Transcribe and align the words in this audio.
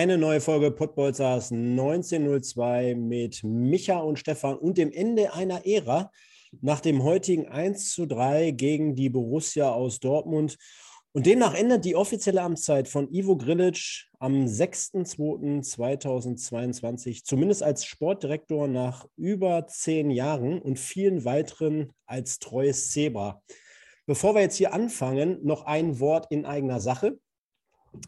Eine 0.00 0.16
neue 0.16 0.40
Folge 0.40 0.70
Podbolzers 0.70 1.52
1902 1.52 2.94
mit 2.94 3.44
Micha 3.44 3.98
und 3.98 4.18
Stefan 4.18 4.56
und 4.56 4.78
dem 4.78 4.90
Ende 4.90 5.34
einer 5.34 5.66
Ära 5.66 6.10
nach 6.62 6.80
dem 6.80 7.02
heutigen 7.02 7.48
1 7.48 7.92
zu 7.92 8.06
3 8.06 8.52
gegen 8.52 8.94
die 8.94 9.10
Borussia 9.10 9.70
aus 9.70 10.00
Dortmund. 10.00 10.56
Und 11.12 11.26
demnach 11.26 11.52
endet 11.52 11.84
die 11.84 11.96
offizielle 11.96 12.40
Amtszeit 12.40 12.88
von 12.88 13.12
Ivo 13.12 13.36
Grilic 13.36 14.06
am 14.18 14.46
6.2.2022, 14.46 17.22
zumindest 17.22 17.62
als 17.62 17.84
Sportdirektor 17.84 18.68
nach 18.68 19.06
über 19.18 19.66
zehn 19.66 20.10
Jahren 20.10 20.62
und 20.62 20.78
vielen 20.78 21.26
weiteren 21.26 21.92
als 22.06 22.38
treues 22.38 22.90
Zebra. 22.90 23.42
Bevor 24.06 24.34
wir 24.34 24.40
jetzt 24.40 24.56
hier 24.56 24.72
anfangen, 24.72 25.40
noch 25.42 25.66
ein 25.66 26.00
Wort 26.00 26.28
in 26.30 26.46
eigener 26.46 26.80
Sache 26.80 27.18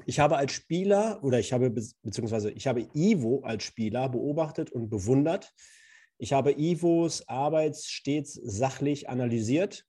ich 0.06 0.20
habe 0.20 0.36
als 0.36 0.52
Spieler 0.52 1.22
oder 1.22 1.38
ich 1.38 1.52
habe 1.52 1.70
beziehungsweise 1.70 2.50
ich 2.50 2.66
habe 2.66 2.88
Ivo 2.94 3.40
als 3.44 3.64
Spieler 3.64 4.08
beobachtet 4.08 4.70
und 4.70 4.88
bewundert. 4.88 5.52
Ich 6.18 6.32
habe 6.32 6.52
Ivos 6.52 7.28
Arbeit 7.28 7.76
stets 7.76 8.34
sachlich 8.34 9.08
analysiert 9.08 9.84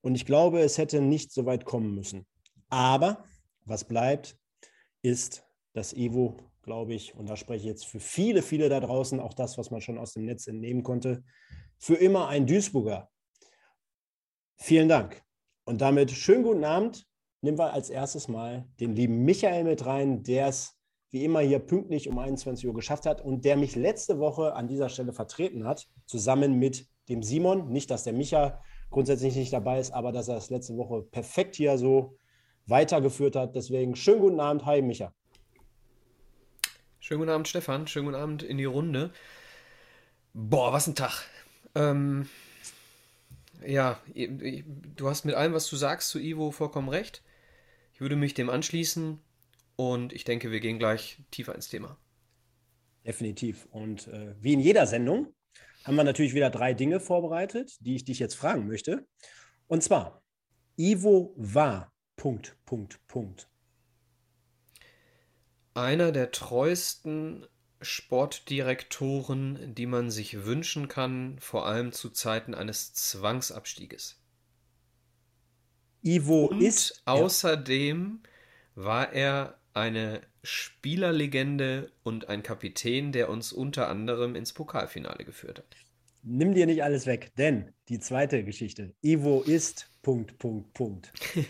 und 0.00 0.14
ich 0.14 0.26
glaube, 0.26 0.60
es 0.60 0.78
hätte 0.78 1.00
nicht 1.00 1.32
so 1.32 1.46
weit 1.46 1.64
kommen 1.64 1.94
müssen. 1.94 2.26
Aber 2.68 3.24
was 3.64 3.84
bleibt, 3.84 4.38
ist, 5.02 5.44
dass 5.72 5.92
Ivo, 5.92 6.36
glaube 6.62 6.94
ich, 6.94 7.14
und 7.14 7.28
da 7.28 7.36
spreche 7.36 7.60
ich 7.60 7.66
jetzt 7.66 7.86
für 7.86 8.00
viele, 8.00 8.42
viele 8.42 8.68
da 8.68 8.80
draußen, 8.80 9.20
auch 9.20 9.34
das, 9.34 9.56
was 9.56 9.70
man 9.70 9.80
schon 9.80 9.98
aus 9.98 10.14
dem 10.14 10.24
Netz 10.24 10.46
entnehmen 10.46 10.82
konnte, 10.82 11.22
für 11.78 11.94
immer 11.94 12.28
ein 12.28 12.46
Duisburger. 12.46 13.08
Vielen 14.56 14.88
Dank. 14.88 15.22
Und 15.64 15.80
damit 15.80 16.10
schönen 16.10 16.42
guten 16.42 16.64
Abend 16.64 17.06
nehmen 17.46 17.58
wir 17.58 17.72
als 17.72 17.90
erstes 17.90 18.28
mal 18.28 18.66
den 18.80 18.94
lieben 18.94 19.24
Michael 19.24 19.64
mit 19.64 19.86
rein, 19.86 20.22
der 20.24 20.48
es 20.48 20.76
wie 21.10 21.24
immer 21.24 21.40
hier 21.40 21.60
pünktlich 21.60 22.08
um 22.08 22.18
21 22.18 22.66
Uhr 22.66 22.74
geschafft 22.74 23.06
hat 23.06 23.20
und 23.22 23.44
der 23.44 23.56
mich 23.56 23.76
letzte 23.76 24.18
Woche 24.18 24.54
an 24.54 24.68
dieser 24.68 24.88
Stelle 24.88 25.12
vertreten 25.12 25.64
hat, 25.64 25.86
zusammen 26.06 26.58
mit 26.58 26.86
dem 27.08 27.22
Simon. 27.22 27.70
Nicht, 27.70 27.90
dass 27.90 28.02
der 28.02 28.12
Micha 28.12 28.60
grundsätzlich 28.90 29.36
nicht 29.36 29.52
dabei 29.52 29.78
ist, 29.78 29.92
aber 29.92 30.10
dass 30.10 30.28
er 30.28 30.36
es 30.36 30.50
letzte 30.50 30.76
Woche 30.76 31.02
perfekt 31.02 31.54
hier 31.54 31.78
so 31.78 32.18
weitergeführt 32.66 33.36
hat. 33.36 33.54
Deswegen 33.54 33.94
schönen 33.94 34.20
guten 34.20 34.40
Abend. 34.40 34.66
Hi, 34.66 34.82
Micha. 34.82 35.14
Schönen 36.98 37.20
guten 37.20 37.30
Abend, 37.30 37.46
Stefan. 37.46 37.86
Schönen 37.86 38.06
guten 38.06 38.20
Abend 38.20 38.42
in 38.42 38.58
die 38.58 38.64
Runde. 38.64 39.12
Boah, 40.34 40.72
was 40.72 40.88
ein 40.88 40.96
Tag. 40.96 41.22
Ähm, 41.76 42.28
ja, 43.64 44.00
du 44.14 45.08
hast 45.08 45.24
mit 45.24 45.36
allem, 45.36 45.54
was 45.54 45.70
du 45.70 45.76
sagst 45.76 46.10
zu 46.10 46.18
Ivo 46.18 46.50
vollkommen 46.50 46.88
recht. 46.88 47.22
Ich 47.96 48.00
würde 48.02 48.16
mich 48.16 48.34
dem 48.34 48.50
anschließen 48.50 49.18
und 49.76 50.12
ich 50.12 50.24
denke, 50.24 50.50
wir 50.50 50.60
gehen 50.60 50.78
gleich 50.78 51.16
tiefer 51.30 51.54
ins 51.54 51.70
Thema. 51.70 51.98
Definitiv. 53.06 53.66
Und 53.70 54.08
äh, 54.08 54.34
wie 54.38 54.52
in 54.52 54.60
jeder 54.60 54.86
Sendung 54.86 55.32
haben 55.82 55.96
wir 55.96 56.04
natürlich 56.04 56.34
wieder 56.34 56.50
drei 56.50 56.74
Dinge 56.74 57.00
vorbereitet, 57.00 57.78
die 57.80 57.94
ich 57.94 58.04
dich 58.04 58.18
jetzt 58.18 58.34
fragen 58.34 58.66
möchte. 58.66 59.06
Und 59.66 59.82
zwar, 59.82 60.22
Ivo 60.76 61.32
war 61.38 61.90
Punkt, 62.16 62.58
Punkt, 62.66 63.00
Punkt. 63.06 63.48
Einer 65.72 66.12
der 66.12 66.32
treuesten 66.32 67.46
Sportdirektoren, 67.80 69.74
die 69.74 69.86
man 69.86 70.10
sich 70.10 70.44
wünschen 70.44 70.88
kann, 70.88 71.38
vor 71.38 71.64
allem 71.64 71.92
zu 71.92 72.10
Zeiten 72.10 72.54
eines 72.54 72.92
Zwangsabstieges. 72.92 74.20
Ivo 76.06 76.46
Und 76.46 76.62
ist. 76.62 77.02
Außerdem 77.04 78.20
war 78.76 79.12
er 79.12 79.58
eine 79.74 80.22
Spielerlegende 80.44 81.90
und 82.04 82.28
ein 82.28 82.44
Kapitän, 82.44 83.10
der 83.10 83.28
uns 83.28 83.52
unter 83.52 83.88
anderem 83.88 84.36
ins 84.36 84.52
Pokalfinale 84.52 85.24
geführt 85.24 85.58
hat. 85.58 85.76
Nimm 86.22 86.54
dir 86.54 86.66
nicht 86.66 86.82
alles 86.82 87.06
weg, 87.06 87.32
denn 87.36 87.72
die 87.88 87.98
zweite 87.98 88.44
Geschichte. 88.44 88.94
Ivo 89.02 89.42
ist. 89.42 89.90
Punkt, 90.02 90.38
Punkt, 90.38 90.72
Punkt. 90.72 91.12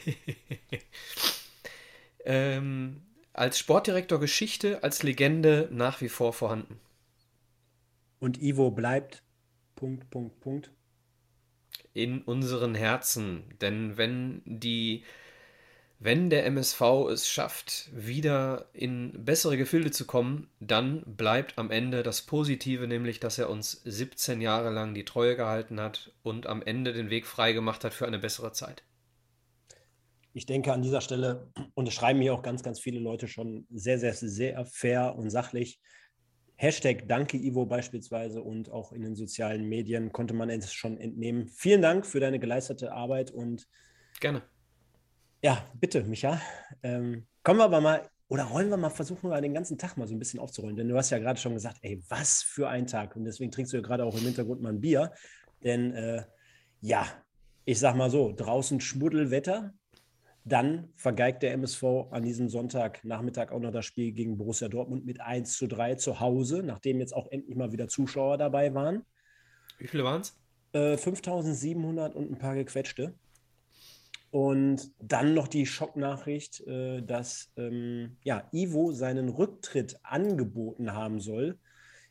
ähm, 2.25 3.03
als 3.34 3.59
Sportdirektor 3.59 4.19
Geschichte, 4.19 4.83
als 4.83 5.03
Legende 5.03 5.69
nach 5.71 6.00
wie 6.00 6.09
vor 6.09 6.33
vorhanden. 6.33 6.81
Und 8.19 8.43
Ivo 8.43 8.71
bleibt. 8.71 9.23
Punkt, 9.77 10.09
Punkt, 10.09 10.41
Punkt 10.41 10.71
in 11.97 12.23
unseren 12.23 12.75
Herzen. 12.75 13.45
Denn 13.61 13.97
wenn 13.97 14.43
die, 14.45 15.03
wenn 15.99 16.29
der 16.29 16.45
MSV 16.45 16.81
es 17.11 17.29
schafft, 17.29 17.89
wieder 17.93 18.69
in 18.75 19.25
bessere 19.25 19.57
Gefilde 19.57 19.91
zu 19.91 20.05
kommen, 20.05 20.49
dann 20.61 21.03
bleibt 21.06 21.56
am 21.59 21.71
Ende 21.71 22.03
das 22.03 22.23
Positive, 22.23 22.87
nämlich 22.87 23.19
dass 23.19 23.39
er 23.39 23.49
uns 23.49 23.81
17 23.85 24.43
Jahre 24.43 24.71
lang 24.71 24.93
die 24.93 25.06
Treue 25.06 25.37
gehalten 25.37 25.81
hat 25.81 26.12
und 26.23 26.47
am 26.47 26.62
Ende 26.62 26.93
den 26.93 27.09
Weg 27.09 27.27
frei 27.27 27.53
gemacht 27.53 27.83
hat 27.83 27.95
für 27.95 28.06
eine 28.06 28.19
bessere 28.19 28.53
Zeit. 28.53 28.85
Ich 30.35 30.45
denke 30.45 30.75
an 30.75 30.83
dieser 30.83 31.01
Stelle, 31.01 31.51
und 31.75 31.89
es 31.89 31.95
schreiben 31.95 32.19
mir 32.19 32.35
auch 32.35 32.43
ganz, 32.43 32.62
ganz 32.62 32.79
viele 32.79 33.01
Leute 33.01 33.27
schon 33.27 33.67
sehr, 33.71 33.99
sehr, 33.99 34.12
sehr 34.12 34.67
fair 34.67 35.15
und 35.17 35.31
sachlich, 35.31 35.81
Hashtag 36.56 37.06
Danke 37.06 37.37
Ivo 37.37 37.67
beispielsweise 37.67 38.43
und 38.43 38.71
auch 38.71 38.93
in 38.93 39.03
den 39.03 39.15
sozialen 39.15 39.69
Medien 39.69 40.12
konnte 40.12 40.34
man 40.34 40.49
es 40.50 40.72
schon 40.72 40.99
entnehmen. 40.99 41.49
Vielen 41.49 41.83
Dank 41.83 42.06
für 42.06 42.21
deine 42.21 42.39
geleistete 42.39 42.93
Arbeit 42.93 43.31
und 43.31 43.69
gerne. 44.21 44.43
Ja, 45.43 45.65
bitte, 45.75 46.03
Micha. 46.05 46.41
Ähm, 46.83 47.27
kommen 47.43 47.61
wir 47.61 47.65
aber 47.65 47.81
mal 47.81 48.11
oder 48.28 48.44
rollen 48.44 48.71
wir 48.71 48.77
mal, 48.77 48.91
versuchen 48.91 49.31
wir 49.31 49.41
den 49.41 49.55
ganzen 49.55 49.78
Tag 49.78 49.97
mal 49.97 50.09
so 50.09 50.15
ein 50.15 50.19
bisschen 50.19 50.41
aufzurollen. 50.41 50.77
Denn 50.77 50.89
du 50.89 50.97
hast 50.97 51.11
ja 51.11 51.19
gerade 51.19 51.39
schon 51.39 51.55
gesagt, 51.55 51.78
ey, 51.83 52.03
was 52.09 52.43
für 52.43 52.69
ein 52.69 52.87
Tag. 52.87 53.15
Und 53.15 53.25
deswegen 53.25 53.53
trinkst 53.53 53.73
du 53.73 53.77
ja 53.77 53.83
gerade 53.83 54.05
auch 54.05 54.17
im 54.17 54.25
Hintergrund 54.25 54.61
mal 54.61 54.71
ein 54.71 54.81
Bier. 54.81 55.12
Denn 55.62 55.93
äh, 55.93 56.25
ja, 56.81 57.06
ich 57.65 57.78
sag 57.78 57.94
mal 57.94 58.11
so, 58.11 58.33
draußen 58.34 58.81
Schmuddelwetter, 58.81 59.75
dann 60.47 60.89
vergeigt 60.95 61.43
der 61.43 61.53
MSV 61.55 61.83
an 62.12 62.23
diesem 62.23 62.49
Sonntagnachmittag 62.49 63.51
auch 63.51 63.59
noch 63.59 63.73
das 63.73 63.84
Spiel 63.84 64.12
gegen 64.12 64.39
Borussia 64.39 64.69
Dortmund 64.69 65.05
mit 65.05 65.21
1 65.21 65.59
zu 65.59 65.67
3 65.67 65.97
zu 65.97 66.21
Hause, 66.21 66.62
nachdem 66.62 67.01
jetzt 67.01 67.15
auch 67.15 67.27
endlich 67.33 67.57
mal 67.57 67.73
wieder 67.73 67.89
Zuschauer 67.89 68.39
dabei 68.39 68.73
waren. 68.73 69.05
Wie 69.79 69.89
viele 69.89 70.05
waren 70.05 70.21
es? 70.21 70.39
Äh, 70.73 70.97
5700 70.97 72.15
und 72.15 72.31
ein 72.31 72.39
paar 72.39 72.55
gequetschte. 72.55 73.15
Und 74.31 74.93
dann 75.01 75.35
noch 75.35 75.49
die 75.49 75.67
Schocknachricht, 75.67 76.61
äh, 76.61 77.03
dass 77.03 77.51
ähm, 77.56 78.17
ja, 78.23 78.49
Ivo 78.53 78.93
seinen 78.93 79.29
Rücktritt 79.31 79.99
angeboten 80.05 80.93
haben 80.93 81.19
soll. 81.19 81.59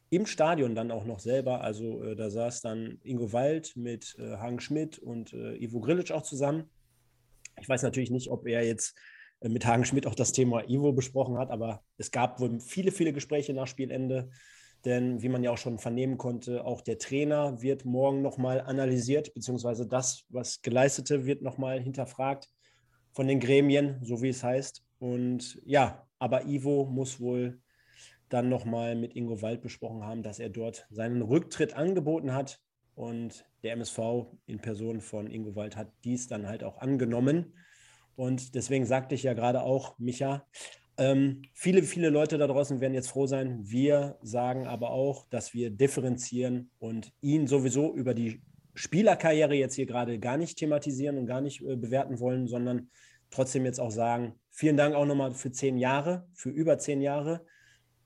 Im 0.09 0.25
Stadion 0.25 0.75
dann 0.75 0.91
auch 0.91 1.06
noch 1.06 1.19
selber. 1.19 1.62
Also 1.62 2.03
äh, 2.03 2.18
da 2.18 2.29
saß 2.29 2.62
dann 2.62 3.00
Ingo 3.03 3.31
Wald 3.31 3.78
mit 3.78 4.18
äh, 4.19 4.35
Hagen 4.35 4.59
Schmidt 4.59 5.00
und 5.00 5.31
äh, 5.31 5.56
Ivo 5.56 5.79
Grilic 5.79 6.12
auch 6.12 6.24
zusammen. 6.24 6.69
Ich 7.61 7.69
weiß 7.69 7.83
natürlich 7.83 8.11
nicht, 8.11 8.29
ob 8.29 8.47
er 8.47 8.66
jetzt 8.66 8.97
äh, 9.41 9.49
mit 9.49 9.66
Hagen 9.66 9.85
Schmidt 9.85 10.07
auch 10.07 10.16
das 10.16 10.31
Thema 10.31 10.67
Ivo 10.69 10.93
besprochen 10.93 11.38
hat, 11.38 11.51
aber 11.51 11.83
es 11.97 12.11
gab 12.11 12.39
wohl 12.39 12.59
viele, 12.59 12.91
viele 12.91 13.13
Gespräche 13.13 13.53
nach 13.53 13.67
Spielende. 13.67 14.29
Denn 14.83 15.21
wie 15.23 15.29
man 15.29 15.43
ja 15.43 15.49
auch 15.49 15.57
schon 15.57 15.79
vernehmen 15.79 16.17
konnte, 16.17 16.63
auch 16.63 16.81
der 16.81 16.99
Trainer 16.99 17.59
wird 17.61 17.85
morgen 17.85 18.21
nochmal 18.21 18.61
analysiert, 18.61 19.33
beziehungsweise 19.33 19.88
das, 19.88 20.25
was 20.30 20.62
geleistete, 20.62 21.25
wird 21.25 21.41
nochmal 21.41 21.81
hinterfragt 21.81 22.50
von 23.12 23.27
den 23.27 23.39
Gremien, 23.39 24.00
so 24.03 24.21
wie 24.21 24.30
es 24.30 24.44
heißt. 24.44 24.83
Und 25.00 25.59
ja, 25.65 26.07
aber 26.19 26.45
Ivo 26.45 26.85
muss 26.85 27.19
wohl 27.19 27.59
dann 28.30 28.50
nochmal 28.50 28.95
mit 28.95 29.15
Ingo 29.15 29.41
Wald 29.41 29.62
besprochen 29.62 30.03
haben, 30.03 30.21
dass 30.21 30.39
er 30.39 30.50
dort 30.50 30.85
seinen 30.89 31.21
Rücktritt 31.21 31.74
angeboten 31.74 32.33
hat. 32.33 32.59
Und 32.95 33.45
der 33.63 33.74
MSV 33.74 34.00
in 34.45 34.59
Person 34.59 35.01
von 35.01 35.30
Ingo 35.30 35.56
Wald 35.56 35.75
hat 35.75 35.92
dies 36.03 36.27
dann 36.27 36.47
halt 36.47 36.63
auch 36.63 36.80
angenommen. 36.80 37.53
Und 38.15 38.56
deswegen 38.56 38.86
sagte 38.86 39.15
ich 39.15 39.24
ja 39.24 39.33
gerade 39.33 39.62
auch, 39.62 40.00
Micha, 40.00 40.47
ähm, 40.97 41.42
viele, 41.53 41.83
viele 41.83 42.09
Leute 42.09 42.38
da 42.38 42.47
draußen 42.47 42.80
werden 42.80 42.94
jetzt 42.94 43.09
froh 43.09 43.27
sein. 43.27 43.59
Wir 43.63 44.18
sagen 44.21 44.65
aber 44.65 44.92
auch, 44.92 45.27
dass 45.30 45.53
wir 45.53 45.69
differenzieren 45.69 46.71
und 46.80 47.12
ihn 47.19 47.47
sowieso 47.47 47.94
über 47.94 48.13
die 48.13 48.42
Spielerkarriere 48.75 49.56
jetzt 49.56 49.75
hier 49.75 49.86
gerade 49.86 50.19
gar 50.19 50.38
nicht 50.38 50.57
thematisieren 50.57 51.18
und 51.18 51.25
gar 51.25 51.42
nicht 51.42 51.62
äh, 51.62 51.75
bewerten 51.75 52.19
wollen, 52.19 52.47
sondern 52.47 52.89
trotzdem 53.30 53.65
jetzt 53.65 53.80
auch 53.80 53.92
sagen, 53.92 54.36
vielen 54.51 54.77
Dank 54.77 54.95
auch 54.95 55.06
nochmal 55.06 55.31
für 55.31 55.51
zehn 55.51 55.77
Jahre, 55.77 56.27
für 56.33 56.50
über 56.50 56.77
zehn 56.77 57.01
Jahre. 57.01 57.45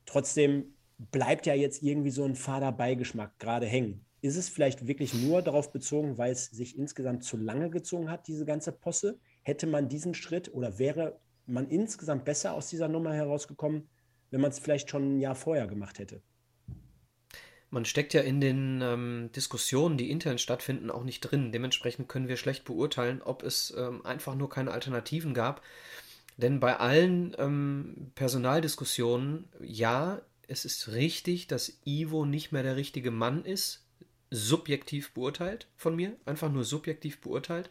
Trotzdem 0.05 0.75
bleibt 0.97 1.45
ja 1.45 1.53
jetzt 1.53 1.83
irgendwie 1.83 2.11
so 2.11 2.23
ein 2.23 2.35
fader 2.35 2.71
Beigeschmack 2.71 3.37
gerade 3.37 3.67
hängen. 3.67 4.05
Ist 4.21 4.35
es 4.35 4.49
vielleicht 4.49 4.87
wirklich 4.87 5.13
nur 5.13 5.41
darauf 5.41 5.71
bezogen, 5.71 6.17
weil 6.17 6.31
es 6.31 6.45
sich 6.45 6.77
insgesamt 6.77 7.23
zu 7.23 7.37
lange 7.37 7.69
gezogen 7.69 8.09
hat, 8.09 8.27
diese 8.27 8.45
ganze 8.45 8.71
Posse? 8.71 9.19
Hätte 9.43 9.67
man 9.67 9.89
diesen 9.89 10.13
Schritt 10.13 10.53
oder 10.53 10.79
wäre 10.79 11.19
man 11.45 11.69
insgesamt 11.69 12.25
besser 12.25 12.53
aus 12.53 12.67
dieser 12.67 12.87
Nummer 12.87 13.13
herausgekommen, 13.13 13.89
wenn 14.31 14.41
man 14.41 14.51
es 14.51 14.59
vielleicht 14.59 14.89
schon 14.89 15.15
ein 15.17 15.19
Jahr 15.19 15.35
vorher 15.35 15.67
gemacht 15.67 15.99
hätte? 15.99 16.21
Man 17.71 17.85
steckt 17.85 18.13
ja 18.13 18.21
in 18.21 18.41
den 18.41 18.81
ähm, 18.81 19.29
Diskussionen, 19.35 19.97
die 19.97 20.09
intern 20.09 20.39
stattfinden, 20.39 20.89
auch 20.89 21.03
nicht 21.03 21.21
drin. 21.21 21.51
Dementsprechend 21.51 22.09
können 22.09 22.27
wir 22.27 22.35
schlecht 22.35 22.65
beurteilen, 22.65 23.21
ob 23.21 23.43
es 23.43 23.73
ähm, 23.77 24.05
einfach 24.05 24.35
nur 24.35 24.49
keine 24.49 24.71
Alternativen 24.71 25.33
gab. 25.33 25.61
Denn 26.37 26.59
bei 26.59 26.77
allen 26.77 27.35
ähm, 27.37 28.11
Personaldiskussionen, 28.15 29.49
ja, 29.61 30.21
es 30.47 30.65
ist 30.65 30.93
richtig, 30.93 31.47
dass 31.47 31.79
Ivo 31.85 32.25
nicht 32.25 32.51
mehr 32.51 32.63
der 32.63 32.75
richtige 32.75 33.11
Mann 33.11 33.45
ist 33.45 33.85
subjektiv 34.31 35.13
beurteilt 35.13 35.67
von 35.75 35.95
mir, 35.95 36.15
einfach 36.25 36.51
nur 36.51 36.63
subjektiv 36.63 37.21
beurteilt. 37.21 37.69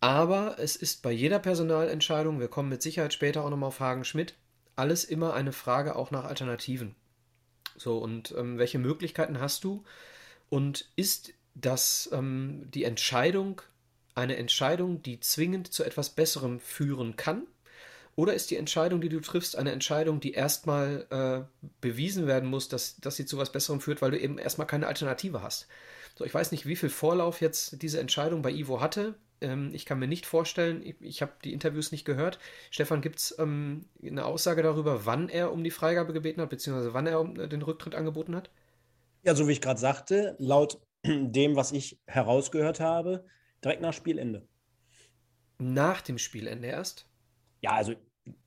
Aber 0.00 0.58
es 0.58 0.76
ist 0.76 1.02
bei 1.02 1.12
jeder 1.12 1.38
Personalentscheidung, 1.38 2.40
wir 2.40 2.48
kommen 2.48 2.68
mit 2.68 2.82
Sicherheit 2.82 3.12
später 3.12 3.44
auch 3.44 3.50
nochmal 3.50 3.68
auf 3.68 3.80
Hagen 3.80 4.04
Schmidt, 4.04 4.34
alles 4.74 5.04
immer 5.04 5.34
eine 5.34 5.52
Frage 5.52 5.96
auch 5.96 6.10
nach 6.10 6.24
Alternativen. 6.24 6.94
So, 7.76 7.98
und 7.98 8.34
ähm, 8.36 8.58
welche 8.58 8.78
Möglichkeiten 8.78 9.40
hast 9.40 9.64
du? 9.64 9.84
Und 10.48 10.90
ist 10.96 11.32
das 11.54 12.08
ähm, 12.12 12.68
die 12.72 12.84
Entscheidung 12.84 13.62
eine 14.14 14.36
Entscheidung, 14.36 15.02
die 15.02 15.20
zwingend 15.20 15.72
zu 15.72 15.84
etwas 15.84 16.10
Besserem 16.10 16.60
führen 16.60 17.16
kann? 17.16 17.46
Oder 18.16 18.32
ist 18.32 18.50
die 18.50 18.56
Entscheidung, 18.56 19.02
die 19.02 19.10
du 19.10 19.20
triffst, 19.20 19.56
eine 19.56 19.72
Entscheidung, 19.72 20.20
die 20.20 20.32
erstmal 20.32 21.06
äh, 21.10 21.66
bewiesen 21.82 22.26
werden 22.26 22.48
muss, 22.48 22.68
dass, 22.68 22.96
dass 22.96 23.16
sie 23.16 23.26
zu 23.26 23.36
was 23.36 23.52
Besserem 23.52 23.80
führt, 23.80 24.00
weil 24.00 24.10
du 24.10 24.18
eben 24.18 24.38
erstmal 24.38 24.66
keine 24.66 24.86
Alternative 24.86 25.42
hast? 25.42 25.68
So, 26.14 26.24
ich 26.24 26.32
weiß 26.32 26.50
nicht, 26.50 26.64
wie 26.66 26.76
viel 26.76 26.88
Vorlauf 26.88 27.42
jetzt 27.42 27.82
diese 27.82 28.00
Entscheidung 28.00 28.40
bei 28.40 28.50
Ivo 28.50 28.80
hatte. 28.80 29.16
Ähm, 29.42 29.70
ich 29.74 29.84
kann 29.84 29.98
mir 29.98 30.08
nicht 30.08 30.24
vorstellen, 30.24 30.80
ich, 30.82 30.96
ich 31.00 31.20
habe 31.20 31.32
die 31.44 31.52
Interviews 31.52 31.92
nicht 31.92 32.06
gehört. 32.06 32.38
Stefan, 32.70 33.02
gibt 33.02 33.18
es 33.18 33.38
ähm, 33.38 33.84
eine 34.02 34.24
Aussage 34.24 34.62
darüber, 34.62 35.04
wann 35.04 35.28
er 35.28 35.52
um 35.52 35.62
die 35.62 35.70
Freigabe 35.70 36.14
gebeten 36.14 36.40
hat, 36.40 36.48
beziehungsweise 36.48 36.94
wann 36.94 37.06
er 37.06 37.20
um, 37.20 37.38
äh, 37.38 37.48
den 37.48 37.60
Rücktritt 37.60 37.94
angeboten 37.94 38.34
hat? 38.34 38.50
Ja, 39.24 39.34
so 39.34 39.46
wie 39.46 39.52
ich 39.52 39.60
gerade 39.60 39.78
sagte, 39.78 40.36
laut 40.38 40.80
dem, 41.04 41.54
was 41.54 41.72
ich 41.72 42.00
herausgehört 42.06 42.80
habe, 42.80 43.26
direkt 43.62 43.82
nach 43.82 43.92
Spielende. 43.92 44.48
Nach 45.58 46.00
dem 46.00 46.16
Spielende 46.16 46.68
erst? 46.68 47.06
Ja, 47.60 47.72
also 47.72 47.94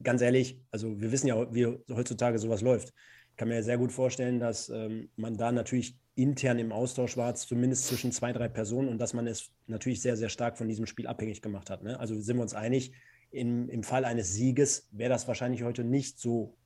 ganz 0.04 0.22
ehrlich, 0.22 0.60
also 0.72 1.00
wir 1.00 1.12
wissen 1.12 1.28
ja, 1.28 1.54
wie 1.54 1.66
heutzutage 1.92 2.40
sowas 2.40 2.62
läuft. 2.62 2.94
Ich 3.32 3.38
kann 3.38 3.48
mir 3.48 3.64
sehr 3.64 3.78
gut 3.78 3.92
vorstellen, 3.92 4.40
dass 4.40 4.70
ähm, 4.70 5.10
man 5.16 5.38
da 5.38 5.52
natürlich 5.52 5.98
intern 6.16 6.60
im 6.60 6.72
Austausch 6.74 7.16
war, 7.16 7.34
zumindest 7.36 7.88
zwischen 7.88 8.12
zwei, 8.12 8.34
drei 8.34 8.50
Personen 8.50 8.90
und 8.90 8.98
dass 8.98 9.14
man 9.14 9.26
es 9.28 9.52
natürlich 9.68 10.02
sehr, 10.02 10.18
sehr 10.18 10.30
stark 10.30 10.58
von 10.58 10.68
diesem 10.68 10.86
Spiel 10.86 11.08
abhängig 11.08 11.42
gemacht 11.42 11.70
hat. 11.70 11.82
Ne? 11.84 11.98
Also 12.00 12.20
sind 12.20 12.36
wir 12.36 12.44
uns 12.44 12.54
einig, 12.54 12.92
im, 13.32 13.70
im 13.70 13.84
Fall 13.84 14.06
eines 14.06 14.34
Sieges 14.34 14.88
wäre 14.92 15.10
das 15.10 15.28
wahrscheinlich 15.28 15.64
heute 15.64 15.84
nicht 15.84 16.20
so 16.20 16.58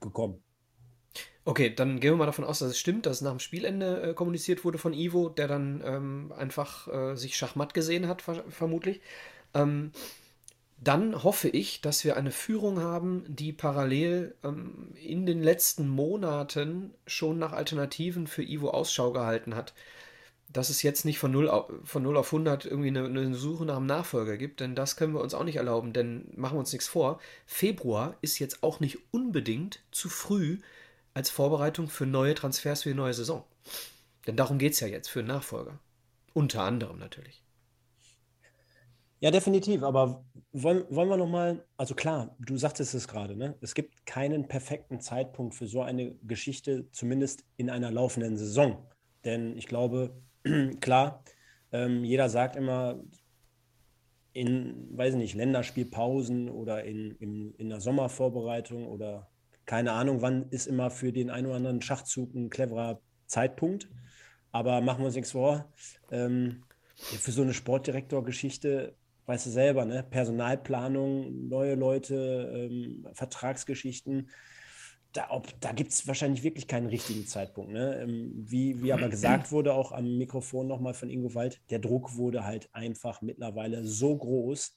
gekommen. 0.00 0.42
Okay, 1.44 1.74
dann 1.74 1.98
gehen 1.98 2.12
wir 2.12 2.16
mal 2.18 2.26
davon 2.26 2.44
aus, 2.44 2.60
dass 2.60 2.70
es 2.70 2.78
stimmt, 2.78 3.06
dass 3.06 3.20
nach 3.20 3.32
dem 3.32 3.40
Spielende 3.40 4.02
äh, 4.02 4.14
kommuniziert 4.14 4.64
wurde 4.64 4.78
von 4.78 4.92
Ivo, 4.92 5.28
der 5.28 5.48
dann 5.48 5.82
ähm, 5.84 6.32
einfach 6.36 6.86
äh, 6.88 7.16
sich 7.16 7.36
Schachmatt 7.36 7.74
gesehen 7.74 8.06
hat, 8.06 8.22
vermutlich. 8.22 9.00
Ähm, 9.54 9.90
dann 10.84 11.22
hoffe 11.22 11.48
ich, 11.48 11.80
dass 11.80 12.04
wir 12.04 12.16
eine 12.16 12.32
Führung 12.32 12.80
haben, 12.80 13.24
die 13.28 13.52
parallel 13.52 14.34
ähm, 14.42 14.92
in 14.94 15.26
den 15.26 15.40
letzten 15.40 15.88
Monaten 15.88 16.92
schon 17.06 17.38
nach 17.38 17.52
Alternativen 17.52 18.26
für 18.26 18.42
Ivo 18.42 18.70
Ausschau 18.70 19.12
gehalten 19.12 19.54
hat. 19.54 19.74
Dass 20.48 20.70
es 20.70 20.82
jetzt 20.82 21.04
nicht 21.04 21.18
von 21.18 21.30
0 21.30 21.48
auf, 21.48 21.70
von 21.84 22.02
0 22.02 22.16
auf 22.16 22.26
100 22.32 22.64
irgendwie 22.66 22.88
eine, 22.88 23.04
eine 23.04 23.34
Suche 23.34 23.64
nach 23.64 23.76
einem 23.76 23.86
Nachfolger 23.86 24.36
gibt, 24.36 24.60
denn 24.60 24.74
das 24.74 24.96
können 24.96 25.14
wir 25.14 25.20
uns 25.20 25.34
auch 25.34 25.44
nicht 25.44 25.56
erlauben, 25.56 25.92
denn 25.92 26.28
machen 26.34 26.56
wir 26.56 26.60
uns 26.60 26.72
nichts 26.72 26.88
vor. 26.88 27.20
Februar 27.46 28.16
ist 28.20 28.40
jetzt 28.40 28.62
auch 28.62 28.80
nicht 28.80 28.98
unbedingt 29.12 29.82
zu 29.92 30.08
früh 30.08 30.58
als 31.14 31.30
Vorbereitung 31.30 31.88
für 31.88 32.06
neue 32.06 32.34
Transfers 32.34 32.82
für 32.82 32.90
die 32.90 32.96
neue 32.96 33.14
Saison. 33.14 33.44
Denn 34.26 34.36
darum 34.36 34.58
geht 34.58 34.72
es 34.72 34.80
ja 34.80 34.88
jetzt 34.88 35.08
für 35.08 35.20
einen 35.20 35.28
Nachfolger. 35.28 35.78
Unter 36.34 36.62
anderem 36.62 36.98
natürlich. 36.98 37.41
Ja, 39.22 39.30
definitiv. 39.30 39.84
Aber 39.84 40.24
wollen, 40.50 40.84
wollen 40.90 41.08
wir 41.08 41.16
nochmal, 41.16 41.64
also 41.76 41.94
klar, 41.94 42.34
du 42.40 42.56
sagtest 42.56 42.92
es 42.92 43.06
gerade, 43.06 43.36
ne? 43.36 43.54
es 43.60 43.72
gibt 43.72 44.04
keinen 44.04 44.48
perfekten 44.48 44.98
Zeitpunkt 45.00 45.54
für 45.54 45.68
so 45.68 45.80
eine 45.80 46.16
Geschichte, 46.24 46.90
zumindest 46.90 47.44
in 47.56 47.70
einer 47.70 47.92
laufenden 47.92 48.36
Saison. 48.36 48.84
Denn 49.24 49.56
ich 49.56 49.68
glaube, 49.68 50.20
klar, 50.80 51.22
ähm, 51.70 52.02
jeder 52.02 52.28
sagt 52.28 52.56
immer, 52.56 53.00
in, 54.32 54.88
weiß 54.98 55.14
nicht, 55.14 55.36
Länderspielpausen 55.36 56.50
oder 56.50 56.82
in, 56.82 57.12
in, 57.20 57.54
in 57.54 57.68
der 57.68 57.80
Sommervorbereitung 57.80 58.88
oder 58.88 59.30
keine 59.66 59.92
Ahnung, 59.92 60.20
wann 60.20 60.48
ist 60.48 60.66
immer 60.66 60.90
für 60.90 61.12
den 61.12 61.30
einen 61.30 61.46
oder 61.46 61.56
anderen 61.56 61.80
Schachzug 61.80 62.34
ein 62.34 62.50
cleverer 62.50 63.00
Zeitpunkt. 63.26 63.88
Aber 64.50 64.80
machen 64.80 65.02
wir 65.02 65.06
uns 65.06 65.14
nichts 65.14 65.30
vor. 65.30 65.72
Ähm, 66.10 66.64
für 66.96 67.30
so 67.30 67.42
eine 67.42 67.54
Sportdirektor-Geschichte 67.54 68.96
weißt 69.26 69.46
du 69.46 69.50
selber, 69.50 69.84
ne? 69.84 70.04
Personalplanung, 70.08 71.48
neue 71.48 71.74
Leute, 71.74 72.68
ähm, 72.70 73.06
Vertragsgeschichten. 73.12 74.30
Da, 75.12 75.28
da 75.60 75.72
gibt 75.72 75.92
es 75.92 76.06
wahrscheinlich 76.08 76.42
wirklich 76.42 76.66
keinen 76.66 76.86
richtigen 76.86 77.26
Zeitpunkt. 77.26 77.70
Ne? 77.72 78.00
Ähm, 78.02 78.32
wie, 78.34 78.82
wie 78.82 78.94
aber 78.94 79.10
gesagt 79.10 79.52
wurde, 79.52 79.74
auch 79.74 79.92
am 79.92 80.16
Mikrofon 80.16 80.66
nochmal 80.66 80.94
von 80.94 81.10
Ingo 81.10 81.34
Wald, 81.34 81.60
der 81.68 81.80
Druck 81.80 82.16
wurde 82.16 82.44
halt 82.44 82.70
einfach 82.72 83.20
mittlerweile 83.20 83.84
so 83.84 84.16
groß, 84.16 84.74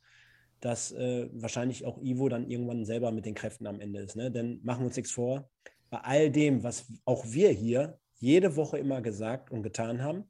dass 0.60 0.92
äh, 0.92 1.30
wahrscheinlich 1.32 1.86
auch 1.86 2.02
Ivo 2.02 2.28
dann 2.28 2.50
irgendwann 2.50 2.84
selber 2.84 3.12
mit 3.12 3.26
den 3.26 3.34
Kräften 3.34 3.66
am 3.66 3.80
Ende 3.80 4.02
ist. 4.02 4.18
Ne? 4.18 4.30
Denn 4.30 4.60
machen 4.64 4.82
wir 4.82 4.88
uns 4.88 4.98
nichts 4.98 5.12
vor, 5.12 5.50
bei 5.90 6.00
all 6.00 6.30
dem, 6.32 6.64
was 6.64 6.92
auch 7.06 7.26
wir 7.28 7.52
hier 7.52 7.98
jede 8.18 8.56
Woche 8.58 8.78
immer 8.78 9.02
gesagt 9.02 9.52
und 9.52 9.64
getan 9.64 10.02
haben, 10.02 10.26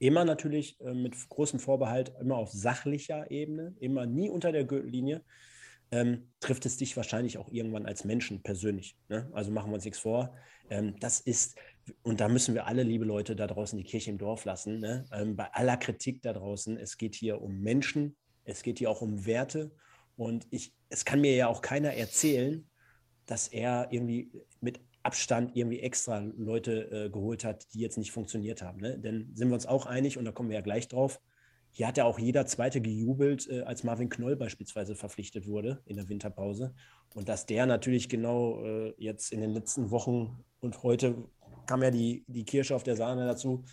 Immer 0.00 0.24
natürlich 0.24 0.80
äh, 0.80 0.94
mit 0.94 1.14
großem 1.28 1.60
Vorbehalt, 1.60 2.12
immer 2.20 2.36
auf 2.36 2.50
sachlicher 2.50 3.30
Ebene, 3.30 3.74
immer 3.80 4.06
nie 4.06 4.30
unter 4.30 4.50
der 4.50 4.64
Gürtellinie. 4.64 5.22
Ähm, 5.92 6.32
trifft 6.40 6.64
es 6.66 6.78
dich 6.78 6.96
wahrscheinlich 6.96 7.36
auch 7.36 7.50
irgendwann 7.50 7.84
als 7.84 8.04
Menschen 8.04 8.42
persönlich. 8.42 8.96
Ne? 9.08 9.28
Also 9.32 9.50
machen 9.50 9.70
wir 9.70 9.74
uns 9.74 9.84
nichts 9.84 9.98
vor. 9.98 10.34
Ähm, 10.70 10.94
das 11.00 11.20
ist, 11.20 11.58
und 12.02 12.20
da 12.20 12.28
müssen 12.28 12.54
wir 12.54 12.66
alle, 12.66 12.82
liebe 12.82 13.04
Leute, 13.04 13.36
da 13.36 13.46
draußen 13.46 13.76
die 13.76 13.84
Kirche 13.84 14.10
im 14.10 14.16
Dorf 14.16 14.46
lassen. 14.46 14.78
Ne? 14.78 15.04
Ähm, 15.12 15.36
bei 15.36 15.52
aller 15.52 15.76
Kritik 15.76 16.22
da 16.22 16.32
draußen, 16.32 16.78
es 16.78 16.96
geht 16.96 17.14
hier 17.14 17.42
um 17.42 17.60
Menschen, 17.60 18.16
es 18.44 18.62
geht 18.62 18.78
hier 18.78 18.90
auch 18.90 19.02
um 19.02 19.26
Werte. 19.26 19.70
Und 20.16 20.46
ich, 20.50 20.72
es 20.88 21.04
kann 21.04 21.20
mir 21.20 21.34
ja 21.34 21.48
auch 21.48 21.60
keiner 21.60 21.92
erzählen, 21.92 22.66
dass 23.26 23.48
er 23.48 23.88
irgendwie 23.90 24.32
mit 24.62 24.80
Abstand 25.02 25.56
irgendwie 25.56 25.80
extra 25.80 26.18
Leute 26.36 26.90
äh, 26.90 27.10
geholt 27.10 27.44
hat, 27.44 27.72
die 27.72 27.80
jetzt 27.80 27.98
nicht 27.98 28.12
funktioniert 28.12 28.62
haben. 28.62 28.80
Ne? 28.80 28.98
Denn 28.98 29.30
sind 29.34 29.48
wir 29.48 29.54
uns 29.54 29.66
auch 29.66 29.86
einig, 29.86 30.18
und 30.18 30.24
da 30.24 30.32
kommen 30.32 30.50
wir 30.50 30.56
ja 30.56 30.62
gleich 30.62 30.88
drauf, 30.88 31.20
hier 31.72 31.86
hat 31.86 31.96
ja 31.96 32.04
auch 32.04 32.18
jeder 32.18 32.46
Zweite 32.46 32.80
gejubelt, 32.80 33.48
äh, 33.48 33.62
als 33.62 33.84
Marvin 33.84 34.08
Knoll 34.08 34.36
beispielsweise 34.36 34.94
verpflichtet 34.94 35.46
wurde 35.46 35.82
in 35.86 35.96
der 35.96 36.08
Winterpause. 36.08 36.74
Und 37.14 37.28
dass 37.28 37.46
der 37.46 37.66
natürlich 37.66 38.08
genau 38.08 38.64
äh, 38.64 38.94
jetzt 38.98 39.32
in 39.32 39.40
den 39.40 39.50
letzten 39.50 39.90
Wochen 39.90 40.44
und 40.60 40.82
heute 40.82 41.14
kam 41.66 41.82
ja 41.82 41.90
die, 41.90 42.24
die 42.26 42.44
Kirsche 42.44 42.74
auf 42.74 42.82
der 42.82 42.96
Sahne 42.96 43.26
dazu, 43.26 43.64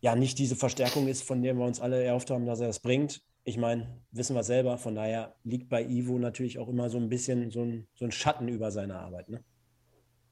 ja 0.00 0.14
nicht 0.14 0.38
diese 0.38 0.56
Verstärkung 0.56 1.08
ist, 1.08 1.22
von 1.22 1.42
der 1.42 1.54
wir 1.54 1.64
uns 1.64 1.80
alle 1.80 2.02
erhofft 2.02 2.30
haben, 2.30 2.46
dass 2.46 2.60
er 2.60 2.68
das 2.68 2.80
bringt. 2.80 3.22
Ich 3.44 3.58
meine, 3.58 4.00
wissen 4.12 4.36
wir 4.36 4.44
selber, 4.44 4.78
von 4.78 4.94
daher 4.94 5.34
liegt 5.44 5.68
bei 5.68 5.82
Ivo 5.82 6.18
natürlich 6.18 6.58
auch 6.58 6.68
immer 6.68 6.88
so 6.88 6.98
ein 6.98 7.08
bisschen 7.08 7.50
so 7.50 7.62
ein, 7.62 7.88
so 7.94 8.04
ein 8.04 8.12
Schatten 8.12 8.48
über 8.48 8.70
seine 8.70 8.98
Arbeit. 8.98 9.28
Ne? 9.28 9.42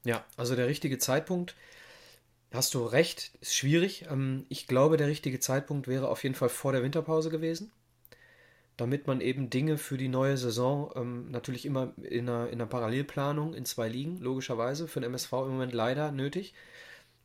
Ja, 0.05 0.25
also 0.37 0.55
der 0.55 0.67
richtige 0.67 0.97
Zeitpunkt, 0.97 1.55
hast 2.51 2.73
du 2.73 2.85
recht, 2.85 3.31
ist 3.41 3.55
schwierig. 3.55 4.05
Ähm, 4.09 4.45
ich 4.49 4.67
glaube, 4.67 4.97
der 4.97 5.07
richtige 5.07 5.39
Zeitpunkt 5.39 5.87
wäre 5.87 6.09
auf 6.09 6.23
jeden 6.23 6.35
Fall 6.35 6.49
vor 6.49 6.71
der 6.71 6.83
Winterpause 6.83 7.29
gewesen, 7.29 7.71
damit 8.77 9.07
man 9.07 9.21
eben 9.21 9.49
Dinge 9.49 9.77
für 9.77 9.97
die 9.97 10.07
neue 10.07 10.37
Saison 10.37 10.91
ähm, 10.95 11.31
natürlich 11.31 11.65
immer 11.65 11.93
in 11.97 12.29
einer, 12.29 12.47
in 12.47 12.55
einer 12.55 12.67
Parallelplanung 12.67 13.53
in 13.53 13.65
zwei 13.65 13.89
Ligen, 13.89 14.17
logischerweise, 14.19 14.87
für 14.87 15.01
den 15.01 15.09
MSV 15.09 15.33
im 15.33 15.51
Moment 15.51 15.73
leider 15.73 16.11
nötig. 16.11 16.53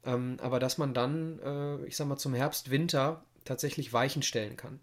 Ähm, 0.05 0.37
aber 0.41 0.59
dass 0.61 0.79
man 0.79 0.95
dann, 0.95 1.39
äh, 1.41 1.87
ich 1.87 1.97
sag 1.97 2.09
mal, 2.09 2.19
zum 2.19 2.35
Herbst, 2.35 2.71
Winter 2.71 3.25
tatsächlich 3.45 3.93
Weichen 3.93 4.23
stellen 4.23 4.57
kann. 4.57 4.81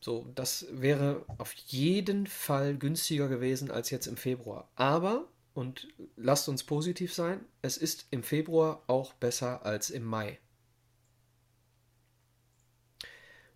So, 0.00 0.26
das 0.34 0.66
wäre 0.72 1.24
auf 1.38 1.52
jeden 1.52 2.26
Fall 2.26 2.76
günstiger 2.76 3.28
gewesen 3.28 3.70
als 3.70 3.90
jetzt 3.90 4.06
im 4.06 4.16
Februar. 4.16 4.68
Aber 4.74 5.26
und 5.54 5.88
lasst 6.16 6.48
uns 6.48 6.64
positiv 6.64 7.12
sein, 7.12 7.44
es 7.60 7.76
ist 7.76 8.06
im 8.10 8.22
Februar 8.22 8.82
auch 8.86 9.12
besser 9.14 9.64
als 9.66 9.90
im 9.90 10.04
Mai. 10.04 10.38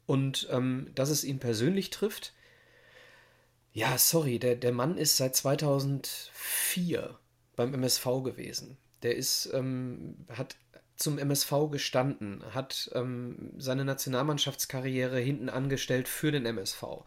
Und 0.06 0.46
ähm, 0.50 0.90
dass 0.94 1.10
es 1.10 1.24
ihn 1.24 1.38
persönlich 1.38 1.90
trifft, 1.90 2.32
ja, 3.72 3.98
sorry, 3.98 4.38
der, 4.38 4.56
der 4.56 4.72
Mann 4.72 4.96
ist 4.96 5.16
seit 5.16 5.36
2004 5.36 7.18
beim 7.56 7.74
MSV 7.74 8.04
gewesen. 8.24 8.78
Der 9.02 9.16
ist, 9.16 9.50
ähm, 9.52 10.26
hat 10.30 10.56
zum 10.96 11.18
MSV 11.18 11.70
gestanden, 11.70 12.42
hat 12.54 12.90
ähm, 12.94 13.52
seine 13.58 13.84
Nationalmannschaftskarriere 13.84 15.18
hinten 15.18 15.50
angestellt 15.50 16.08
für 16.08 16.32
den 16.32 16.46
MSV. 16.46 17.04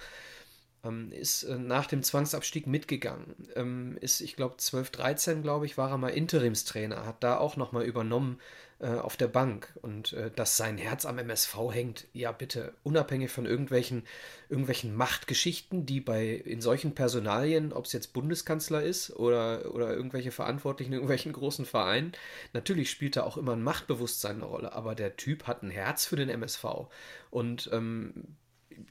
Ähm, 0.83 1.11
ist 1.11 1.43
äh, 1.43 1.57
nach 1.57 1.87
dem 1.87 2.03
Zwangsabstieg 2.03 2.67
mitgegangen. 2.67 3.35
Ähm, 3.55 3.97
ist, 3.99 4.21
ich 4.21 4.35
glaube, 4.35 4.57
12, 4.57 4.91
13, 4.91 5.41
glaube 5.41 5.65
ich, 5.65 5.77
war 5.77 5.89
er 5.89 5.97
mal 5.97 6.09
Interimstrainer, 6.09 7.05
hat 7.05 7.23
da 7.23 7.37
auch 7.37 7.57
nochmal 7.57 7.83
übernommen 7.83 8.39
äh, 8.79 8.95
auf 8.95 9.17
der 9.17 9.27
Bank. 9.27 9.73
Und 9.81 10.13
äh, 10.13 10.31
dass 10.31 10.55
sein 10.55 10.77
Herz 10.77 11.05
am 11.05 11.17
MSV 11.17 11.53
hängt, 11.71 12.07
ja 12.13 12.31
bitte, 12.31 12.73
unabhängig 12.83 13.29
von 13.29 13.45
irgendwelchen, 13.45 14.03
irgendwelchen 14.47 14.95
Machtgeschichten, 14.95 15.85
die 15.85 15.99
bei 15.99 16.29
in 16.29 16.61
solchen 16.61 16.95
Personalien, 16.95 17.73
ob 17.73 17.85
es 17.85 17.91
jetzt 17.91 18.13
Bundeskanzler 18.13 18.81
ist 18.81 19.11
oder, 19.17 19.73
oder 19.73 19.93
irgendwelche 19.93 20.31
Verantwortlichen 20.31 20.93
in 20.93 20.99
irgendwelchen 20.99 21.33
großen 21.33 21.65
Vereinen, 21.65 22.13
natürlich 22.53 22.89
spielt 22.89 23.17
da 23.17 23.23
auch 23.23 23.35
immer 23.35 23.53
ein 23.53 23.63
Machtbewusstsein 23.63 24.37
eine 24.37 24.45
Rolle, 24.45 24.71
aber 24.71 24.95
der 24.95 25.17
Typ 25.17 25.45
hat 25.45 25.61
ein 25.61 25.71
Herz 25.71 26.05
für 26.05 26.15
den 26.15 26.29
MSV. 26.29 26.87
Und 27.31 27.69
ähm, 27.73 28.37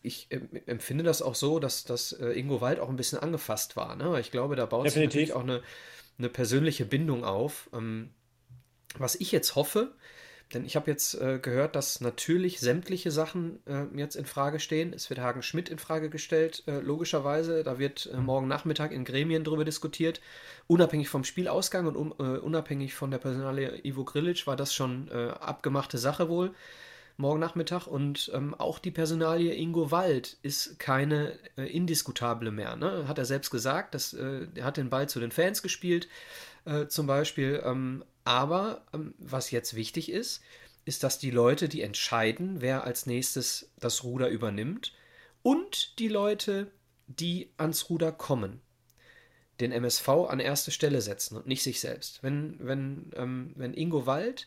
ich 0.02 0.28
empfinde 0.66 1.04
das 1.04 1.22
auch 1.22 1.34
so, 1.34 1.58
dass, 1.58 1.84
dass 1.84 2.12
äh, 2.12 2.30
Ingo 2.30 2.60
Wald 2.60 2.80
auch 2.80 2.88
ein 2.88 2.96
bisschen 2.96 3.18
angefasst 3.18 3.76
war. 3.76 3.96
Ne? 3.96 4.18
Ich 4.20 4.30
glaube, 4.30 4.56
da 4.56 4.66
baut 4.66 4.86
Definitiv. 4.86 5.12
sich 5.12 5.28
natürlich 5.28 5.32
auch 5.34 5.42
eine, 5.42 5.62
eine 6.18 6.28
persönliche 6.28 6.84
Bindung 6.84 7.24
auf. 7.24 7.70
Ähm, 7.72 8.10
was 8.96 9.16
ich 9.16 9.32
jetzt 9.32 9.54
hoffe, 9.54 9.92
denn 10.54 10.64
ich 10.64 10.76
habe 10.76 10.90
jetzt 10.90 11.14
äh, 11.14 11.38
gehört, 11.38 11.76
dass 11.76 12.00
natürlich 12.00 12.58
sämtliche 12.58 13.10
Sachen 13.10 13.58
äh, 13.66 13.84
jetzt 13.96 14.16
in 14.16 14.24
Frage 14.24 14.60
stehen. 14.60 14.94
Es 14.94 15.10
wird 15.10 15.20
Hagen 15.20 15.42
Schmidt 15.42 15.68
in 15.68 15.78
Frage 15.78 16.08
gestellt, 16.08 16.62
äh, 16.66 16.80
logischerweise. 16.80 17.62
Da 17.64 17.78
wird 17.78 18.08
äh, 18.12 18.16
morgen 18.16 18.48
Nachmittag 18.48 18.92
in 18.92 19.04
Gremien 19.04 19.44
darüber 19.44 19.66
diskutiert. 19.66 20.22
Unabhängig 20.66 21.10
vom 21.10 21.24
Spielausgang 21.24 21.86
und 21.86 21.96
un 21.96 22.14
äh, 22.18 22.38
unabhängig 22.38 22.94
von 22.94 23.10
der 23.10 23.18
Personalie 23.18 23.80
Ivo 23.84 24.04
Grilic 24.04 24.46
war 24.46 24.56
das 24.56 24.72
schon 24.72 25.10
abgemachte 25.10 25.98
Sache 25.98 26.28
wohl 26.28 26.54
morgen 27.18 27.40
Nachmittag. 27.40 27.86
Und 27.86 28.30
ähm, 28.34 28.54
auch 28.54 28.78
die 28.78 28.90
Personalie 28.90 29.54
Ingo 29.54 29.90
Wald 29.90 30.38
ist 30.42 30.78
keine 30.78 31.38
indiskutable 31.56 32.50
mehr. 32.50 32.76
Ne? 32.76 33.06
Hat 33.06 33.18
er 33.18 33.26
selbst 33.26 33.50
gesagt, 33.50 33.94
dass, 33.94 34.14
er 34.14 34.48
hat 34.62 34.78
den 34.78 34.90
Ball 34.90 35.08
zu 35.08 35.20
den 35.20 35.30
Fans 35.30 35.62
gespielt, 35.62 36.08
zum 36.88 37.06
Beispiel. 37.06 37.62
Ähm, 37.64 38.04
aber 38.28 38.82
ähm, 38.92 39.14
was 39.18 39.50
jetzt 39.50 39.74
wichtig 39.74 40.12
ist, 40.12 40.42
ist, 40.84 41.02
dass 41.02 41.18
die 41.18 41.30
Leute, 41.30 41.66
die 41.66 41.80
entscheiden, 41.80 42.60
wer 42.60 42.84
als 42.84 43.06
nächstes 43.06 43.70
das 43.78 44.04
Ruder 44.04 44.28
übernimmt, 44.28 44.92
und 45.42 45.98
die 45.98 46.08
Leute, 46.08 46.70
die 47.06 47.50
ans 47.56 47.88
Ruder 47.88 48.12
kommen, 48.12 48.60
den 49.60 49.72
MSV 49.72 50.08
an 50.28 50.40
erste 50.40 50.70
Stelle 50.70 51.00
setzen 51.00 51.38
und 51.38 51.46
nicht 51.46 51.62
sich 51.62 51.80
selbst. 51.80 52.22
Wenn, 52.22 52.58
wenn, 52.60 53.12
ähm, 53.16 53.52
wenn 53.56 53.72
Ingo 53.72 54.04
Wald 54.04 54.46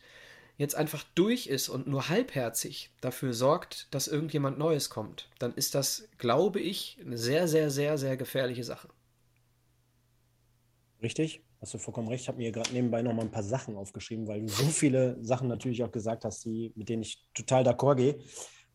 jetzt 0.56 0.74
einfach 0.74 1.04
durch 1.14 1.46
ist 1.46 1.68
und 1.68 1.86
nur 1.86 2.08
halbherzig 2.08 2.92
dafür 3.00 3.34
sorgt, 3.34 3.88
dass 3.90 4.08
irgendjemand 4.08 4.58
Neues 4.58 4.90
kommt, 4.90 5.28
dann 5.38 5.54
ist 5.54 5.74
das, 5.74 6.08
glaube 6.18 6.60
ich, 6.60 6.98
eine 7.04 7.18
sehr, 7.18 7.48
sehr, 7.48 7.70
sehr, 7.70 7.98
sehr 7.98 8.16
gefährliche 8.16 8.64
Sache. 8.64 8.88
Richtig? 11.02 11.42
Hast 11.60 11.74
du 11.74 11.78
vollkommen 11.78 12.08
recht. 12.08 12.22
Ich 12.22 12.28
habe 12.28 12.38
mir 12.38 12.52
gerade 12.52 12.72
nebenbei 12.72 13.02
noch 13.02 13.12
mal 13.12 13.22
ein 13.22 13.30
paar 13.30 13.42
Sachen 13.42 13.76
aufgeschrieben, 13.76 14.26
weil 14.26 14.40
du 14.40 14.48
so 14.48 14.64
viele 14.64 15.16
Sachen 15.24 15.48
natürlich 15.48 15.82
auch 15.84 15.92
gesagt 15.92 16.24
hast, 16.24 16.44
die, 16.44 16.72
mit 16.74 16.88
denen 16.88 17.02
ich 17.02 17.24
total 17.34 17.64
d'accord 17.64 17.96
gehe. 17.96 18.18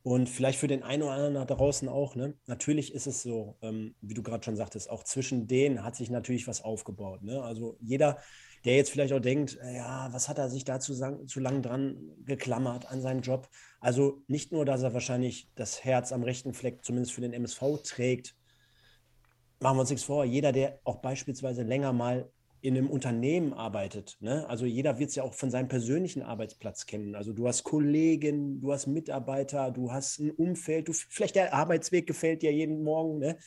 Und 0.04 0.30
vielleicht 0.30 0.58
für 0.58 0.68
den 0.68 0.84
einen 0.84 1.04
oder 1.04 1.12
anderen 1.12 1.34
da 1.34 1.44
draußen 1.44 1.90
auch. 1.90 2.16
Ne? 2.16 2.34
Natürlich 2.46 2.94
ist 2.94 3.08
es 3.08 3.24
so, 3.24 3.58
ähm, 3.62 3.94
wie 4.00 4.14
du 4.14 4.24
gerade 4.24 4.44
schon 4.44 4.56
sagtest, 4.56 4.90
auch 4.90 5.04
zwischen 5.04 5.48
denen 5.48 5.84
hat 5.84 5.98
sich 5.98 6.10
natürlich 6.10 6.48
was 6.48 6.62
aufgebaut. 6.62 7.24
Ne? 7.24 7.44
Also 7.44 7.78
jeder, 7.82 8.20
der 8.68 8.76
jetzt 8.76 8.92
vielleicht 8.92 9.14
auch 9.14 9.22
denkt, 9.22 9.58
äh, 9.64 9.78
ja, 9.78 10.10
was 10.12 10.28
hat 10.28 10.38
er 10.38 10.50
sich 10.50 10.66
da 10.66 10.80
zu, 10.80 10.94
zu 11.26 11.40
lang 11.40 11.62
dran 11.62 11.98
geklammert 12.26 12.92
an 12.92 13.02
seinen 13.02 13.22
Job? 13.22 13.48
Also 13.80 14.22
nicht 14.28 14.52
nur, 14.52 14.66
dass 14.66 14.84
er 14.84 14.94
wahrscheinlich 14.94 15.50
das 15.56 15.84
Herz 15.86 16.12
am 16.12 16.24
rechten 16.24 16.54
Fleck 16.54 16.84
zumindest 16.84 17.14
für 17.14 17.22
den 17.22 17.34
MSV 17.34 17.82
trägt, 17.84 18.36
machen 19.60 19.78
wir 19.78 19.82
uns 19.82 19.90
nichts 19.90 20.06
vor, 20.06 20.26
jeder, 20.26 20.52
der 20.52 20.80
auch 20.84 20.98
beispielsweise 20.98 21.64
länger 21.64 21.94
mal 21.94 22.30
in 22.60 22.76
einem 22.76 22.90
Unternehmen 22.90 23.54
arbeitet. 23.54 24.18
Ne? 24.20 24.48
Also 24.50 24.66
jeder 24.66 25.00
wird 25.00 25.12
es 25.12 25.16
ja 25.16 25.24
auch 25.24 25.34
von 25.34 25.50
seinem 25.50 25.70
persönlichen 25.70 26.22
Arbeitsplatz 26.22 26.86
kennen. 26.86 27.16
Also 27.16 27.32
du 27.32 27.48
hast 27.48 27.64
Kollegen, 27.64 28.60
du 28.60 28.74
hast 28.74 28.88
Mitarbeiter, 28.88 29.72
du 29.72 29.92
hast 29.92 30.20
ein 30.20 30.32
Umfeld, 30.32 30.90
du, 30.90 30.94
vielleicht 30.94 31.36
der 31.36 31.54
Arbeitsweg 31.54 32.06
gefällt 32.06 32.42
dir 32.42 32.52
jeden 32.52 32.84
Morgen. 32.84 33.20
Ne? 33.20 33.38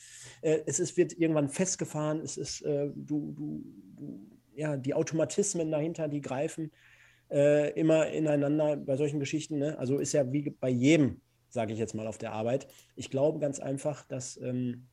Äh, 0.41 0.61
es 0.65 0.79
ist, 0.79 0.97
wird 0.97 1.13
irgendwann 1.13 1.49
festgefahren, 1.49 2.21
es 2.21 2.37
ist, 2.37 2.61
äh, 2.61 2.89
du, 2.95 3.33
du, 3.33 3.63
du, 3.97 4.30
ja, 4.53 4.77
die 4.77 4.93
Automatismen 4.93 5.71
dahinter, 5.71 6.07
die 6.07 6.21
greifen 6.21 6.71
äh, 7.29 7.71
immer 7.79 8.07
ineinander 8.07 8.77
bei 8.77 8.97
solchen 8.97 9.19
Geschichten. 9.19 9.57
Ne? 9.57 9.77
Also 9.79 9.97
ist 9.97 10.13
ja 10.13 10.31
wie 10.31 10.49
bei 10.49 10.69
jedem, 10.69 11.21
sage 11.49 11.73
ich 11.73 11.79
jetzt 11.79 11.95
mal, 11.95 12.07
auf 12.07 12.17
der 12.17 12.33
Arbeit. 12.33 12.67
Ich 12.95 13.09
glaube 13.09 13.39
ganz 13.39 13.59
einfach, 13.59 14.05
dass, 14.07 14.37
ähm, 14.37 14.87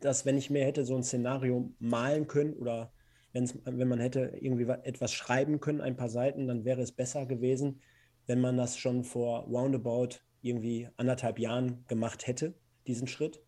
dass 0.00 0.26
wenn 0.26 0.36
ich 0.36 0.50
mir 0.50 0.64
hätte 0.64 0.84
so 0.84 0.96
ein 0.96 1.04
Szenario 1.04 1.72
malen 1.78 2.26
können 2.26 2.54
oder 2.54 2.92
wenn 3.32 3.88
man 3.88 3.98
hätte 3.98 4.36
irgendwie 4.40 4.70
etwas 4.82 5.12
schreiben 5.12 5.60
können, 5.60 5.80
ein 5.80 5.96
paar 5.96 6.10
Seiten, 6.10 6.46
dann 6.46 6.66
wäre 6.66 6.82
es 6.82 6.92
besser 6.92 7.24
gewesen, 7.24 7.80
wenn 8.26 8.42
man 8.42 8.58
das 8.58 8.76
schon 8.76 9.04
vor 9.04 9.44
roundabout 9.44 10.18
irgendwie 10.42 10.88
anderthalb 10.96 11.38
Jahren 11.38 11.84
gemacht 11.88 12.26
hätte, 12.26 12.54
diesen 12.86 13.08
Schritt. 13.08 13.42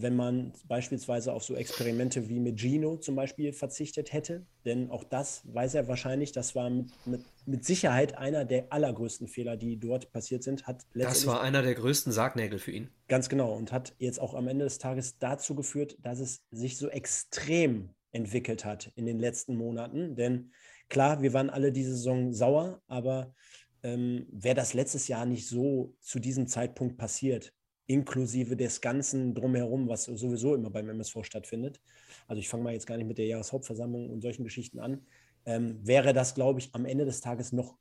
Wenn 0.00 0.14
man 0.14 0.52
beispielsweise 0.68 1.32
auf 1.32 1.42
so 1.42 1.56
Experimente 1.56 2.28
wie 2.28 2.38
mit 2.38 2.60
Gino 2.60 2.98
zum 2.98 3.16
Beispiel 3.16 3.52
verzichtet 3.52 4.12
hätte, 4.12 4.46
denn 4.64 4.92
auch 4.92 5.02
das 5.02 5.42
weiß 5.52 5.74
er 5.74 5.88
wahrscheinlich, 5.88 6.30
das 6.30 6.54
war 6.54 6.70
mit, 6.70 6.92
mit, 7.04 7.20
mit 7.46 7.64
Sicherheit 7.64 8.16
einer 8.16 8.44
der 8.44 8.72
allergrößten 8.72 9.26
Fehler, 9.26 9.56
die 9.56 9.76
dort 9.76 10.12
passiert 10.12 10.44
sind. 10.44 10.68
Hat 10.68 10.86
das 10.94 11.26
war 11.26 11.40
einer 11.40 11.62
der 11.62 11.74
größten 11.74 12.12
Sargnägel 12.12 12.60
für 12.60 12.70
ihn. 12.70 12.90
Ganz 13.08 13.28
genau 13.28 13.52
und 13.52 13.72
hat 13.72 13.96
jetzt 13.98 14.20
auch 14.20 14.34
am 14.34 14.46
Ende 14.46 14.66
des 14.66 14.78
Tages 14.78 15.18
dazu 15.18 15.56
geführt, 15.56 15.98
dass 16.00 16.20
es 16.20 16.42
sich 16.52 16.78
so 16.78 16.88
extrem 16.88 17.90
entwickelt 18.12 18.64
hat 18.64 18.92
in 18.94 19.04
den 19.04 19.18
letzten 19.18 19.56
Monaten. 19.56 20.14
Denn 20.14 20.52
klar, 20.88 21.22
wir 21.22 21.32
waren 21.32 21.50
alle 21.50 21.72
diese 21.72 21.96
Saison 21.96 22.32
sauer, 22.32 22.80
aber 22.86 23.34
ähm, 23.82 24.26
wäre 24.30 24.54
das 24.54 24.74
letztes 24.74 25.08
Jahr 25.08 25.26
nicht 25.26 25.48
so 25.48 25.96
zu 26.00 26.20
diesem 26.20 26.46
Zeitpunkt 26.46 26.98
passiert, 26.98 27.52
inklusive 27.88 28.56
des 28.56 28.80
Ganzen 28.80 29.34
drumherum, 29.34 29.88
was 29.88 30.04
sowieso 30.04 30.54
immer 30.54 30.70
beim 30.70 30.88
MSV 30.88 31.24
stattfindet. 31.24 31.80
Also 32.28 32.38
ich 32.38 32.48
fange 32.48 32.62
mal 32.62 32.72
jetzt 32.72 32.86
gar 32.86 32.96
nicht 32.96 33.08
mit 33.08 33.18
der 33.18 33.26
Jahreshauptversammlung 33.26 34.10
und 34.10 34.20
solchen 34.20 34.44
Geschichten 34.44 34.78
an. 34.78 35.04
Ähm, 35.44 35.80
wäre 35.82 36.12
das, 36.12 36.34
glaube 36.34 36.60
ich, 36.60 36.74
am 36.74 36.84
Ende 36.84 37.04
des 37.04 37.20
Tages 37.20 37.52
noch 37.52 37.76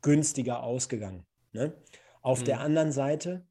günstiger 0.00 0.62
ausgegangen. 0.62 1.26
Ne? 1.52 1.74
Auf 2.22 2.40
mhm. 2.40 2.44
der 2.46 2.60
anderen 2.60 2.92
Seite 2.92 3.44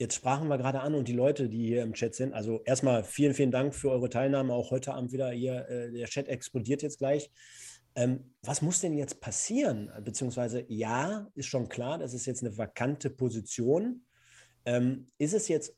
Jetzt 0.00 0.14
sprachen 0.14 0.48
wir 0.48 0.56
gerade 0.56 0.80
an 0.80 0.94
und 0.94 1.08
die 1.08 1.12
Leute, 1.12 1.50
die 1.50 1.66
hier 1.66 1.82
im 1.82 1.92
Chat 1.92 2.14
sind, 2.14 2.32
also 2.32 2.62
erstmal 2.64 3.04
vielen, 3.04 3.34
vielen 3.34 3.50
Dank 3.50 3.74
für 3.74 3.90
eure 3.90 4.08
Teilnahme, 4.08 4.54
auch 4.54 4.70
heute 4.70 4.94
Abend 4.94 5.12
wieder 5.12 5.30
hier, 5.30 5.68
äh, 5.68 5.92
der 5.92 6.06
Chat 6.06 6.26
explodiert 6.26 6.80
jetzt 6.80 7.00
gleich. 7.00 7.30
Ähm, 7.94 8.32
was 8.40 8.62
muss 8.62 8.80
denn 8.80 8.96
jetzt 8.96 9.20
passieren? 9.20 9.92
Beziehungsweise, 10.02 10.64
ja, 10.68 11.28
ist 11.34 11.48
schon 11.48 11.68
klar, 11.68 11.98
das 11.98 12.14
ist 12.14 12.24
jetzt 12.24 12.42
eine 12.42 12.56
vakante 12.56 13.10
Position. 13.10 14.06
Ähm, 14.64 15.08
ist 15.18 15.34
es 15.34 15.48
jetzt 15.48 15.74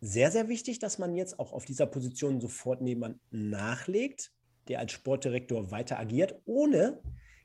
sehr, 0.00 0.30
sehr 0.30 0.48
wichtig, 0.48 0.78
dass 0.78 0.98
man 0.98 1.14
jetzt 1.14 1.38
auch 1.38 1.52
auf 1.52 1.64
dieser 1.64 1.86
Position 1.86 2.40
sofort 2.40 2.80
jemanden 2.82 3.20
nachlegt, 3.30 4.32
der 4.68 4.78
als 4.80 4.92
Sportdirektor 4.92 5.70
weiter 5.70 5.98
agiert, 5.98 6.40
ohne 6.44 7.00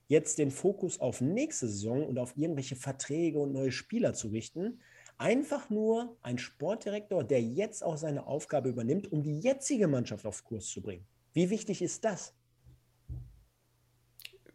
jetzt 0.08 0.38
den 0.38 0.52
Fokus 0.52 1.00
auf 1.00 1.22
nächste 1.22 1.68
Saison 1.68 2.06
und 2.06 2.20
auf 2.20 2.38
irgendwelche 2.38 2.76
Verträge 2.76 3.40
und 3.40 3.54
neue 3.54 3.72
Spieler 3.72 4.14
zu 4.14 4.28
richten, 4.28 4.80
Einfach 5.18 5.70
nur 5.70 6.18
ein 6.22 6.38
Sportdirektor, 6.38 7.24
der 7.24 7.42
jetzt 7.42 7.84
auch 7.84 7.98
seine 7.98 8.26
Aufgabe 8.26 8.70
übernimmt, 8.70 9.12
um 9.12 9.22
die 9.22 9.40
jetzige 9.40 9.88
Mannschaft 9.88 10.26
auf 10.26 10.44
Kurs 10.44 10.68
zu 10.68 10.82
bringen. 10.82 11.06
Wie 11.34 11.50
wichtig 11.50 11.82
ist 11.82 12.04
das? 12.04 12.36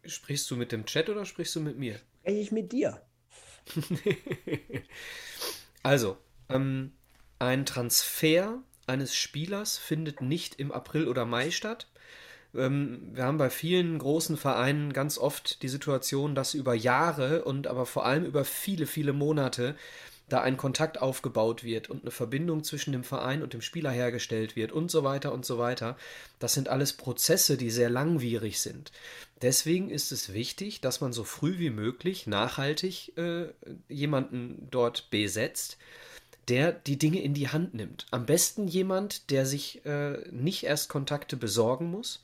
Sprichst 0.05 0.49
du 0.51 0.55
mit 0.55 0.71
dem 0.71 0.85
Chat 0.85 1.09
oder 1.09 1.25
sprichst 1.25 1.55
du 1.55 1.61
mit 1.61 1.77
mir? 1.77 1.99
Spreche 2.19 2.39
ich 2.39 2.51
mit 2.51 2.71
dir. 2.71 3.01
also, 5.83 6.17
ähm, 6.49 6.91
ein 7.39 7.65
Transfer 7.65 8.59
eines 8.87 9.15
Spielers 9.15 9.77
findet 9.77 10.21
nicht 10.21 10.59
im 10.59 10.71
April 10.71 11.07
oder 11.07 11.25
Mai 11.25 11.51
statt. 11.51 11.87
Ähm, 12.55 13.11
wir 13.13 13.23
haben 13.23 13.37
bei 13.37 13.49
vielen 13.49 13.97
großen 13.99 14.37
Vereinen 14.37 14.93
ganz 14.93 15.17
oft 15.17 15.61
die 15.61 15.69
Situation, 15.69 16.35
dass 16.35 16.53
über 16.53 16.73
Jahre 16.73 17.45
und 17.45 17.67
aber 17.67 17.85
vor 17.85 18.05
allem 18.05 18.25
über 18.25 18.43
viele, 18.43 18.87
viele 18.87 19.13
Monate 19.13 19.75
da 20.29 20.41
ein 20.41 20.57
Kontakt 20.57 21.01
aufgebaut 21.01 21.63
wird 21.63 21.89
und 21.89 22.03
eine 22.03 22.11
Verbindung 22.11 22.63
zwischen 22.63 22.91
dem 22.91 23.03
Verein 23.03 23.43
und 23.43 23.53
dem 23.53 23.61
Spieler 23.61 23.91
hergestellt 23.91 24.55
wird 24.55 24.71
und 24.71 24.89
so 24.89 25.03
weiter 25.03 25.33
und 25.33 25.45
so 25.45 25.57
weiter. 25.57 25.97
Das 26.39 26.53
sind 26.53 26.69
alles 26.69 26.93
Prozesse, 26.93 27.57
die 27.57 27.69
sehr 27.69 27.89
langwierig 27.89 28.59
sind. 28.59 28.91
Deswegen 29.41 29.89
ist 29.89 30.11
es 30.11 30.33
wichtig, 30.33 30.81
dass 30.81 31.01
man 31.01 31.13
so 31.13 31.23
früh 31.23 31.59
wie 31.59 31.69
möglich 31.69 32.27
nachhaltig 32.27 33.17
äh, 33.17 33.47
jemanden 33.87 34.67
dort 34.71 35.09
besetzt, 35.09 35.77
der 36.47 36.71
die 36.71 36.97
Dinge 36.97 37.21
in 37.21 37.33
die 37.33 37.49
Hand 37.49 37.73
nimmt. 37.73 38.07
Am 38.11 38.25
besten 38.25 38.67
jemand, 38.67 39.29
der 39.29 39.45
sich 39.45 39.85
äh, 39.85 40.17
nicht 40.31 40.63
erst 40.63 40.89
Kontakte 40.89 41.37
besorgen 41.37 41.91
muss, 41.91 42.23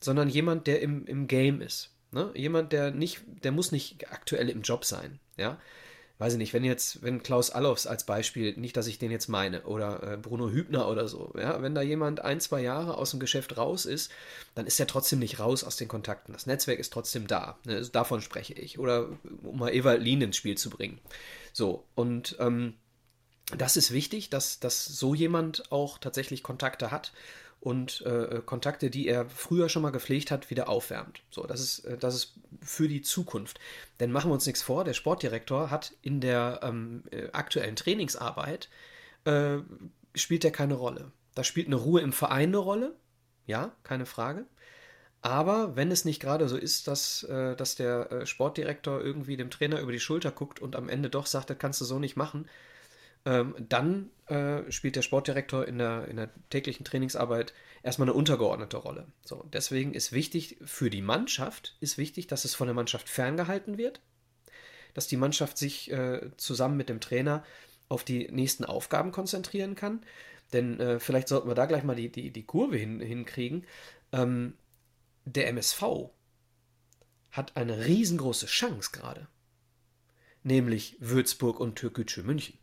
sondern 0.00 0.28
jemand, 0.28 0.66
der 0.66 0.80
im, 0.80 1.06
im 1.06 1.26
Game 1.28 1.60
ist. 1.60 1.90
Ne? 2.10 2.30
Jemand, 2.34 2.72
der 2.72 2.90
nicht, 2.90 3.20
der 3.44 3.52
muss 3.52 3.72
nicht 3.72 4.10
aktuell 4.10 4.48
im 4.48 4.62
Job 4.62 4.84
sein. 4.84 5.18
Ja, 5.36 5.58
weiß 6.18 6.34
ich 6.34 6.38
nicht, 6.38 6.54
wenn 6.54 6.64
jetzt, 6.64 7.02
wenn 7.02 7.22
Klaus 7.22 7.50
Allofs 7.50 7.86
als 7.86 8.04
Beispiel, 8.04 8.56
nicht, 8.56 8.76
dass 8.76 8.86
ich 8.86 8.98
den 8.98 9.10
jetzt 9.10 9.28
meine, 9.28 9.62
oder 9.62 10.02
äh, 10.02 10.16
Bruno 10.16 10.50
Hübner 10.50 10.88
oder 10.88 11.08
so, 11.08 11.34
ja, 11.38 11.60
wenn 11.60 11.74
da 11.74 11.82
jemand 11.82 12.20
ein, 12.20 12.40
zwei 12.40 12.62
Jahre 12.62 12.96
aus 12.96 13.10
dem 13.10 13.20
Geschäft 13.20 13.56
raus 13.58 13.84
ist, 13.84 14.10
dann 14.54 14.66
ist 14.66 14.80
er 14.80 14.86
trotzdem 14.86 15.18
nicht 15.18 15.38
raus 15.38 15.62
aus 15.62 15.76
den 15.76 15.88
Kontakten. 15.88 16.32
Das 16.32 16.46
Netzwerk 16.46 16.78
ist 16.78 16.92
trotzdem 16.92 17.26
da. 17.26 17.58
Ne? 17.64 17.74
Also 17.74 17.92
davon 17.92 18.22
spreche 18.22 18.54
ich. 18.54 18.78
Oder 18.78 19.08
um 19.42 19.58
mal 19.58 19.74
Ewald 19.74 20.02
Lien 20.02 20.22
ins 20.22 20.36
Spiel 20.36 20.56
zu 20.56 20.70
bringen. 20.70 20.98
So, 21.52 21.84
und 21.94 22.36
ähm, 22.38 22.74
das 23.56 23.76
ist 23.76 23.92
wichtig, 23.92 24.30
dass, 24.30 24.58
dass 24.58 24.86
so 24.86 25.14
jemand 25.14 25.70
auch 25.70 25.98
tatsächlich 25.98 26.42
Kontakte 26.42 26.90
hat 26.90 27.12
und 27.60 28.02
äh, 28.02 28.42
Kontakte, 28.44 28.90
die 28.90 29.08
er 29.08 29.28
früher 29.28 29.68
schon 29.68 29.82
mal 29.82 29.90
gepflegt 29.90 30.30
hat, 30.30 30.50
wieder 30.50 30.68
aufwärmt. 30.68 31.22
So, 31.30 31.46
das 31.46 31.60
ist, 31.60 31.80
äh, 31.80 31.98
das 31.98 32.14
ist 32.14 32.34
für 32.66 32.88
die 32.88 33.02
Zukunft. 33.02 33.58
Denn 34.00 34.12
machen 34.12 34.30
wir 34.30 34.34
uns 34.34 34.46
nichts 34.46 34.62
vor, 34.62 34.84
der 34.84 34.94
Sportdirektor 34.94 35.70
hat 35.70 35.94
in 36.02 36.20
der 36.20 36.60
ähm, 36.62 37.04
äh, 37.10 37.30
aktuellen 37.32 37.76
Trainingsarbeit 37.76 38.68
äh, 39.24 39.58
spielt 40.14 40.44
er 40.44 40.50
keine 40.50 40.74
Rolle. 40.74 41.12
Da 41.34 41.44
spielt 41.44 41.66
eine 41.66 41.76
Ruhe 41.76 42.00
im 42.00 42.12
Verein 42.12 42.48
eine 42.48 42.58
Rolle, 42.58 42.96
ja, 43.46 43.72
keine 43.82 44.06
Frage. 44.06 44.46
Aber 45.22 45.74
wenn 45.76 45.90
es 45.90 46.04
nicht 46.04 46.20
gerade 46.20 46.48
so 46.48 46.56
ist, 46.56 46.88
dass, 46.88 47.24
äh, 47.24 47.56
dass 47.56 47.74
der 47.74 48.12
äh, 48.12 48.26
Sportdirektor 48.26 49.00
irgendwie 49.00 49.36
dem 49.36 49.50
Trainer 49.50 49.80
über 49.80 49.92
die 49.92 50.00
Schulter 50.00 50.30
guckt 50.30 50.60
und 50.60 50.76
am 50.76 50.88
Ende 50.88 51.10
doch 51.10 51.26
sagt, 51.26 51.50
das 51.50 51.58
kannst 51.58 51.80
du 51.80 51.84
so 51.84 51.98
nicht 51.98 52.16
machen, 52.16 52.48
ähm, 53.26 53.54
dann 53.58 54.10
äh, 54.28 54.70
spielt 54.70 54.96
der 54.96 55.02
Sportdirektor 55.02 55.66
in 55.66 55.78
der, 55.78 56.06
in 56.08 56.16
der 56.16 56.30
täglichen 56.48 56.84
Trainingsarbeit 56.84 57.52
erstmal 57.82 58.08
eine 58.08 58.16
untergeordnete 58.16 58.76
Rolle. 58.76 59.08
So, 59.24 59.44
deswegen 59.52 59.92
ist 59.94 60.12
wichtig 60.12 60.58
für 60.64 60.90
die 60.90 61.02
Mannschaft, 61.02 61.76
ist 61.80 61.98
wichtig, 61.98 62.28
dass 62.28 62.44
es 62.44 62.54
von 62.54 62.68
der 62.68 62.74
Mannschaft 62.74 63.08
ferngehalten 63.08 63.78
wird, 63.78 64.00
dass 64.94 65.08
die 65.08 65.16
Mannschaft 65.16 65.58
sich 65.58 65.90
äh, 65.90 66.30
zusammen 66.36 66.76
mit 66.76 66.88
dem 66.88 67.00
Trainer 67.00 67.44
auf 67.88 68.04
die 68.04 68.28
nächsten 68.30 68.64
Aufgaben 68.64 69.10
konzentrieren 69.12 69.74
kann. 69.74 70.04
Denn 70.52 70.78
äh, 70.78 71.00
vielleicht 71.00 71.28
sollten 71.28 71.48
wir 71.48 71.54
da 71.54 71.66
gleich 71.66 71.82
mal 71.82 71.96
die, 71.96 72.10
die, 72.10 72.30
die 72.30 72.46
Kurve 72.46 72.76
hin, 72.76 73.00
hinkriegen. 73.00 73.66
Ähm, 74.12 74.54
der 75.24 75.48
MSV 75.48 75.82
hat 77.32 77.56
eine 77.56 77.86
riesengroße 77.86 78.46
Chance 78.46 78.90
gerade. 78.92 79.26
Nämlich 80.44 80.96
Würzburg 81.00 81.58
und 81.58 81.74
Türkgücü 81.74 82.22
München. 82.22 82.56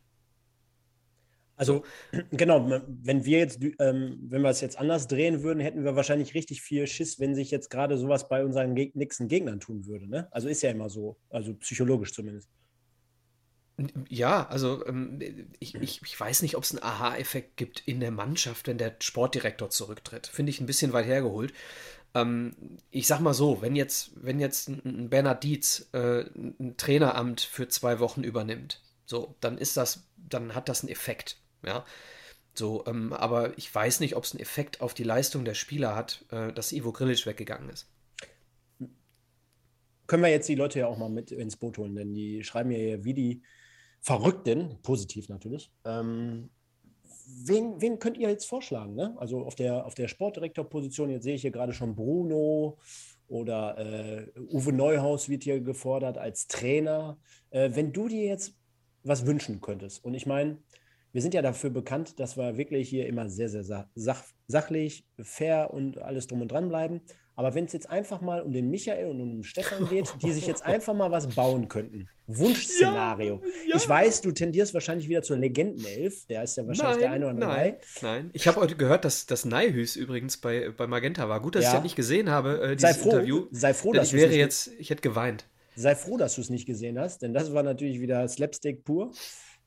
Also 1.55 1.83
genau, 2.31 2.81
wenn 2.87 3.25
wir 3.25 3.39
jetzt, 3.39 3.59
ähm, 3.79 4.19
wenn 4.29 4.41
wir 4.41 4.49
es 4.49 4.61
jetzt 4.61 4.77
anders 4.77 5.07
drehen 5.07 5.43
würden, 5.43 5.59
hätten 5.59 5.83
wir 5.83 5.95
wahrscheinlich 5.95 6.33
richtig 6.33 6.61
viel 6.61 6.87
Schiss, 6.87 7.19
wenn 7.19 7.35
sich 7.35 7.51
jetzt 7.51 7.69
gerade 7.69 7.97
sowas 7.97 8.27
bei 8.27 8.43
unseren 8.43 8.75
Geg 8.75 8.95
nächsten 8.95 9.27
Gegnern 9.27 9.59
tun 9.59 9.85
würde. 9.85 10.07
Ne? 10.07 10.27
Also 10.31 10.47
ist 10.47 10.63
ja 10.63 10.71
immer 10.71 10.89
so, 10.89 11.17
also 11.29 11.53
psychologisch 11.55 12.13
zumindest. 12.13 12.49
Ja, 14.07 14.47
also 14.47 14.85
ähm, 14.85 15.19
ich, 15.59 15.73
ich, 15.75 16.01
ich 16.03 16.19
weiß 16.19 16.43
nicht, 16.43 16.55
ob 16.55 16.63
es 16.63 16.71
einen 16.71 16.83
Aha-Effekt 16.83 17.57
gibt 17.57 17.81
in 17.87 17.99
der 17.99 18.11
Mannschaft, 18.11 18.67
wenn 18.67 18.77
der 18.77 18.95
Sportdirektor 18.99 19.69
zurücktritt. 19.71 20.27
Finde 20.27 20.51
ich 20.51 20.61
ein 20.61 20.67
bisschen 20.67 20.93
weit 20.93 21.07
hergeholt. 21.07 21.53
Ähm, 22.13 22.55
ich 22.91 23.07
sag 23.07 23.19
mal 23.19 23.33
so, 23.33 23.61
wenn 23.61 23.75
jetzt, 23.75 24.11
wenn 24.15 24.39
jetzt 24.39 24.69
ein 24.69 25.09
Bernhard 25.09 25.43
Dietz 25.43 25.89
äh, 25.93 26.25
ein 26.35 26.75
Traineramt 26.77 27.41
für 27.41 27.67
zwei 27.67 27.99
Wochen 27.99 28.23
übernimmt, 28.23 28.79
so, 29.05 29.35
dann 29.39 29.57
ist 29.57 29.75
das, 29.75 30.07
dann 30.17 30.53
hat 30.53 30.69
das 30.69 30.81
einen 30.81 30.91
Effekt. 30.91 31.37
Ja. 31.65 31.85
So, 32.55 32.83
ähm, 32.85 33.13
aber 33.13 33.57
ich 33.57 33.73
weiß 33.73 33.99
nicht, 33.99 34.15
ob 34.15 34.23
es 34.23 34.33
einen 34.33 34.41
Effekt 34.41 34.81
auf 34.81 34.93
die 34.93 35.03
Leistung 35.03 35.43
der 35.43 35.55
Spieler 35.55 35.95
hat, 35.95 36.25
äh, 36.29 36.53
dass 36.53 36.71
Ivo 36.71 36.91
Grilic 36.91 37.25
weggegangen 37.25 37.69
ist. 37.69 37.87
Können 40.05 40.23
wir 40.23 40.29
jetzt 40.29 40.49
die 40.49 40.55
Leute 40.55 40.79
ja 40.79 40.87
auch 40.87 40.97
mal 40.97 41.09
mit 41.09 41.31
ins 41.31 41.55
Boot 41.55 41.77
holen, 41.77 41.95
denn 41.95 42.13
die 42.13 42.43
schreiben 42.43 42.69
ja 42.71 43.03
wie 43.03 43.13
die 43.13 43.41
Verrückten, 44.01 44.77
positiv 44.83 45.29
natürlich. 45.29 45.71
Ähm, 45.85 46.49
wen, 47.45 47.81
wen 47.81 47.99
könnt 47.99 48.17
ihr 48.17 48.29
jetzt 48.29 48.45
vorschlagen? 48.45 48.95
Ne? 48.95 49.15
Also 49.17 49.45
auf 49.45 49.55
der, 49.55 49.85
auf 49.85 49.95
der 49.95 50.07
Sportdirektorposition, 50.07 51.09
jetzt 51.09 51.23
sehe 51.23 51.35
ich 51.35 51.41
hier 51.41 51.51
gerade 51.51 51.73
schon 51.73 51.95
Bruno 51.95 52.77
oder 53.27 53.77
äh, 53.77 54.27
Uwe 54.51 54.73
Neuhaus 54.73 55.29
wird 55.29 55.43
hier 55.43 55.61
gefordert 55.61 56.17
als 56.17 56.47
Trainer. 56.47 57.17
Äh, 57.49 57.71
wenn 57.73 57.93
du 57.93 58.07
dir 58.07 58.25
jetzt 58.25 58.55
was 59.03 59.25
wünschen 59.25 59.61
könntest, 59.61 60.03
und 60.03 60.13
ich 60.13 60.25
meine, 60.25 60.57
wir 61.13 61.21
sind 61.21 61.33
ja 61.33 61.41
dafür 61.41 61.69
bekannt, 61.69 62.19
dass 62.19 62.37
wir 62.37 62.57
wirklich 62.57 62.89
hier 62.89 63.07
immer 63.07 63.29
sehr, 63.29 63.47
sehr 63.47 63.63
sach 63.63 64.25
sachlich, 64.47 65.05
fair 65.21 65.73
und 65.73 65.99
alles 65.99 66.27
drum 66.27 66.41
und 66.41 66.51
dran 66.51 66.67
bleiben. 66.67 67.01
Aber 67.35 67.55
wenn 67.55 67.65
es 67.65 67.73
jetzt 67.73 67.89
einfach 67.89 68.21
mal 68.21 68.41
um 68.41 68.51
den 68.51 68.69
Michael 68.69 69.07
und 69.07 69.21
um 69.21 69.29
den 69.29 69.43
Stefan 69.43 69.87
geht, 69.89 70.13
die 70.21 70.31
sich 70.31 70.45
jetzt 70.45 70.65
einfach 70.65 70.93
mal 70.93 71.11
was 71.11 71.27
bauen 71.27 71.67
könnten. 71.67 72.07
Wunschszenario. 72.27 73.41
Ja, 73.43 73.69
ja. 73.69 73.75
Ich 73.75 73.87
weiß, 73.87 74.21
du 74.21 74.31
tendierst 74.31 74.73
wahrscheinlich 74.73 75.09
wieder 75.09 75.23
zur 75.23 75.37
Legendenelf. 75.37 76.25
Der 76.27 76.43
ist 76.43 76.57
ja 76.57 76.65
wahrscheinlich 76.67 76.97
nein, 76.97 76.99
der 77.01 77.11
eine 77.11 77.25
oder 77.25 77.33
andere. 77.33 77.49
Nein, 77.49 77.75
nein. 78.01 78.29
Ich 78.33 78.47
habe 78.47 78.59
heute 78.59 78.75
gehört, 78.75 79.05
dass 79.05 79.25
das 79.25 79.45
Neihüs 79.45 79.95
übrigens 79.95 80.37
bei, 80.37 80.69
bei 80.69 80.87
Magenta 80.87 81.27
war. 81.27 81.41
Gut, 81.41 81.55
dass 81.55 81.63
ja. 81.63 81.69
ich 81.69 81.75
das 81.75 81.83
nicht 81.83 81.95
gesehen 81.95 82.29
habe, 82.29 82.61
äh, 82.61 82.75
dieses 82.75 82.95
sei 82.95 83.01
froh, 83.01 83.09
Interview. 83.11 83.47
Sei 83.51 83.73
froh, 83.73 83.93
dass 83.93 84.07
ich 84.07 84.13
wäre 84.13 84.33
jetzt, 84.33 84.71
ich 84.79 84.89
hätte 84.89 85.01
geweint. 85.01 85.47
Sei 85.75 85.95
froh, 85.95 86.17
dass 86.17 86.35
du 86.35 86.41
es 86.41 86.49
nicht 86.49 86.67
gesehen 86.67 86.99
hast, 86.99 87.23
denn 87.23 87.33
das 87.33 87.53
war 87.53 87.63
natürlich 87.63 87.99
wieder 87.99 88.27
Slapstick 88.27 88.83
pur. 88.83 89.11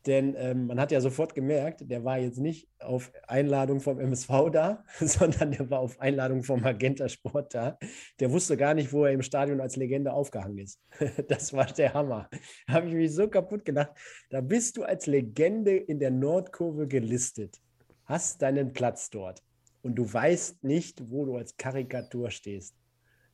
Denn 0.07 0.37
ähm, 0.38 0.69
man 0.69 0.79
hat 0.79 0.92
ja 0.92 1.01
sofort 1.01 1.35
gemerkt, 1.35 1.90
der 1.90 2.05
war 2.05 2.19
jetzt 2.19 2.38
nicht 2.38 2.69
auf 2.79 3.11
Einladung 3.27 3.81
vom 3.81 3.99
MSV 3.99 4.51
da, 4.53 4.85
sondern 5.01 5.51
der 5.51 5.69
war 5.69 5.81
auf 5.81 6.01
Einladung 6.01 6.45
vom 6.45 6.61
Magenta 6.61 7.09
Sport 7.09 7.55
da. 7.55 7.77
Der 8.21 8.31
wusste 8.31 8.57
gar 8.57 8.75
nicht, 8.75 8.92
wo 8.92 9.05
er 9.05 9.12
im 9.12 9.23
Stadion 9.23 9.61
als 9.61 9.77
Legende 9.77 10.12
aufgehangen 10.12 10.59
ist. 10.59 10.81
Das 11.29 11.53
war 11.53 11.66
der 11.66 11.92
Hammer. 11.92 12.29
Da 12.66 12.75
habe 12.75 12.88
ich 12.88 12.95
mich 12.95 13.12
so 13.12 13.29
kaputt 13.29 13.64
gedacht. 13.64 13.90
Da 14.31 14.40
bist 14.40 14.77
du 14.77 14.85
als 14.85 15.07
Legende 15.07 15.77
in 15.77 15.99
der 15.99 16.11
Nordkurve 16.11 16.87
gelistet, 16.87 17.61
hast 18.05 18.42
deinen 18.42 18.73
Platz 18.73 19.11
dort 19.11 19.42
und 19.83 19.97
du 19.97 20.12
weißt 20.12 20.62
nicht, 20.62 21.11
wo 21.11 21.25
du 21.25 21.37
als 21.37 21.57
Karikatur 21.57 22.31
stehst. 22.31 22.77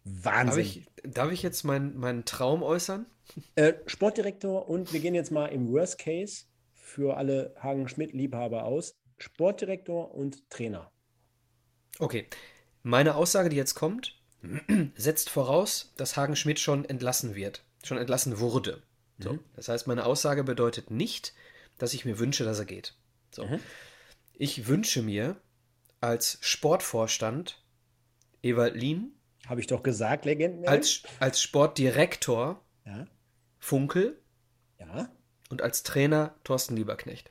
Wahnsinn. 0.04 0.46
Darf 0.46 0.58
ich, 0.58 0.86
darf 1.04 1.32
ich 1.32 1.42
jetzt 1.42 1.64
meinen 1.64 1.96
mein 1.96 2.24
Traum 2.24 2.62
äußern? 2.62 3.06
Äh, 3.54 3.74
Sportdirektor 3.86 4.68
und 4.68 4.92
wir 4.92 5.00
gehen 5.00 5.14
jetzt 5.14 5.30
mal 5.30 5.46
im 5.46 5.70
Worst 5.70 5.98
Case 5.98 6.46
für 6.92 7.16
alle 7.16 7.54
Hagen-Schmidt-Liebhaber 7.58 8.64
aus. 8.64 8.98
Sportdirektor 9.18 10.14
und 10.14 10.48
Trainer. 10.50 10.90
Okay. 11.98 12.26
Meine 12.82 13.14
Aussage, 13.14 13.48
die 13.48 13.56
jetzt 13.56 13.74
kommt, 13.74 14.20
setzt 14.94 15.30
voraus, 15.30 15.92
dass 15.96 16.16
Hagen 16.16 16.36
Schmidt 16.36 16.60
schon 16.60 16.84
entlassen 16.84 17.34
wird, 17.34 17.64
schon 17.84 17.98
entlassen 17.98 18.40
wurde. 18.40 18.82
So. 19.18 19.34
Mhm. 19.34 19.40
Das 19.54 19.68
heißt, 19.68 19.86
meine 19.86 20.04
Aussage 20.04 20.44
bedeutet 20.44 20.90
nicht, 20.90 21.34
dass 21.78 21.94
ich 21.94 22.04
mir 22.04 22.18
wünsche, 22.18 22.44
dass 22.44 22.58
er 22.58 22.64
geht. 22.64 22.94
So. 23.30 23.46
Mhm. 23.46 23.60
Ich 24.34 24.66
wünsche 24.66 25.02
mir 25.02 25.40
als 26.00 26.38
Sportvorstand 26.40 27.64
Ewald 28.42 28.74
Lien. 28.74 29.14
Habe 29.46 29.60
ich 29.60 29.66
doch 29.66 29.82
gesagt, 29.82 30.24
Legenden. 30.24 30.66
Als, 30.66 31.04
als 31.20 31.40
Sportdirektor 31.40 32.60
ja. 32.84 33.06
Funkel. 33.58 34.20
Ja 34.78 35.08
und 35.52 35.62
als 35.62 35.82
Trainer 35.82 36.34
Thorsten 36.44 36.74
Lieberknecht. 36.74 37.30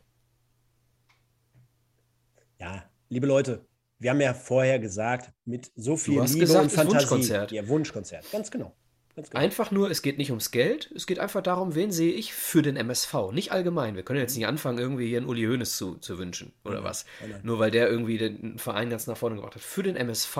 Ja, 2.60 2.86
liebe 3.10 3.26
Leute, 3.26 3.66
wir 3.98 4.12
haben 4.12 4.22
ja 4.22 4.36
vorher 4.36 4.78
gesagt, 4.78 5.34
mit 5.44 5.72
so 5.76 5.98
viel 5.98 6.22
Liebe 6.22 6.40
gesagt, 6.40 6.64
und 6.64 6.72
Fantasie. 6.72 6.96
Wunschkonzert. 6.98 7.52
Ja, 7.52 7.68
Wunschkonzert, 7.68 8.32
ganz 8.32 8.52
genau. 8.52 8.76
Ganz 9.16 9.32
genau. 9.32 9.44
Einfach 9.44 9.72
nur, 9.72 9.90
es 9.90 10.04
geht 10.04 10.20
nicht 10.20 10.30
ums 10.30 10.52
Geld, 10.52 10.92
es 10.96 11.08
geht 11.08 11.18
einfach 11.18 11.42
darum, 11.42 11.74
wen 11.74 11.92
sehe 11.92 12.14
ich 12.14 12.34
für 12.34 12.62
den 12.62 12.78
MSV. 12.78 13.32
Nicht 13.34 13.52
allgemein. 13.52 13.96
Wir 13.96 14.04
können 14.04 14.20
jetzt 14.20 14.38
nicht 14.38 14.46
anfangen, 14.46 14.78
irgendwie 14.78 15.08
hier 15.08 15.18
einen 15.18 15.28
Uli 15.28 15.44
Hoeneß 15.44 15.76
zu, 15.76 15.96
zu 15.96 16.20
wünschen 16.20 16.54
oder 16.64 16.78
ja, 16.78 16.84
was. 16.84 17.06
Ja, 17.28 17.38
nur 17.42 17.58
weil 17.58 17.72
der 17.72 17.90
irgendwie 17.90 18.20
den 18.20 18.60
Verein 18.60 18.92
ganz 18.92 19.08
nach 19.08 19.18
vorne 19.18 19.36
gebracht 19.36 19.56
hat. 19.56 19.64
Für 19.64 19.84
den 19.84 19.96
MSV. 19.96 20.38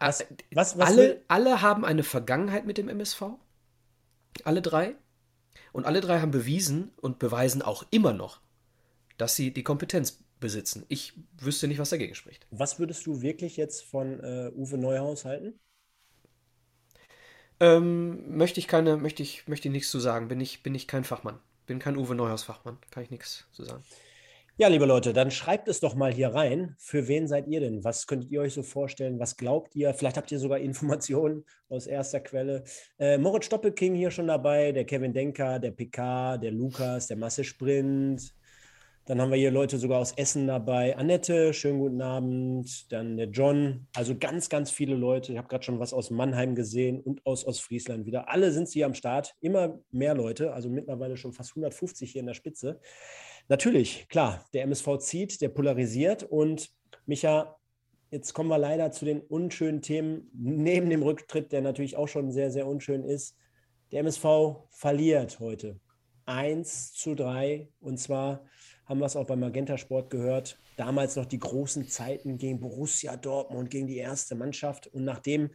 Was, 0.00 0.26
was, 0.52 0.76
was 0.78 0.88
alle, 0.88 1.22
alle 1.28 1.62
haben 1.62 1.84
eine 1.84 2.02
Vergangenheit 2.02 2.66
mit 2.66 2.78
dem 2.78 2.88
MSV. 2.88 3.22
Alle 4.44 4.60
drei. 4.60 4.96
Und 5.72 5.86
alle 5.86 6.00
drei 6.00 6.20
haben 6.20 6.30
bewiesen 6.30 6.90
und 7.00 7.18
beweisen 7.18 7.62
auch 7.62 7.84
immer 7.90 8.12
noch, 8.12 8.40
dass 9.16 9.34
sie 9.34 9.52
die 9.52 9.62
Kompetenz 9.62 10.22
besitzen. 10.38 10.84
Ich 10.88 11.14
wüsste 11.38 11.68
nicht, 11.68 11.78
was 11.78 11.90
dagegen 11.90 12.14
spricht. 12.14 12.46
Was 12.50 12.78
würdest 12.78 13.06
du 13.06 13.22
wirklich 13.22 13.56
jetzt 13.56 13.82
von 13.84 14.20
äh, 14.20 14.50
Uwe 14.54 14.76
Neuhaus 14.76 15.24
halten? 15.24 15.58
Ähm, 17.60 18.36
möchte 18.36 18.60
ich 18.60 18.68
keine, 18.68 18.96
möchte 18.96 19.22
ich, 19.22 19.46
möchte 19.48 19.68
ich 19.68 19.72
nichts 19.72 19.90
zu 19.90 20.00
sagen. 20.00 20.28
Bin 20.28 20.40
ich, 20.40 20.62
bin 20.62 20.74
ich 20.74 20.88
kein 20.88 21.04
Fachmann. 21.04 21.38
Bin 21.66 21.78
kein 21.78 21.96
Uwe 21.96 22.14
Neuhaus 22.14 22.42
Fachmann. 22.42 22.76
Kann 22.90 23.04
ich 23.04 23.10
nichts 23.10 23.46
zu 23.52 23.64
sagen. 23.64 23.84
Ja, 24.62 24.68
liebe 24.68 24.86
Leute, 24.86 25.12
dann 25.12 25.32
schreibt 25.32 25.66
es 25.66 25.80
doch 25.80 25.96
mal 25.96 26.12
hier 26.12 26.28
rein. 26.28 26.76
Für 26.78 27.08
wen 27.08 27.26
seid 27.26 27.48
ihr 27.48 27.58
denn? 27.58 27.82
Was 27.82 28.06
könntet 28.06 28.30
ihr 28.30 28.42
euch 28.42 28.54
so 28.54 28.62
vorstellen? 28.62 29.18
Was 29.18 29.36
glaubt 29.36 29.74
ihr? 29.74 29.92
Vielleicht 29.92 30.16
habt 30.16 30.30
ihr 30.30 30.38
sogar 30.38 30.60
Informationen 30.60 31.44
aus 31.68 31.88
erster 31.88 32.20
Quelle. 32.20 32.62
Äh, 32.96 33.18
Moritz 33.18 33.48
Doppelking 33.48 33.96
hier 33.96 34.12
schon 34.12 34.28
dabei, 34.28 34.70
der 34.70 34.84
Kevin 34.84 35.12
Denker, 35.12 35.58
der 35.58 35.72
PK, 35.72 36.38
der 36.38 36.52
Lukas, 36.52 37.08
der 37.08 37.16
Masse 37.16 37.42
Sprint, 37.42 38.36
Dann 39.04 39.20
haben 39.20 39.32
wir 39.32 39.36
hier 39.36 39.50
Leute 39.50 39.78
sogar 39.78 39.98
aus 39.98 40.12
Essen 40.12 40.46
dabei. 40.46 40.96
Annette, 40.96 41.52
schönen 41.52 41.80
guten 41.80 42.00
Abend. 42.00 42.92
Dann 42.92 43.16
der 43.16 43.30
John. 43.30 43.88
Also 43.96 44.16
ganz, 44.16 44.48
ganz 44.48 44.70
viele 44.70 44.94
Leute. 44.94 45.32
Ich 45.32 45.38
habe 45.38 45.48
gerade 45.48 45.64
schon 45.64 45.80
was 45.80 45.92
aus 45.92 46.10
Mannheim 46.10 46.54
gesehen 46.54 47.00
und 47.00 47.26
aus 47.26 47.44
Ostfriesland 47.44 48.06
wieder. 48.06 48.28
Alle 48.28 48.52
sind 48.52 48.68
sie 48.68 48.84
am 48.84 48.94
Start. 48.94 49.34
Immer 49.40 49.80
mehr 49.90 50.14
Leute. 50.14 50.52
Also 50.52 50.68
mittlerweile 50.68 51.16
schon 51.16 51.32
fast 51.32 51.50
150 51.50 52.12
hier 52.12 52.20
in 52.20 52.28
der 52.28 52.34
Spitze. 52.34 52.78
Natürlich, 53.52 54.08
klar, 54.08 54.48
der 54.54 54.62
MSV 54.62 54.96
zieht, 55.00 55.42
der 55.42 55.50
polarisiert. 55.50 56.22
Und 56.22 56.70
Micha, 57.04 57.58
jetzt 58.10 58.32
kommen 58.32 58.48
wir 58.48 58.56
leider 58.56 58.92
zu 58.92 59.04
den 59.04 59.20
unschönen 59.20 59.82
Themen 59.82 60.30
neben 60.32 60.88
dem 60.88 61.02
Rücktritt, 61.02 61.52
der 61.52 61.60
natürlich 61.60 61.98
auch 61.98 62.08
schon 62.08 62.32
sehr, 62.32 62.50
sehr 62.50 62.66
unschön 62.66 63.04
ist. 63.04 63.36
Der 63.90 64.00
MSV 64.00 64.24
verliert 64.70 65.38
heute 65.38 65.78
1 66.24 66.94
zu 66.94 67.14
3 67.14 67.68
und 67.80 67.98
zwar 67.98 68.46
haben 68.86 69.00
wir 69.00 69.04
es 69.04 69.16
auch 69.16 69.26
beim 69.26 69.40
Magenta 69.40 69.76
Sport 69.76 70.08
gehört. 70.08 70.58
Damals 70.78 71.16
noch 71.16 71.26
die 71.26 71.38
großen 71.38 71.86
Zeiten 71.88 72.38
gegen 72.38 72.58
Borussia 72.58 73.18
Dortmund, 73.18 73.68
gegen 73.68 73.86
die 73.86 73.98
erste 73.98 74.34
Mannschaft. 74.34 74.86
Und 74.86 75.04
nachdem 75.04 75.50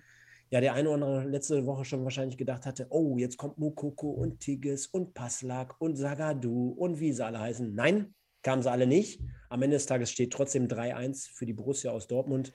ja 0.49 0.61
der 0.61 0.73
eine 0.73 0.89
oder 0.89 1.05
andere 1.05 1.29
letzte 1.29 1.65
Woche 1.65 1.85
schon 1.85 2.03
wahrscheinlich 2.03 2.37
gedacht 2.37 2.65
hatte, 2.65 2.87
oh, 2.89 3.17
jetzt 3.17 3.37
kommt 3.37 3.57
Mukoko 3.57 4.09
und 4.09 4.39
Tigges 4.39 4.87
und 4.87 5.13
Paslak 5.13 5.75
und 5.79 5.95
Sagadu 5.95 6.69
und 6.77 6.99
wie 6.99 7.11
sie 7.11 7.25
alle 7.25 7.39
heißen. 7.39 7.73
Nein, 7.73 8.13
kamen 8.43 8.61
sie 8.61 8.71
alle 8.71 8.87
nicht. 8.87 9.21
Am 9.49 9.61
Ende 9.61 9.75
des 9.75 9.85
Tages 9.85 10.11
steht 10.11 10.31
trotzdem 10.31 10.67
3-1 10.67 11.29
für 11.33 11.45
die 11.45 11.53
Borussia 11.53 11.91
aus 11.91 12.07
Dortmund. 12.07 12.53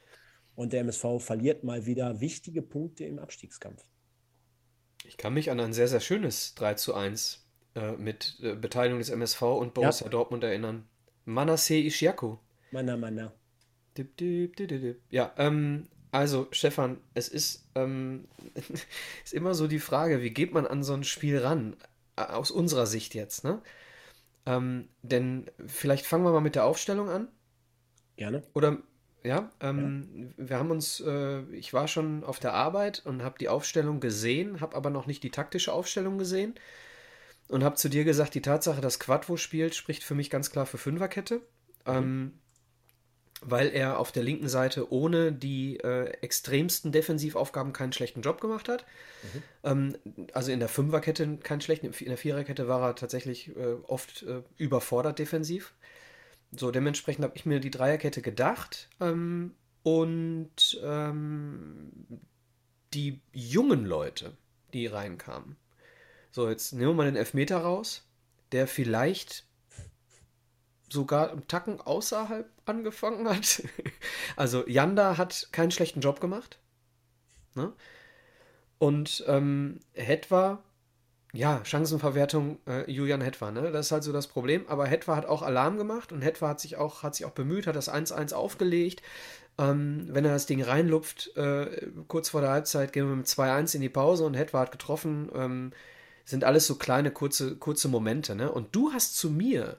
Und 0.54 0.72
der 0.72 0.80
MSV 0.80 1.18
verliert 1.18 1.64
mal 1.64 1.86
wieder 1.86 2.20
wichtige 2.20 2.62
Punkte 2.62 3.04
im 3.04 3.18
Abstiegskampf. 3.18 3.84
Ich 5.04 5.16
kann 5.16 5.34
mich 5.34 5.50
an 5.50 5.60
ein 5.60 5.72
sehr, 5.72 5.88
sehr 5.88 6.00
schönes 6.00 6.54
3 6.54 6.74
zu 6.74 6.94
1 6.94 7.46
äh, 7.74 7.92
mit 7.92 8.38
äh, 8.42 8.54
Beteiligung 8.54 8.98
des 8.98 9.08
MSV 9.08 9.42
und 9.42 9.74
Borussia 9.74 10.06
ja. 10.06 10.10
Dortmund 10.10 10.44
erinnern. 10.44 10.88
Manasseh 11.24 11.86
Ishiaku. 11.86 12.36
Mana, 12.70 12.96
mana. 12.96 13.32
Dip, 13.96 14.16
dip, 14.16 14.56
dip, 14.56 15.02
ja, 15.10 15.34
ähm, 15.36 15.86
also 16.12 16.46
Stefan, 16.52 16.98
es 17.14 17.26
ist, 17.28 17.66
ähm, 17.74 18.28
ist 19.24 19.32
immer 19.32 19.54
so 19.54 19.66
die 19.66 19.80
Frage, 19.80 20.22
wie 20.22 20.30
geht 20.30 20.52
man 20.52 20.66
an 20.66 20.84
so 20.84 20.92
ein 20.92 21.04
Spiel 21.04 21.38
ran? 21.38 21.74
Aus 22.14 22.50
unserer 22.50 22.86
Sicht 22.86 23.14
jetzt, 23.14 23.42
ne? 23.42 23.62
Ähm, 24.44 24.88
denn 25.02 25.50
vielleicht 25.66 26.04
fangen 26.04 26.24
wir 26.24 26.32
mal 26.32 26.40
mit 26.40 26.54
der 26.54 26.66
Aufstellung 26.66 27.08
an. 27.08 27.28
Gerne. 28.16 28.42
Oder 28.52 28.78
ja, 29.24 29.50
ähm, 29.60 30.34
ja, 30.36 30.48
wir 30.48 30.58
haben 30.58 30.70
uns, 30.70 31.00
äh, 31.00 31.42
ich 31.52 31.72
war 31.72 31.88
schon 31.88 32.24
auf 32.24 32.40
der 32.40 32.52
Arbeit 32.52 33.02
und 33.06 33.22
habe 33.22 33.38
die 33.38 33.48
Aufstellung 33.48 34.00
gesehen, 34.00 34.60
habe 34.60 34.76
aber 34.76 34.90
noch 34.90 35.06
nicht 35.06 35.22
die 35.22 35.30
taktische 35.30 35.72
Aufstellung 35.72 36.18
gesehen 36.18 36.54
und 37.48 37.64
habe 37.64 37.76
zu 37.76 37.88
dir 37.88 38.04
gesagt, 38.04 38.34
die 38.34 38.42
Tatsache, 38.42 38.80
dass 38.80 38.98
Quadvo 38.98 39.36
spielt, 39.36 39.74
spricht 39.74 40.02
für 40.04 40.14
mich 40.14 40.28
ganz 40.28 40.50
klar 40.50 40.66
für 40.66 40.78
Fünferkette. 40.78 41.36
Mhm. 41.36 41.42
Ähm, 41.86 42.32
weil 43.42 43.68
er 43.68 43.98
auf 43.98 44.12
der 44.12 44.22
linken 44.22 44.48
Seite 44.48 44.92
ohne 44.92 45.32
die 45.32 45.78
äh, 45.80 46.10
extremsten 46.20 46.92
Defensivaufgaben 46.92 47.72
keinen 47.72 47.92
schlechten 47.92 48.22
Job 48.22 48.40
gemacht 48.40 48.68
hat. 48.68 48.84
Mhm. 49.22 49.42
Ähm, 49.64 49.96
also 50.32 50.52
in 50.52 50.60
der 50.60 50.68
Fünferkette 50.68 51.38
keinen 51.38 51.60
schlechten, 51.60 51.86
in 51.86 52.08
der 52.08 52.18
Viererkette 52.18 52.68
war 52.68 52.82
er 52.82 52.94
tatsächlich 52.94 53.54
äh, 53.56 53.74
oft 53.86 54.22
äh, 54.22 54.42
überfordert 54.56 55.18
defensiv. 55.18 55.74
So, 56.54 56.70
dementsprechend 56.70 57.24
habe 57.24 57.36
ich 57.36 57.46
mir 57.46 57.60
die 57.60 57.70
Dreierkette 57.70 58.22
gedacht. 58.22 58.88
Ähm, 59.00 59.54
und 59.82 60.80
ähm, 60.84 61.90
die 62.94 63.20
jungen 63.32 63.84
Leute, 63.84 64.36
die 64.72 64.86
reinkamen, 64.86 65.56
so, 66.30 66.48
jetzt 66.48 66.72
nehmen 66.72 66.90
wir 66.90 66.94
mal 66.94 67.04
den 67.06 67.16
Elfmeter 67.16 67.58
raus, 67.58 68.06
der 68.52 68.66
vielleicht 68.66 69.44
sogar 70.88 71.30
im 71.30 71.48
Tacken 71.48 71.80
außerhalb 71.80 72.48
angefangen 72.64 73.28
hat. 73.28 73.62
Also 74.36 74.66
Janda 74.66 75.18
hat 75.18 75.48
keinen 75.52 75.70
schlechten 75.70 76.00
Job 76.00 76.20
gemacht. 76.20 76.58
Ne? 77.54 77.72
Und 78.78 79.24
ähm, 79.28 79.80
Hetwa, 79.92 80.62
ja, 81.32 81.64
Chancenverwertung 81.64 82.58
äh, 82.66 82.90
Julian 82.90 83.20
Hetwa, 83.20 83.50
ne? 83.50 83.70
Das 83.70 83.86
ist 83.86 83.92
halt 83.92 84.04
so 84.04 84.12
das 84.12 84.26
Problem. 84.26 84.66
Aber 84.68 84.86
Hetwa 84.86 85.16
hat 85.16 85.26
auch 85.26 85.42
Alarm 85.42 85.76
gemacht 85.76 86.12
und 86.12 86.22
Hetwa 86.22 86.48
hat 86.48 86.60
sich 86.60 86.76
auch, 86.76 87.02
hat 87.02 87.14
sich 87.14 87.26
auch 87.26 87.32
bemüht, 87.32 87.66
hat 87.66 87.76
das 87.76 87.92
1-1 87.92 88.32
aufgelegt. 88.32 89.02
Ähm, 89.58 90.08
wenn 90.10 90.24
er 90.24 90.32
das 90.32 90.46
Ding 90.46 90.62
reinlupft, 90.62 91.36
äh, 91.36 91.90
kurz 92.08 92.30
vor 92.30 92.40
der 92.40 92.50
Halbzeit 92.50 92.92
gehen 92.92 93.08
wir 93.08 93.16
mit 93.16 93.26
2-1 93.26 93.74
in 93.74 93.82
die 93.82 93.88
Pause 93.88 94.24
und 94.24 94.34
Hetwa 94.34 94.60
hat 94.60 94.72
getroffen. 94.72 95.30
Ähm, 95.34 95.72
sind 96.24 96.44
alles 96.44 96.66
so 96.66 96.76
kleine, 96.76 97.10
kurze, 97.10 97.56
kurze 97.56 97.88
Momente. 97.88 98.34
Ne? 98.34 98.50
Und 98.50 98.74
du 98.74 98.92
hast 98.92 99.16
zu 99.16 99.30
mir 99.30 99.78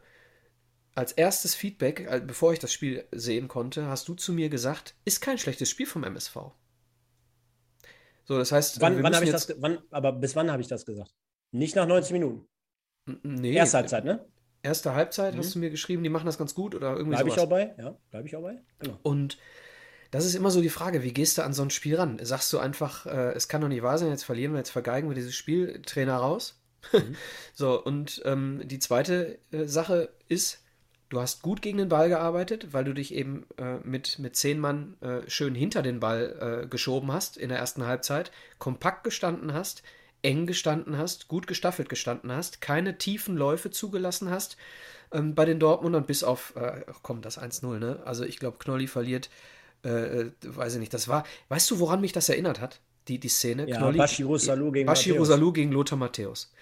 als 0.96 1.12
erstes 1.12 1.56
Feedback, 1.56 2.08
äh, 2.10 2.22
bevor 2.26 2.54
ich 2.54 2.60
das 2.60 2.72
Spiel 2.72 3.06
sehen 3.12 3.48
konnte, 3.48 3.88
hast 3.88 4.08
du 4.08 4.14
zu 4.14 4.34
mir 4.34 4.50
gesagt, 4.50 4.96
ist 5.06 5.22
kein 5.22 5.38
schlechtes 5.38 5.70
Spiel 5.70 5.86
vom 5.86 6.04
MSV. 6.04 6.38
So, 8.26 8.38
das 8.38 8.52
heißt, 8.52 8.80
wann, 8.80 9.04
wann 9.04 9.16
habe 9.16 9.26
ich 9.26 9.32
das, 9.32 9.54
wann, 9.60 9.80
aber 9.92 10.14
bis 10.14 10.36
wann 10.36 10.52
habe 10.52 10.62
ich 10.62 10.68
das 10.68 10.86
gesagt? 10.86 11.14
Nicht 11.52 11.76
nach 11.76 11.88
90 11.88 12.14
Minuten. 12.14 12.48
Nee. 13.24 13.54
Erste 13.54 13.78
Halbzeit, 13.78 14.06
ne? 14.06 14.26
Erste 14.62 14.94
Halbzeit 14.94 15.34
mhm. 15.34 15.40
hast 15.40 15.56
du 15.56 15.60
mir 15.60 15.70
geschrieben, 15.70 16.04
die 16.04 16.10
machen 16.10 16.26
das 16.26 16.38
ganz 16.38 16.56
gut 16.56 16.74
oder 16.74 16.92
irgendwie 16.92 17.10
Bleib 17.10 17.22
sowas. 17.24 17.38
ich 17.38 17.44
auch 17.44 17.50
bei, 17.50 17.76
ja, 17.78 17.98
bleibe 18.12 18.28
ich 18.28 18.36
auch 18.36 18.42
bei. 18.42 18.62
Genau. 18.80 18.98
Und 19.04 19.38
das 20.12 20.26
ist 20.26 20.36
immer 20.36 20.52
so 20.52 20.62
die 20.62 20.70
Frage, 20.70 21.04
wie 21.04 21.12
gehst 21.12 21.38
du 21.38 21.42
an 21.44 21.54
so 21.54 21.64
ein 21.64 21.70
Spiel 21.70 21.96
ran? 21.96 22.18
Sagst 22.22 22.54
du 22.54 22.60
einfach, 22.60 23.06
äh, 23.06 23.34
es 23.34 23.50
kann 23.50 23.62
doch 23.62 23.68
nicht 23.68 23.82
wahr 23.82 23.98
sein, 23.98 24.10
jetzt 24.10 24.24
verlieren 24.24 24.54
wir, 24.54 24.60
jetzt 24.60 24.70
vergeigen 24.70 25.10
wir 25.10 25.16
dieses 25.16 25.36
Spiel, 25.36 25.82
Trainer 25.82 26.16
raus? 26.16 26.62
Mhm. 26.94 27.16
so, 27.54 27.84
und 27.84 28.22
ähm, 28.24 28.62
die 28.64 28.80
zweite 28.80 29.40
äh, 29.52 29.66
Sache 29.66 30.14
ist, 30.30 30.63
du 31.14 31.22
hast 31.22 31.42
gut 31.42 31.62
gegen 31.62 31.78
den 31.78 31.90
Ball 31.90 32.10
gearbeitet, 32.10 32.74
weil 32.74 32.84
du 32.84 32.94
dich 32.94 33.14
eben 33.14 33.46
äh, 33.58 33.78
mit, 33.84 34.20
mit 34.20 34.36
zehn 34.36 34.60
Mann 34.60 34.96
äh, 35.02 35.30
schön 35.30 35.56
hinter 35.56 35.82
den 35.82 36.00
Ball 36.00 36.64
äh, 36.64 36.68
geschoben 36.68 37.12
hast 37.12 37.38
in 37.38 37.50
der 37.50 37.60
ersten 37.60 37.86
Halbzeit, 37.86 38.32
kompakt 38.60 39.04
gestanden 39.04 39.54
hast, 39.54 39.84
eng 40.22 40.48
gestanden 40.48 40.98
hast, 40.98 41.28
gut 41.28 41.48
gestaffelt 41.48 41.90
gestanden 41.90 42.32
hast, 42.32 42.62
keine 42.62 42.98
tiefen 42.98 43.38
Läufe 43.38 43.72
zugelassen 43.72 44.30
hast 44.30 44.58
ähm, 45.12 45.36
bei 45.36 45.46
den 45.46 45.60
Dortmundern, 45.60 46.06
bis 46.06 46.24
auf, 46.24 46.56
äh, 46.56 46.82
komm, 47.02 47.22
das 47.22 47.40
1-0, 47.40 47.80
ne? 47.80 48.02
Also 48.06 48.24
ich 48.24 48.40
glaube, 48.40 48.58
Knolli 48.58 48.88
verliert 48.88 49.30
äh, 49.86 50.22
äh, 50.22 50.32
weiß 50.44 50.76
ich 50.76 50.80
nicht, 50.80 50.94
das 50.94 51.08
war, 51.08 51.26
weißt 51.50 51.70
du, 51.72 51.80
woran 51.80 52.00
mich 52.02 52.14
das 52.14 52.30
erinnert 52.30 52.62
hat? 52.62 52.80
Die, 53.10 53.20
die 53.20 53.28
Szene? 53.28 53.68
Ja, 53.68 53.78
Knolli, 53.78 53.98
Bashiru 53.98 54.38
Salou 54.38 54.72
gegen 54.72 54.88
gegen 55.52 55.72
Lothar 55.74 55.98
Matthäus. 55.98 56.54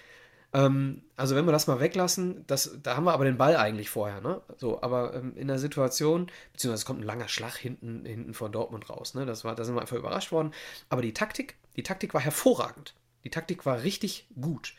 Ähm, 0.52 1.02
also 1.16 1.34
wenn 1.34 1.46
wir 1.46 1.52
das 1.52 1.66
mal 1.66 1.80
weglassen, 1.80 2.44
das, 2.46 2.78
da 2.82 2.96
haben 2.96 3.04
wir 3.04 3.12
aber 3.12 3.24
den 3.24 3.38
Ball 3.38 3.56
eigentlich 3.56 3.90
vorher, 3.90 4.20
ne? 4.20 4.42
So, 4.58 4.82
aber 4.82 5.14
ähm, 5.14 5.36
in 5.36 5.48
der 5.48 5.58
Situation, 5.58 6.30
beziehungsweise 6.52 6.82
es 6.82 6.84
kommt 6.84 7.00
ein 7.00 7.06
langer 7.06 7.28
Schlag 7.28 7.56
hinten, 7.56 8.04
hinten 8.04 8.34
von 8.34 8.52
Dortmund 8.52 8.90
raus, 8.90 9.14
ne? 9.14 9.24
Das 9.24 9.44
war, 9.44 9.54
da 9.54 9.64
sind 9.64 9.74
wir 9.74 9.80
einfach 9.80 9.96
überrascht 9.96 10.32
worden. 10.32 10.52
Aber 10.90 11.02
die 11.02 11.14
Taktik, 11.14 11.56
die 11.76 11.82
Taktik 11.82 12.12
war 12.12 12.20
hervorragend. 12.20 12.94
Die 13.24 13.30
Taktik 13.30 13.64
war 13.64 13.82
richtig 13.82 14.26
gut. 14.40 14.74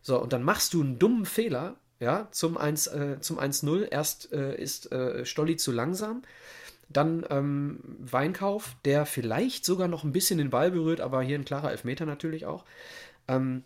So, 0.00 0.20
und 0.20 0.32
dann 0.32 0.42
machst 0.42 0.72
du 0.72 0.80
einen 0.80 0.98
dummen 0.98 1.26
Fehler, 1.26 1.76
ja, 2.00 2.28
zum 2.30 2.56
1-0. 2.56 3.16
Äh, 3.16 3.20
zum 3.20 3.38
1 3.38 3.62
Erst 3.62 4.32
äh, 4.32 4.56
ist 4.56 4.90
äh, 4.92 5.26
Stolli 5.26 5.56
zu 5.56 5.72
langsam. 5.72 6.22
Dann 6.88 7.26
ähm, 7.28 7.80
Weinkauf, 7.98 8.76
der 8.84 9.04
vielleicht 9.04 9.66
sogar 9.66 9.88
noch 9.88 10.04
ein 10.04 10.12
bisschen 10.12 10.38
den 10.38 10.48
Ball 10.48 10.70
berührt, 10.70 11.02
aber 11.02 11.20
hier 11.22 11.38
ein 11.38 11.44
klarer 11.44 11.70
Elfmeter 11.70 12.06
natürlich 12.06 12.46
auch. 12.46 12.64
Ähm, 13.26 13.64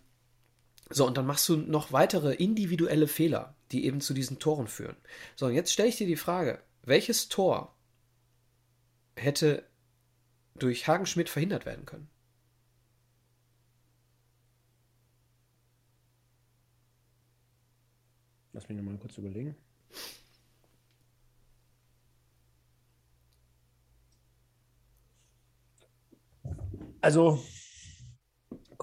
so, 0.93 1.07
und 1.07 1.17
dann 1.17 1.25
machst 1.25 1.49
du 1.49 1.57
noch 1.57 1.91
weitere 1.91 2.33
individuelle 2.35 3.07
Fehler, 3.07 3.55
die 3.71 3.85
eben 3.85 3.99
zu 4.01 4.13
diesen 4.13 4.39
Toren 4.39 4.67
führen. 4.67 4.95
So, 5.35 5.47
und 5.47 5.53
jetzt 5.53 5.73
stelle 5.73 5.89
ich 5.89 5.97
dir 5.97 6.07
die 6.07 6.15
Frage, 6.15 6.63
welches 6.83 7.29
Tor 7.29 7.75
hätte 9.15 9.67
durch 10.55 10.87
Hagen 10.87 11.05
Schmidt 11.05 11.29
verhindert 11.29 11.65
werden 11.65 11.85
können? 11.85 12.09
Lass 18.53 18.69
mich 18.69 18.77
nochmal 18.77 18.97
kurz 18.99 19.17
überlegen. 19.17 19.55
Also 27.01 27.43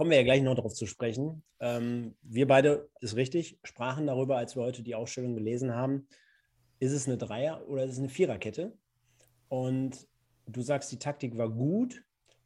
kommen 0.01 0.13
wir 0.13 0.17
ja 0.17 0.25
gleich 0.25 0.41
noch 0.41 0.55
darauf 0.55 0.73
zu 0.73 0.87
sprechen. 0.87 1.43
Ähm, 1.59 2.15
wir 2.23 2.47
beide, 2.47 2.89
ist 3.01 3.17
richtig, 3.17 3.59
sprachen 3.63 4.07
darüber, 4.07 4.39
als 4.39 4.57
wir 4.57 4.63
heute 4.63 4.83
die 4.83 4.95
Ausstellung 4.95 5.35
gelesen 5.35 5.75
haben. 5.75 6.09
Ist 6.79 6.93
es 6.93 7.07
eine 7.07 7.19
Dreier- 7.19 7.69
oder 7.69 7.85
ist 7.85 7.93
es 7.93 7.99
eine 7.99 8.09
Viererkette? 8.09 8.73
Und 9.51 10.09
du 10.47 10.63
sagst, 10.63 10.91
die 10.91 10.99
Taktik 10.99 11.37
war 11.37 11.51
gut. 11.51 12.03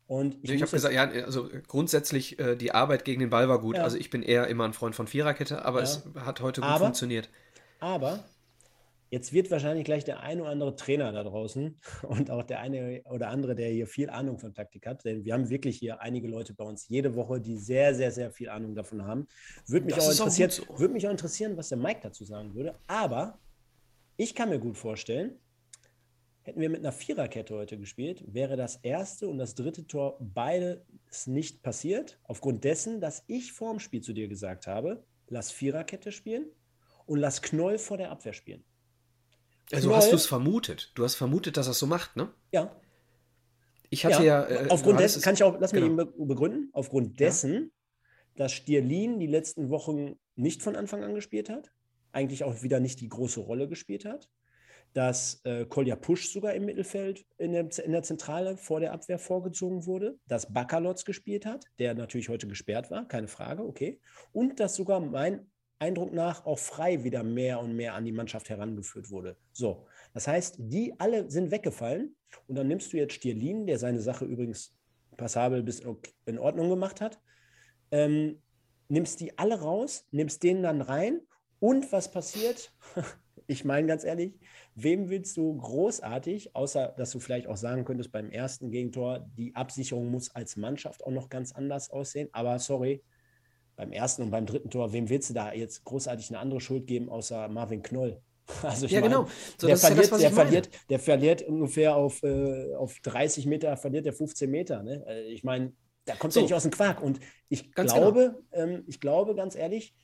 Und 0.08 0.36
ich, 0.42 0.50
ich 0.50 0.62
habe 0.62 0.72
gesagt, 0.72 0.92
ja, 0.92 1.04
also 1.04 1.48
grundsätzlich 1.68 2.40
äh, 2.40 2.56
die 2.56 2.72
Arbeit 2.72 3.04
gegen 3.04 3.20
den 3.20 3.30
Ball 3.30 3.48
war 3.48 3.60
gut. 3.60 3.76
Ja. 3.76 3.84
Also 3.84 3.98
ich 3.98 4.10
bin 4.10 4.24
eher 4.24 4.48
immer 4.48 4.64
ein 4.64 4.72
Freund 4.72 4.96
von 4.96 5.06
Viererkette, 5.06 5.64
aber 5.64 5.78
ja. 5.78 5.84
es 5.84 6.02
hat 6.16 6.40
heute 6.40 6.60
gut 6.60 6.68
aber, 6.68 6.86
funktioniert. 6.86 7.30
Aber 7.78 8.24
Jetzt 9.14 9.32
wird 9.32 9.48
wahrscheinlich 9.52 9.84
gleich 9.84 10.02
der 10.02 10.24
eine 10.24 10.42
oder 10.42 10.50
andere 10.50 10.74
Trainer 10.74 11.12
da 11.12 11.22
draußen 11.22 11.78
und 12.02 12.32
auch 12.32 12.42
der 12.42 12.58
eine 12.58 13.00
oder 13.04 13.28
andere, 13.28 13.54
der 13.54 13.70
hier 13.70 13.86
viel 13.86 14.10
Ahnung 14.10 14.40
von 14.40 14.52
Taktik 14.52 14.88
hat, 14.88 15.04
denn 15.04 15.24
wir 15.24 15.34
haben 15.34 15.50
wirklich 15.50 15.78
hier 15.78 16.00
einige 16.00 16.26
Leute 16.26 16.52
bei 16.52 16.64
uns 16.64 16.88
jede 16.88 17.14
Woche, 17.14 17.40
die 17.40 17.56
sehr, 17.56 17.94
sehr, 17.94 18.10
sehr 18.10 18.32
viel 18.32 18.48
Ahnung 18.48 18.74
davon 18.74 19.06
haben. 19.06 19.28
Würde 19.68 19.86
mich, 19.86 19.94
auch 19.94 20.10
interessieren, 20.10 20.50
so. 20.50 20.64
würde 20.80 20.94
mich 20.94 21.06
auch 21.06 21.12
interessieren, 21.12 21.56
was 21.56 21.68
der 21.68 21.78
Mike 21.78 22.00
dazu 22.02 22.24
sagen 22.24 22.56
würde. 22.56 22.74
Aber 22.88 23.38
ich 24.16 24.34
kann 24.34 24.48
mir 24.48 24.58
gut 24.58 24.76
vorstellen, 24.76 25.38
hätten 26.42 26.60
wir 26.60 26.68
mit 26.68 26.80
einer 26.80 26.90
Viererkette 26.90 27.54
heute 27.54 27.78
gespielt, 27.78 28.24
wäre 28.26 28.56
das 28.56 28.80
erste 28.82 29.28
und 29.28 29.38
das 29.38 29.54
dritte 29.54 29.86
Tor 29.86 30.18
beides 30.18 31.28
nicht 31.28 31.62
passiert, 31.62 32.18
aufgrund 32.24 32.64
dessen, 32.64 33.00
dass 33.00 33.22
ich 33.28 33.52
vorm 33.52 33.78
Spiel 33.78 34.00
zu 34.00 34.12
dir 34.12 34.26
gesagt 34.26 34.66
habe, 34.66 35.04
lass 35.28 35.52
Viererkette 35.52 36.10
spielen 36.10 36.46
und 37.06 37.20
lass 37.20 37.42
Knoll 37.42 37.78
vor 37.78 37.96
der 37.96 38.10
Abwehr 38.10 38.32
spielen. 38.32 38.64
Also 39.72 39.94
hast 39.94 40.12
du 40.12 40.16
es 40.16 40.26
vermutet. 40.26 40.92
Du 40.94 41.04
hast 41.04 41.14
vermutet, 41.14 41.56
dass 41.56 41.66
er 41.66 41.72
es 41.72 41.78
so 41.78 41.86
macht, 41.86 42.16
ne? 42.16 42.32
Ja. 42.52 42.74
Ich 43.90 44.04
hatte 44.04 44.24
ja. 44.24 44.48
ja 44.48 44.64
äh, 44.64 44.68
aufgrund 44.68 45.00
dessen, 45.00 45.22
kann 45.22 45.34
ich 45.34 45.42
auch, 45.42 45.58
lass 45.60 45.72
genau. 45.72 45.88
mich 45.88 46.06
eben 46.06 46.26
begründen, 46.28 46.70
aufgrund 46.72 47.20
dessen, 47.20 47.72
dass 48.36 48.52
Stierlin 48.52 49.20
die 49.20 49.26
letzten 49.26 49.70
Wochen 49.70 50.18
nicht 50.34 50.62
von 50.62 50.76
Anfang 50.76 51.04
an 51.04 51.14
gespielt 51.14 51.48
hat, 51.48 51.72
eigentlich 52.12 52.44
auch 52.44 52.62
wieder 52.62 52.80
nicht 52.80 53.00
die 53.00 53.08
große 53.08 53.40
Rolle 53.40 53.68
gespielt 53.68 54.04
hat, 54.04 54.28
dass 54.92 55.40
äh, 55.44 55.64
Kolja 55.66 55.96
Pusch 55.96 56.32
sogar 56.32 56.54
im 56.54 56.64
Mittelfeld 56.64 57.24
in 57.36 57.52
der, 57.52 57.68
in 57.84 57.92
der, 57.92 58.02
Zentrale 58.02 58.56
vor 58.56 58.80
der 58.80 58.92
Abwehr 58.92 59.18
vorgezogen 59.18 59.86
wurde, 59.86 60.18
dass 60.26 60.52
Bakalotz 60.52 61.04
gespielt 61.04 61.46
hat, 61.46 61.64
der 61.78 61.94
natürlich 61.94 62.28
heute 62.28 62.46
gesperrt 62.46 62.90
war, 62.90 63.06
keine 63.06 63.28
Frage, 63.28 63.64
okay. 63.64 64.00
Und 64.32 64.60
dass 64.60 64.76
sogar 64.76 65.00
mein 65.00 65.50
Eindruck 65.84 66.14
nach 66.14 66.46
auch 66.46 66.58
frei 66.58 67.04
wieder 67.04 67.22
mehr 67.22 67.60
und 67.60 67.76
mehr 67.76 67.94
an 67.94 68.06
die 68.06 68.12
Mannschaft 68.12 68.48
herangeführt 68.48 69.10
wurde. 69.10 69.36
So, 69.52 69.86
das 70.14 70.26
heißt, 70.26 70.56
die 70.58 70.98
alle 70.98 71.30
sind 71.30 71.50
weggefallen 71.50 72.16
und 72.46 72.56
dann 72.56 72.68
nimmst 72.68 72.92
du 72.92 72.96
jetzt 72.96 73.12
Stierlin, 73.12 73.66
der 73.66 73.78
seine 73.78 74.00
Sache 74.00 74.24
übrigens 74.24 74.74
passabel 75.18 75.62
bis 75.62 75.82
in 76.24 76.38
Ordnung 76.38 76.70
gemacht 76.70 77.02
hat, 77.02 77.20
ähm, 77.90 78.42
nimmst 78.88 79.20
die 79.20 79.36
alle 79.38 79.60
raus, 79.60 80.06
nimmst 80.10 80.42
den 80.42 80.62
dann 80.62 80.80
rein 80.80 81.20
und 81.60 81.92
was 81.92 82.10
passiert? 82.10 82.72
ich 83.46 83.64
meine 83.64 83.86
ganz 83.86 84.04
ehrlich, 84.04 84.38
wem 84.74 85.10
willst 85.10 85.36
du 85.36 85.54
großartig, 85.58 86.56
außer 86.56 86.94
dass 86.96 87.10
du 87.10 87.20
vielleicht 87.20 87.46
auch 87.46 87.58
sagen 87.58 87.84
könntest 87.84 88.10
beim 88.10 88.30
ersten 88.30 88.70
Gegentor, 88.70 89.26
die 89.36 89.54
Absicherung 89.54 90.10
muss 90.10 90.34
als 90.34 90.56
Mannschaft 90.56 91.04
auch 91.04 91.10
noch 91.10 91.28
ganz 91.28 91.52
anders 91.52 91.90
aussehen. 91.90 92.28
Aber 92.32 92.58
sorry, 92.58 93.02
beim 93.76 93.92
ersten 93.92 94.22
und 94.22 94.30
beim 94.30 94.46
dritten 94.46 94.70
Tor, 94.70 94.92
wem 94.92 95.08
willst 95.08 95.30
du 95.30 95.34
da 95.34 95.52
jetzt 95.52 95.84
großartig 95.84 96.30
eine 96.30 96.38
andere 96.38 96.60
Schuld 96.60 96.86
geben, 96.86 97.08
außer 97.08 97.48
Marvin 97.48 97.82
Knoll? 97.82 98.20
Also 98.62 98.86
ja, 98.86 99.00
meine, 99.00 99.14
genau. 99.14 99.28
So, 99.56 99.66
der, 99.66 99.78
verliert, 99.78 100.04
ja 100.04 100.10
das, 100.10 100.20
der, 100.20 100.30
verliert, 100.30 100.68
der 100.90 100.98
verliert 100.98 101.42
ungefähr 101.42 101.96
auf, 101.96 102.22
äh, 102.22 102.74
auf 102.74 103.00
30 103.00 103.46
Meter, 103.46 103.74
verliert 103.78 104.04
der 104.04 104.12
15 104.12 104.50
Meter. 104.50 104.82
Ne? 104.82 105.02
Äh, 105.06 105.32
ich 105.32 105.44
meine, 105.44 105.72
da 106.04 106.14
kommt 106.14 106.34
so. 106.34 106.40
ja 106.40 106.44
nicht 106.44 106.54
aus 106.54 106.62
dem 106.62 106.70
Quark. 106.70 107.02
Und 107.02 107.20
ich 107.48 107.72
glaube, 107.72 108.42
genau. 108.50 108.64
ähm, 108.64 108.84
ich 108.86 109.00
glaube 109.00 109.34
ganz 109.34 109.54
ehrlich, 109.54 109.94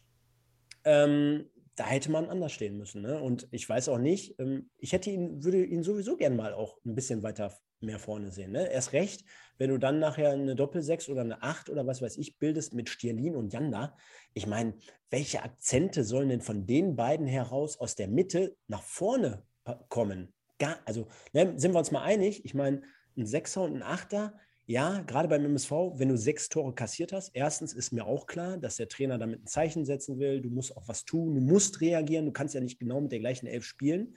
ähm, 0.85 1.51
da 1.77 1.87
hätte 1.87 2.11
man 2.11 2.29
anders 2.29 2.53
stehen 2.53 2.77
müssen. 2.77 3.03
Ne? 3.03 3.21
Und 3.21 3.49
ich 3.51 3.69
weiß 3.69 3.89
auch 3.89 3.99
nicht, 3.99 4.39
ähm, 4.39 4.71
ich 4.79 4.93
hätte 4.93 5.11
ihn, 5.11 5.43
würde 5.45 5.65
ihn 5.65 5.83
sowieso 5.83 6.17
gern 6.17 6.37
mal 6.37 6.53
auch 6.53 6.79
ein 6.85 6.95
bisschen 6.95 7.23
weiter 7.23 7.57
mehr 7.81 7.99
vorne 7.99 8.31
sehen. 8.31 8.53
Ne? 8.53 8.71
Erst 8.71 8.93
recht, 8.93 9.25
wenn 9.59 9.71
du 9.71 9.79
dann 9.79 9.99
nachher 9.99 10.31
eine 10.31 10.55
Doppel-6 10.55 11.11
oder 11.11 11.23
eine 11.23 11.43
8 11.43 11.71
oder 11.71 11.87
was 11.87 12.03
weiß 12.03 12.19
ich 12.19 12.39
bildest 12.39 12.75
mit 12.75 12.89
Stierlin 12.89 13.37
und 13.37 13.53
Janda. 13.53 13.97
Ich 14.35 14.47
meine, 14.47 14.75
welche 15.11 15.43
Akzente 15.43 16.05
sollen 16.05 16.29
denn 16.29 16.41
von 16.41 16.67
den 16.67 16.97
beiden 16.97 17.27
heraus 17.27 17.79
aus 17.79 17.95
der 17.95 18.09
Mitte 18.09 18.57
nach 18.69 18.83
vorne 18.83 19.43
kommen? 19.89 20.35
Gar, 20.59 20.79
also 20.85 21.09
ne, 21.33 21.55
sind 21.57 21.73
wir 21.73 21.79
uns 21.79 21.91
mal 21.91 22.03
einig, 22.03 22.45
ich 22.45 22.55
meine, 22.55 22.83
ein 23.17 23.27
Sechser 23.27 23.63
und 23.63 23.77
ein 23.77 23.83
Achter, 23.83 24.39
ja, 24.71 25.03
gerade 25.03 25.27
beim 25.27 25.45
MSV, 25.45 25.73
wenn 25.97 26.11
du 26.11 26.17
sechs 26.17 26.49
Tore 26.49 26.73
kassiert 26.73 27.13
hast, 27.13 27.31
erstens 27.35 27.73
ist 27.73 27.91
mir 27.91 28.07
auch 28.07 28.29
klar, 28.29 28.57
dass 28.57 28.77
der 28.77 28.87
Trainer 28.87 29.19
damit 29.19 29.43
ein 29.43 29.47
Zeichen 29.49 29.85
setzen 29.85 30.21
will. 30.21 30.41
Du 30.41 30.49
musst 30.49 30.77
auch 30.77 30.87
was 30.87 31.05
tun, 31.05 31.35
du 31.35 31.41
musst 31.41 31.81
reagieren. 31.81 32.25
Du 32.25 32.31
kannst 32.31 32.55
ja 32.55 32.61
nicht 32.61 32.79
genau 32.79 33.01
mit 33.01 33.11
der 33.11 33.19
gleichen 33.19 33.49
Elf 33.49 33.65
spielen. 33.65 34.17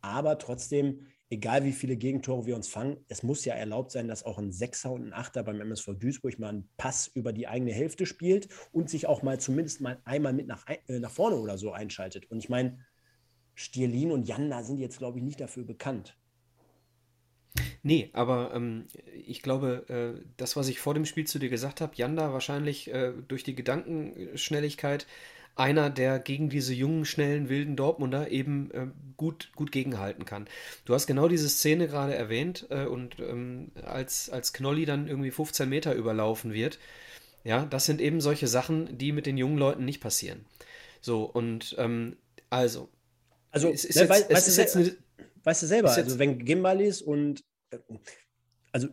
Aber 0.00 0.38
trotzdem, 0.38 1.06
egal 1.30 1.64
wie 1.64 1.70
viele 1.70 1.96
Gegentore 1.96 2.46
wir 2.46 2.56
uns 2.56 2.66
fangen, 2.66 2.96
es 3.06 3.22
muss 3.22 3.44
ja 3.44 3.54
erlaubt 3.54 3.92
sein, 3.92 4.08
dass 4.08 4.24
auch 4.24 4.38
ein 4.38 4.50
Sechser 4.50 4.90
und 4.90 5.06
ein 5.06 5.12
Achter 5.12 5.44
beim 5.44 5.60
MSV 5.60 5.90
Duisburg 5.94 6.36
mal 6.40 6.48
einen 6.48 6.68
Pass 6.78 7.06
über 7.06 7.32
die 7.32 7.46
eigene 7.46 7.72
Hälfte 7.72 8.04
spielt 8.04 8.48
und 8.72 8.90
sich 8.90 9.06
auch 9.06 9.22
mal 9.22 9.38
zumindest 9.38 9.80
mal 9.82 10.00
einmal 10.04 10.32
mit 10.32 10.48
nach, 10.48 10.66
äh, 10.66 10.98
nach 10.98 11.12
vorne 11.12 11.36
oder 11.36 11.58
so 11.58 11.70
einschaltet. 11.70 12.28
Und 12.28 12.38
ich 12.38 12.48
meine, 12.48 12.84
Stierlin 13.54 14.10
und 14.10 14.26
Janda 14.26 14.64
sind 14.64 14.78
jetzt, 14.78 14.98
glaube 14.98 15.18
ich, 15.18 15.24
nicht 15.24 15.40
dafür 15.40 15.62
bekannt. 15.62 16.18
Nee, 17.82 18.10
aber 18.12 18.52
ähm, 18.54 18.86
ich 19.26 19.42
glaube, 19.42 19.84
äh, 19.88 20.20
das, 20.36 20.56
was 20.56 20.68
ich 20.68 20.78
vor 20.78 20.94
dem 20.94 21.04
Spiel 21.04 21.26
zu 21.26 21.38
dir 21.38 21.48
gesagt 21.48 21.80
habe, 21.80 21.94
Janda 21.96 22.32
wahrscheinlich 22.32 22.92
äh, 22.92 23.12
durch 23.28 23.44
die 23.44 23.54
Gedankenschnelligkeit 23.54 25.06
einer, 25.54 25.90
der 25.90 26.18
gegen 26.18 26.48
diese 26.48 26.72
jungen, 26.72 27.04
schnellen, 27.04 27.48
wilden 27.48 27.76
Dortmunder 27.76 28.30
eben 28.30 28.70
äh, 28.72 28.86
gut, 29.16 29.50
gut 29.54 29.70
gegenhalten 29.70 30.24
kann. 30.24 30.48
Du 30.84 30.94
hast 30.94 31.06
genau 31.06 31.28
diese 31.28 31.48
Szene 31.48 31.88
gerade 31.88 32.14
erwähnt 32.14 32.66
äh, 32.70 32.86
und 32.86 33.18
ähm, 33.20 33.70
als, 33.84 34.30
als 34.30 34.52
Knolli 34.52 34.86
dann 34.86 35.08
irgendwie 35.08 35.30
15 35.30 35.68
Meter 35.68 35.94
überlaufen 35.94 36.52
wird, 36.52 36.78
ja, 37.44 37.66
das 37.66 37.84
sind 37.84 38.00
eben 38.00 38.20
solche 38.20 38.46
Sachen, 38.46 38.96
die 38.96 39.12
mit 39.12 39.26
den 39.26 39.36
jungen 39.36 39.58
Leuten 39.58 39.84
nicht 39.84 40.00
passieren. 40.00 40.44
So, 41.00 41.24
und 41.24 41.74
ähm, 41.78 42.16
also. 42.48 42.88
Also, 43.50 43.68
es 43.68 43.84
ist 43.84 43.96
ne, 43.96 44.02
jetzt, 44.02 44.10
weißt, 44.10 44.30
es 44.30 44.48
ist 44.48 44.56
jetzt 44.56 44.76
eine, 44.76 44.96
weißt 45.44 45.62
du 45.62 45.66
selber, 45.66 45.90
also 45.90 46.18
wenn 46.18 46.38
Gimbalis 46.38 47.02
und 47.02 47.44
äh, 47.70 47.78
also 48.72 48.88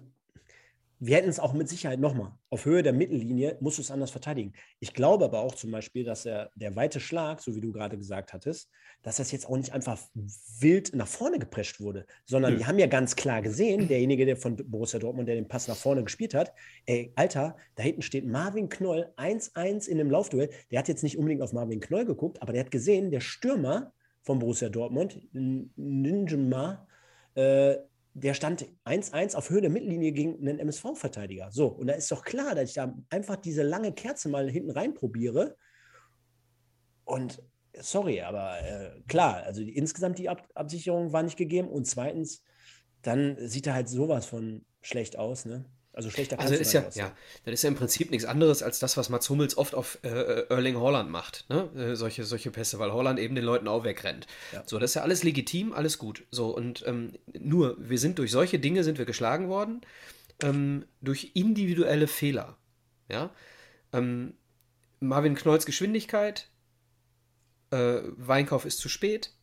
wir 1.02 1.16
hätten 1.16 1.30
es 1.30 1.40
auch 1.40 1.54
mit 1.54 1.70
Sicherheit 1.70 2.00
nochmal. 2.00 2.34
Auf 2.50 2.66
Höhe 2.66 2.84
der 2.84 2.92
Mittellinie 2.92 3.58
musst 3.62 3.78
du 3.78 3.82
es 3.82 3.92
anders 3.92 4.12
verteidigen. 4.12 4.52
Ich 4.82 4.94
glaube 4.94 5.24
aber 5.24 5.40
auch 5.40 5.56
zum 5.56 5.72
Beispiel, 5.72 6.04
dass 6.04 6.26
er, 6.26 6.52
der 6.56 6.76
weite 6.76 7.00
Schlag, 7.00 7.40
so 7.42 7.56
wie 7.56 7.62
du 7.62 7.72
gerade 7.72 7.98
gesagt 7.98 8.34
hattest, 8.34 8.70
dass 9.02 9.16
das 9.16 9.32
jetzt 9.32 9.48
auch 9.48 9.56
nicht 9.56 9.72
einfach 9.72 9.98
wild 10.60 10.94
nach 10.94 11.08
vorne 11.08 11.40
geprescht 11.40 11.80
wurde, 11.80 12.06
sondern 12.26 12.54
mhm. 12.54 12.58
die 12.58 12.66
haben 12.66 12.80
ja 12.80 12.88
ganz 12.88 13.16
klar 13.16 13.42
gesehen, 13.42 13.88
derjenige, 13.88 14.26
der 14.26 14.36
von 14.36 14.58
Borussia 14.58 15.00
Dortmund, 15.00 15.30
der 15.30 15.36
den 15.36 15.48
Pass 15.48 15.70
nach 15.70 15.78
vorne 15.78 16.04
gespielt 16.04 16.34
hat, 16.34 16.54
ey, 16.86 17.14
Alter, 17.16 17.56
da 17.76 17.84
hinten 17.84 18.02
steht 18.02 18.26
Marvin 18.26 18.68
Knoll 18.68 19.10
1-1 19.16 19.88
in 19.88 20.00
dem 20.00 20.12
Laufduell. 20.12 20.50
Der 20.70 20.80
hat 20.80 20.90
jetzt 20.90 21.04
nicht 21.04 21.18
unbedingt 21.18 21.42
auf 21.42 21.54
Marvin 21.54 21.80
Knoll 21.80 22.04
geguckt, 22.04 22.42
aber 22.42 22.52
der 22.52 22.66
hat 22.66 22.72
gesehen, 22.72 23.10
der 23.10 23.22
Stürmer 23.22 23.94
von 24.30 24.38
Borussia 24.38 24.70
Dortmund, 24.70 25.20
Ninjama, 25.34 26.86
äh, 27.34 27.78
der 28.14 28.36
stand 28.36 28.68
1-1 28.86 29.34
auf 29.34 29.50
Höhe 29.50 29.62
der 29.62 29.72
Mittellinie 29.72 30.12
gegen 30.12 30.38
einen 30.38 30.60
MSV-Verteidiger. 30.60 31.50
So, 31.52 31.66
und 31.66 31.88
da 31.88 31.94
ist 31.94 32.12
doch 32.12 32.24
klar, 32.24 32.54
dass 32.54 32.70
ich 32.70 32.76
da 32.76 32.96
einfach 33.10 33.38
diese 33.38 33.64
lange 33.64 33.92
Kerze 33.92 34.30
mal 34.30 34.48
hinten 34.48 34.70
rein 34.70 34.94
probiere. 34.94 35.58
Und 37.06 37.42
sorry, 37.76 38.22
aber 38.22 38.62
äh, 38.62 39.02
klar, 39.08 39.38
also 39.38 39.64
die, 39.64 39.76
insgesamt 39.76 40.20
die 40.20 40.30
Ab 40.30 40.48
Absicherung 40.54 41.12
war 41.12 41.24
nicht 41.24 41.38
gegeben. 41.38 41.68
Und 41.68 41.88
zweitens, 41.88 42.44
dann 43.02 43.36
sieht 43.40 43.66
er 43.66 43.74
halt 43.74 43.90
sowas 43.90 44.28
von 44.28 44.64
schlecht 44.84 45.18
aus, 45.18 45.46
ne? 45.46 45.66
Also 46.00 46.12
schlechter 46.12 46.40
also 46.40 46.54
ist 46.54 46.72
ja, 46.72 46.86
ja, 46.94 47.12
das 47.44 47.56
ist 47.56 47.64
ja 47.64 47.68
im 47.68 47.76
Prinzip 47.76 48.10
nichts 48.10 48.26
anderes 48.26 48.64
als 48.64 48.80
das, 48.80 48.96
was 48.96 49.10
Mats 49.10 49.30
Hummels 49.30 49.58
oft 49.58 49.76
auf 49.76 50.00
äh, 50.04 50.46
Erling 50.48 50.78
Holland 50.78 51.12
macht. 51.12 51.44
Ne? 51.50 51.70
Äh, 51.76 51.96
solche, 51.98 52.24
solche 52.24 52.52
Pässe, 52.52 52.80
weil 52.80 52.94
Holland 52.94 53.20
eben 53.20 53.36
den 53.36 53.44
Leuten 53.44 53.68
auch 53.68 53.84
wegrennt. 53.84 54.26
Ja. 54.54 54.64
So, 54.66 54.80
das 54.80 54.92
ist 54.92 54.94
ja 54.94 55.02
alles 55.02 55.24
legitim, 55.24 55.74
alles 55.74 55.98
gut. 55.98 56.24
So, 56.32 56.56
und 56.56 56.86
ähm, 56.88 57.18
nur, 57.38 57.76
wir 57.80 58.00
sind 58.00 58.18
durch 58.18 58.32
solche 58.32 58.60
Dinge 58.60 58.86
sind 58.86 58.98
wir 58.98 59.04
geschlagen 59.04 59.50
worden, 59.50 59.82
ähm, 60.42 60.86
durch 61.02 61.32
individuelle 61.34 62.08
Fehler. 62.08 62.56
Ja. 63.10 63.32
Ähm, 63.92 64.36
Marvin 65.02 65.36
Knolls 65.36 65.66
Geschwindigkeit, 65.66 66.48
äh, 67.72 68.00
Weinkauf 68.16 68.64
ist 68.64 68.80
zu 68.80 68.88
spät, 68.88 69.34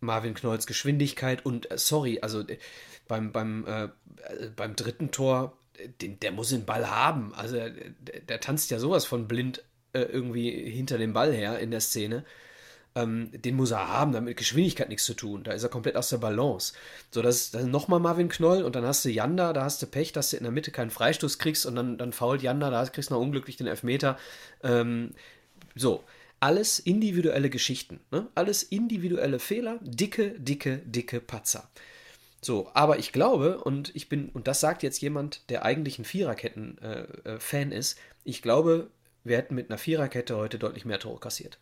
Marvin 0.00 0.34
Knolls 0.34 0.66
Geschwindigkeit 0.66 1.46
und 1.46 1.70
äh, 1.70 1.78
sorry, 1.78 2.18
also 2.20 2.40
äh, 2.40 2.58
beim, 3.06 3.30
beim, 3.30 3.64
äh, 3.68 3.90
beim 4.56 4.74
dritten 4.74 5.12
Tor 5.12 5.56
den, 6.00 6.20
der 6.20 6.32
muss 6.32 6.50
den 6.50 6.64
Ball 6.64 6.90
haben. 6.90 7.34
Also 7.34 7.56
der, 7.56 7.70
der 7.70 8.40
tanzt 8.40 8.70
ja 8.70 8.78
sowas 8.78 9.04
von 9.04 9.28
blind 9.28 9.62
äh, 9.92 10.02
irgendwie 10.02 10.50
hinter 10.70 10.98
dem 10.98 11.12
Ball 11.12 11.32
her 11.32 11.58
in 11.58 11.70
der 11.70 11.80
Szene. 11.80 12.24
Ähm, 12.96 13.30
den 13.32 13.56
muss 13.56 13.72
er 13.72 13.88
haben, 13.88 14.12
damit 14.12 14.36
Geschwindigkeit 14.36 14.88
nichts 14.88 15.04
zu 15.04 15.14
tun. 15.14 15.42
Da 15.42 15.52
ist 15.52 15.64
er 15.64 15.68
komplett 15.68 15.96
aus 15.96 16.10
der 16.10 16.18
Balance. 16.18 16.74
So, 17.10 17.22
das, 17.22 17.50
das 17.50 17.62
ist 17.62 17.68
nochmal 17.68 17.98
Marvin 17.98 18.28
Knoll 18.28 18.62
und 18.62 18.76
dann 18.76 18.84
hast 18.84 19.04
du 19.04 19.10
Janda, 19.10 19.52
da 19.52 19.64
hast 19.64 19.82
du 19.82 19.86
Pech, 19.86 20.12
dass 20.12 20.30
du 20.30 20.36
in 20.36 20.44
der 20.44 20.52
Mitte 20.52 20.70
keinen 20.70 20.90
Freistoß 20.90 21.38
kriegst 21.38 21.66
und 21.66 21.74
dann, 21.74 21.98
dann 21.98 22.12
fault 22.12 22.42
Janda, 22.42 22.70
da 22.70 22.84
kriegst 22.86 23.10
du 23.10 23.14
noch 23.14 23.20
unglücklich 23.20 23.56
den 23.56 23.66
Elfmeter. 23.66 24.16
Ähm, 24.62 25.12
so, 25.74 26.04
alles 26.38 26.78
individuelle 26.78 27.50
Geschichten. 27.50 28.00
Ne? 28.10 28.28
Alles 28.34 28.62
individuelle 28.62 29.38
Fehler, 29.38 29.78
dicke, 29.82 30.38
dicke, 30.38 30.78
dicke 30.84 31.20
Patzer. 31.20 31.68
So, 32.44 32.70
aber 32.74 32.98
ich 32.98 33.10
glaube, 33.10 33.64
und 33.64 33.96
ich 33.96 34.10
bin, 34.10 34.28
und 34.28 34.48
das 34.48 34.60
sagt 34.60 34.82
jetzt 34.82 35.00
jemand, 35.00 35.48
der 35.48 35.64
eigentlich 35.64 35.98
ein 35.98 36.04
Viererketten-Fan 36.04 37.72
äh, 37.72 37.74
äh, 37.74 37.78
ist, 37.78 37.98
ich 38.22 38.42
glaube, 38.42 38.90
wir 39.22 39.38
hätten 39.38 39.54
mit 39.54 39.70
einer 39.70 39.78
Viererkette 39.78 40.36
heute 40.36 40.58
deutlich 40.58 40.84
mehr 40.84 40.98
Tore 40.98 41.18
kassiert. 41.20 41.58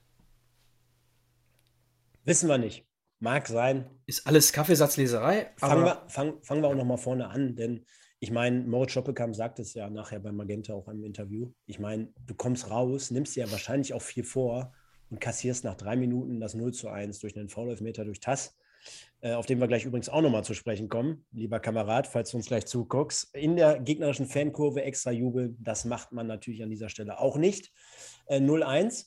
Wissen 2.25 2.49
wir 2.49 2.59
nicht. 2.59 2.85
Mag 3.21 3.47
sein. 3.47 3.88
Ist 4.07 4.27
alles 4.27 4.53
Kaffeesatzleserei. 4.53 5.53
Fangen, 5.57 5.85
wir, 5.85 6.03
fang, 6.09 6.42
fangen 6.42 6.62
wir 6.62 6.68
auch 6.68 6.75
nochmal 6.75 6.99
vorne 6.99 7.29
an, 7.29 7.55
denn 7.55 7.87
ich 8.18 8.33
meine, 8.33 8.62
Moritz 8.62 8.90
Schoppelkamp 8.90 9.37
sagt 9.37 9.61
es 9.61 9.75
ja 9.75 9.88
nachher 9.88 10.18
bei 10.18 10.33
Magenta 10.33 10.75
auch 10.75 10.88
im 10.88 11.05
Interview. 11.05 11.53
Ich 11.66 11.79
meine, 11.79 12.12
du 12.27 12.35
kommst 12.35 12.68
raus, 12.71 13.12
nimmst 13.12 13.37
dir 13.37 13.45
ja 13.45 13.53
wahrscheinlich 13.53 13.95
auch 13.95 14.03
viel 14.03 14.25
vor 14.25 14.75
und 15.11 15.21
kassierst 15.21 15.62
nach 15.62 15.77
drei 15.77 15.95
Minuten 15.95 16.40
das 16.40 16.55
0 16.55 16.75
zu 16.75 16.88
1 16.88 17.21
durch 17.21 17.37
einen 17.37 17.49
Foul-Elfmeter 17.49 18.05
durch 18.05 18.18
Tass 18.18 18.57
auf 19.23 19.47
den 19.47 19.61
wir 19.61 19.68
gleich 19.68 19.85
übrigens 19.85 20.09
auch 20.09 20.21
nochmal 20.21 20.42
zu 20.42 20.53
sprechen 20.53 20.88
kommen, 20.88 21.25
lieber 21.31 21.61
Kamerad, 21.61 22.09
falls 22.09 22.33
du 22.33 22.38
uns 22.38 22.47
gleich 22.47 22.66
zuguckst, 22.66 23.33
in 23.35 23.55
der 23.55 23.79
gegnerischen 23.79 24.27
Fankurve 24.27 24.83
extra 24.83 25.12
jubeln, 25.12 25.57
das 25.61 25.85
macht 25.85 26.11
man 26.11 26.27
natürlich 26.27 26.62
an 26.62 26.71
dieser 26.71 26.88
Stelle 26.88 27.21
auch 27.21 27.37
nicht. 27.37 27.73
Äh, 28.27 28.40
0-1. 28.40 29.07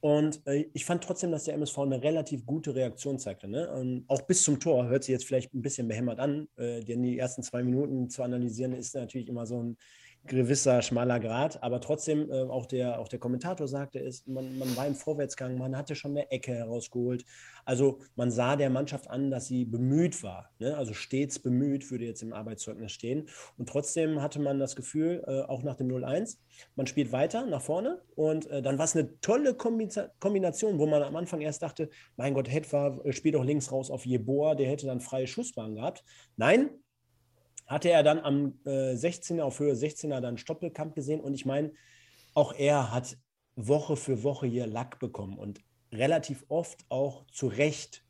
Und 0.00 0.46
äh, 0.46 0.66
ich 0.72 0.84
fand 0.84 1.02
trotzdem, 1.02 1.32
dass 1.32 1.44
der 1.44 1.54
MSV 1.54 1.78
eine 1.78 2.02
relativ 2.02 2.46
gute 2.46 2.74
Reaktion 2.74 3.18
zeigte. 3.18 3.48
Ne? 3.48 4.04
auch 4.06 4.22
bis 4.22 4.44
zum 4.44 4.60
Tor 4.60 4.86
hört 4.88 5.02
sich 5.02 5.12
jetzt 5.12 5.24
vielleicht 5.24 5.52
ein 5.54 5.62
bisschen 5.62 5.88
behämmert 5.88 6.20
an, 6.20 6.48
äh, 6.56 6.80
denn 6.80 7.02
die 7.02 7.18
ersten 7.18 7.42
zwei 7.42 7.64
Minuten 7.64 8.08
zu 8.08 8.22
analysieren 8.22 8.72
ist 8.72 8.94
natürlich 8.94 9.28
immer 9.28 9.46
so 9.46 9.62
ein 9.62 9.76
gewisser 10.26 10.82
schmaler 10.82 11.20
Grad, 11.20 11.62
aber 11.62 11.80
trotzdem, 11.80 12.30
äh, 12.30 12.42
auch, 12.42 12.66
der, 12.66 12.98
auch 12.98 13.08
der 13.08 13.18
Kommentator 13.18 13.68
sagte 13.68 13.98
es, 13.98 14.26
man, 14.26 14.58
man 14.58 14.76
war 14.76 14.86
im 14.86 14.94
Vorwärtsgang, 14.94 15.58
man 15.58 15.76
hatte 15.76 15.94
schon 15.94 16.12
eine 16.12 16.30
Ecke 16.30 16.52
herausgeholt. 16.52 17.24
Also 17.64 17.98
man 18.14 18.30
sah 18.30 18.56
der 18.56 18.70
Mannschaft 18.70 19.10
an, 19.10 19.30
dass 19.30 19.46
sie 19.46 19.64
bemüht 19.64 20.22
war, 20.22 20.50
ne? 20.58 20.76
also 20.76 20.94
stets 20.94 21.38
bemüht, 21.38 21.90
würde 21.90 22.04
jetzt 22.04 22.22
im 22.22 22.32
Arbeitszeugnis 22.32 22.92
stehen. 22.92 23.28
Und 23.58 23.68
trotzdem 23.68 24.22
hatte 24.22 24.38
man 24.40 24.58
das 24.58 24.76
Gefühl, 24.76 25.24
äh, 25.26 25.42
auch 25.42 25.62
nach 25.62 25.76
dem 25.76 25.88
0-1, 25.88 26.38
man 26.76 26.86
spielt 26.86 27.12
weiter 27.12 27.46
nach 27.46 27.62
vorne 27.62 28.02
und 28.14 28.46
äh, 28.46 28.62
dann 28.62 28.78
war 28.78 28.84
es 28.84 28.96
eine 28.96 29.18
tolle 29.20 29.54
Kombination, 29.54 30.78
wo 30.78 30.86
man 30.86 31.02
am 31.02 31.16
Anfang 31.16 31.40
erst 31.40 31.62
dachte, 31.62 31.90
mein 32.16 32.34
Gott, 32.34 32.50
Hetwa 32.50 32.98
äh, 33.04 33.12
spielt 33.12 33.34
doch 33.34 33.44
links 33.44 33.72
raus 33.72 33.90
auf 33.90 34.06
Jeboa, 34.06 34.54
der 34.54 34.68
hätte 34.68 34.86
dann 34.86 35.00
freie 35.00 35.26
Schussbahn 35.26 35.74
gehabt. 35.74 36.04
Nein, 36.36 36.70
hatte 37.66 37.90
er 37.90 38.02
dann 38.02 38.20
am 38.20 38.58
äh, 38.64 38.94
16er, 38.94 39.42
auf 39.42 39.58
Höhe 39.58 39.74
16er 39.74 40.20
dann 40.20 40.38
Stoppelkamp 40.38 40.94
gesehen. 40.94 41.20
Und 41.20 41.34
ich 41.34 41.46
meine, 41.46 41.72
auch 42.34 42.54
er 42.54 42.92
hat 42.92 43.18
Woche 43.56 43.96
für 43.96 44.22
Woche 44.22 44.46
hier 44.46 44.66
Lack 44.66 44.98
bekommen 44.98 45.38
und 45.38 45.60
relativ 45.92 46.44
oft 46.48 46.84
auch 46.88 47.26
zu 47.32 47.48
Recht. 47.48 48.04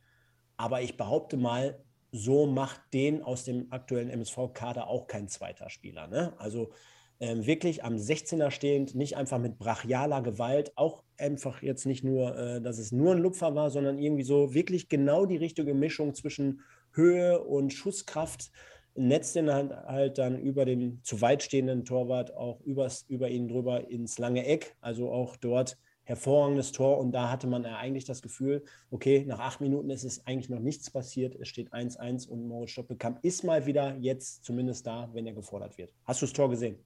Aber 0.57 0.83
ich 0.83 0.97
behaupte 0.97 1.37
mal, 1.37 1.83
so 2.13 2.47
macht 2.47 2.81
den 2.93 3.23
aus 3.23 3.45
dem 3.45 3.73
aktuellen 3.73 4.11
MSV-Kader 4.11 4.89
auch 4.89 5.07
kein 5.07 5.29
zweiter 5.29 5.69
Spieler. 5.69 6.07
Ne? 6.07 6.35
Also 6.39 6.73
ähm, 7.21 7.47
wirklich 7.47 7.85
am 7.85 7.97
16er 7.97 8.51
stehend, 8.51 8.95
nicht 8.95 9.17
einfach 9.17 9.39
mit 9.39 9.59
brachialer 9.59 10.23
Gewalt, 10.23 10.73
auch 10.77 11.03
einfach 11.19 11.63
jetzt 11.63 11.87
nicht 11.87 12.05
nur, 12.05 12.37
äh, 12.37 12.61
dass 12.61 12.79
es 12.79 12.93
nur 12.93 13.15
ein 13.15 13.23
Lupfer 13.23 13.55
war, 13.55 13.71
sondern 13.71 13.99
irgendwie 13.99 14.23
so 14.23 14.55
wirklich 14.55 14.89
genau 14.89 15.27
die 15.27 15.37
richtige 15.37 15.75
Mischung 15.75 16.15
zwischen 16.15 16.61
Höhe 16.93 17.43
und 17.43 17.73
Schusskraft 17.73 18.51
netzt 18.97 19.37
den 19.37 19.51
halt, 19.53 19.73
halt 19.73 20.19
dann 20.19 20.39
über 20.39 20.65
den 20.65 21.01
zu 21.03 21.21
weit 21.21 21.43
stehenden 21.43 21.85
Torwart 21.85 22.35
auch 22.35 22.61
übers, 22.63 23.05
über 23.09 23.29
ihn 23.29 23.49
drüber 23.49 23.91
ins 23.91 24.19
lange 24.19 24.47
Eck. 24.47 24.77
Also 24.81 25.11
auch 25.11 25.37
dort 25.37 25.79
hervorragendes 26.05 26.73
Tor. 26.73 26.99
Und 26.99 27.13
da 27.13 27.31
hatte 27.31 27.47
man 27.47 27.65
ja 27.65 27.77
eigentlich 27.77 28.05
das 28.05 28.23
Gefühl, 28.23 28.65
okay, 28.91 29.25
nach 29.27 29.41
acht 29.41 29.61
Minuten 29.61 29.91
ist 29.91 30.05
es 30.05 30.27
eigentlich 30.27 30.49
noch 30.49 30.61
nichts 30.61 30.91
passiert. 30.91 31.35
Es 31.35 31.49
steht 31.49 31.73
1-1 31.73 32.29
und 32.29 32.47
Moritz 32.47 32.71
Stoppelkamp 32.71 33.19
ist 33.23 33.45
mal 33.45 33.67
wieder 33.67 33.97
jetzt 33.97 34.45
zumindest 34.45 34.87
da, 34.87 35.11
wenn 35.13 35.27
er 35.27 35.35
gefordert 35.35 35.77
wird. 35.79 35.93
Hast 36.05 36.23
du 36.23 36.27
das 36.27 36.33
Tor 36.33 36.49
gesehen? 36.49 36.79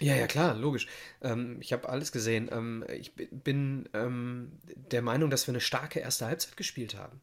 Ja, 0.00 0.14
ja, 0.14 0.26
klar, 0.26 0.54
logisch. 0.54 0.88
Ähm, 1.22 1.58
ich 1.60 1.72
habe 1.72 1.88
alles 1.88 2.12
gesehen. 2.12 2.50
Ähm, 2.52 2.84
ich 2.92 3.14
bin 3.14 3.88
ähm, 3.94 4.58
der 4.74 5.02
Meinung, 5.02 5.30
dass 5.30 5.46
wir 5.46 5.52
eine 5.52 5.60
starke 5.60 6.00
erste 6.00 6.26
Halbzeit 6.26 6.56
gespielt 6.56 6.96
haben. 6.96 7.20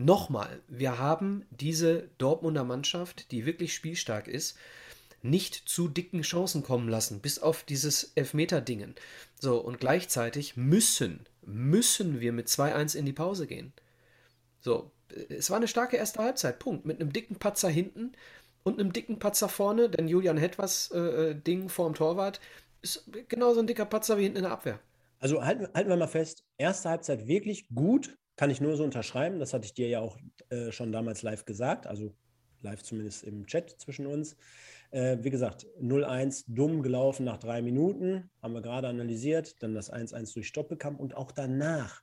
Nochmal, 0.00 0.62
wir 0.66 0.98
haben 0.98 1.44
diese 1.50 2.08
Dortmunder 2.16 2.64
Mannschaft, 2.64 3.30
die 3.32 3.44
wirklich 3.44 3.74
spielstark 3.74 4.28
ist, 4.28 4.56
nicht 5.20 5.54
zu 5.68 5.88
dicken 5.88 6.22
Chancen 6.22 6.62
kommen 6.62 6.88
lassen, 6.88 7.20
bis 7.20 7.38
auf 7.38 7.64
dieses 7.64 8.12
Elfmeter-Dingen. 8.14 8.94
So, 9.38 9.58
und 9.58 9.78
gleichzeitig 9.78 10.56
müssen, 10.56 11.26
müssen 11.42 12.18
wir 12.18 12.32
mit 12.32 12.48
2-1 12.48 12.96
in 12.96 13.04
die 13.04 13.12
Pause 13.12 13.46
gehen. 13.46 13.74
So, 14.60 14.90
es 15.28 15.50
war 15.50 15.58
eine 15.58 15.68
starke 15.68 15.98
erste 15.98 16.22
Halbzeit, 16.22 16.60
Punkt. 16.60 16.86
Mit 16.86 16.98
einem 16.98 17.12
dicken 17.12 17.36
Patzer 17.36 17.68
hinten 17.68 18.12
und 18.62 18.80
einem 18.80 18.94
dicken 18.94 19.18
Patzer 19.18 19.50
vorne, 19.50 19.90
denn 19.90 20.08
Julian 20.08 20.38
Hetwas 20.38 20.90
äh, 20.94 20.98
äh 20.98 21.34
Ding 21.34 21.68
vorm 21.68 21.92
Torwart 21.92 22.40
ist 22.80 23.04
genauso 23.28 23.60
ein 23.60 23.66
dicker 23.66 23.84
Patzer 23.84 24.16
wie 24.16 24.22
hinten 24.22 24.38
in 24.38 24.44
der 24.44 24.52
Abwehr. 24.52 24.80
Also 25.18 25.44
halten, 25.44 25.68
halten 25.74 25.90
wir 25.90 25.96
mal 25.98 26.08
fest, 26.08 26.42
erste 26.56 26.88
Halbzeit 26.88 27.26
wirklich 27.26 27.68
gut, 27.74 28.16
kann 28.40 28.48
ich 28.48 28.62
nur 28.62 28.74
so 28.74 28.84
unterschreiben. 28.84 29.38
Das 29.38 29.52
hatte 29.52 29.66
ich 29.66 29.74
dir 29.74 29.88
ja 29.88 30.00
auch 30.00 30.16
äh, 30.48 30.72
schon 30.72 30.92
damals 30.92 31.20
live 31.20 31.44
gesagt, 31.44 31.86
also 31.86 32.14
live 32.62 32.82
zumindest 32.82 33.22
im 33.22 33.44
Chat 33.44 33.78
zwischen 33.78 34.06
uns. 34.06 34.34
Äh, 34.92 35.18
wie 35.20 35.28
gesagt, 35.28 35.66
0-1 35.78 36.44
dumm 36.46 36.82
gelaufen 36.82 37.24
nach 37.24 37.36
drei 37.36 37.60
Minuten, 37.60 38.30
haben 38.40 38.54
wir 38.54 38.62
gerade 38.62 38.88
analysiert. 38.88 39.62
Dann 39.62 39.74
das 39.74 39.92
1-1 39.92 40.32
durch 40.32 40.48
Stoppelkamp 40.48 40.98
und 40.98 41.14
auch 41.18 41.32
danach 41.32 42.00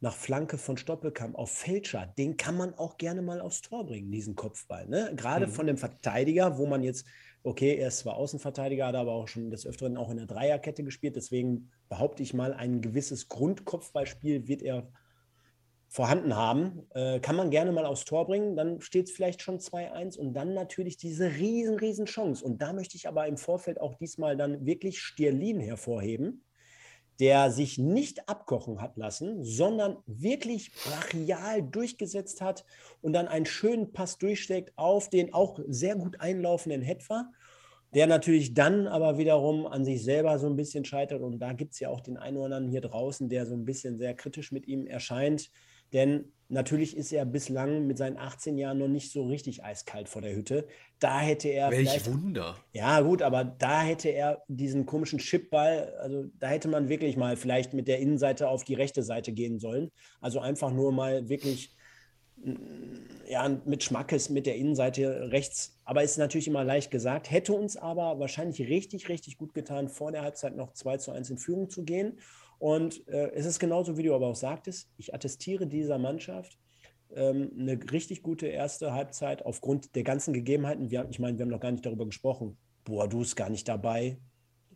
nach 0.00 0.14
Flanke 0.14 0.58
von 0.58 0.76
Stoppelkamp 0.76 1.36
auf 1.36 1.50
Fälscher, 1.50 2.12
den 2.18 2.36
kann 2.36 2.58
man 2.58 2.74
auch 2.74 2.98
gerne 2.98 3.22
mal 3.22 3.40
aufs 3.40 3.62
Tor 3.62 3.86
bringen, 3.86 4.12
diesen 4.12 4.34
Kopfball. 4.34 4.86
Ne? 4.88 5.14
Gerade 5.16 5.46
mhm. 5.46 5.52
von 5.52 5.66
dem 5.66 5.78
Verteidiger, 5.78 6.58
wo 6.58 6.66
man 6.66 6.82
jetzt, 6.82 7.06
okay, 7.44 7.76
er 7.76 7.88
ist 7.88 8.00
zwar 8.00 8.16
Außenverteidiger, 8.16 8.88
hat 8.88 8.94
aber 8.94 9.12
auch 9.12 9.28
schon 9.28 9.50
des 9.50 9.64
Öfteren 9.64 9.96
auch 9.96 10.10
in 10.10 10.18
der 10.18 10.26
Dreierkette 10.26 10.84
gespielt. 10.84 11.16
Deswegen 11.16 11.70
behaupte 11.88 12.22
ich 12.22 12.34
mal, 12.34 12.52
ein 12.52 12.82
gewisses 12.82 13.28
Grundkopfballspiel 13.28 14.46
wird 14.48 14.60
er 14.60 14.92
vorhanden 15.92 16.34
haben, 16.34 16.88
äh, 16.94 17.20
kann 17.20 17.36
man 17.36 17.50
gerne 17.50 17.70
mal 17.70 17.84
aufs 17.84 18.06
Tor 18.06 18.26
bringen. 18.26 18.56
Dann 18.56 18.80
steht 18.80 19.08
es 19.08 19.12
vielleicht 19.12 19.42
schon 19.42 19.58
2-1 19.58 20.16
und 20.16 20.32
dann 20.32 20.54
natürlich 20.54 20.96
diese 20.96 21.34
riesen, 21.34 21.76
riesen 21.78 22.06
Chance. 22.06 22.42
Und 22.42 22.62
da 22.62 22.72
möchte 22.72 22.96
ich 22.96 23.06
aber 23.06 23.26
im 23.26 23.36
Vorfeld 23.36 23.78
auch 23.78 23.94
diesmal 23.94 24.34
dann 24.34 24.64
wirklich 24.64 25.02
Stierlin 25.02 25.60
hervorheben, 25.60 26.44
der 27.20 27.50
sich 27.50 27.76
nicht 27.76 28.26
abkochen 28.26 28.80
hat 28.80 28.96
lassen, 28.96 29.44
sondern 29.44 29.98
wirklich 30.06 30.72
brachial 30.72 31.62
durchgesetzt 31.62 32.40
hat 32.40 32.64
und 33.02 33.12
dann 33.12 33.28
einen 33.28 33.44
schönen 33.44 33.92
Pass 33.92 34.16
durchsteckt 34.16 34.72
auf 34.76 35.10
den 35.10 35.34
auch 35.34 35.60
sehr 35.68 35.94
gut 35.94 36.18
einlaufenden 36.20 36.80
Hetfer 36.80 37.30
der 37.94 38.06
natürlich 38.06 38.54
dann 38.54 38.86
aber 38.86 39.18
wiederum 39.18 39.66
an 39.66 39.84
sich 39.84 40.02
selber 40.02 40.38
so 40.38 40.46
ein 40.46 40.56
bisschen 40.56 40.84
scheitert. 40.84 41.20
Und 41.20 41.38
da 41.40 41.52
gibt 41.52 41.74
es 41.74 41.80
ja 41.80 41.90
auch 41.90 42.00
den 42.00 42.16
einen 42.16 42.38
oder 42.38 42.46
anderen 42.46 42.68
hier 42.68 42.80
draußen, 42.80 43.28
der 43.28 43.44
so 43.44 43.54
ein 43.54 43.66
bisschen 43.66 43.98
sehr 43.98 44.14
kritisch 44.14 44.50
mit 44.50 44.66
ihm 44.66 44.86
erscheint. 44.86 45.50
Denn 45.92 46.32
natürlich 46.48 46.96
ist 46.96 47.12
er 47.12 47.24
bislang 47.24 47.86
mit 47.86 47.98
seinen 47.98 48.16
18 48.16 48.58
Jahren 48.58 48.78
noch 48.78 48.88
nicht 48.88 49.12
so 49.12 49.26
richtig 49.26 49.64
eiskalt 49.64 50.08
vor 50.08 50.22
der 50.22 50.34
Hütte. 50.34 50.66
Da 50.98 51.20
hätte 51.20 51.48
er. 51.48 51.70
Welch 51.70 52.06
Wunder. 52.06 52.56
Ja, 52.72 53.00
gut, 53.00 53.22
aber 53.22 53.44
da 53.44 53.82
hätte 53.82 54.08
er 54.10 54.42
diesen 54.48 54.86
komischen 54.86 55.18
Chipball, 55.18 55.94
also 56.00 56.26
da 56.38 56.48
hätte 56.48 56.68
man 56.68 56.88
wirklich 56.88 57.16
mal 57.16 57.36
vielleicht 57.36 57.72
mit 57.74 57.88
der 57.88 57.98
Innenseite 57.98 58.48
auf 58.48 58.64
die 58.64 58.74
rechte 58.74 59.02
Seite 59.02 59.32
gehen 59.32 59.58
sollen. 59.58 59.90
Also 60.20 60.40
einfach 60.40 60.72
nur 60.72 60.92
mal 60.92 61.28
wirklich 61.28 61.76
ja, 63.28 63.48
mit 63.64 63.84
Schmackes 63.84 64.28
mit 64.28 64.46
der 64.46 64.56
Innenseite 64.56 65.30
rechts. 65.30 65.78
Aber 65.84 66.02
ist 66.02 66.18
natürlich 66.18 66.48
immer 66.48 66.64
leicht 66.64 66.90
gesagt. 66.90 67.30
Hätte 67.30 67.52
uns 67.52 67.76
aber 67.76 68.18
wahrscheinlich 68.18 68.60
richtig, 68.68 69.08
richtig 69.08 69.38
gut 69.38 69.54
getan, 69.54 69.88
vor 69.88 70.12
der 70.12 70.22
Halbzeit 70.22 70.56
noch 70.56 70.72
2 70.72 70.96
zu 70.98 71.12
1 71.12 71.30
in 71.30 71.38
Führung 71.38 71.70
zu 71.70 71.84
gehen. 71.84 72.18
Und 72.62 73.08
äh, 73.08 73.32
es 73.32 73.44
ist 73.44 73.58
genauso, 73.58 73.96
wie 73.96 74.04
du 74.04 74.14
aber 74.14 74.28
auch 74.28 74.36
sagtest, 74.36 74.88
ich 74.96 75.12
attestiere 75.12 75.66
dieser 75.66 75.98
Mannschaft 75.98 76.60
ähm, 77.12 77.50
eine 77.58 77.76
richtig 77.90 78.22
gute 78.22 78.46
erste 78.46 78.92
Halbzeit 78.92 79.44
aufgrund 79.44 79.96
der 79.96 80.04
ganzen 80.04 80.32
Gegebenheiten. 80.32 80.88
Wir, 80.88 81.08
ich 81.10 81.18
meine, 81.18 81.36
wir 81.36 81.44
haben 81.44 81.50
noch 81.50 81.58
gar 81.58 81.72
nicht 81.72 81.84
darüber 81.84 82.06
gesprochen. 82.06 82.56
Boah, 82.84 83.08
du 83.08 83.22
ist 83.22 83.34
gar 83.34 83.50
nicht 83.50 83.66
dabei. 83.66 84.16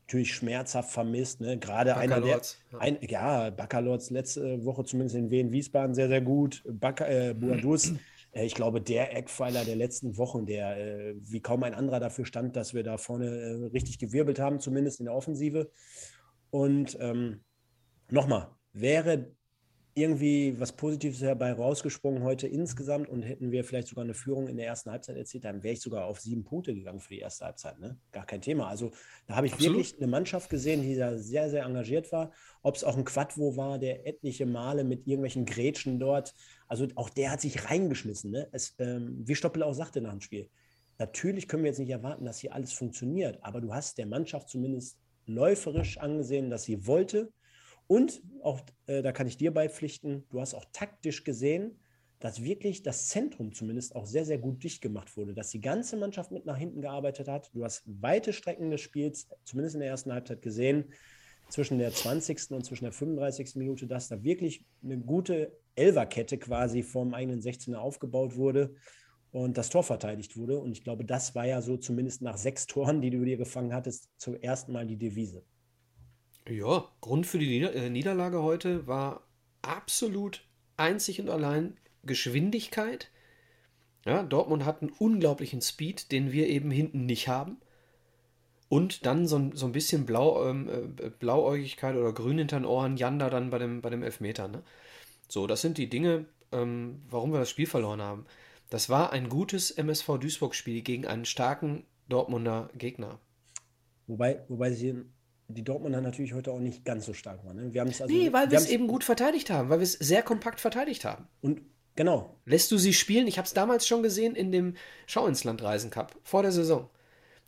Natürlich 0.01 0.35
schmerzhaft 0.35 0.91
vermisst. 0.91 1.41
Ne? 1.41 1.61
Gerade 1.61 1.97
einer 1.97 2.21
der. 2.21 2.41
Ein, 2.77 2.99
ja, 3.03 3.51
Baccalords 3.51 4.11
letzte 4.11 4.65
Woche 4.65 4.83
zumindest 4.83 5.15
in 5.15 5.31
Wien 5.31 5.53
Wiesbaden 5.53 5.95
sehr, 5.95 6.09
sehr 6.09 6.23
gut. 6.23 6.65
Äh, 6.67 7.35
Boadus, 7.35 7.93
äh, 8.33 8.45
ich 8.45 8.57
glaube, 8.57 8.81
der 8.81 9.17
Eckpfeiler 9.17 9.65
der 9.65 9.77
letzten 9.77 10.17
Wochen, 10.17 10.45
der 10.45 10.77
äh, 10.77 11.15
wie 11.21 11.41
kaum 11.41 11.63
ein 11.63 11.75
anderer 11.75 12.01
dafür 12.01 12.25
stand, 12.25 12.57
dass 12.57 12.75
wir 12.75 12.83
da 12.83 12.99
vorne 12.99 13.27
äh, 13.29 13.67
richtig 13.67 14.01
gewirbelt 14.01 14.41
haben, 14.41 14.59
zumindest 14.59 14.99
in 14.99 15.07
der 15.07 15.15
Offensive. 15.15 15.71
Und 16.51 16.99
ähm, 17.01 17.43
nochmal, 18.11 18.51
wäre 18.73 19.37
irgendwie 19.99 20.55
was 20.61 20.73
Positives 20.73 21.23
herbei 21.23 21.53
rausgesprungen 21.53 22.23
heute 22.23 22.47
insgesamt 22.47 23.09
und 23.09 23.23
hätten 23.23 23.51
wir 23.51 23.65
vielleicht 23.65 23.89
sogar 23.89 24.05
eine 24.05 24.13
Führung 24.13 24.47
in 24.47 24.59
der 24.59 24.67
ersten 24.67 24.91
Halbzeit 24.91 25.17
erzielt, 25.17 25.47
dann 25.47 25.63
wäre 25.63 25.73
ich 25.73 25.81
sogar 25.81 26.05
auf 26.05 26.21
sieben 26.21 26.45
Punkte 26.45 26.75
gegangen 26.75 27.01
für 27.01 27.15
die 27.15 27.21
erste 27.21 27.47
Halbzeit. 27.47 27.79
Ne? 27.79 27.99
Gar 28.13 28.27
kein 28.27 28.43
Thema. 28.43 28.69
Also 28.69 28.91
da 29.27 29.37
habe 29.37 29.47
ich 29.47 29.55
Absolut. 29.55 29.79
wirklich 29.79 29.97
eine 29.97 30.07
Mannschaft 30.07 30.51
gesehen, 30.51 30.83
die 30.83 30.97
da 30.97 31.17
sehr, 31.17 31.49
sehr 31.49 31.65
engagiert 31.65 32.13
war. 32.13 32.31
Ob 32.63 32.77
es 32.77 32.85
auch 32.85 32.95
ein 32.95 33.07
Quadvo 33.07 33.57
war, 33.57 33.79
der 33.79 34.07
etliche 34.07 34.45
Male 34.45 34.85
mit 34.85 35.07
irgendwelchen 35.07 35.47
Grätschen 35.47 35.99
dort, 35.99 36.35
also 36.69 36.87
auch 36.97 37.09
der 37.09 37.31
hat 37.31 37.41
sich 37.41 37.71
reingeschmissen. 37.71 38.31
Ne? 38.33 38.49
Es, 38.53 38.75
ähm, 38.79 39.23
wie 39.27 39.35
Stoppel 39.35 39.63
auch 39.63 39.73
sagte 39.73 40.03
nach 40.03 40.13
dem 40.13 40.21
Spiel. 40.21 40.51
Natürlich 40.99 41.49
können 41.49 41.63
wir 41.63 41.71
jetzt 41.71 41.79
nicht 41.79 41.91
erwarten, 41.91 42.27
dass 42.27 42.39
hier 42.39 42.53
alles 42.53 42.75
funktioniert, 42.75 43.39
aber 43.43 43.63
du 43.63 43.73
hast 43.73 43.97
der 43.97 44.07
Mannschaft 44.07 44.51
zumindest 44.51 44.99
läuferisch 45.25 45.97
angesehen, 45.97 46.51
dass 46.51 46.65
sie 46.65 46.87
wollte, 46.87 47.33
und 47.87 48.23
auch, 48.43 48.61
äh, 48.87 49.03
da 49.03 49.13
kann 49.13 49.27
ich 49.27 49.37
dir 49.37 49.53
beipflichten, 49.53 50.25
du 50.31 50.41
hast 50.41 50.55
auch 50.55 50.65
taktisch 50.73 51.25
gesehen, 51.25 51.79
dass 52.19 52.43
wirklich 52.43 52.83
das 52.83 53.09
Zentrum 53.09 53.53
zumindest 53.53 53.95
auch 53.95 54.07
sehr, 54.07 54.25
sehr 54.25 54.39
gut 54.39 54.65
dicht 54.65 54.81
gemacht 54.81 55.17
wurde, 55.17 55.35
dass 55.35 55.51
die 55.51 55.61
ganze 55.61 55.97
Mannschaft 55.97 56.31
mit 56.31 56.47
nach 56.47 56.57
hinten 56.57 56.81
gearbeitet 56.81 57.29
hat. 57.29 57.51
Du 57.53 57.63
hast 57.65 57.83
weite 57.87 58.33
Strecken 58.33 58.71
des 58.71 58.81
Spiels, 58.81 59.29
zumindest 59.45 59.75
in 59.75 59.81
der 59.81 59.91
ersten 59.91 60.13
Halbzeit 60.13 60.43
gesehen. 60.43 60.93
zwischen 61.49 61.79
der 61.79 61.93
20. 61.93 62.51
und 62.51 62.65
zwischen 62.65 62.85
der 62.85 62.93
35. 62.93 63.55
Minute, 63.55 63.87
dass 63.87 64.09
da 64.09 64.25
wirklich 64.25 64.65
eine 64.83 64.99
gute 64.99 65.57
Elverkette 65.77 66.39
quasi 66.39 66.83
vom 66.83 67.15
eigenen 67.15 67.41
16er 67.41 67.77
aufgebaut 67.77 68.35
wurde 68.35 68.75
und 69.31 69.57
das 69.57 69.69
Tor 69.69 69.85
verteidigt 69.85 70.37
wurde. 70.37 70.59
Und 70.59 70.73
ich 70.73 70.83
glaube, 70.83 71.05
das 71.05 71.37
war 71.37 71.47
ja 71.47 71.63
so 71.63 71.77
zumindest 71.77 72.21
nach 72.23 72.37
sechs 72.37 72.67
Toren, 72.67 73.01
die 73.01 73.11
du 73.11 73.25
dir 73.25 73.37
gefangen 73.37 73.73
hattest, 73.73 74.09
zum 74.17 74.35
ersten 74.35 74.73
Mal 74.73 74.87
die 74.87 74.97
Devise. 74.97 75.45
Ja, 76.49 76.89
Grund 77.01 77.27
für 77.27 77.39
die 77.39 77.61
äh, 77.61 77.91
Niederlage 77.91 78.43
heute 78.43 78.87
war 78.87 79.27
absolut 79.63 80.47
einzig 80.77 81.21
und 81.21 81.29
allein 81.29 81.77
Geschwindigkeit. 82.05 83.11
Ja, 84.05 84.23
Dortmund 84.23 84.65
hat 84.65 84.83
einen 84.83 84.93
unglaublichen 84.93 85.61
Speed, 85.61 86.13
den 86.13 86.31
wir 86.31 86.47
eben 86.49 86.71
hinten 86.71 87.07
nicht 87.07 87.27
haben. 87.27 87.59
Und 88.69 89.07
dann 89.07 89.27
so, 89.27 89.51
so 89.55 89.67
ein 89.67 89.73
bisschen 89.73 90.07
Blau, 90.07 90.49
ähm, 90.49 90.69
äh, 90.69 91.11
Blauäugigkeit 91.11 91.97
oder 91.97 92.13
Grün 92.13 92.39
hinter 92.39 92.61
den 92.61 92.67
Ohren, 92.67 92.97
Janda 92.97 93.31
dann 93.31 93.51
bei 93.51 93.59
dem, 93.59 93.81
bei 93.81 93.91
dem 93.91 94.03
Elfmeter. 94.03 94.49
Ne? 94.49 94.63
So, 95.29 95.47
das 95.49 95.61
sind 95.61 95.79
die 95.79 95.89
Dinge, 95.89 96.27
ähm, 96.53 97.03
warum 97.09 97.33
wir 97.33 97.41
das 97.41 97.51
Spiel 97.51 97.67
verloren 97.67 98.03
haben. 98.03 98.27
Das 98.71 98.89
war 98.89 99.13
ein 99.13 99.29
gutes 99.29 99.73
MSV 99.73 100.19
Duisburg-Spiel 100.19 100.83
gegen 100.83 101.07
einen 101.07 101.25
starken 101.25 101.85
Dortmunder 102.09 102.71
Gegner. 102.77 103.19
Wobei, 104.07 104.45
wobei 104.49 104.73
sie 104.73 105.05
die 105.49 105.63
Dortmunder 105.63 106.01
natürlich 106.01 106.35
heute 106.35 106.51
auch 106.53 106.59
nicht 106.59 106.85
ganz 106.85 107.07
so 107.07 107.13
stark 107.13 107.45
waren. 107.45 107.57
Ne? 107.57 107.75
Wir 107.75 107.83
also, 107.83 108.07
nee, 108.07 108.33
weil 108.33 108.51
wir 108.51 108.59
es 108.59 108.69
eben 108.69 108.89
gut 108.89 109.05
verteidigt 109.05 109.51
haben, 109.51 109.69
weil 109.69 109.79
wir 109.79 109.85
es 109.85 109.93
sehr 109.93 110.23
kompakt 110.23 110.61
verteidigt 110.61 111.05
haben. 111.05 111.29
Und 111.41 111.63
genau. 111.95 112.37
Lässt 112.45 112.71
du 112.73 112.79
sie 112.79 112.93
spielen? 112.93 113.27
Ich 113.27 113.39
habe 113.39 113.47
es 113.47 113.55
damals 113.55 113.87
schon 113.87 114.03
gesehen 114.03 114.35
in 114.35 114.51
dem 114.51 114.75
Schau 115.07 115.27
ins 115.27 115.45
Land 115.45 115.63
Reisen 115.63 115.91
Cup 115.91 116.17
vor 116.25 116.43
der 116.43 116.53
Saison. 116.53 116.89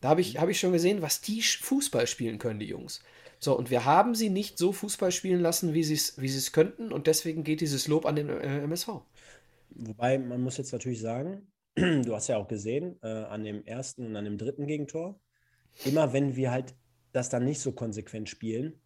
Da 0.00 0.10
habe 0.10 0.20
ich, 0.20 0.38
hab 0.38 0.48
ich 0.48 0.60
schon 0.60 0.72
gesehen, 0.72 1.02
was 1.02 1.20
die 1.20 1.42
Fußball 1.42 2.06
spielen 2.06 2.38
können, 2.38 2.60
die 2.60 2.66
Jungs. 2.66 3.00
So, 3.40 3.56
und 3.56 3.70
wir 3.70 3.84
haben 3.84 4.14
sie 4.14 4.30
nicht 4.30 4.58
so 4.58 4.72
Fußball 4.72 5.12
spielen 5.12 5.40
lassen, 5.40 5.74
wie 5.74 5.84
sie 5.84 5.94
es 5.94 6.20
wie 6.20 6.52
könnten, 6.52 6.92
und 6.92 7.06
deswegen 7.06 7.44
geht 7.44 7.60
dieses 7.60 7.86
Lob 7.86 8.04
an 8.04 8.16
den 8.16 8.28
äh, 8.28 8.62
MSV. 8.62 8.88
Wobei, 9.70 10.18
man 10.18 10.40
muss 10.40 10.56
jetzt 10.56 10.72
natürlich 10.72 11.00
sagen, 11.00 11.46
du 11.76 12.14
hast 12.14 12.28
ja 12.28 12.36
auch 12.36 12.48
gesehen, 12.48 12.98
äh, 13.02 13.06
an 13.06 13.44
dem 13.44 13.64
ersten 13.64 14.06
und 14.06 14.16
an 14.16 14.24
dem 14.24 14.38
dritten 14.38 14.66
Gegentor, 14.66 15.20
immer 15.84 16.12
wenn 16.12 16.34
wir 16.34 16.50
halt 16.50 16.74
das 17.18 17.28
dann 17.28 17.44
nicht 17.44 17.60
so 17.60 17.72
konsequent 17.72 18.28
spielen 18.28 18.80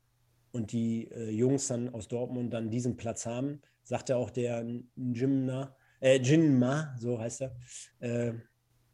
und 0.52 0.72
die 0.72 1.10
äh, 1.10 1.30
Jungs 1.30 1.68
dann 1.68 1.90
aus 1.94 2.08
Dortmund 2.08 2.52
dann 2.52 2.70
diesen 2.70 2.96
Platz 2.96 3.26
haben, 3.26 3.60
sagt 3.84 4.08
ja 4.08 4.16
auch 4.16 4.30
der 4.30 4.66
Jimna, 4.96 5.76
äh, 6.00 6.18
Jinma, 6.18 6.96
so 6.98 7.20
heißt 7.20 7.42
er, 7.42 7.56
äh, 8.00 8.32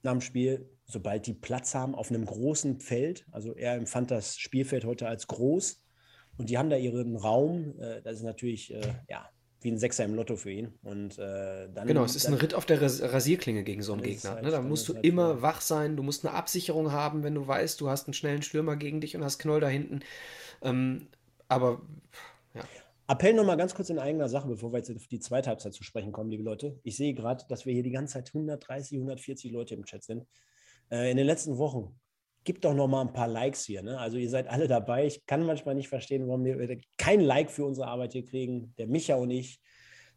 nach 0.02 0.12
dem 0.12 0.20
Spiel, 0.20 0.68
sobald 0.86 1.26
die 1.26 1.34
Platz 1.34 1.74
haben 1.74 1.94
auf 1.94 2.10
einem 2.10 2.24
großen 2.24 2.80
Feld, 2.80 3.26
also 3.30 3.54
er 3.54 3.74
empfand 3.74 4.10
das 4.10 4.38
Spielfeld 4.38 4.84
heute 4.84 5.06
als 5.06 5.26
groß 5.28 5.84
und 6.36 6.50
die 6.50 6.58
haben 6.58 6.70
da 6.70 6.76
ihren 6.76 7.16
Raum, 7.16 7.78
äh, 7.80 8.02
das 8.02 8.16
ist 8.16 8.24
natürlich, 8.24 8.74
äh, 8.74 8.94
ja, 9.08 9.28
wie 9.60 9.70
ein 9.70 9.78
Sechser 9.78 10.04
im 10.04 10.14
Lotto 10.14 10.36
für 10.36 10.50
ihn. 10.50 10.72
Und 10.82 11.18
äh, 11.18 11.68
dann. 11.72 11.86
Genau, 11.86 12.04
es 12.04 12.14
ist 12.14 12.26
ein 12.26 12.34
Ritt 12.34 12.54
auf 12.54 12.66
der 12.66 12.80
Rasierklinge 12.80 13.64
gegen 13.64 13.82
so 13.82 13.92
einen 13.92 14.02
Gegner. 14.02 14.30
Halt, 14.32 14.44
ne? 14.44 14.50
Da 14.50 14.60
musst 14.60 14.88
du 14.88 14.94
halt 14.94 15.04
immer 15.04 15.32
schwer. 15.32 15.42
wach 15.42 15.60
sein, 15.60 15.96
du 15.96 16.02
musst 16.02 16.24
eine 16.24 16.34
Absicherung 16.34 16.92
haben, 16.92 17.22
wenn 17.24 17.34
du 17.34 17.46
weißt, 17.46 17.80
du 17.80 17.88
hast 17.88 18.06
einen 18.06 18.14
schnellen 18.14 18.42
Stürmer 18.42 18.76
gegen 18.76 19.00
dich 19.00 19.16
und 19.16 19.24
hast 19.24 19.38
Knoll 19.38 19.60
da 19.60 19.68
hinten. 19.68 20.00
Ähm, 20.62 21.08
aber 21.48 21.82
ja. 22.54 22.62
Appell 23.08 23.32
nochmal 23.32 23.56
ganz 23.56 23.74
kurz 23.74 23.90
in 23.90 23.98
eigener 23.98 24.28
Sache, 24.28 24.48
bevor 24.48 24.72
wir 24.72 24.78
jetzt 24.78 24.94
auf 24.94 25.06
die 25.06 25.18
zweite 25.18 25.48
Halbzeit 25.48 25.72
zu 25.72 25.82
sprechen 25.82 26.12
kommen, 26.12 26.30
liebe 26.30 26.42
Leute. 26.42 26.78
Ich 26.82 26.96
sehe 26.96 27.14
gerade, 27.14 27.44
dass 27.48 27.64
wir 27.64 27.72
hier 27.72 27.82
die 27.82 27.90
ganze 27.90 28.14
Zeit 28.14 28.28
130, 28.28 28.98
140 28.98 29.50
Leute 29.50 29.74
im 29.74 29.84
Chat 29.84 30.04
sind. 30.04 30.26
Äh, 30.90 31.10
in 31.10 31.16
den 31.16 31.26
letzten 31.26 31.58
Wochen 31.58 31.98
gibt 32.48 32.64
doch 32.64 32.72
noch 32.72 32.88
mal 32.88 33.02
ein 33.02 33.12
paar 33.12 33.28
Likes 33.28 33.66
hier. 33.66 33.82
Ne? 33.82 33.98
Also 33.98 34.16
ihr 34.16 34.30
seid 34.30 34.48
alle 34.48 34.68
dabei. 34.68 35.04
Ich 35.04 35.26
kann 35.26 35.44
manchmal 35.44 35.74
nicht 35.74 35.90
verstehen, 35.90 36.26
warum 36.26 36.46
wir 36.46 36.78
kein 36.96 37.20
Like 37.20 37.50
für 37.50 37.66
unsere 37.66 37.88
Arbeit 37.88 38.14
hier 38.14 38.24
kriegen. 38.24 38.72
Der 38.78 38.86
Micha 38.86 39.16
und 39.16 39.30
ich 39.30 39.60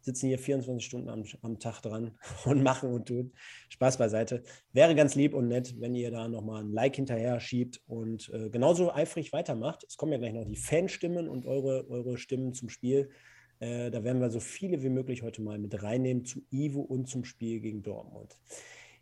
sitzen 0.00 0.28
hier 0.28 0.38
24 0.38 0.82
Stunden 0.82 1.10
am, 1.10 1.24
am 1.42 1.58
Tag 1.58 1.82
dran 1.82 2.12
und 2.46 2.62
machen 2.62 2.90
und 2.90 3.06
tun. 3.06 3.34
Spaß 3.68 3.98
beiseite. 3.98 4.44
Wäre 4.72 4.94
ganz 4.94 5.14
lieb 5.14 5.34
und 5.34 5.48
nett, 5.48 5.78
wenn 5.78 5.94
ihr 5.94 6.10
da 6.10 6.26
noch 6.26 6.40
mal 6.40 6.62
ein 6.62 6.72
Like 6.72 6.96
hinterher 6.96 7.38
schiebt 7.38 7.82
und 7.86 8.30
äh, 8.32 8.48
genauso 8.48 8.90
eifrig 8.90 9.34
weitermacht. 9.34 9.84
Es 9.86 9.98
kommen 9.98 10.12
ja 10.12 10.18
gleich 10.18 10.32
noch 10.32 10.46
die 10.46 10.56
Fanstimmen 10.56 11.28
und 11.28 11.44
eure, 11.44 11.86
eure 11.90 12.16
Stimmen 12.16 12.54
zum 12.54 12.70
Spiel. 12.70 13.10
Äh, 13.60 13.90
da 13.90 14.04
werden 14.04 14.22
wir 14.22 14.30
so 14.30 14.40
viele 14.40 14.82
wie 14.82 14.88
möglich 14.88 15.22
heute 15.22 15.42
mal 15.42 15.58
mit 15.58 15.82
reinnehmen 15.82 16.24
zu 16.24 16.40
Ivo 16.50 16.80
und 16.80 17.10
zum 17.10 17.26
Spiel 17.26 17.60
gegen 17.60 17.82
Dortmund. 17.82 18.38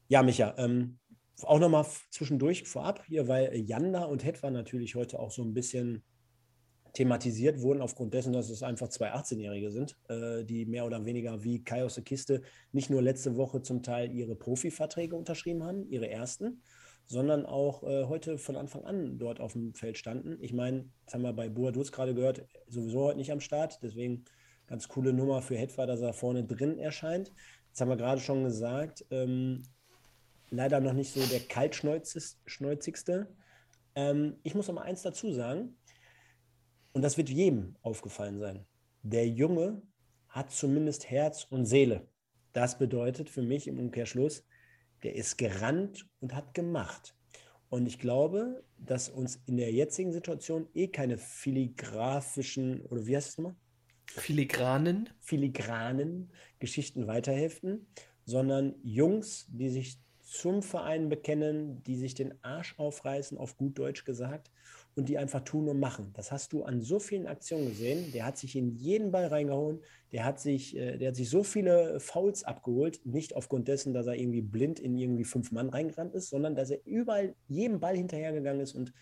Ja, 0.09 0.25
Micha, 0.25 0.57
ähm, 0.59 0.99
auch 1.43 1.59
nochmal 1.59 1.87
zwischendurch 2.11 2.65
vorab 2.65 3.05
hier, 3.07 3.29
weil 3.29 3.55
Janda 3.57 4.05
und 4.05 4.25
Hetwa 4.25 4.51
natürlich 4.51 4.95
heute 4.95 5.19
auch 5.19 5.31
so 5.31 5.43
ein 5.43 5.55
bisschen 5.55 6.03
thematisiert 6.93 7.61
wurden, 7.61 7.81
aufgrund 7.81 8.15
dessen, 8.15 8.33
dass 8.33 8.51
es 8.51 8.63
einfach 8.63 8.89
zwei 8.89 9.13
18-Jährige 9.13 9.71
sind, 9.71 9.97
äh, 10.09 10.45
die 10.45 10.67
mehr 10.67 10.85
oder 10.87 11.05
weniger 11.05 11.43
wie 11.45 11.63
Kai 11.63 11.85
aus 11.85 11.95
der 11.95 12.05
Kiste 12.05 12.43
nicht 12.73 12.91
nur 12.91 13.03
letzte 13.03 13.37
Woche 13.37 13.63
zum 13.63 13.83
Teil 13.83 14.13
ihre 14.13 14.35
Profiverträge 14.35 15.17
unterschrieben 15.17 15.63
haben, 15.63 15.89
ihre 15.89 16.11
ersten, 16.11 16.63
sondern 17.07 17.47
auch 17.47 17.83
äh, 17.83 18.07
heute 18.07 18.39
von 18.39 18.57
Anfang 18.57 18.85
an 18.85 19.19
dort 19.19 19.41
auf 19.41 19.53
dem 19.53 19.75
Feld 19.75 19.99
standen. 19.99 20.39
Ich 20.41 20.53
meine, 20.53 20.91
das 21.05 21.15
haben 21.15 21.23
wir 21.23 21.33
bei 21.33 21.49
Boaduz 21.49 21.93
gerade 21.93 22.15
gehört, 22.15 22.45
sowieso 22.67 23.05
heute 23.05 23.19
nicht 23.19 23.33
am 23.33 23.41
Start, 23.41 23.79
deswegen 23.83 24.25
ganz 24.67 24.89
coole 24.89 25.13
Nummer 25.13 25.43
für 25.43 25.57
Hetwa, 25.57 25.87
dass 25.87 26.01
er 26.01 26.13
vorne 26.13 26.45
drin 26.45 26.79
erscheint. 26.79 27.33
Jetzt 27.69 27.81
haben 27.81 27.89
wir 27.89 27.97
gerade 27.97 28.21
schon 28.21 28.45
gesagt, 28.45 29.05
ähm, 29.11 29.63
leider 30.51 30.81
noch 30.81 30.93
nicht 30.93 31.13
so 31.13 31.25
der 31.27 31.41
kaltschnäuzigste. 31.41 33.35
Ähm, 33.95 34.37
ich 34.43 34.55
muss 34.55 34.69
noch 34.69 34.75
mal 34.75 34.83
eins 34.83 35.03
dazu 35.03 35.33
sagen, 35.33 35.77
und 36.93 37.03
das 37.03 37.17
wird 37.17 37.31
jedem 37.31 37.77
aufgefallen 37.83 38.39
sein. 38.39 38.67
Der 39.03 39.29
Junge 39.29 39.83
hat 40.29 40.51
zumindest 40.51 41.11
Herz 41.11 41.47
und 41.51 41.67
Seele. 41.67 42.09
Das 42.53 42.79
bedeutet 42.79 43.31
für 43.31 43.43
mich 43.43 43.69
im 43.69 43.79
Umkehrschluss, 43.79 44.45
der 45.03 45.15
ist 45.15 45.39
gerannt 45.39 46.07
und 46.21 46.35
hat 46.35 46.53
gemacht. 46.53 47.15
Und 47.69 47.87
ich 47.87 48.01
glaube, 48.01 48.65
dass 48.77 49.09
uns 49.09 49.41
in 49.47 49.57
der 49.57 49.73
jetzigen 49.73 50.13
Situation 50.13 50.69
eh 50.75 50.89
keine 50.89 51.19
filigrafischen, 51.19 52.85
oder 52.87 53.07
wie 53.07 53.17
heißt 53.17 53.29
es 53.29 53.39
nochmal? 53.39 53.57
Filigranen. 54.07 55.09
Filigranen 55.21 56.33
Geschichten 56.59 57.07
weiterhelfen, 57.07 57.87
sondern 58.25 58.75
Jungs, 58.83 59.47
die 59.49 59.71
sich 59.71 60.01
zum 60.31 60.63
Verein 60.63 61.09
bekennen, 61.09 61.83
die 61.83 61.97
sich 61.97 62.15
den 62.15 62.35
Arsch 62.45 62.79
aufreißen, 62.79 63.37
auf 63.37 63.57
gut 63.57 63.77
Deutsch 63.79 64.05
gesagt, 64.05 64.53
und 64.95 65.09
die 65.09 65.19
einfach 65.19 65.41
tun 65.41 65.69
und 65.69 65.81
machen. 65.81 66.13
Das 66.15 66.31
hast 66.31 66.53
du 66.53 66.63
an 66.63 66.81
so 66.81 66.99
vielen 67.01 67.27
Aktionen 67.27 67.69
gesehen. 67.69 68.13
Der 68.13 68.25
hat 68.27 68.39
sich 68.39 68.55
in 68.55 68.71
jeden 68.71 69.11
Ball 69.11 69.27
reingehauen. 69.27 69.81
Der 70.13 70.25
hat 70.25 70.41
sich, 70.41 70.77
äh, 70.77 70.99
der 70.99 71.09
hat 71.09 71.17
sich 71.17 71.31
so 71.31 71.43
viele 71.43 71.99
Fouls 71.99 72.45
abgeholt, 72.45 73.05
nicht 73.05 73.35
aufgrund 73.35 73.67
dessen, 73.67 73.93
dass 73.93 74.07
er 74.07 74.15
irgendwie 74.15 74.43
blind 74.43 74.79
in 74.79 74.97
irgendwie 74.97 75.25
fünf 75.25 75.51
Mann 75.53 75.69
reingerannt 75.69 76.15
ist, 76.15 76.31
sondern 76.31 76.55
dass 76.55 76.71
er 76.71 76.85
überall 76.85 77.35
jedem 77.49 77.81
Ball 77.81 77.97
hinterhergegangen 77.97 78.61
ist 78.61 78.75
und 78.75 78.93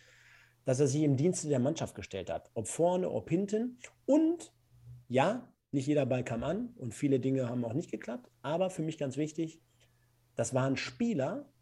dass 0.65 0.81
er 0.81 0.87
sich 0.87 1.03
im 1.03 1.17
Dienste 1.17 1.49
der 1.49 1.59
Mannschaft 1.59 1.95
gestellt 1.95 2.31
hat. 2.31 2.51
Ob 2.55 2.69
vorne, 2.69 3.11
ob 3.11 3.29
hinten. 3.29 3.79
Und 4.07 4.53
ja, 5.09 5.53
nicht 5.73 5.87
jeder 5.87 6.07
Ball 6.07 6.25
kam 6.25 6.43
an 6.43 6.75
und 6.77 6.95
viele 6.95 7.21
Dinge 7.21 7.49
haben 7.49 7.65
auch 7.65 7.75
nicht 7.75 7.91
geklappt. 7.91 8.31
Aber 8.41 8.71
für 8.71 8.83
mich 8.83 8.99
ganz 8.99 9.17
wichtig, 9.17 9.61
das 10.39 10.55
war 10.55 10.67
ein 10.67 10.77
Spieler, 10.77 11.53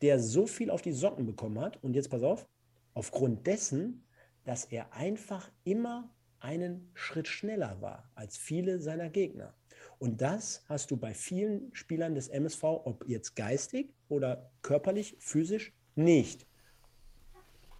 der 0.00 0.18
so 0.18 0.46
viel 0.46 0.70
auf 0.70 0.80
die 0.80 0.92
Socken 0.92 1.26
bekommen 1.26 1.60
hat. 1.60 1.82
Und 1.84 1.94
jetzt 1.94 2.08
pass 2.08 2.22
auf, 2.22 2.48
aufgrund 2.94 3.46
dessen, 3.46 4.06
dass 4.44 4.64
er 4.64 4.94
einfach 4.94 5.50
immer 5.64 6.10
einen 6.40 6.90
Schritt 6.94 7.28
schneller 7.28 7.82
war 7.82 8.10
als 8.14 8.38
viele 8.38 8.80
seiner 8.80 9.10
Gegner. 9.10 9.54
Und 9.98 10.22
das 10.22 10.64
hast 10.66 10.90
du 10.90 10.96
bei 10.96 11.12
vielen 11.12 11.74
Spielern 11.74 12.14
des 12.14 12.28
MSV, 12.28 12.64
ob 12.64 13.06
jetzt 13.06 13.36
geistig 13.36 13.92
oder 14.08 14.50
körperlich, 14.62 15.16
physisch, 15.18 15.74
nicht. 15.94 16.46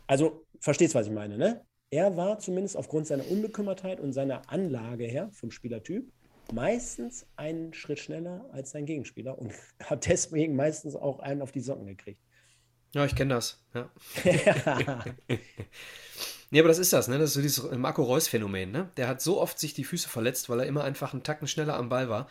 Also, 0.07 0.45
verstehst, 0.61 0.95
was 0.95 1.07
ich 1.07 1.15
meine, 1.15 1.39
ne? 1.39 1.65
Er 1.89 2.19
war 2.19 2.39
zumindest 2.41 2.77
aufgrund 2.77 3.07
seiner 3.07 3.31
Unbekümmertheit 3.31 4.01
und 4.01 4.13
seiner 4.13 4.51
Anlage 4.51 5.07
her 5.07 5.31
vom 5.33 5.51
Spielertyp 5.51 6.13
meistens 6.53 7.27
einen 7.37 7.73
Schritt 7.75 7.99
schneller 7.99 8.49
als 8.53 8.71
sein 8.71 8.87
Gegenspieler 8.87 9.39
und 9.39 9.53
hat 9.83 10.07
deswegen 10.07 10.57
meistens 10.57 10.97
auch 10.97 11.21
einen 11.21 11.43
auf 11.43 11.53
die 11.53 11.61
Socken 11.61 11.87
gekriegt. 11.87 12.21
Ja, 12.95 13.05
ich 13.05 13.15
kenne 13.15 13.35
das. 13.35 13.63
Ja. 13.75 13.91
nee, 16.51 16.59
aber 16.59 16.69
das 16.69 16.79
ist 16.79 16.93
das, 16.93 17.09
ne? 17.09 17.19
Das 17.19 17.31
ist 17.31 17.35
so 17.35 17.43
dieses 17.43 17.71
Marco 17.77 18.03
Reus-Phänomen, 18.03 18.71
ne? 18.71 18.91
Der 18.97 19.09
hat 19.09 19.21
so 19.21 19.41
oft 19.41 19.59
sich 19.59 19.75
die 19.75 19.85
Füße 19.85 20.09
verletzt, 20.09 20.49
weil 20.49 20.61
er 20.61 20.67
immer 20.67 20.85
einfach 20.85 21.13
einen 21.13 21.23
Tacken 21.23 21.49
schneller 21.49 21.77
am 21.77 21.89
Ball 21.89 22.09
war. 22.09 22.29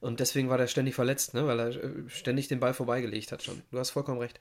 Und 0.00 0.20
deswegen 0.20 0.48
war 0.48 0.58
der 0.58 0.68
ständig 0.68 0.94
verletzt, 0.94 1.34
ne? 1.34 1.46
Weil 1.46 1.60
er 1.60 1.68
äh, 1.68 2.08
ständig 2.08 2.48
den 2.48 2.60
Ball 2.60 2.74
vorbeigelegt 2.74 3.32
hat 3.32 3.42
schon. 3.42 3.62
Du 3.70 3.78
hast 3.78 3.90
vollkommen 3.90 4.20
recht. 4.20 4.40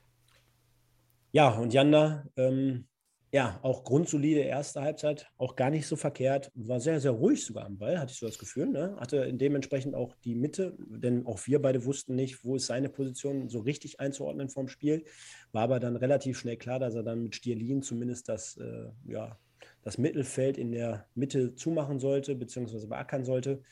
Ja, 1.31 1.49
und 1.49 1.73
Janda, 1.73 2.25
ähm, 2.37 2.87
ja, 3.35 3.59
auch 3.63 3.83
grundsolide 3.83 4.39
erste 4.39 4.81
Halbzeit, 4.81 5.29
auch 5.37 5.57
gar 5.57 5.69
nicht 5.69 5.87
so 5.87 5.97
verkehrt. 5.97 6.53
War 6.55 6.79
sehr, 6.79 7.01
sehr 7.01 7.11
ruhig 7.11 7.43
sogar 7.43 7.65
am 7.65 7.77
Ball, 7.77 7.99
hatte 7.99 8.13
ich 8.13 8.17
so 8.17 8.27
das 8.27 8.39
Gefühl. 8.39 8.67
Ne? 8.67 8.95
Hatte 8.97 9.33
dementsprechend 9.33 9.93
auch 9.93 10.15
die 10.23 10.35
Mitte, 10.35 10.77
denn 10.79 11.25
auch 11.25 11.45
wir 11.45 11.61
beide 11.61 11.83
wussten 11.83 12.15
nicht, 12.15 12.45
wo 12.45 12.55
ist 12.55 12.67
seine 12.67 12.87
Position 12.87 13.49
so 13.49 13.59
richtig 13.59 13.99
einzuordnen 13.99 14.47
vom 14.47 14.69
Spiel. 14.69 15.03
War 15.51 15.63
aber 15.63 15.81
dann 15.81 15.97
relativ 15.97 16.39
schnell 16.39 16.55
klar, 16.55 16.79
dass 16.79 16.95
er 16.95 17.03
dann 17.03 17.23
mit 17.23 17.35
Stierlin 17.35 17.81
zumindest 17.81 18.29
das, 18.29 18.55
äh, 18.55 18.87
ja, 19.05 19.37
das 19.81 19.97
Mittelfeld 19.97 20.57
in 20.57 20.71
der 20.71 21.05
Mitte 21.13 21.55
zumachen 21.55 21.99
sollte, 21.99 22.35
beziehungsweise 22.35 22.87
beackern 22.87 23.25
sollte. 23.25 23.63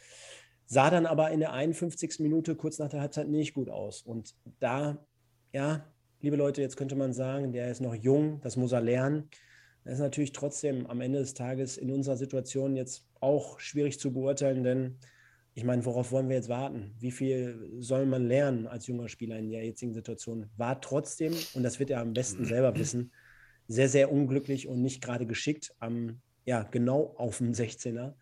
Sah 0.65 0.89
dann 0.89 1.05
aber 1.05 1.31
in 1.31 1.39
der 1.39 1.53
51. 1.53 2.19
Minute 2.19 2.57
kurz 2.57 2.79
nach 2.79 2.89
der 2.89 2.99
Halbzeit 2.99 3.29
nicht 3.29 3.53
gut 3.53 3.69
aus. 3.69 4.01
Und 4.01 4.35
da, 4.59 5.05
ja, 5.53 5.89
liebe 6.19 6.35
Leute, 6.35 6.61
jetzt 6.61 6.75
könnte 6.75 6.97
man 6.97 7.13
sagen, 7.13 7.53
der 7.53 7.71
ist 7.71 7.79
noch 7.79 7.95
jung, 7.95 8.41
das 8.41 8.57
muss 8.57 8.73
er 8.73 8.81
lernen. 8.81 9.29
Das 9.83 9.95
ist 9.95 9.99
natürlich 9.99 10.31
trotzdem 10.31 10.87
am 10.87 11.01
Ende 11.01 11.19
des 11.19 11.33
Tages 11.33 11.77
in 11.77 11.91
unserer 11.91 12.17
Situation 12.17 12.75
jetzt 12.75 13.05
auch 13.19 13.59
schwierig 13.59 13.99
zu 13.99 14.13
beurteilen, 14.13 14.63
denn 14.63 14.97
ich 15.55 15.63
meine, 15.63 15.85
worauf 15.85 16.11
wollen 16.11 16.29
wir 16.29 16.35
jetzt 16.35 16.49
warten? 16.49 16.95
Wie 16.99 17.11
viel 17.11 17.69
soll 17.77 18.05
man 18.05 18.27
lernen 18.27 18.65
als 18.65 18.87
junger 18.87 19.07
Spieler 19.07 19.37
in 19.37 19.49
der 19.51 19.63
jetzigen 19.63 19.93
Situation? 19.93 20.49
War 20.57 20.81
trotzdem, 20.81 21.33
und 21.53 21.63
das 21.63 21.79
wird 21.79 21.91
er 21.91 21.99
am 21.99 22.13
besten 22.13 22.45
selber 22.45 22.75
wissen, 22.75 23.11
sehr, 23.67 23.87
sehr 23.87 24.11
unglücklich 24.11 24.67
und 24.67 24.81
nicht 24.81 25.01
gerade 25.01 25.27
geschickt, 25.27 25.73
am, 25.79 26.21
ja, 26.45 26.63
genau 26.63 27.13
auf 27.17 27.37
dem 27.37 27.51
16er, 27.51 28.15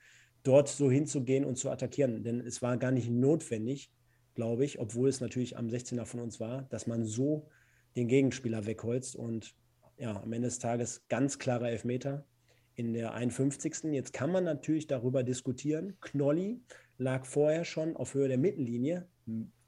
dort 0.44 0.68
so 0.68 0.92
hinzugehen 0.92 1.46
und 1.46 1.58
zu 1.58 1.70
attackieren. 1.70 2.24
Denn 2.24 2.42
es 2.42 2.62
war 2.62 2.78
gar 2.78 2.92
nicht 2.92 3.10
notwendig, 3.10 3.92
glaube 4.36 4.66
ich, 4.66 4.80
obwohl 4.80 5.08
es 5.08 5.22
natürlich 5.22 5.58
am 5.58 5.68
16er 5.68 6.06
von 6.06 6.20
uns 6.20 6.40
war, 6.40 6.64
dass 6.64 6.86
man 6.86 7.06
so 7.06 7.48
den 7.96 8.08
Gegenspieler 8.08 8.66
wegholzt 8.66 9.16
und 9.16 9.56
ja, 10.02 10.20
am 10.20 10.34
Ende 10.34 10.48
des 10.48 10.58
Tages 10.58 11.06
ganz 11.10 11.38
klarer 11.38 11.70
Elfmeter 11.70 12.26
in 12.74 12.94
der 12.94 13.14
51. 13.14 13.84
Jetzt 13.94 14.14
kann 14.14 14.32
man 14.32 14.44
natürlich 14.44 14.88
darüber 14.88 15.22
diskutieren. 15.22 15.96
Knolli 16.02 16.60
lag 16.98 17.26
vorher 17.26 17.66
schon 17.66 17.96
auf 17.96 18.16
Höhe 18.16 18.28
der 18.28 18.40
Mittellinie 18.40 19.08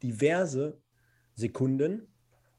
diverse 0.01 0.81
Sekunden. 1.35 2.07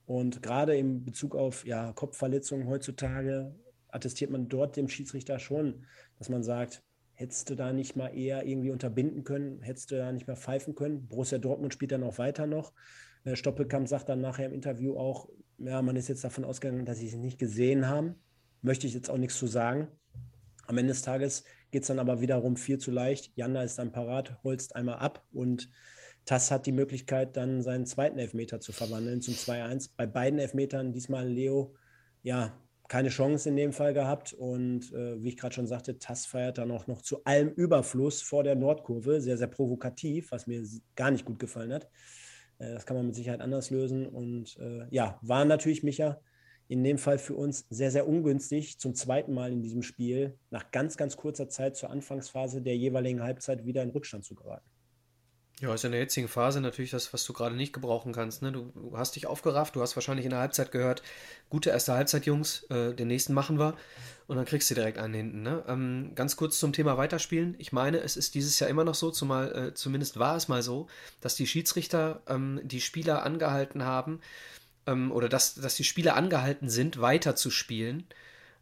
Und 0.07 0.41
gerade 0.41 0.77
in 0.77 1.05
Bezug 1.05 1.35
auf 1.35 1.67
ja, 1.67 1.93
Kopfverletzungen 1.93 2.69
heutzutage 2.69 3.53
attestiert 3.89 4.31
man 4.31 4.49
dort 4.49 4.77
dem 4.77 4.89
Schiedsrichter 4.89 5.41
schon, 5.41 5.85
dass 6.19 6.29
man 6.29 6.45
sagt, 6.45 6.85
hättest 7.15 7.51
du 7.51 7.57
da 7.57 7.73
nicht 7.73 7.97
mal 7.97 8.17
eher 8.17 8.47
irgendwie 8.47 8.71
unterbinden 8.71 9.25
können, 9.25 9.63
hättest 9.63 9.91
du 9.91 9.97
da 9.97 10.13
nicht 10.13 10.29
mehr 10.29 10.37
pfeifen 10.37 10.77
können. 10.77 11.09
Borussia 11.09 11.39
Dortmund 11.39 11.73
spielt 11.73 11.91
dann 11.91 12.05
auch 12.05 12.19
weiter 12.19 12.47
noch. 12.47 12.73
Äh, 13.25 13.35
Stoppelkamp 13.35 13.89
sagt 13.89 14.09
dann 14.09 14.21
nachher 14.21 14.47
im 14.47 14.53
Interview 14.53 14.97
auch, 14.97 15.29
ja, 15.59 15.83
man 15.83 15.97
ist 15.97 16.09
jetzt 16.09 16.25
davon 16.25 16.45
ausgegangen, 16.45 16.85
dass 16.85 16.99
sie 16.99 17.09
es 17.09 17.15
nicht 17.15 17.39
gesehen 17.39 17.89
haben. 17.89 18.15
Möchte 18.63 18.87
ich 18.87 18.95
jetzt 18.95 19.11
auch 19.11 19.19
nichts 19.19 19.39
zu 19.39 19.47
sagen. 19.47 19.89
Am 20.67 20.79
Ende 20.79 20.93
des 20.93 21.03
Tages 21.03 21.45
geht 21.71 21.83
es 21.83 21.89
dann 21.89 21.99
aber 21.99 22.21
wiederum 22.21 22.57
viel 22.57 22.79
zu 22.79 22.91
leicht. 22.91 23.33
Janda 23.37 23.63
ist 23.63 23.79
dann 23.79 23.93
parat, 23.93 24.43
holzt 24.43 24.77
einmal 24.77 24.97
ab 24.97 25.25
und 25.33 25.69
Tass 26.25 26.51
hat 26.51 26.65
die 26.65 26.73
Möglichkeit, 26.73 27.37
dann 27.37 27.63
seinen 27.63 27.85
zweiten 27.85 28.19
Elfmeter 28.19 28.61
zu 28.61 28.73
verwandeln 28.73 29.21
zum 29.21 29.35
2-1. 29.35 29.91
Bei 29.97 30.07
beiden 30.07 30.39
Elfmetern 30.39 30.93
diesmal 30.93 31.29
Leo, 31.29 31.75
ja, 32.23 32.59
keine 32.89 33.11
Chance 33.11 33.49
in 33.49 33.57
dem 33.57 33.73
Fall 33.73 33.93
gehabt. 33.93 34.33
Und 34.33 34.93
äh, 34.93 35.23
wie 35.23 35.29
ich 35.29 35.37
gerade 35.37 35.55
schon 35.55 35.67
sagte, 35.67 35.99
Tass 35.99 36.25
feiert 36.25 36.59
dann 36.59 36.71
auch 36.71 36.87
noch 36.87 37.03
zu 37.03 37.25
allem 37.25 37.51
Überfluss 37.51 38.23
vor 38.23 38.43
der 38.43 38.55
Nordkurve. 38.55 39.21
Sehr, 39.21 39.37
sehr 39.37 39.49
provokativ, 39.49 40.33
was 40.33 40.47
mir 40.47 40.63
gar 40.97 41.11
nicht 41.11 41.27
gut 41.27 41.39
gefallen 41.39 41.73
hat. 41.73 41.89
Äh, 42.59 42.73
das 42.73 42.87
kann 42.87 42.97
man 42.97 43.07
mit 43.07 43.15
Sicherheit 43.15 43.41
anders 43.41 43.71
lösen. 43.71 44.07
Und 44.07 44.57
äh, 44.59 44.87
ja, 44.91 45.19
war 45.23 45.45
natürlich, 45.45 45.83
Micha, 45.83 46.21
in 46.69 46.83
dem 46.83 46.99
Fall 46.99 47.19
für 47.19 47.35
uns 47.35 47.67
sehr, 47.69 47.91
sehr 47.91 48.09
ungünstig, 48.09 48.79
zum 48.79 48.95
zweiten 48.95 49.35
Mal 49.35 49.53
in 49.53 49.63
diesem 49.63 49.83
Spiel 49.83 50.39
nach 50.51 50.71
ganz, 50.71 50.97
ganz 50.97 51.17
kurzer 51.17 51.49
Zeit 51.49 51.77
zur 51.77 51.91
Anfangsphase 51.91 52.63
der 52.63 52.77
jeweiligen 52.77 53.23
Halbzeit 53.23 53.67
wieder 53.67 53.83
in 53.83 53.91
Rückstand 53.91 54.25
zu 54.25 54.35
geraten. 54.35 54.74
Ja, 55.65 55.73
ist 55.73 55.85
in 55.85 55.93
der 55.93 56.01
jetzigen 56.01 56.29
Phase 56.29 56.61
natürlich 56.61 56.91
das, 56.91 57.15
was 57.15 57.25
du 57.25 57.33
gerade 57.33 57.57
nicht 57.57 57.73
gebrauchen 57.73 58.13
kannst. 58.13 58.43
Ne? 58.43 58.53
Du, 58.53 58.71
du, 58.75 58.99
hast 58.99 59.17
dich 59.17 59.27
aufgerafft, 59.27 59.75
du 59.75 59.81
hast 59.81 59.97
wahrscheinlich 59.97 60.27
in 60.27 60.31
der 60.31 60.41
Halbzeit 60.41 60.71
gehört, 60.71 61.03
gute 61.49 61.71
erste 61.71 61.95
Halbzeit, 61.95 62.27
Jungs, 62.27 62.65
äh, 62.65 62.93
den 62.93 63.09
nächsten 63.09 63.33
machen 63.33 63.59
wir. 63.59 63.75
Und 64.27 64.37
dann 64.37 64.45
kriegst 64.45 64.71
du 64.71 64.75
direkt 64.75 64.99
einen 64.99 65.15
hinten. 65.15 65.43
Ne? 65.43 65.65
Ähm, 65.67 66.13
ganz 66.15 66.37
kurz 66.37 66.59
zum 66.59 66.75
Thema 66.75 66.99
Weiterspielen. 66.99 67.55
Ich 67.57 67.73
meine, 67.73 68.01
es 68.01 68.19
ist 68.19 68.35
dieses 68.35 68.61
Jahr 68.61 68.69
immer 68.69 68.85
noch 68.85 68.95
so, 68.95 69.11
zumal 69.11 69.53
äh, 69.57 69.75
zumindest 69.75 70.19
war 70.19 70.37
es 70.37 70.49
mal 70.49 70.63
so, 70.63 70.87
dass 71.23 71.35
die 71.35 71.47
Schiedsrichter 71.47 72.21
ähm, 72.29 72.61
die 72.63 72.83
Spieler 72.83 73.23
angehalten 73.23 73.85
haben, 73.85 74.21
ähm, 74.87 75.13
oder 75.13 75.31
dass, 75.31 75.55
dass 75.55 75.77
die 75.77 75.85
Spieler 75.85 76.15
angehalten 76.15 76.69
sind, 76.69 77.01
weiterzuspielen 77.01 78.05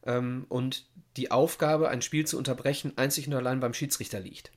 ähm, 0.06 0.46
und 0.48 0.86
die 1.16 1.32
Aufgabe, 1.32 1.88
ein 1.88 2.00
Spiel 2.00 2.28
zu 2.28 2.38
unterbrechen, 2.38 2.92
einzig 2.94 3.26
und 3.26 3.34
allein 3.34 3.58
beim 3.58 3.74
Schiedsrichter 3.74 4.20
liegt. 4.20 4.52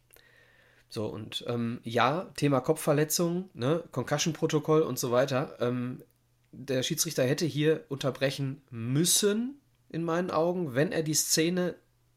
So, 0.89 1.07
und 1.07 1.43
ähm, 1.47 1.79
ja, 1.83 2.31
Thema 2.35 2.61
Kopfverletzung, 2.61 3.49
ne, 3.53 3.83
Concussion-Protokoll 3.91 4.81
und 4.81 4.99
so 4.99 5.11
weiter. 5.11 5.57
Ähm, 5.59 6.03
der 6.51 6.83
Schiedsrichter 6.83 7.23
hätte 7.23 7.45
hier 7.45 7.85
unterbrechen 7.89 8.61
müssen, 8.69 9.59
in 9.89 10.03
meinen 10.03 10.31
Augen, 10.31 10.73
wenn 10.73 10.91
er 10.91 11.03
die 11.03 11.13
Szene 11.13 11.75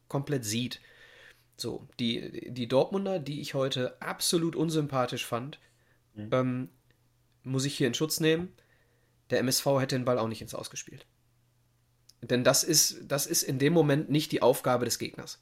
komplett 0.09 0.45
sieht. 0.45 0.81
So, 1.57 1.89
die, 1.99 2.53
die 2.53 2.69
Dortmunder, 2.69 3.19
die 3.19 3.41
ich 3.41 3.55
heute 3.55 4.01
absolut 4.01 4.55
unsympathisch 4.55 5.27
fand, 5.27 5.59
mhm. 6.15 6.29
ähm, 6.33 6.69
muss 7.43 7.65
ich 7.65 7.77
hier 7.77 7.89
in 7.89 7.95
Schutz 7.95 8.21
nehmen. 8.21 8.53
Der 9.31 9.41
MSV 9.41 9.67
hätte 9.81 9.97
den 9.97 10.05
Ball 10.05 10.19
auch 10.19 10.29
nicht 10.29 10.41
ins 10.41 10.55
Ausgespielt. 10.55 11.07
Denn 12.23 12.45
das 12.45 12.65
ist, 12.65 13.03
das 13.07 13.27
ist 13.27 13.43
in 13.43 13.59
dem 13.59 13.73
Moment 13.73 14.11
nicht 14.11 14.33
die 14.33 14.43
Aufgabe 14.43 14.85
des 14.85 14.99
Gegners. 14.99 15.41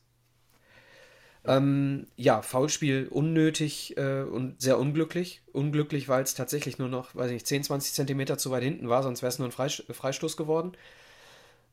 Ähm, 1.46 2.06
ja, 2.16 2.42
Foulspiel 2.42 3.08
unnötig 3.08 3.96
äh, 3.96 4.22
und 4.22 4.60
sehr 4.60 4.78
unglücklich. 4.78 5.42
Unglücklich, 5.52 6.08
weil 6.08 6.22
es 6.22 6.34
tatsächlich 6.34 6.78
nur 6.78 6.88
noch, 6.88 7.14
weiß 7.14 7.26
ich 7.28 7.34
nicht, 7.34 7.46
10, 7.46 7.64
20 7.64 7.94
Zentimeter 7.94 8.36
zu 8.36 8.50
weit 8.50 8.64
hinten 8.64 8.88
war, 8.88 9.02
sonst 9.02 9.22
wäre 9.22 9.30
es 9.30 9.38
nur 9.38 9.48
ein 9.48 9.52
Freistoß 9.52 10.36
geworden. 10.36 10.72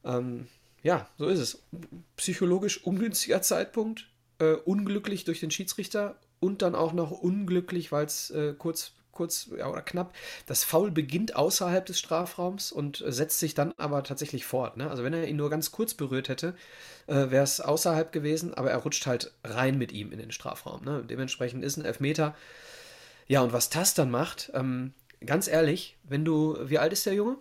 Ähm, 0.06 0.48
ja, 0.84 1.08
so 1.18 1.28
ist 1.28 1.40
es. 1.40 1.64
Psychologisch 2.18 2.84
ungünstiger 2.84 3.42
Zeitpunkt, 3.42 4.10
äh, 4.40 4.54
unglücklich 4.54 5.24
durch 5.24 5.40
den 5.40 5.50
Schiedsrichter 5.50 6.20
und 6.40 6.62
dann 6.62 6.76
auch 6.76 6.94
noch 6.94 7.12
unglücklich, 7.12 7.92
weil 7.92 8.06
es 8.06 8.30
äh, 8.30 8.54
kurz 8.58 8.92
kurz 9.14 9.50
ja, 9.58 9.70
oder 9.70 9.82
knapp. 9.82 10.14
Das 10.46 10.64
Foul 10.64 10.92
beginnt 10.92 11.36
außerhalb 11.36 11.86
des 11.86 12.00
Strafraums 12.00 12.72
und 12.72 13.02
äh, 13.02 13.12
setzt 13.12 13.40
sich 13.40 13.54
dann 13.54 13.74
aber 13.78 14.04
tatsächlich 14.04 14.46
fort. 14.46 14.76
Ne? 14.78 14.90
Also 14.90 15.04
wenn 15.04 15.14
er 15.14 15.28
ihn 15.28 15.38
nur 15.38 15.50
ganz 15.50 15.72
kurz 15.72 15.94
berührt 15.94 16.28
hätte, 16.28 16.56
äh, 17.08 17.30
wäre 17.30 17.44
es 17.44 17.62
außerhalb 17.62 18.12
gewesen, 18.12 18.54
aber 18.54 18.72
er 18.72 18.78
rutscht 18.78 19.06
halt 19.06 19.34
rein 19.44 19.78
mit 19.78 19.92
ihm 19.92 20.12
in 20.12 20.20
den 20.20 20.32
Strafraum. 20.32 20.84
Ne? 20.84 21.04
Dementsprechend 21.08 21.64
ist 21.64 21.78
ein 21.78 21.86
Elfmeter. 21.86 22.36
Ja, 23.28 23.42
und 23.42 23.54
was 23.54 23.70
Tass 23.70 23.94
dann 23.94 24.12
macht, 24.12 24.52
ähm, 24.54 24.94
ganz 25.26 25.48
ehrlich, 25.48 25.98
wenn 26.04 26.26
du, 26.26 26.58
wie 26.62 26.80
alt 26.80 26.92
ist 26.92 27.06
der 27.06 27.14
Junge? 27.14 27.38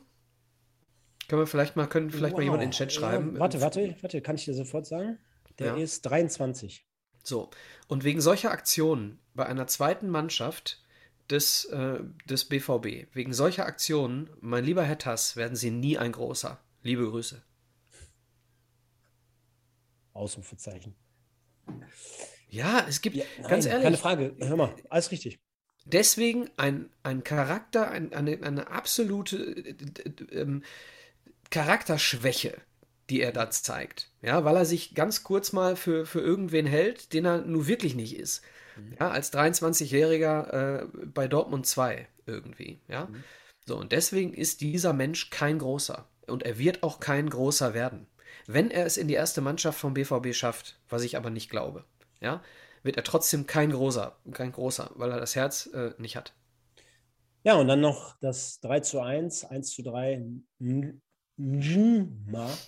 Können 1.29 1.43
wir 1.43 1.47
vielleicht 1.47 1.77
mal, 1.77 1.87
können 1.87 2.11
vielleicht 2.11 2.33
wow. 2.33 2.39
mal 2.39 2.45
jemand 2.45 2.63
in 2.63 2.69
den 2.69 2.75
Chat 2.75 2.93
schreiben. 2.93 3.35
Ja, 3.35 3.41
warte, 3.41 3.61
warte, 3.61 3.97
warte, 4.01 4.21
kann 4.21 4.37
ich 4.37 4.45
dir 4.45 4.55
sofort 4.55 4.87
sagen? 4.87 5.19
Der 5.59 5.69
ja. 5.69 5.77
ist 5.77 6.03
23. 6.03 6.87
So, 7.23 7.51
und 7.87 8.05
wegen 8.05 8.21
solcher 8.21 8.51
Aktionen 8.51 9.21
bei 9.35 9.47
einer 9.47 9.67
zweiten 9.67 10.09
Mannschaft 10.09 10.82
des, 11.33 11.65
äh, 11.67 12.01
des 12.27 12.45
BVB. 12.45 13.09
Wegen 13.15 13.33
solcher 13.33 13.67
Aktionen, 13.67 14.31
mein 14.41 14.65
lieber 14.65 14.85
Herr 14.85 14.99
Tass, 14.99 15.37
werden 15.37 15.57
Sie 15.57 15.71
nie 15.71 15.99
ein 15.99 16.13
großer. 16.13 16.61
Liebe 16.83 17.09
Grüße. 17.09 17.43
Ausrufezeichen. 20.13 20.95
Ja, 22.49 22.85
es 22.87 23.01
gibt, 23.01 23.17
ja, 23.17 23.25
nein, 23.39 23.51
ganz 23.51 23.67
ehrlich. 23.67 23.85
Keine 23.85 23.97
Frage, 23.97 24.37
hör 24.39 24.57
mal, 24.57 24.75
alles 24.91 25.11
richtig. 25.11 25.41
Deswegen 25.85 26.51
ein, 26.57 26.91
ein 27.03 27.25
Charakter, 27.25 27.91
ein, 27.91 28.13
eine, 28.13 28.41
eine 28.43 28.69
absolute 28.69 29.37
äh, 29.37 29.75
ähm, 30.33 30.63
Charakterschwäche, 31.51 32.61
die 33.11 33.21
er 33.21 33.33
da 33.33 33.51
zeigt. 33.51 34.11
Ja, 34.21 34.45
weil 34.45 34.57
er 34.57 34.65
sich 34.65 34.95
ganz 34.95 35.25
kurz 35.25 35.53
mal 35.53 35.77
für, 35.77 36.07
für 36.07 36.21
irgendwen 36.21 36.67
hält, 36.67 37.13
den 37.15 37.25
er 37.25 37.39
nun 37.39 37.67
wirklich 37.67 37.95
nicht 37.95 38.17
ist. 38.17 38.43
Mhm. 38.77 38.97
Ja, 38.99 39.11
als 39.11 39.33
23-Jähriger 39.33 40.83
äh, 40.83 40.87
bei 41.07 41.29
Dortmund 41.29 41.67
2 41.67 42.07
irgendwie. 42.27 42.81
Ja. 42.89 43.07
Mhm. 43.07 43.25
So, 43.67 43.77
und 43.77 43.93
deswegen 43.93 44.35
ist 44.35 44.61
dieser 44.61 44.93
Mensch 44.93 45.31
kein 45.31 45.59
großer. 45.59 46.07
Und 46.27 46.43
er 46.43 46.59
wird 46.59 46.83
auch 46.83 47.01
kein 47.01 47.29
großer 47.29 47.75
werden. 47.75 48.07
Wenn 48.47 48.71
er 48.71 48.87
es 48.87 48.97
in 48.97 49.09
die 49.09 49.15
erste 49.15 49.41
Mannschaft 49.41 49.79
vom 49.79 49.95
BVB 49.95 50.35
schafft, 50.35 50.79
was 50.89 51.03
ich 51.03 51.17
aber 51.17 51.31
nicht 51.31 51.51
glaube, 51.51 51.85
ja, 52.21 52.43
wird 52.83 52.97
er 52.97 53.05
trotzdem 53.05 53.47
kein 53.47 53.71
großer, 53.71 54.17
kein 54.33 54.53
großer, 54.53 54.91
weil 54.95 55.11
er 55.11 55.21
das 55.21 55.37
Herz 55.37 55.67
äh, 55.73 55.93
nicht 55.99 56.17
hat. 56.17 56.33
Ja, 57.45 57.55
und 57.55 57.69
dann 57.69 57.81
noch 57.81 58.17
das 58.21 58.61
3 58.61 58.81
zu 58.81 59.01
1, 59.01 59.45
1 59.45 59.71
zu 59.71 59.83
3. 59.83 60.25
Njinma. 61.37 62.51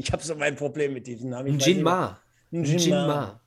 Ich 0.00 0.12
habe 0.12 0.22
so 0.22 0.36
mein 0.36 0.54
Problem 0.54 0.92
mit 0.92 1.08
diesem 1.08 1.30
Namen. 1.30 1.56
Njinma. 1.56 2.20
Njinma. 2.52 3.40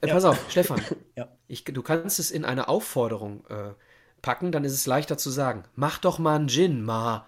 Äh, 0.00 0.08
ja. 0.08 0.14
Pass 0.14 0.24
auf, 0.24 0.50
Stefan. 0.50 0.80
ja. 1.16 1.28
ich, 1.46 1.64
du 1.64 1.82
kannst 1.82 2.18
es 2.18 2.30
in 2.30 2.44
eine 2.44 2.68
Aufforderung 2.68 3.44
äh, 3.48 3.74
packen, 4.22 4.52
dann 4.52 4.64
ist 4.64 4.72
es 4.72 4.86
leichter 4.86 5.18
zu 5.18 5.30
sagen. 5.30 5.64
Mach 5.74 5.98
doch 5.98 6.18
mal 6.18 6.36
einen 6.36 6.48
Gin, 6.48 6.82
Ma. 6.82 7.26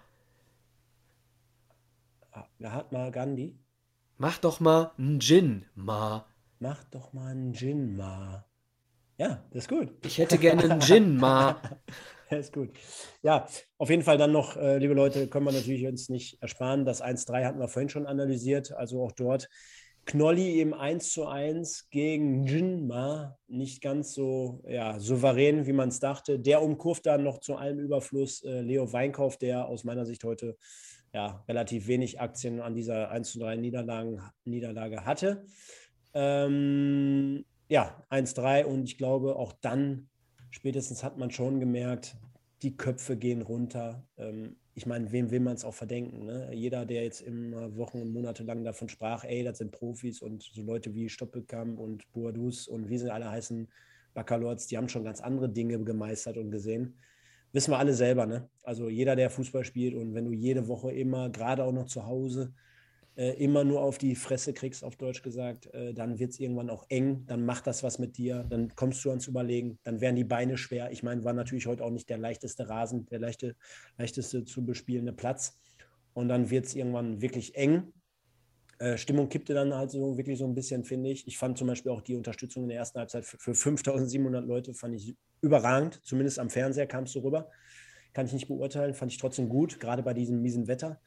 Mahatma 2.59 3.11
Gandhi. 3.11 3.59
Mach 4.19 4.39
doch 4.39 4.61
mal 4.61 4.93
einen 4.97 5.21
Gin, 5.21 5.67
Ma. 5.75 6.27
Mach 6.61 6.85
doch 6.85 7.13
mal 7.13 7.33
einen 7.33 7.55
Gin, 7.55 7.97
Ma. 7.97 8.45
Ja, 9.19 9.45
das 9.51 9.65
ist 9.65 9.69
gut. 9.69 9.91
Ich 10.07 10.19
hätte 10.19 10.39
gerne 10.39 10.63
einen 10.63 10.81
Gin, 10.81 11.17
Ma. 11.17 11.61
das 12.31 12.47
ist 12.47 12.53
gut. 12.53 12.71
Ja, 13.23 13.49
auf 13.79 13.91
jeden 13.91 14.03
Fall 14.03 14.17
dann 14.17 14.33
noch, 14.33 14.57
äh, 14.57 14.79
liebe 14.79 14.95
Leute, 14.95 15.27
können 15.27 15.45
wir 15.45 15.53
natürlich 15.53 15.87
uns 15.87 16.09
nicht 16.09 16.41
ersparen. 16.41 16.85
Das 16.85 17.03
1-3 17.03 17.45
hatten 17.45 17.59
wir 17.59 17.69
vorhin 17.69 17.89
schon 17.89 18.07
analysiert. 18.07 18.73
Also 18.73 19.03
auch 19.03 19.13
dort 19.13 19.49
Knolli 20.05 20.57
eben 20.57 20.75
1 20.75 21.13
zu 21.13 21.27
1 21.27 21.91
gegen 21.91 22.45
Jinma. 22.45 23.39
Nicht 23.47 23.81
ganz 23.81 24.15
so 24.15 24.63
ja, 24.69 24.99
souverän, 24.99 25.67
wie 25.67 25.73
man 25.73 25.91
es 25.91 26.01
dachte. 26.01 26.39
Der 26.39 26.63
umkurft 26.63 27.07
dann 27.07 27.23
noch 27.23 27.39
zu 27.39 27.57
allem 27.57 27.79
Überfluss 27.79 28.43
äh, 28.43 28.61
Leo 28.61 28.93
Weinkauf, 28.93 29.37
der 29.37 29.67
aus 29.67 29.85
meiner 29.85 30.05
Sicht 30.05 30.25
heute 30.25 30.57
ja, 31.15 31.45
relativ 31.47 31.87
wenig 31.87 32.21
Aktien 32.21 32.61
an 32.61 32.75
dieser 32.75 33.11
1 33.11 33.33
zu 33.33 33.39
3 33.39 33.57
Niederlagen, 33.57 34.21
Niederlage 34.45 35.05
hatte. 35.05 35.45
Ähm, 36.15 37.45
ja, 37.69 38.03
1-3 38.11 38.65
und 38.65 38.85
ich 38.85 38.99
glaube, 38.99 39.37
auch 39.37 39.53
dann 39.61 40.09
spätestens 40.51 41.03
hat 41.03 41.17
man 41.19 41.31
schon 41.31 41.61
gemerkt, 41.61 42.17
die 42.63 42.77
Köpfe 42.77 43.17
gehen 43.17 43.43
runter. 43.43 44.07
Ähm, 44.17 44.57
ich 44.75 44.87
meine, 44.87 45.13
wem 45.13 45.31
will 45.31 45.41
man 45.41 45.55
es 45.55 45.65
auch 45.65 45.75
verdenken? 45.75 46.25
Ne? 46.25 46.51
Jeder, 46.55 46.87
der 46.87 47.05
jetzt 47.05 47.21
immer 47.21 47.77
Wochen 47.77 48.01
und 48.01 48.13
Monate 48.13 48.43
lang 48.43 48.65
davon 48.65 48.89
sprach, 48.89 49.25
ey, 49.25 49.45
das 49.45 49.59
sind 49.59 49.71
Profis 49.71 50.23
und 50.23 50.43
so 50.43 50.63
Leute 50.63 50.95
wie 50.95 51.09
Stoppelkamp 51.09 51.79
und 51.79 52.11
Boadus 52.13 52.69
und 52.69 52.89
wie 52.89 52.99
sie 52.99 53.13
alle 53.13 53.31
heißen, 53.31 53.69
Baccalords, 54.15 54.67
die 54.67 54.77
haben 54.77 54.89
schon 54.89 55.05
ganz 55.05 55.21
andere 55.21 55.49
Dinge 55.49 55.83
gemeistert 55.83 56.39
und 56.39 56.51
gesehen. 56.51 56.95
Wissen 57.53 57.73
wir 57.73 57.79
alle 57.79 57.93
selber, 57.93 58.25
ne? 58.25 58.49
Also 58.63 58.89
jeder, 58.89 59.15
der 59.15 59.29
Fußball 59.29 59.65
spielt 59.65 59.95
und 59.95 60.15
wenn 60.15 60.25
du 60.25 60.33
jede 60.33 60.69
Woche 60.69 60.91
immer, 60.93 61.29
gerade 61.29 61.65
auch 61.65 61.73
noch 61.73 61.87
zu 61.87 62.07
Hause, 62.07 62.55
äh, 63.17 63.33
immer 63.43 63.63
nur 63.65 63.83
auf 63.83 63.99
die 63.99 64.15
Fresse 64.15 64.53
kriegst, 64.53 64.85
auf 64.85 64.97
Deutsch 64.97 65.23
gesagt, 65.23 65.67
äh, 65.75 65.93
dann 65.93 66.19
wird 66.19 66.31
es 66.31 66.41
irgendwann 66.41 66.71
auch 66.71 66.87
eng, 66.89 67.25
dann 67.27 67.45
macht 67.45 67.67
das 67.67 67.83
was 67.83 67.99
mit 67.99 68.17
dir, 68.17 68.45
dann 68.49 68.75
kommst 68.75 69.05
du 69.05 69.11
ans 69.11 69.27
Überlegen, 69.27 69.79
dann 69.83 70.01
werden 70.01 70.17
die 70.17 70.25
Beine 70.25 70.57
schwer. 70.57 70.91
Ich 70.93 71.03
meine, 71.03 71.23
war 71.25 71.35
natürlich 71.35 71.67
heute 71.67 71.85
auch 71.85 71.91
nicht 71.91 72.09
der 72.09 72.19
leichteste 72.19 72.69
Rasen, 72.69 73.07
der 73.07 73.19
leichte, 73.19 73.55
leichteste 73.99 74.45
zu 74.45 74.65
bespielende 74.65 75.13
Platz. 75.13 75.59
Und 76.15 76.29
dann 76.29 76.51
wird 76.51 76.67
es 76.67 76.75
irgendwann 76.75 77.21
wirklich 77.21 77.55
eng. 77.55 77.93
Äh, 78.79 78.97
Stimmung 78.97 79.29
kippte 79.29 79.55
dann 79.55 79.75
halt 79.75 79.91
so 79.91 80.17
wirklich 80.17 80.39
so 80.39 80.47
ein 80.47 80.55
bisschen, 80.55 80.85
finde 80.85 81.11
ich. 81.11 81.27
Ich 81.27 81.39
fand 81.39 81.59
zum 81.59 81.69
Beispiel 81.69 81.93
auch 81.93 82.03
die 82.03 82.17
Unterstützung 82.17 82.65
in 82.65 82.71
der 82.71 82.79
ersten 82.79 82.99
Halbzeit 82.99 83.25
für, 83.25 83.39
für 83.39 83.55
5700 83.55 84.45
Leute, 84.47 84.75
fand 84.75 84.95
ich 84.95 85.15
überragend. 85.43 86.01
Zumindest 86.03 86.39
am 86.39 86.51
Fernseher 86.51 86.87
kam 86.87 87.05
es 87.05 87.13
so 87.13 87.21
rüber. 87.21 87.51
Kann 88.15 88.27
ich 88.27 88.33
nicht 88.33 88.49
beurteilen, 88.49 88.95
fand 88.95 89.13
ich 89.13 89.19
trotzdem 89.19 89.49
gut, 89.49 89.81
gerade 89.81 90.03
bei 90.03 90.15
diesem 90.15 90.43
miesen 90.43 90.67
Wetter. 90.67 91.01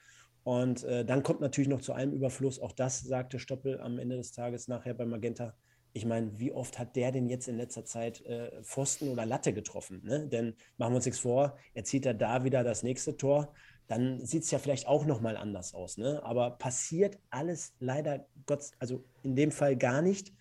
Und 0.46 0.84
äh, 0.84 1.04
dann 1.04 1.24
kommt 1.24 1.42
natürlich 1.42 1.70
noch 1.70 1.82
zu 1.82 1.94
einem 1.94 2.14
Überfluss, 2.14 2.60
auch 2.60 2.72
das 2.72 3.02
sagte 3.02 3.40
Stoppel 3.40 3.82
am 3.82 3.98
Ende 3.98 4.16
des 4.16 4.32
Tages 4.32 4.68
nachher 4.68 4.94
bei 4.94 5.04
Magenta. 5.04 5.56
Ich 5.92 6.06
meine, 6.06 6.38
wie 6.38 6.52
oft 6.52 6.78
hat 6.78 6.96
der 6.96 7.12
denn 7.12 7.28
jetzt 7.28 7.48
in 7.48 7.58
letzter 7.58 7.84
Zeit 7.84 8.24
äh, 8.28 8.62
Pfosten 8.62 9.10
oder 9.10 9.26
Latte 9.26 9.54
getroffen? 9.54 10.04
Ne? 10.04 10.28
Denn 10.28 10.54
machen 10.78 10.92
wir 10.92 10.98
uns 10.98 11.06
nichts 11.06 11.20
vor, 11.20 11.58
er 11.74 11.84
zieht 11.84 12.06
da 12.06 12.44
wieder 12.44 12.64
das 12.64 12.84
nächste 12.84 13.18
Tor, 13.18 13.56
dann 13.88 14.24
sieht 14.24 14.44
es 14.44 14.52
ja 14.52 14.60
vielleicht 14.60 14.88
auch 14.88 15.08
nochmal 15.08 15.36
anders 15.36 15.74
aus. 15.74 15.98
Ne? 15.98 16.22
Aber 16.24 16.52
passiert 16.52 17.18
alles 17.32 17.74
leider 17.80 18.28
Gott, 18.46 18.70
also 18.78 19.04
in 19.24 19.36
dem 19.36 19.52
Fall 19.52 19.76
gar 19.76 20.04
nicht. 20.04 20.32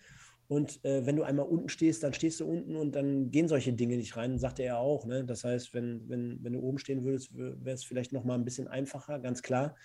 Und 0.47 0.83
äh, 0.85 1.05
wenn 1.05 1.15
du 1.15 1.23
einmal 1.23 1.47
unten 1.47 1.69
stehst, 1.69 2.03
dann 2.03 2.13
stehst 2.13 2.39
du 2.39 2.45
unten 2.45 2.75
und 2.75 2.95
dann 2.95 3.31
gehen 3.31 3.47
solche 3.47 3.73
Dinge 3.73 3.97
nicht 3.97 4.15
rein, 4.15 4.37
sagte 4.37 4.63
er 4.63 4.77
auch. 4.77 5.05
Ne? 5.05 5.25
Das 5.25 5.43
heißt, 5.43 5.73
wenn, 5.73 6.07
wenn, 6.07 6.43
wenn 6.43 6.53
du 6.53 6.59
oben 6.59 6.77
stehen 6.77 7.03
würdest, 7.03 7.35
wäre 7.35 7.73
es 7.73 7.83
vielleicht 7.83 8.11
nochmal 8.11 8.37
ein 8.37 8.45
bisschen 8.45 8.67
einfacher, 8.67 9.19
ganz 9.19 9.41
klar. 9.41 9.75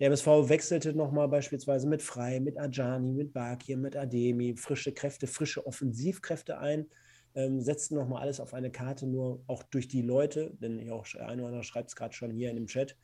Der 0.00 0.08
MSV 0.08 0.48
wechselte 0.48 0.92
nochmal 0.94 1.28
beispielsweise 1.28 1.86
mit 1.88 2.02
Frei, 2.02 2.40
mit 2.40 2.58
Ajani, 2.58 3.12
mit 3.12 3.32
Bakir, 3.32 3.76
mit 3.76 3.96
Ademi, 3.96 4.56
frische 4.56 4.92
Kräfte, 4.92 5.26
frische 5.26 5.66
Offensivkräfte 5.66 6.58
ein, 6.58 6.86
ähm, 7.34 7.60
setzten 7.60 7.94
nochmal 7.94 8.22
alles 8.22 8.40
auf 8.40 8.52
eine 8.52 8.70
Karte, 8.70 9.06
nur 9.06 9.42
auch 9.46 9.62
durch 9.62 9.88
die 9.88 10.02
Leute, 10.02 10.52
denn 10.60 10.90
auch 10.90 11.06
ein 11.14 11.38
oder 11.38 11.48
andere 11.48 11.64
schreibt 11.64 11.88
es 11.88 11.96
gerade 11.96 12.14
schon 12.14 12.32
hier 12.32 12.50
in 12.50 12.56
dem 12.56 12.66
Chat. 12.66 12.96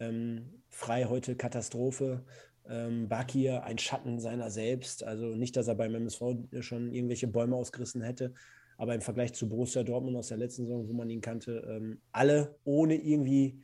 Ähm, 0.00 0.62
Frei 0.68 1.04
heute 1.04 1.36
Katastrophe. 1.36 2.24
Ähm, 2.70 3.08
Bakir 3.08 3.64
ein 3.64 3.78
Schatten 3.78 4.18
seiner 4.20 4.50
selbst. 4.50 5.04
Also 5.04 5.26
nicht, 5.26 5.56
dass 5.56 5.68
er 5.68 5.74
beim 5.74 5.94
MSV 5.94 6.22
schon 6.60 6.92
irgendwelche 6.92 7.26
Bäume 7.26 7.56
ausgerissen 7.56 8.02
hätte, 8.02 8.32
aber 8.78 8.94
im 8.94 9.00
Vergleich 9.00 9.32
zu 9.34 9.48
Borussia 9.48 9.82
Dortmund 9.82 10.16
aus 10.16 10.28
der 10.28 10.38
letzten 10.38 10.64
Saison, 10.64 10.88
wo 10.88 10.92
man 10.92 11.10
ihn 11.10 11.20
kannte, 11.20 11.66
ähm, 11.68 12.00
alle 12.12 12.56
ohne 12.64 12.94
irgendwie 12.94 13.60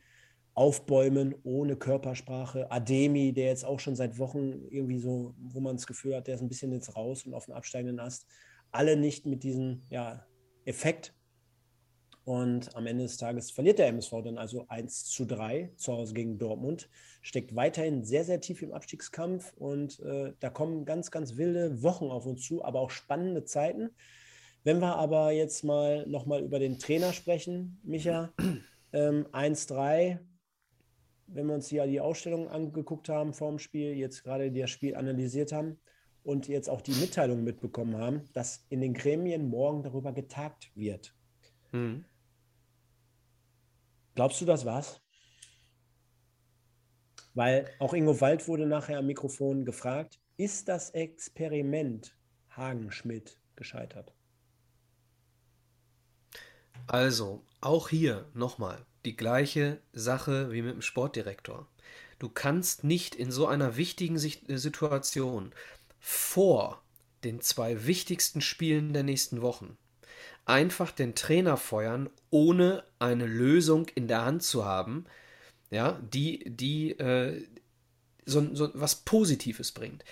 Aufbäumen, 0.53 1.35
ohne 1.43 1.75
Körpersprache. 1.75 2.71
Ademi, 2.71 3.31
der 3.31 3.45
jetzt 3.45 3.63
auch 3.63 3.79
schon 3.79 3.95
seit 3.95 4.17
Wochen 4.17 4.65
irgendwie 4.69 4.97
so, 4.97 5.35
wo 5.37 5.59
man 5.59 5.75
das 5.75 5.85
Gefühl 5.85 6.15
hat, 6.15 6.27
der 6.27 6.35
ist 6.35 6.41
ein 6.41 6.49
bisschen 6.49 6.71
jetzt 6.71 6.95
raus 6.95 7.25
und 7.25 7.33
auf 7.33 7.45
dem 7.45 7.53
absteigenden 7.53 7.99
Ast. 7.99 8.27
Alle 8.71 8.97
nicht 8.97 9.25
mit 9.25 9.43
diesem 9.43 9.83
ja, 9.89 10.25
Effekt 10.65 11.13
und 12.27 12.75
am 12.75 12.87
Ende 12.87 13.03
des 13.03 13.15
Tages 13.15 13.51
verliert 13.51 13.79
der 13.79 13.87
MSV 13.87 14.11
dann 14.21 14.37
also 14.37 14.65
1 14.67 15.05
zu 15.05 15.23
3 15.23 15.71
zu 15.77 15.93
Hause 15.93 16.13
gegen 16.13 16.37
Dortmund, 16.37 16.89
steckt 17.21 17.55
weiterhin 17.55 18.03
sehr, 18.03 18.25
sehr 18.25 18.41
tief 18.41 18.61
im 18.61 18.73
Abstiegskampf 18.73 19.53
und 19.55 20.01
äh, 20.01 20.33
da 20.41 20.49
kommen 20.49 20.83
ganz, 20.83 21.09
ganz 21.09 21.37
wilde 21.37 21.81
Wochen 21.83 22.11
auf 22.11 22.25
uns 22.25 22.45
zu, 22.45 22.65
aber 22.65 22.81
auch 22.81 22.89
spannende 22.89 23.45
Zeiten. 23.45 23.91
Wenn 24.65 24.81
wir 24.81 24.97
aber 24.97 25.31
jetzt 25.31 25.63
mal 25.63 26.05
nochmal 26.05 26.43
über 26.43 26.59
den 26.59 26.79
Trainer 26.79 27.13
sprechen, 27.13 27.79
Micha, 27.83 28.33
ähm, 28.91 29.25
1-3, 29.31 30.19
wenn 31.27 31.47
wir 31.47 31.55
uns 31.55 31.69
hier 31.69 31.87
die 31.87 32.01
Ausstellung 32.01 32.49
angeguckt 32.49 33.07
haben 33.07 33.33
vor 33.33 33.51
dem 33.51 33.59
Spiel, 33.59 33.93
jetzt 33.93 34.25
gerade 34.25 34.51
das 34.51 34.69
Spiel 34.69 34.97
analysiert 34.97 35.53
haben 35.53 35.79
und 36.23 36.49
jetzt 36.49 36.69
auch 36.69 36.81
die 36.81 36.95
Mitteilung 36.99 37.45
mitbekommen 37.45 37.95
haben, 37.95 38.23
dass 38.33 38.65
in 38.67 38.81
den 38.81 38.93
Gremien 38.93 39.47
morgen 39.47 39.81
darüber 39.81 40.11
getagt 40.11 40.75
wird. 40.75 41.15
Mhm. 41.71 42.03
Glaubst 44.17 44.41
du, 44.41 44.45
das 44.45 44.65
war's? 44.65 44.99
Weil 47.35 47.69
auch 47.77 47.93
Ingo 47.93 48.19
Wald 48.19 48.47
wurde 48.47 48.65
nachher 48.65 48.97
am 48.97 49.05
Mikrofon 49.05 49.63
gefragt, 49.63 50.19
ist 50.37 50.67
das 50.69 50.89
Experiment 50.89 52.17
Hagen-Schmidt 52.49 53.39
gescheitert? 53.55 54.15
Also, 56.87 57.45
auch 57.61 57.89
hier 57.89 58.27
nochmal 58.33 58.87
die 59.05 59.15
gleiche 59.15 59.83
Sache 59.93 60.51
wie 60.51 60.63
mit 60.63 60.73
dem 60.73 60.81
Sportdirektor. 60.81 61.67
Du 62.17 62.27
kannst 62.27 62.83
nicht 62.83 63.13
in 63.13 63.29
so 63.29 63.45
einer 63.45 63.77
wichtigen 63.77 64.15
äh, 64.15 64.57
Situation 64.57 65.53
vor 65.99 66.81
den 67.23 67.39
zwei 67.41 67.85
wichtigsten 67.85 68.41
Spielen 68.41 68.93
der 68.93 69.03
nächsten 69.03 69.43
Wochen 69.43 69.77
einfach 70.47 70.91
den 70.91 71.13
Trainer 71.13 71.57
feuern, 71.57 72.09
ohne 72.29 72.83
eine 72.99 73.25
Lösung 73.25 73.87
in 73.95 74.07
der 74.07 74.25
Hand 74.25 74.43
zu 74.43 74.65
haben, 74.65 75.05
ja, 75.69 75.99
die, 76.13 76.43
die 76.49 76.91
äh, 76.91 77.45
so, 78.25 78.55
so 78.55 78.71
was 78.73 78.95
Positives 78.95 79.71
bringt. 79.71 80.03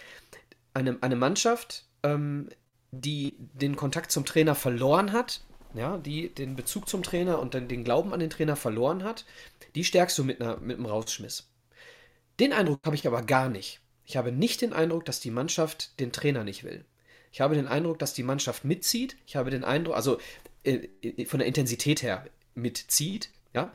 Eine, 0.73 0.97
eine 1.01 1.15
Mannschaft, 1.15 1.86
ähm, 2.03 2.49
die 2.91 3.36
den 3.39 3.75
Kontakt 3.75 4.11
zum 4.11 4.25
Trainer 4.25 4.55
verloren 4.55 5.13
hat, 5.13 5.41
ja, 5.73 5.97
die 5.97 6.29
den 6.29 6.55
Bezug 6.55 6.88
zum 6.88 7.03
Trainer 7.03 7.39
und 7.39 7.53
dann 7.53 7.67
den 7.67 7.83
Glauben 7.83 8.13
an 8.13 8.19
den 8.19 8.29
Trainer 8.29 8.55
verloren 8.55 9.03
hat, 9.03 9.25
die 9.75 9.83
stärkst 9.83 10.17
du 10.17 10.23
mit, 10.23 10.41
einer, 10.41 10.57
mit 10.57 10.77
einem 10.77 10.86
Rausschmiss. 10.86 11.49
Den 12.39 12.53
Eindruck 12.53 12.79
habe 12.86 12.95
ich 12.95 13.07
aber 13.07 13.21
gar 13.23 13.49
nicht. 13.49 13.81
Ich 14.05 14.17
habe 14.17 14.31
nicht 14.31 14.61
den 14.61 14.73
Eindruck, 14.73 15.05
dass 15.05 15.19
die 15.19 15.31
Mannschaft 15.31 15.99
den 15.99 16.11
Trainer 16.11 16.43
nicht 16.43 16.63
will. 16.63 16.86
Ich 17.36 17.41
habe 17.41 17.55
den 17.55 17.67
Eindruck, 17.67 17.99
dass 17.99 18.13
die 18.13 18.23
Mannschaft 18.23 18.63
mitzieht. 18.63 19.17
Ich 19.27 19.36
habe 19.36 19.49
den 19.49 19.65
Eindruck, 19.65 19.97
also 19.97 20.19
äh, 20.63 20.88
äh, 21.01 21.25
von 21.25 21.39
der 21.39 21.47
Intensität 21.49 22.01
her 22.01 22.25
mitzieht. 22.53 23.29
Ja. 23.53 23.73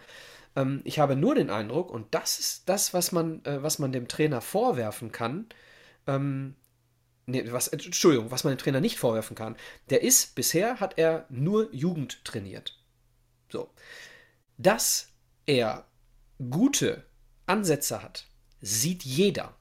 Ähm, 0.56 0.80
ich 0.84 0.98
habe 0.98 1.14
nur 1.14 1.34
den 1.34 1.50
Eindruck, 1.50 1.90
und 1.90 2.14
das 2.14 2.38
ist 2.38 2.70
das, 2.70 2.94
was 2.94 3.12
man, 3.12 3.44
äh, 3.44 3.62
was 3.62 3.78
man 3.78 3.92
dem 3.92 4.08
Trainer 4.08 4.40
vorwerfen 4.40 5.12
kann. 5.12 5.44
Ähm, 6.06 6.54
nee, 7.26 7.44
was, 7.52 7.68
Entschuldigung, 7.68 8.30
was 8.30 8.44
man 8.44 8.54
dem 8.54 8.58
Trainer 8.58 8.80
nicht 8.80 8.98
vorwerfen 8.98 9.36
kann. 9.36 9.56
Der 9.90 10.00
ist, 10.00 10.34
bisher 10.34 10.80
hat 10.80 10.96
er 10.96 11.26
nur 11.28 11.68
Jugend 11.70 12.24
trainiert. 12.24 12.78
So. 13.52 13.68
Dass 14.56 15.08
er 15.44 15.84
gute 16.48 17.04
Ansätze 17.44 18.02
hat, 18.02 18.24
sieht 18.62 19.02
jeder. 19.02 19.54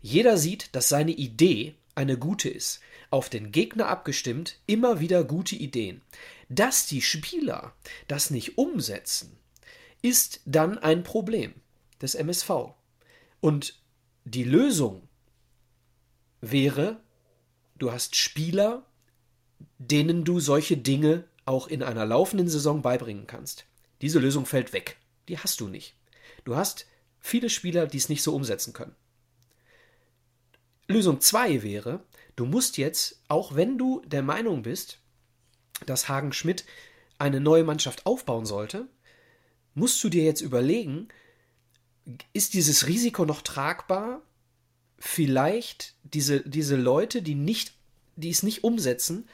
Jeder 0.00 0.36
sieht, 0.36 0.72
dass 0.76 0.88
seine 0.88 1.10
Idee 1.10 1.74
eine 1.96 2.16
gute 2.16 2.48
ist 2.48 2.80
auf 3.10 3.28
den 3.28 3.52
Gegner 3.52 3.88
abgestimmt, 3.88 4.58
immer 4.66 5.00
wieder 5.00 5.24
gute 5.24 5.56
Ideen. 5.56 6.02
Dass 6.48 6.86
die 6.86 7.02
Spieler 7.02 7.74
das 8.08 8.30
nicht 8.30 8.56
umsetzen, 8.58 9.36
ist 10.02 10.40
dann 10.44 10.78
ein 10.78 11.02
Problem 11.02 11.54
des 12.00 12.14
MSV. 12.14 12.50
Und 13.40 13.80
die 14.24 14.44
Lösung 14.44 15.08
wäre, 16.40 17.00
du 17.76 17.92
hast 17.92 18.16
Spieler, 18.16 18.86
denen 19.78 20.24
du 20.24 20.40
solche 20.40 20.76
Dinge 20.76 21.24
auch 21.44 21.66
in 21.66 21.82
einer 21.82 22.06
laufenden 22.06 22.48
Saison 22.48 22.82
beibringen 22.82 23.26
kannst. 23.26 23.66
Diese 24.02 24.18
Lösung 24.18 24.46
fällt 24.46 24.72
weg. 24.72 24.98
Die 25.28 25.38
hast 25.38 25.60
du 25.60 25.68
nicht. 25.68 25.94
Du 26.44 26.56
hast 26.56 26.86
viele 27.18 27.50
Spieler, 27.50 27.86
die 27.86 27.98
es 27.98 28.08
nicht 28.08 28.22
so 28.22 28.34
umsetzen 28.34 28.72
können. 28.72 28.94
Lösung 30.86 31.20
2 31.20 31.62
wäre, 31.62 32.02
Du 32.40 32.46
musst 32.46 32.78
jetzt, 32.78 33.20
auch 33.28 33.54
wenn 33.54 33.76
du 33.76 34.00
der 34.06 34.22
Meinung 34.22 34.62
bist, 34.62 34.98
dass 35.84 36.08
Hagen 36.08 36.32
Schmidt 36.32 36.64
eine 37.18 37.38
neue 37.38 37.64
Mannschaft 37.64 38.06
aufbauen 38.06 38.46
sollte, 38.46 38.88
musst 39.74 40.02
du 40.02 40.08
dir 40.08 40.24
jetzt 40.24 40.40
überlegen, 40.40 41.08
ist 42.32 42.54
dieses 42.54 42.86
Risiko 42.86 43.26
noch 43.26 43.42
tragbar 43.42 44.22
vielleicht 44.96 45.96
diese, 46.02 46.40
diese 46.40 46.76
Leute, 46.76 47.20
die 47.20 47.34
nicht, 47.34 47.74
die 48.16 48.30
es 48.30 48.42
nicht 48.42 48.64
umsetzen, 48.64 49.28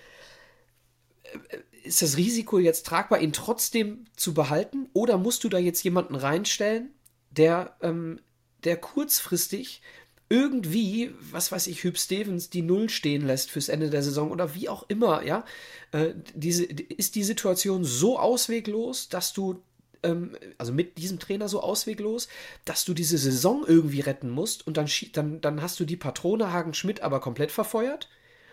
äh, 1.22 1.58
ist 1.84 2.02
das 2.02 2.16
Risiko 2.16 2.58
jetzt 2.58 2.86
tragbar, 2.86 3.20
ihn 3.20 3.32
trotzdem 3.32 4.06
zu 4.16 4.34
behalten? 4.34 4.88
Oder 4.94 5.16
musst 5.16 5.44
du 5.44 5.48
da 5.48 5.58
jetzt 5.58 5.84
jemanden 5.84 6.16
reinstellen, 6.16 6.90
der, 7.30 7.76
ähm, 7.82 8.20
der 8.64 8.76
kurzfristig 8.76 9.80
irgendwie, 10.28 11.14
was 11.20 11.52
weiß 11.52 11.68
ich, 11.68 11.84
Hüb 11.84 11.98
Stevens 11.98 12.50
die 12.50 12.62
Null 12.62 12.88
stehen 12.88 13.26
lässt 13.26 13.50
fürs 13.50 13.68
Ende 13.68 13.90
der 13.90 14.02
Saison 14.02 14.30
oder 14.30 14.54
wie 14.54 14.68
auch 14.68 14.84
immer, 14.88 15.22
ja, 15.22 15.44
äh, 15.92 16.14
diese, 16.34 16.64
ist 16.64 17.14
die 17.14 17.22
Situation 17.22 17.84
so 17.84 18.18
ausweglos, 18.18 19.08
dass 19.08 19.32
du, 19.32 19.62
ähm, 20.02 20.36
also 20.58 20.72
mit 20.72 20.98
diesem 20.98 21.20
Trainer 21.20 21.48
so 21.48 21.60
ausweglos, 21.60 22.28
dass 22.64 22.84
du 22.84 22.92
diese 22.92 23.18
Saison 23.18 23.64
irgendwie 23.66 24.00
retten 24.00 24.28
musst 24.28 24.66
und 24.66 24.76
dann, 24.76 24.88
dann, 25.12 25.40
dann 25.40 25.62
hast 25.62 25.78
du 25.78 25.84
die 25.84 25.96
Patrone 25.96 26.52
Hagen 26.52 26.74
Schmidt 26.74 27.02
aber 27.02 27.20
komplett 27.20 27.52
verfeuert, 27.52 28.08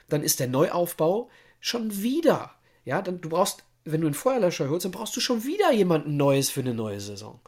dann 0.09 0.21
ist 0.21 0.39
der 0.39 0.47
Neuaufbau 0.47 1.29
schon 1.59 2.03
wieder, 2.03 2.53
ja, 2.85 3.01
dann 3.01 3.19
du 3.19 3.29
brauchst, 3.29 3.63
wenn 3.83 4.01
du 4.01 4.07
einen 4.07 4.13
Feuerlöscher 4.13 4.69
holst, 4.69 4.85
dann 4.85 4.91
brauchst 4.91 5.15
du 5.15 5.21
schon 5.21 5.43
wieder 5.43 5.71
jemanden 5.71 6.17
Neues 6.17 6.51
für 6.51 6.61
eine 6.61 6.75
neue 6.75 7.01
Saison. 7.01 7.39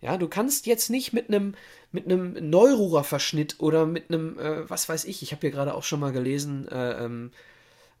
Ja, 0.00 0.18
du 0.18 0.28
kannst 0.28 0.66
jetzt 0.66 0.90
nicht 0.90 1.12
mit 1.12 1.28
einem 1.28 1.54
mit 1.92 2.04
einem 2.04 2.50
Neurura-Verschnitt 2.50 3.56
oder 3.58 3.86
mit 3.86 4.10
einem, 4.10 4.38
äh, 4.38 4.68
was 4.68 4.88
weiß 4.88 5.04
ich, 5.04 5.22
ich 5.22 5.32
habe 5.32 5.40
hier 5.40 5.50
gerade 5.50 5.74
auch 5.74 5.82
schon 5.82 6.00
mal 6.00 6.12
gelesen, 6.12 6.68
äh, 6.68 7.04
ähm, 7.04 7.30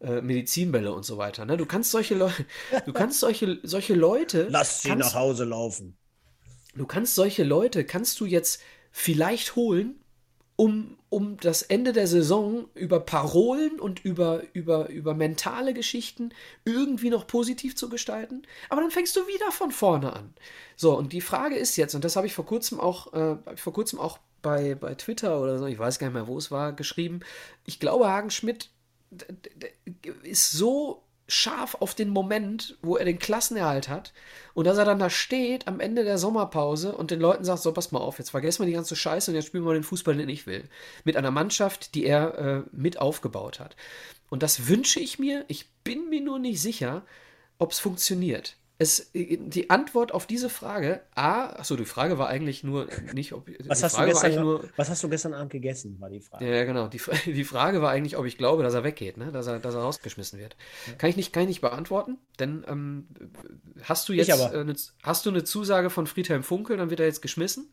äh, 0.00 0.20
Medizinbälle 0.20 0.92
und 0.92 1.04
so 1.04 1.16
weiter. 1.18 1.44
Ne? 1.46 1.56
Du 1.56 1.66
kannst 1.66 1.90
solche 1.90 2.14
Leute, 2.14 2.44
du 2.86 2.92
kannst 2.92 3.20
solche, 3.20 3.58
solche 3.62 3.94
Leute. 3.94 4.46
Lass 4.50 4.82
sie 4.82 4.90
kannst, 4.90 5.14
nach 5.14 5.20
Hause 5.20 5.44
laufen. 5.44 5.96
Du 6.74 6.86
kannst 6.86 7.14
solche 7.14 7.44
Leute, 7.44 7.84
kannst 7.84 8.20
du 8.20 8.26
jetzt 8.26 8.60
vielleicht 8.92 9.56
holen, 9.56 9.98
um, 10.56 10.96
um 11.10 11.36
das 11.36 11.62
Ende 11.62 11.92
der 11.92 12.06
Saison 12.06 12.66
über 12.74 13.00
Parolen 13.00 13.78
und 13.78 14.04
über, 14.04 14.42
über, 14.54 14.88
über 14.88 15.14
mentale 15.14 15.74
Geschichten 15.74 16.30
irgendwie 16.64 17.10
noch 17.10 17.26
positiv 17.26 17.76
zu 17.76 17.88
gestalten. 17.88 18.42
Aber 18.70 18.80
dann 18.80 18.90
fängst 18.90 19.14
du 19.16 19.26
wieder 19.26 19.52
von 19.52 19.70
vorne 19.70 20.14
an. 20.14 20.34
So, 20.74 20.96
und 20.96 21.12
die 21.12 21.20
Frage 21.20 21.56
ist 21.56 21.76
jetzt, 21.76 21.94
und 21.94 22.04
das 22.04 22.16
habe 22.16 22.26
ich 22.26 22.34
vor 22.34 22.46
kurzem 22.46 22.80
auch, 22.80 23.12
äh, 23.12 23.36
vor 23.56 23.72
kurzem 23.74 24.00
auch 24.00 24.18
bei, 24.40 24.74
bei 24.74 24.94
Twitter 24.94 25.40
oder 25.40 25.58
so, 25.58 25.66
ich 25.66 25.78
weiß 25.78 25.98
gar 25.98 26.08
nicht 26.08 26.14
mehr, 26.14 26.26
wo 26.26 26.38
es 26.38 26.50
war, 26.50 26.72
geschrieben. 26.72 27.20
Ich 27.66 27.78
glaube, 27.78 28.08
Hagen 28.08 28.30
Schmidt 28.30 28.70
ist 30.22 30.52
so 30.52 31.02
scharf 31.28 31.76
auf 31.80 31.94
den 31.94 32.08
Moment, 32.08 32.76
wo 32.82 32.96
er 32.96 33.04
den 33.04 33.18
Klassenerhalt 33.18 33.88
hat 33.88 34.12
und 34.54 34.66
dass 34.66 34.78
er 34.78 34.84
dann 34.84 34.98
da 34.98 35.10
steht 35.10 35.66
am 35.66 35.80
Ende 35.80 36.04
der 36.04 36.18
Sommerpause 36.18 36.92
und 36.92 37.10
den 37.10 37.20
Leuten 37.20 37.44
sagt, 37.44 37.62
so, 37.62 37.72
pass 37.72 37.92
mal 37.92 37.98
auf, 37.98 38.18
jetzt 38.18 38.30
vergessen 38.30 38.62
wir 38.62 38.66
die 38.66 38.72
ganze 38.72 38.96
Scheiße 38.96 39.30
und 39.30 39.34
jetzt 39.34 39.46
spielen 39.46 39.64
wir 39.64 39.74
den 39.74 39.82
Fußball, 39.82 40.16
den 40.16 40.28
ich 40.28 40.46
will. 40.46 40.68
Mit 41.04 41.16
einer 41.16 41.30
Mannschaft, 41.32 41.94
die 41.94 42.06
er 42.06 42.38
äh, 42.38 42.62
mit 42.72 43.00
aufgebaut 43.00 43.58
hat. 43.58 43.76
Und 44.30 44.42
das 44.42 44.68
wünsche 44.68 45.00
ich 45.00 45.18
mir, 45.18 45.44
ich 45.48 45.68
bin 45.84 46.08
mir 46.08 46.20
nur 46.20 46.38
nicht 46.38 46.60
sicher, 46.60 47.02
ob 47.58 47.72
es 47.72 47.78
funktioniert 47.78 48.56
es, 48.78 49.10
die 49.14 49.70
Antwort 49.70 50.12
auf 50.12 50.26
diese 50.26 50.50
Frage, 50.50 51.00
A, 51.14 51.46
achso, 51.46 51.76
die 51.76 51.86
Frage 51.86 52.18
war 52.18 52.28
eigentlich 52.28 52.62
nur 52.62 52.88
nicht, 53.14 53.32
ob. 53.32 53.48
Was, 53.66 53.82
hast 53.82 53.98
du, 53.98 54.04
gestern, 54.04 54.34
nur, 54.34 54.68
was 54.76 54.90
hast 54.90 55.02
du 55.02 55.08
gestern 55.08 55.32
Abend 55.32 55.50
gegessen, 55.50 55.98
war 55.98 56.10
die 56.10 56.20
Frage. 56.20 56.54
Ja, 56.54 56.64
genau. 56.64 56.86
Die, 56.88 57.00
die 57.26 57.44
Frage 57.44 57.80
war 57.80 57.90
eigentlich, 57.90 58.18
ob 58.18 58.26
ich 58.26 58.36
glaube, 58.36 58.62
dass 58.62 58.74
er 58.74 58.84
weggeht, 58.84 59.16
ne? 59.16 59.32
dass, 59.32 59.46
er, 59.46 59.60
dass 59.60 59.74
er 59.74 59.80
rausgeschmissen 59.80 60.38
wird. 60.38 60.56
Ja. 60.86 60.92
Kann, 60.94 61.08
ich 61.08 61.16
nicht, 61.16 61.32
kann 61.32 61.44
ich 61.44 61.48
nicht 61.48 61.60
beantworten, 61.62 62.18
denn 62.38 62.64
ähm, 62.68 63.06
hast 63.82 64.08
du 64.10 64.12
jetzt 64.12 64.28
äh, 64.28 64.58
eine, 64.58 64.74
hast 65.02 65.24
du 65.24 65.30
eine 65.30 65.44
Zusage 65.44 65.88
von 65.88 66.06
Friedhelm 66.06 66.42
Funkel, 66.42 66.76
dann 66.76 66.90
wird 66.90 67.00
er 67.00 67.06
jetzt 67.06 67.22
geschmissen. 67.22 67.72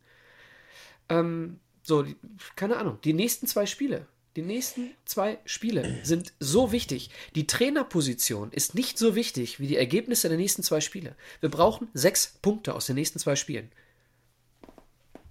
Ähm, 1.09 1.59
so, 1.81 2.03
die, 2.03 2.15
keine 2.55 2.77
Ahnung, 2.77 2.99
die 3.03 3.13
nächsten 3.13 3.45
zwei 3.45 3.65
Spiele. 3.65 4.07
Die 4.35 4.41
nächsten 4.41 4.89
zwei 5.05 5.37
Spiele 5.45 5.99
sind 6.03 6.33
so 6.39 6.71
wichtig. 6.71 7.11
Die 7.35 7.45
Trainerposition 7.45 8.51
ist 8.51 8.73
nicht 8.73 8.97
so 8.97 9.13
wichtig 9.13 9.59
wie 9.59 9.67
die 9.67 9.77
Ergebnisse 9.77 10.27
der 10.27 10.37
nächsten 10.37 10.63
zwei 10.63 10.81
Spiele. 10.81 11.15
Wir 11.39 11.49
brauchen 11.49 11.87
sechs 11.93 12.39
Punkte 12.41 12.73
aus 12.73 12.87
den 12.87 12.95
nächsten 12.95 13.19
zwei 13.19 13.35
Spielen. 13.35 13.71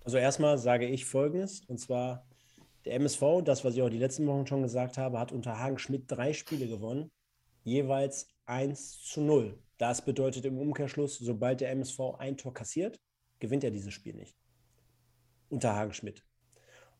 Also 0.04 0.18
erstmal 0.18 0.56
sage 0.56 0.86
ich 0.86 1.04
Folgendes, 1.04 1.62
und 1.66 1.78
zwar 1.78 2.26
der 2.84 2.94
MSV, 2.94 3.42
das, 3.44 3.64
was 3.64 3.74
ich 3.74 3.82
auch 3.82 3.90
die 3.90 3.98
letzten 3.98 4.26
Wochen 4.26 4.46
schon 4.46 4.62
gesagt 4.62 4.98
habe, 4.98 5.18
hat 5.18 5.32
unter 5.32 5.58
Hagen 5.58 5.78
Schmidt 5.78 6.04
drei 6.06 6.32
Spiele 6.32 6.68
gewonnen, 6.68 7.10
jeweils 7.64 8.28
1 8.46 9.02
zu 9.02 9.20
0. 9.20 9.58
Das 9.78 10.04
bedeutet 10.04 10.44
im 10.44 10.58
Umkehrschluss, 10.58 11.18
sobald 11.18 11.60
der 11.60 11.70
MSV 11.70 12.00
ein 12.18 12.36
Tor 12.36 12.54
kassiert, 12.54 13.00
gewinnt 13.40 13.64
er 13.64 13.72
dieses 13.72 13.92
Spiel 13.92 14.14
nicht. 14.14 14.36
Unter 15.48 15.74
Hagen 15.74 15.92
Schmidt. 15.92 16.24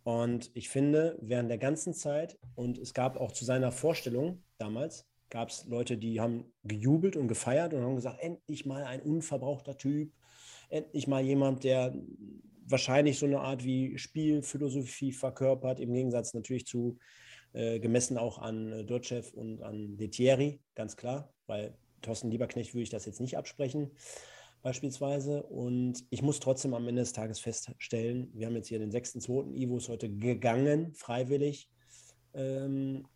Und 0.05 0.51
ich 0.55 0.69
finde, 0.69 1.17
während 1.21 1.51
der 1.51 1.59
ganzen 1.59 1.95
Zeit, 1.95 2.39
und 2.55 2.79
es 2.79 2.93
gab 2.95 3.17
auch 3.17 3.33
zu 3.33 3.45
seiner 3.45 3.71
Vorstellung 3.71 4.43
damals, 4.59 5.07
gab 5.31 5.49
es 5.49 5.65
Leute, 5.67 5.97
die 5.97 6.21
haben 6.21 6.53
gejubelt 6.65 7.17
und 7.17 7.29
gefeiert 7.29 7.73
und 7.73 7.83
haben 7.83 7.97
gesagt, 7.97 8.21
endlich 8.21 8.67
mal 8.67 8.85
ein 8.85 9.01
unverbrauchter 9.01 9.79
Typ, 9.79 10.13
endlich 10.69 11.07
mal 11.07 11.23
jemand, 11.23 11.65
der 11.65 11.95
wahrscheinlich 12.67 13.19
so 13.19 13.27
eine 13.27 13.41
Art 13.41 13.65
wie 13.65 13.97
Spielphilosophie 13.97 15.13
verkörpert, 15.13 15.81
im 15.81 15.93
Gegensatz 15.93 16.35
natürlich 16.35 16.67
zu 16.67 16.99
äh, 17.53 17.79
gemessen 17.79 18.19
auch 18.19 18.39
an 18.39 18.73
äh, 18.73 18.85
Dotchev 18.85 19.33
und 19.35 19.63
an 19.63 19.97
Letieri, 19.97 20.61
ganz 20.75 20.97
klar, 20.97 21.33
weil 21.47 21.77
Thorsten 22.03 22.31
Lieberknecht 22.31 22.75
würde 22.75 22.83
ich 22.83 22.91
das 22.91 23.07
jetzt 23.07 23.21
nicht 23.21 23.37
absprechen 23.37 23.93
beispielsweise. 24.63 25.43
Und 25.43 26.05
ich 26.11 26.23
muss 26.23 26.41
trotzdem 26.41 26.75
am 26.75 26.87
Ende 26.89 27.03
des 27.03 27.13
Tages 27.13 27.39
feststellen, 27.41 28.31
wir 28.33 28.47
haben 28.47 28.57
jetzt 28.57 28.69
hier 28.69 28.79
den 28.79 28.91
6.2. 28.91 29.55
Ivo 29.55 29.77
ist 29.77 29.89
heute 29.89 30.09
gegangen, 30.09 30.95
freiwillig. 30.95 31.69
Ähm, 32.35 33.07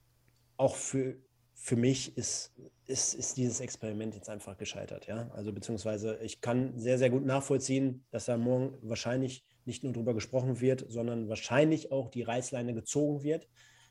auch 0.57 0.77
für, 0.77 1.17
für 1.55 1.77
mich 1.77 2.17
ist, 2.17 2.53
ist, 2.87 3.15
ist 3.15 3.37
dieses 3.37 3.61
Experiment 3.61 4.15
jetzt 4.15 4.29
einfach 4.29 4.57
gescheitert. 4.57 5.07
Ja? 5.07 5.31
Also 5.35 5.53
beziehungsweise 5.53 6.19
ich 6.23 6.41
kann 6.41 6.79
sehr, 6.79 6.99
sehr 6.99 7.11
gut 7.11 7.25
nachvollziehen, 7.25 8.05
dass 8.11 8.27
da 8.27 8.37
morgen 8.37 8.77
wahrscheinlich 8.83 9.45
nicht 9.65 9.85
nur 9.85 9.93
darüber 9.93 10.15
gesprochen 10.15 10.61
wird, 10.61 10.85
sondern 10.89 11.29
wahrscheinlich 11.29 11.91
auch 11.91 12.11
die 12.11 12.23
Reißleine 12.23 12.75
gezogen 12.75 13.23
wird. 13.23 13.49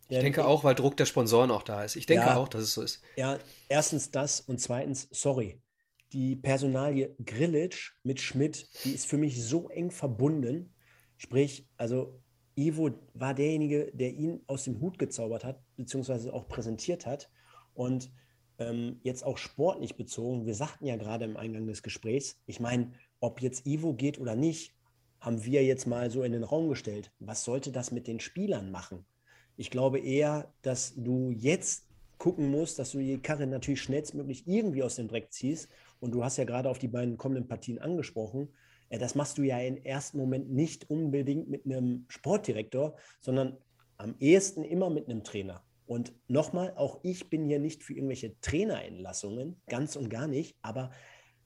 Ich 0.07 0.19
denke 0.19 0.45
auch, 0.45 0.63
weil 0.63 0.75
Druck 0.75 0.97
der 0.97 1.05
Sponsoren 1.05 1.49
auch 1.49 1.63
da 1.63 1.83
ist. 1.83 1.95
Ich 1.95 2.05
denke 2.05 2.27
ja, 2.27 2.35
auch, 2.35 2.47
dass 2.47 2.61
es 2.61 2.73
so 2.73 2.83
ist. 2.83 3.01
Ja, 3.15 3.39
erstens 3.69 4.11
das 4.11 4.39
und 4.39 4.61
zweitens, 4.61 5.07
sorry, 5.11 5.59
die 6.13 6.35
Personalie 6.35 7.15
Grillitsch 7.25 7.93
mit 8.03 8.19
Schmidt, 8.19 8.69
die 8.83 8.91
ist 8.91 9.05
für 9.05 9.17
mich 9.17 9.43
so 9.43 9.69
eng 9.69 9.91
verbunden. 9.91 10.73
Sprich, 11.17 11.67
also 11.77 12.21
Ivo 12.55 12.91
war 13.13 13.33
derjenige, 13.33 13.91
der 13.93 14.13
ihn 14.13 14.41
aus 14.47 14.63
dem 14.63 14.79
Hut 14.79 14.97
gezaubert 14.97 15.43
hat, 15.43 15.61
beziehungsweise 15.75 16.33
auch 16.33 16.47
präsentiert 16.47 17.05
hat. 17.05 17.29
Und 17.73 18.11
ähm, 18.59 18.99
jetzt 19.03 19.23
auch 19.23 19.37
sportlich 19.37 19.97
bezogen, 19.97 20.45
wir 20.45 20.55
sagten 20.55 20.85
ja 20.85 20.95
gerade 20.95 21.25
im 21.25 21.37
Eingang 21.37 21.67
des 21.67 21.83
Gesprächs, 21.83 22.41
ich 22.45 22.59
meine, 22.59 22.93
ob 23.19 23.41
jetzt 23.41 23.65
Ivo 23.65 23.93
geht 23.93 24.19
oder 24.19 24.35
nicht, 24.35 24.73
haben 25.19 25.43
wir 25.43 25.63
jetzt 25.63 25.87
mal 25.87 26.09
so 26.11 26.23
in 26.23 26.31
den 26.31 26.43
Raum 26.43 26.69
gestellt. 26.69 27.11
Was 27.19 27.43
sollte 27.43 27.71
das 27.71 27.91
mit 27.91 28.07
den 28.07 28.19
Spielern 28.19 28.71
machen? 28.71 29.05
Ich 29.57 29.71
glaube 29.71 29.99
eher, 29.99 30.53
dass 30.61 30.93
du 30.95 31.31
jetzt 31.31 31.87
gucken 32.17 32.49
musst, 32.49 32.79
dass 32.79 32.91
du 32.91 32.99
die 32.99 33.17
Karre 33.17 33.47
natürlich 33.47 33.81
schnellstmöglich 33.81 34.47
irgendwie 34.47 34.83
aus 34.83 34.95
dem 34.95 35.07
Dreck 35.07 35.31
ziehst 35.31 35.69
und 35.99 36.11
du 36.11 36.23
hast 36.23 36.37
ja 36.37 36.43
gerade 36.43 36.69
auf 36.69 36.79
die 36.79 36.87
beiden 36.87 37.17
kommenden 37.17 37.47
Partien 37.47 37.79
angesprochen. 37.79 38.49
Äh, 38.89 38.97
das 38.97 39.15
machst 39.15 39.37
du 39.37 39.43
ja 39.43 39.59
im 39.59 39.77
ersten 39.77 40.17
Moment 40.17 40.51
nicht 40.51 40.89
unbedingt 40.89 41.49
mit 41.49 41.65
einem 41.65 42.05
Sportdirektor, 42.07 42.95
sondern 43.21 43.57
am 43.97 44.15
ehesten 44.19 44.63
immer 44.63 44.89
mit 44.89 45.09
einem 45.09 45.23
Trainer. 45.23 45.63
Und 45.87 46.13
nochmal, 46.27 46.73
auch 46.75 46.99
ich 47.03 47.29
bin 47.29 47.45
hier 47.45 47.59
nicht 47.59 47.83
für 47.83 47.93
irgendwelche 47.93 48.39
Trainerentlassungen, 48.41 49.61
ganz 49.67 49.95
und 49.95 50.09
gar 50.09 50.27
nicht, 50.27 50.57
aber 50.61 50.91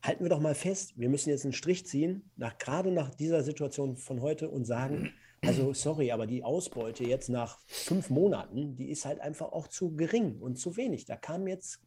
halten 0.01 0.23
wir 0.23 0.29
doch 0.29 0.39
mal 0.39 0.55
fest, 0.55 0.93
wir 0.95 1.09
müssen 1.09 1.29
jetzt 1.29 1.43
einen 1.43 1.53
Strich 1.53 1.85
ziehen, 1.85 2.31
nach, 2.37 2.57
gerade 2.57 2.91
nach 2.91 3.13
dieser 3.13 3.43
Situation 3.43 3.97
von 3.97 4.21
heute 4.21 4.49
und 4.49 4.65
sagen, 4.65 5.13
also 5.41 5.73
sorry, 5.73 6.11
aber 6.11 6.25
die 6.25 6.43
Ausbeute 6.43 7.03
jetzt 7.03 7.29
nach 7.29 7.59
fünf 7.67 8.09
Monaten, 8.09 8.75
die 8.75 8.89
ist 8.89 9.05
halt 9.05 9.19
einfach 9.19 9.51
auch 9.51 9.67
zu 9.67 9.95
gering 9.95 10.39
und 10.39 10.57
zu 10.57 10.77
wenig. 10.77 11.05
Da 11.05 11.15
kam 11.15 11.47
jetzt 11.47 11.81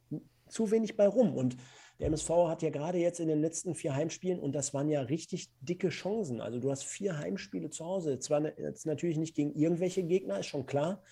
zu 0.48 0.70
wenig 0.70 0.96
bei 0.96 1.06
rum. 1.06 1.34
Und 1.34 1.56
der 1.99 2.09
MSV 2.09 2.30
hat 2.49 2.62
ja 2.62 2.70
gerade 2.70 2.99
jetzt 2.99 3.20
in 3.20 3.28
den 3.28 3.40
letzten 3.40 3.74
vier 3.74 3.95
Heimspielen, 3.95 4.40
und 4.40 4.53
das 4.53 4.74
waren 4.74 4.88
ja 4.88 5.03
richtig 5.03 5.51
dicke 5.61 5.90
Chancen. 5.90 6.40
Also 6.40 6.59
du 6.59 6.70
hast 6.70 6.84
vier 6.84 7.18
Heimspiele 7.18 7.70
zu 7.70 7.84
Hause. 7.84 8.18
Zwar 8.18 8.59
jetzt 8.59 8.86
natürlich 8.86 9.18
nicht 9.18 9.34
gegen 9.34 9.55
irgendwelche 9.55 10.03
Gegner, 10.03 10.40
ist 10.40 10.47
schon 10.47 10.66
klar. 10.66 11.03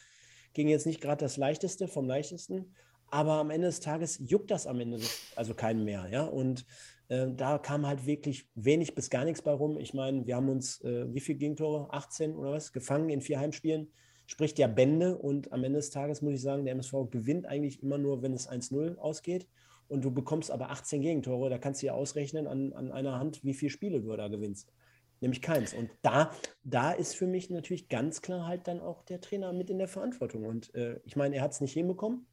Ging 0.52 0.68
jetzt 0.68 0.86
nicht 0.86 1.00
gerade 1.00 1.24
das 1.24 1.36
Leichteste 1.36 1.86
vom 1.86 2.08
Leichtesten. 2.08 2.74
Aber 3.06 3.34
am 3.34 3.50
Ende 3.50 3.66
des 3.66 3.80
Tages 3.80 4.20
juckt 4.24 4.50
das 4.50 4.66
am 4.66 4.80
Ende 4.80 4.98
also 5.36 5.54
keinen 5.54 5.84
mehr. 5.84 6.08
Ja? 6.10 6.24
Und 6.24 6.64
äh, 7.08 7.28
da 7.36 7.58
kam 7.58 7.86
halt 7.86 8.06
wirklich 8.06 8.48
wenig 8.54 8.94
bis 8.94 9.10
gar 9.10 9.24
nichts 9.24 9.42
bei 9.42 9.52
rum. 9.52 9.78
Ich 9.78 9.94
meine, 9.94 10.26
wir 10.26 10.36
haben 10.36 10.48
uns, 10.48 10.80
äh, 10.82 11.12
wie 11.12 11.20
viele 11.20 11.38
Gegentore? 11.38 11.92
18 11.92 12.34
oder 12.36 12.52
was? 12.52 12.72
Gefangen 12.72 13.10
in 13.10 13.20
vier 13.20 13.38
Heimspielen. 13.38 13.92
Spricht 14.26 14.58
ja 14.58 14.68
Bände. 14.68 15.18
Und 15.18 15.52
am 15.52 15.64
Ende 15.64 15.78
des 15.78 15.90
Tages 15.90 16.22
muss 16.22 16.34
ich 16.34 16.42
sagen, 16.42 16.64
der 16.64 16.74
MSV 16.74 17.10
gewinnt 17.10 17.46
eigentlich 17.46 17.82
immer 17.82 17.98
nur, 17.98 18.22
wenn 18.22 18.32
es 18.32 18.48
1-0 18.48 18.96
ausgeht 18.96 19.48
und 19.90 20.04
du 20.04 20.10
bekommst 20.12 20.50
aber 20.50 20.70
18 20.70 21.02
Gegentore, 21.02 21.50
da 21.50 21.58
kannst 21.58 21.82
du 21.82 21.86
ja 21.86 21.94
ausrechnen 21.94 22.46
an, 22.46 22.72
an 22.72 22.92
einer 22.92 23.18
Hand, 23.18 23.44
wie 23.44 23.54
viele 23.54 23.70
Spiele 23.70 24.00
du 24.00 24.16
da 24.16 24.28
gewinnst. 24.28 24.72
Nämlich 25.20 25.42
keins. 25.42 25.74
Und 25.74 25.90
da, 26.02 26.30
da 26.62 26.92
ist 26.92 27.14
für 27.14 27.26
mich 27.26 27.50
natürlich 27.50 27.88
ganz 27.88 28.22
klar 28.22 28.46
halt 28.46 28.68
dann 28.68 28.80
auch 28.80 29.02
der 29.02 29.20
Trainer 29.20 29.52
mit 29.52 29.68
in 29.68 29.78
der 29.78 29.88
Verantwortung. 29.88 30.46
Und 30.46 30.74
äh, 30.74 31.00
ich 31.04 31.16
meine, 31.16 31.36
er 31.36 31.42
hat 31.42 31.52
es 31.52 31.60
nicht 31.60 31.74
hinbekommen. 31.74 32.26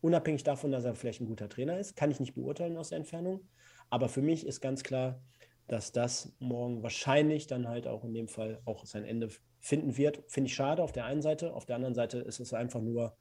Unabhängig 0.00 0.42
davon, 0.42 0.70
dass 0.70 0.84
er 0.84 0.94
vielleicht 0.94 1.20
ein 1.20 1.26
guter 1.26 1.48
Trainer 1.48 1.78
ist, 1.78 1.94
kann 1.94 2.10
ich 2.10 2.20
nicht 2.20 2.34
beurteilen 2.34 2.76
aus 2.76 2.88
der 2.88 2.98
Entfernung. 2.98 3.48
Aber 3.90 4.08
für 4.08 4.22
mich 4.22 4.46
ist 4.46 4.60
ganz 4.60 4.82
klar, 4.82 5.20
dass 5.68 5.92
das 5.92 6.34
morgen 6.38 6.82
wahrscheinlich 6.82 7.46
dann 7.48 7.68
halt 7.68 7.86
auch 7.86 8.04
in 8.04 8.14
dem 8.14 8.28
Fall 8.28 8.60
auch 8.64 8.86
sein 8.86 9.04
Ende 9.04 9.28
finden 9.58 9.96
wird. 9.96 10.22
Finde 10.28 10.48
ich 10.48 10.54
schade 10.54 10.82
auf 10.82 10.92
der 10.92 11.04
einen 11.04 11.22
Seite. 11.22 11.52
Auf 11.52 11.66
der 11.66 11.76
anderen 11.76 11.94
Seite 11.94 12.18
ist 12.18 12.40
es 12.40 12.54
einfach 12.54 12.80
nur, 12.80 13.16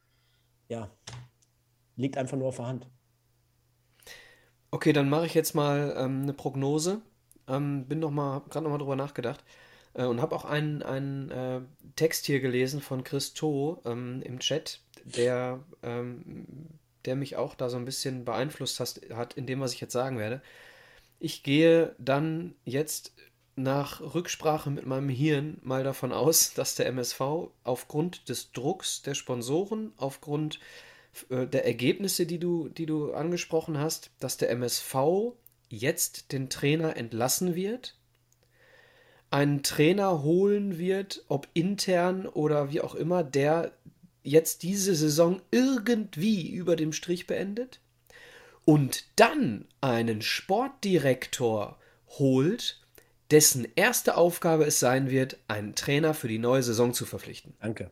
ja, 0.69 0.89
liegt 1.95 2.17
einfach 2.17 2.38
nur 2.38 2.47
auf 2.47 2.57
der 2.57 2.67
Hand. 2.67 2.89
Okay, 4.72 4.93
dann 4.93 5.09
mache 5.09 5.26
ich 5.26 5.34
jetzt 5.34 5.53
mal 5.53 5.93
ähm, 5.97 6.22
eine 6.24 6.34
Prognose. 6.34 7.01
Ähm, 7.47 7.86
bin 7.88 7.99
noch 7.99 8.11
mal, 8.11 8.41
gerade 8.49 8.63
noch 8.63 8.72
mal 8.72 8.78
drüber 8.78 8.95
nachgedacht 8.95 9.43
äh, 9.93 10.05
und 10.05 10.22
habe 10.22 10.34
auch 10.34 10.45
einen, 10.45 10.82
einen 10.82 11.30
äh, 11.30 11.61
Text 11.97 12.26
hier 12.26 12.39
gelesen 12.39 12.82
von 12.82 13.03
Christo 13.03 13.82
ähm, 13.86 14.22
im 14.24 14.39
Chat, 14.39 14.80
der, 15.03 15.59
ähm, 15.84 16.45
der 17.03 17.17
mich 17.17 17.36
auch 17.36 17.55
da 17.55 17.69
so 17.69 17.76
ein 17.76 17.86
bisschen 17.86 18.24
beeinflusst 18.24 18.80
hat, 18.80 19.01
hat 19.13 19.34
in 19.34 19.45
dem, 19.45 19.59
was 19.59 19.74
ich 19.74 19.82
jetzt 19.82 19.93
sagen 19.93 20.17
werde. 20.17 20.41
Ich 21.19 21.43
gehe 21.43 21.93
dann 21.99 22.55
jetzt 22.63 23.13
nach 23.57 23.99
Rücksprache 23.99 24.69
mit 24.72 24.86
meinem 24.86 25.09
Hirn 25.09 25.57
mal 25.63 25.84
davon 25.84 26.13
aus, 26.13 26.53
dass 26.53 26.76
der 26.76 26.88
MSV 26.88 27.22
aufgrund 27.65 28.30
des 28.30 28.53
Drucks 28.53 29.01
der 29.01 29.15
Sponsoren, 29.15 29.91
aufgrund 29.97 30.59
äh, 31.30 31.47
der 31.47 31.66
Ergebnisse, 31.66 32.26
die 32.26 32.39
du, 32.39 32.70
die 32.70 32.86
du 32.86 33.14
angesprochen 33.14 33.78
hast, 33.78 34.12
dass 34.20 34.38
der 34.38 34.49
MSV 34.51 35.34
jetzt 35.70 36.32
den 36.32 36.49
Trainer 36.49 36.97
entlassen 36.97 37.55
wird, 37.55 37.97
einen 39.30 39.64
Trainer 39.64 40.24
holen 40.24 40.78
wird, 40.78 41.24
ob 41.30 41.47
intern 41.53 42.28
oder 42.28 42.72
wie 42.72 42.82
auch 42.82 42.95
immer, 42.95 43.24
der 43.24 43.72
jetzt 44.24 44.64
diese 44.64 44.93
Saison 44.93 45.41
irgendwie 45.51 46.49
über 46.49 46.76
dem 46.76 46.93
Strich 46.93 47.28
beendet 47.28 47.80
und 48.66 49.05
dann 49.16 49.68
einen 49.80 50.22
Sportdirektor 50.22 51.80
holt, 52.20 52.82
dessen 53.32 53.66
erste 53.76 54.18
Aufgabe 54.18 54.66
es 54.66 54.80
sein 54.80 55.09
wird, 55.09 55.38
einen 55.47 55.76
Trainer 55.76 56.14
für 56.14 56.28
die 56.28 56.38
neue 56.38 56.62
Saison 56.62 56.93
zu 56.93 57.05
verpflichten. 57.05 57.55
Danke. 57.59 57.89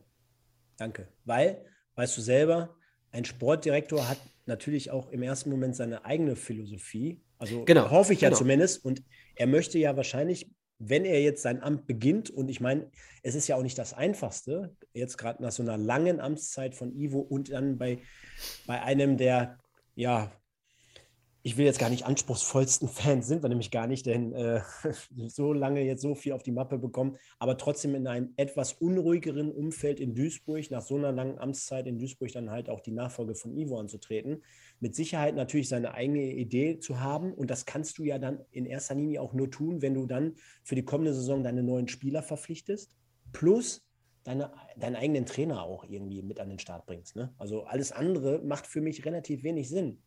Danke. 0.76 1.08
Weil, 1.24 1.64
weißt 1.96 2.16
du 2.16 2.20
selber, 2.20 2.76
ein 3.12 3.24
Sportdirektor 3.24 4.08
hat 4.08 4.18
natürlich 4.46 4.90
auch 4.90 5.10
im 5.10 5.22
ersten 5.22 5.50
Moment 5.50 5.76
seine 5.76 6.04
eigene 6.04 6.36
Philosophie. 6.36 7.20
Also 7.38 7.64
genau, 7.64 7.90
hoffe 7.90 8.12
ich 8.12 8.20
ja 8.20 8.28
genau. 8.28 8.38
zumindest. 8.38 8.84
Und 8.84 9.02
er 9.36 9.46
möchte 9.46 9.78
ja 9.78 9.96
wahrscheinlich, 9.96 10.50
wenn 10.78 11.04
er 11.04 11.22
jetzt 11.22 11.42
sein 11.42 11.62
Amt 11.62 11.86
beginnt, 11.86 12.30
und 12.30 12.48
ich 12.48 12.60
meine, 12.60 12.90
es 13.22 13.34
ist 13.34 13.48
ja 13.48 13.56
auch 13.56 13.62
nicht 13.62 13.78
das 13.78 13.92
Einfachste, 13.92 14.74
jetzt 14.92 15.18
gerade 15.18 15.42
nach 15.42 15.52
so 15.52 15.62
einer 15.62 15.76
langen 15.76 16.20
Amtszeit 16.20 16.74
von 16.74 16.94
Ivo 16.94 17.20
und 17.20 17.50
dann 17.50 17.78
bei, 17.78 17.98
bei 18.66 18.82
einem 18.82 19.16
der 19.16 19.58
ja, 19.94 20.32
ich 21.42 21.56
will 21.56 21.64
jetzt 21.64 21.78
gar 21.78 21.88
nicht 21.88 22.04
anspruchsvollsten 22.04 22.88
Fans 22.88 23.26
sind 23.26 23.42
wir 23.42 23.48
nämlich 23.48 23.70
gar 23.70 23.86
nicht, 23.86 24.04
denn 24.06 24.32
äh, 24.32 24.60
so 25.26 25.52
lange 25.52 25.82
jetzt 25.82 26.02
so 26.02 26.14
viel 26.14 26.32
auf 26.32 26.42
die 26.42 26.52
Mappe 26.52 26.78
bekommen, 26.78 27.16
aber 27.38 27.56
trotzdem 27.56 27.94
in 27.94 28.06
einem 28.06 28.34
etwas 28.36 28.74
unruhigeren 28.74 29.50
Umfeld 29.50 30.00
in 30.00 30.14
Duisburg, 30.14 30.70
nach 30.70 30.82
so 30.82 30.96
einer 30.96 31.12
langen 31.12 31.38
Amtszeit 31.38 31.86
in 31.86 31.98
Duisburg 31.98 32.32
dann 32.32 32.50
halt 32.50 32.68
auch 32.68 32.80
die 32.80 32.92
Nachfolge 32.92 33.34
von 33.34 33.56
Ivo 33.56 33.78
anzutreten. 33.78 34.42
Mit 34.80 34.94
Sicherheit 34.94 35.34
natürlich 35.34 35.68
seine 35.68 35.94
eigene 35.94 36.32
Idee 36.32 36.78
zu 36.78 37.00
haben 37.00 37.32
und 37.32 37.50
das 37.50 37.64
kannst 37.64 37.98
du 37.98 38.04
ja 38.04 38.18
dann 38.18 38.40
in 38.50 38.66
erster 38.66 38.94
Linie 38.94 39.22
auch 39.22 39.32
nur 39.32 39.50
tun, 39.50 39.80
wenn 39.80 39.94
du 39.94 40.06
dann 40.06 40.34
für 40.62 40.74
die 40.74 40.84
kommende 40.84 41.14
Saison 41.14 41.42
deine 41.42 41.62
neuen 41.62 41.88
Spieler 41.88 42.22
verpflichtest, 42.22 42.96
plus 43.32 43.86
deine, 44.24 44.52
deinen 44.76 44.96
eigenen 44.96 45.24
Trainer 45.24 45.62
auch 45.62 45.84
irgendwie 45.84 46.22
mit 46.22 46.38
an 46.40 46.50
den 46.50 46.58
Start 46.58 46.84
bringst. 46.84 47.16
Ne? 47.16 47.32
Also 47.38 47.64
alles 47.64 47.92
andere 47.92 48.40
macht 48.40 48.66
für 48.66 48.80
mich 48.80 49.04
relativ 49.06 49.42
wenig 49.42 49.68
Sinn. 49.70 50.02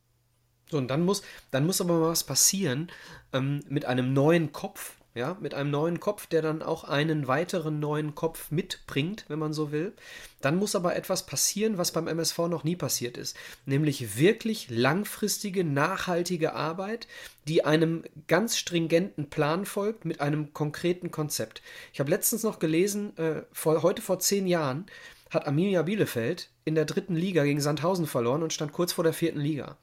So, 0.70 0.78
und 0.78 0.88
dann 0.88 1.06
muss, 1.06 1.22
dann 1.52 1.66
muss 1.66 1.82
aber 1.82 2.00
mal 2.00 2.10
was 2.10 2.24
passieren 2.24 2.92
ähm, 3.34 3.62
mit 3.70 3.86
einem 3.86 4.14
neuen 4.14 4.52
Kopf, 4.52 4.96
ja, 5.16 5.38
mit 5.40 5.54
einem 5.54 5.70
neuen 5.70 6.00
Kopf, 6.00 6.26
der 6.26 6.42
dann 6.42 6.64
auch 6.64 6.84
einen 6.86 7.28
weiteren 7.28 7.80
neuen 7.80 8.16
Kopf 8.16 8.50
mitbringt, 8.50 9.26
wenn 9.28 9.38
man 9.38 9.54
so 9.54 9.72
will. 9.72 9.94
Dann 10.42 10.56
muss 10.56 10.76
aber 10.76 10.96
etwas 10.96 11.28
passieren, 11.28 11.78
was 11.78 11.92
beim 11.92 12.08
MSV 12.08 12.40
noch 12.50 12.64
nie 12.64 12.76
passiert 12.76 13.18
ist, 13.18 13.38
nämlich 13.66 14.18
wirklich 14.18 14.70
langfristige, 14.72 15.64
nachhaltige 15.64 16.54
Arbeit, 16.54 17.08
die 17.48 17.64
einem 17.64 18.04
ganz 18.28 18.58
stringenten 18.58 19.30
Plan 19.30 19.66
folgt 19.66 20.06
mit 20.06 20.20
einem 20.20 20.54
konkreten 20.54 21.12
Konzept. 21.12 21.62
Ich 21.94 22.00
habe 22.00 22.10
letztens 22.10 22.42
noch 22.42 22.58
gelesen, 22.58 23.16
äh, 23.18 23.44
vor, 23.52 23.84
heute 23.84 24.02
vor 24.02 24.18
zehn 24.18 24.48
Jahren 24.48 24.88
hat 25.30 25.46
Arminia 25.48 25.82
Bielefeld 25.82 26.50
in 26.66 26.76
der 26.76 26.86
dritten 26.86 27.16
Liga 27.16 27.44
gegen 27.44 27.62
Sandhausen 27.62 28.08
verloren 28.08 28.44
und 28.44 28.54
stand 28.54 28.72
kurz 28.72 28.94
vor 28.94 29.04
der 29.04 29.14
vierten 29.14 29.40
Liga. 29.40 29.78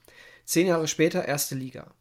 Zehn 0.51 0.67
Jahre 0.67 0.89
später 0.89 1.27
erste 1.27 1.55
Liga. 1.55 1.95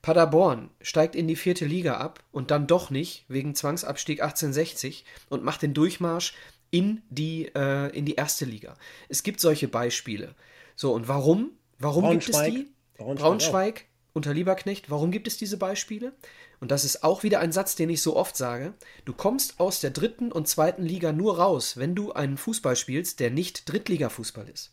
Paderborn 0.00 0.70
steigt 0.80 1.14
in 1.14 1.28
die 1.28 1.36
vierte 1.36 1.66
Liga 1.66 1.98
ab 1.98 2.24
und 2.32 2.50
dann 2.50 2.66
doch 2.66 2.88
nicht, 2.88 3.26
wegen 3.28 3.54
Zwangsabstieg 3.54 4.22
1860 4.22 5.04
und 5.28 5.44
macht 5.44 5.60
den 5.60 5.74
Durchmarsch 5.74 6.32
in 6.70 7.02
die, 7.10 7.54
äh, 7.54 7.94
in 7.94 8.06
die 8.06 8.14
erste 8.14 8.46
Liga. 8.46 8.74
Es 9.10 9.22
gibt 9.22 9.38
solche 9.38 9.68
Beispiele. 9.68 10.34
So, 10.76 10.94
und 10.94 11.08
warum? 11.08 11.50
Warum 11.78 12.10
gibt 12.10 12.26
es 12.30 12.42
die? 12.42 12.72
Braunschweig, 12.96 13.18
Braunschweig 13.18 13.84
unter 14.14 14.32
Lieberknecht, 14.32 14.88
warum 14.88 15.10
gibt 15.10 15.26
es 15.26 15.36
diese 15.36 15.58
Beispiele? 15.58 16.14
Und 16.58 16.70
das 16.70 16.86
ist 16.86 17.04
auch 17.04 17.22
wieder 17.22 17.40
ein 17.40 17.52
Satz, 17.52 17.74
den 17.74 17.90
ich 17.90 18.00
so 18.00 18.16
oft 18.16 18.34
sage. 18.34 18.72
Du 19.04 19.12
kommst 19.12 19.60
aus 19.60 19.80
der 19.80 19.90
dritten 19.90 20.32
und 20.32 20.48
zweiten 20.48 20.84
Liga 20.84 21.12
nur 21.12 21.36
raus, 21.36 21.76
wenn 21.76 21.94
du 21.94 22.12
einen 22.12 22.38
Fußball 22.38 22.76
spielst, 22.76 23.20
der 23.20 23.30
nicht 23.30 23.70
Drittligafußball 23.70 24.48
ist. 24.48 24.72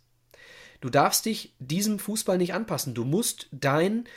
Du 0.81 0.89
darfst 0.89 1.25
dich 1.25 1.53
diesem 1.59 1.99
Fußball 1.99 2.37
nicht 2.37 2.53
anpassen. 2.53 2.93
Du 2.93 3.03
musst 3.03 3.47
dein, 3.51 4.07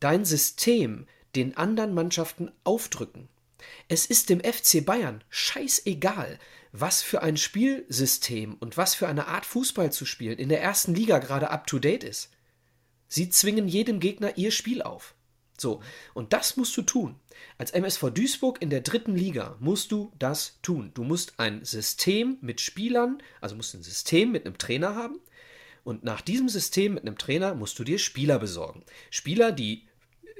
dein 0.00 0.24
System 0.24 1.06
den 1.36 1.56
anderen 1.56 1.94
Mannschaften 1.94 2.50
aufdrücken. 2.64 3.28
Es 3.88 4.06
ist 4.06 4.30
dem 4.30 4.40
FC 4.40 4.84
Bayern 4.84 5.22
scheißegal, 5.28 6.38
was 6.72 7.02
für 7.02 7.22
ein 7.22 7.36
Spielsystem 7.36 8.54
und 8.54 8.76
was 8.76 8.94
für 8.94 9.08
eine 9.08 9.26
Art 9.26 9.46
Fußball 9.46 9.92
zu 9.92 10.06
spielen 10.06 10.38
in 10.38 10.48
der 10.48 10.62
ersten 10.62 10.94
Liga 10.94 11.18
gerade 11.18 11.50
up 11.50 11.66
to 11.66 11.78
date 11.78 12.04
ist. 12.04 12.30
Sie 13.08 13.28
zwingen 13.28 13.68
jedem 13.68 14.00
Gegner 14.00 14.36
ihr 14.38 14.50
Spiel 14.50 14.82
auf. 14.82 15.14
So, 15.58 15.82
und 16.14 16.32
das 16.32 16.56
musst 16.56 16.76
du 16.76 16.82
tun. 16.82 17.16
Als 17.58 17.72
MSV 17.72 18.10
Duisburg 18.14 18.62
in 18.62 18.70
der 18.70 18.80
dritten 18.80 19.14
Liga 19.14 19.56
musst 19.60 19.92
du 19.92 20.12
das 20.18 20.58
tun. 20.62 20.90
Du 20.94 21.04
musst 21.04 21.38
ein 21.38 21.64
System 21.64 22.38
mit 22.40 22.60
Spielern, 22.60 23.22
also 23.40 23.56
musst 23.56 23.74
ein 23.74 23.82
System 23.82 24.32
mit 24.32 24.46
einem 24.46 24.56
Trainer 24.56 24.94
haben, 24.94 25.20
und 25.84 26.04
nach 26.04 26.20
diesem 26.20 26.48
System 26.48 26.94
mit 26.94 27.06
einem 27.06 27.18
Trainer 27.18 27.54
musst 27.54 27.78
du 27.78 27.84
dir 27.84 27.98
Spieler 27.98 28.38
besorgen. 28.38 28.82
Spieler, 29.10 29.52
die 29.52 29.86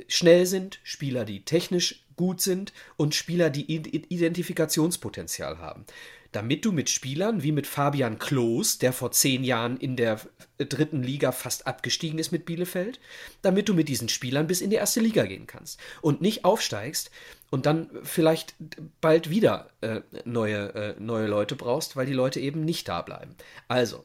schnell 0.08 0.46
sind, 0.46 0.80
Spieler, 0.82 1.24
die 1.24 1.44
technisch 1.44 2.04
gut 2.16 2.40
sind 2.40 2.72
und 2.96 3.14
Spieler, 3.14 3.50
die 3.50 3.74
Identifikationspotenzial 3.74 5.58
haben. 5.58 5.86
Damit 6.32 6.64
du 6.64 6.70
mit 6.70 6.88
Spielern 6.90 7.42
wie 7.42 7.50
mit 7.50 7.66
Fabian 7.66 8.18
Klos, 8.18 8.78
der 8.78 8.92
vor 8.92 9.10
zehn 9.10 9.42
Jahren 9.42 9.78
in 9.78 9.96
der 9.96 10.20
dritten 10.58 11.02
Liga 11.02 11.32
fast 11.32 11.66
abgestiegen 11.66 12.20
ist 12.20 12.30
mit 12.30 12.44
Bielefeld, 12.44 13.00
damit 13.42 13.68
du 13.68 13.74
mit 13.74 13.88
diesen 13.88 14.08
Spielern 14.08 14.46
bis 14.46 14.60
in 14.60 14.70
die 14.70 14.76
erste 14.76 15.00
Liga 15.00 15.24
gehen 15.24 15.48
kannst 15.48 15.80
und 16.02 16.20
nicht 16.20 16.44
aufsteigst 16.44 17.10
und 17.50 17.66
dann 17.66 17.90
vielleicht 18.04 18.54
bald 19.00 19.30
wieder 19.30 19.70
äh, 19.80 20.02
neue, 20.24 20.74
äh, 20.74 20.94
neue 21.00 21.26
Leute 21.26 21.56
brauchst, 21.56 21.96
weil 21.96 22.06
die 22.06 22.12
Leute 22.12 22.38
eben 22.38 22.64
nicht 22.64 22.86
da 22.86 23.02
bleiben. 23.02 23.34
Also, 23.66 24.04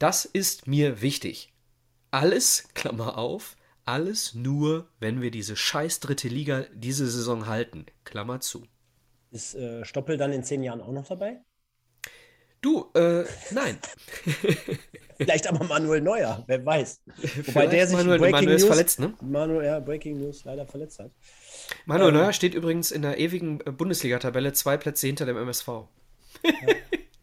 das 0.00 0.24
ist 0.24 0.66
mir 0.66 1.00
wichtig. 1.02 1.52
Alles, 2.10 2.68
Klammer 2.74 3.16
auf, 3.16 3.56
alles 3.84 4.34
nur, 4.34 4.88
wenn 4.98 5.22
wir 5.22 5.30
diese 5.30 5.54
scheiß 5.54 6.00
dritte 6.00 6.28
Liga 6.28 6.64
diese 6.74 7.08
Saison 7.08 7.46
halten. 7.46 7.86
Klammer 8.04 8.40
zu. 8.40 8.66
Ist 9.30 9.54
äh, 9.54 9.84
Stoppel 9.84 10.16
dann 10.16 10.32
in 10.32 10.42
zehn 10.42 10.62
Jahren 10.64 10.80
auch 10.80 10.92
noch 10.92 11.06
dabei? 11.06 11.40
Du, 12.60 12.90
äh, 12.94 13.24
nein. 13.52 13.78
Vielleicht 15.16 15.46
aber 15.46 15.64
Manuel 15.64 16.00
Neuer, 16.00 16.44
wer 16.46 16.64
weiß. 16.64 17.00
Wobei 17.46 17.66
der 17.66 17.86
sich 17.86 17.96
Manuel, 17.96 18.18
Breaking 18.18 18.32
Manuel 18.32 18.56
News, 18.56 18.64
verletzt, 18.64 19.00
ne? 19.00 19.14
Manuel, 19.20 19.66
ja, 19.66 19.80
Breaking 19.80 20.18
News 20.18 20.44
leider 20.44 20.66
verletzt 20.66 20.98
hat. 20.98 21.10
Manuel 21.86 22.08
ähm, 22.10 22.16
Neuer 22.16 22.32
steht 22.32 22.54
übrigens 22.54 22.90
in 22.90 23.02
der 23.02 23.18
ewigen 23.18 23.60
äh, 23.60 23.70
Bundesliga-Tabelle 23.70 24.52
zwei 24.52 24.76
Plätze 24.76 25.06
hinter 25.06 25.26
dem 25.26 25.36
MSV. 25.36 25.68
Ja. 25.68 26.74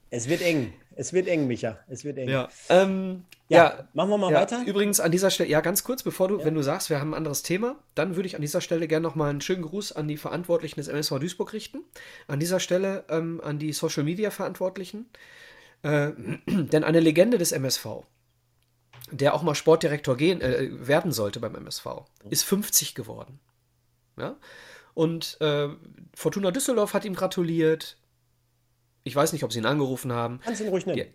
Es 0.10 0.28
wird 0.28 0.42
eng. 0.42 0.74
Es 0.98 1.14
wird 1.14 1.28
eng, 1.28 1.46
Micha. 1.46 1.78
Es 1.88 2.04
wird 2.04 2.18
eng. 2.18 2.28
Ja, 2.28 2.50
ähm, 2.70 3.24
ja, 3.50 3.58
ja, 3.58 3.88
machen 3.94 4.10
wir 4.10 4.18
mal 4.18 4.32
ja, 4.32 4.42
weiter. 4.42 4.64
Übrigens 4.66 5.00
an 5.00 5.12
dieser 5.12 5.30
Stelle, 5.30 5.50
ja, 5.50 5.62
ganz 5.62 5.84
kurz, 5.84 6.02
bevor 6.02 6.28
du, 6.28 6.40
ja. 6.40 6.46
wenn 6.46 6.56
du 6.56 6.64
sagst, 6.64 6.90
wir 6.90 7.00
haben 7.00 7.12
ein 7.12 7.18
anderes 7.18 7.44
Thema, 7.44 7.76
dann 7.94 8.16
würde 8.16 8.28
ich 8.28 8.36
an 8.36 8.42
dieser 8.42 8.62
Stelle 8.62 8.88
gerne 8.88 9.04
nochmal 9.04 9.30
einen 9.30 9.42
schönen 9.42 9.62
Gruß 9.62 9.92
an 9.92 10.08
die 10.08 10.18
Verantwortlichen 10.18 10.80
des 10.80 10.88
MSV 10.88 11.20
Duisburg 11.20 11.54
richten. 11.54 11.84
An 12.28 12.40
dieser 12.40 12.60
Stelle 12.60 13.06
ähm, 13.10 13.40
an 13.44 13.60
die 13.60 13.74
Social 13.74 14.04
Media 14.04 14.32
Verantwortlichen. 14.32 15.06
Äh, 15.84 16.12
denn 16.48 16.84
eine 16.84 17.00
Legende 17.00 17.38
des 17.38 17.52
MSV, 17.52 17.86
der 19.12 19.36
auch 19.36 19.44
mal 19.44 19.56
Sportdirektor 19.56 20.18
gehen, 20.18 20.42
äh, 20.42 20.70
werden 20.72 21.12
sollte 21.12 21.40
beim 21.40 21.54
MSV, 21.54 21.86
ist 22.32 22.44
50 22.44 22.96
geworden. 22.96 23.40
Ja? 24.18 24.36
Und 24.96 25.38
äh, 25.42 25.70
Fortuna 26.16 26.50
Düsseldorf 26.50 26.96
hat 26.96 27.06
ihm 27.06 27.14
gratuliert. 27.14 27.98
Ich 29.08 29.16
weiß 29.16 29.32
nicht, 29.34 29.44
ob 29.44 29.54
sie 29.54 29.60
ihn 29.60 29.66
angerufen 29.66 30.12
haben. 30.12 30.40
Kannst 30.44 30.62
ihn 30.62 30.68
ruhig 30.68 30.86
nennen. 30.86 31.14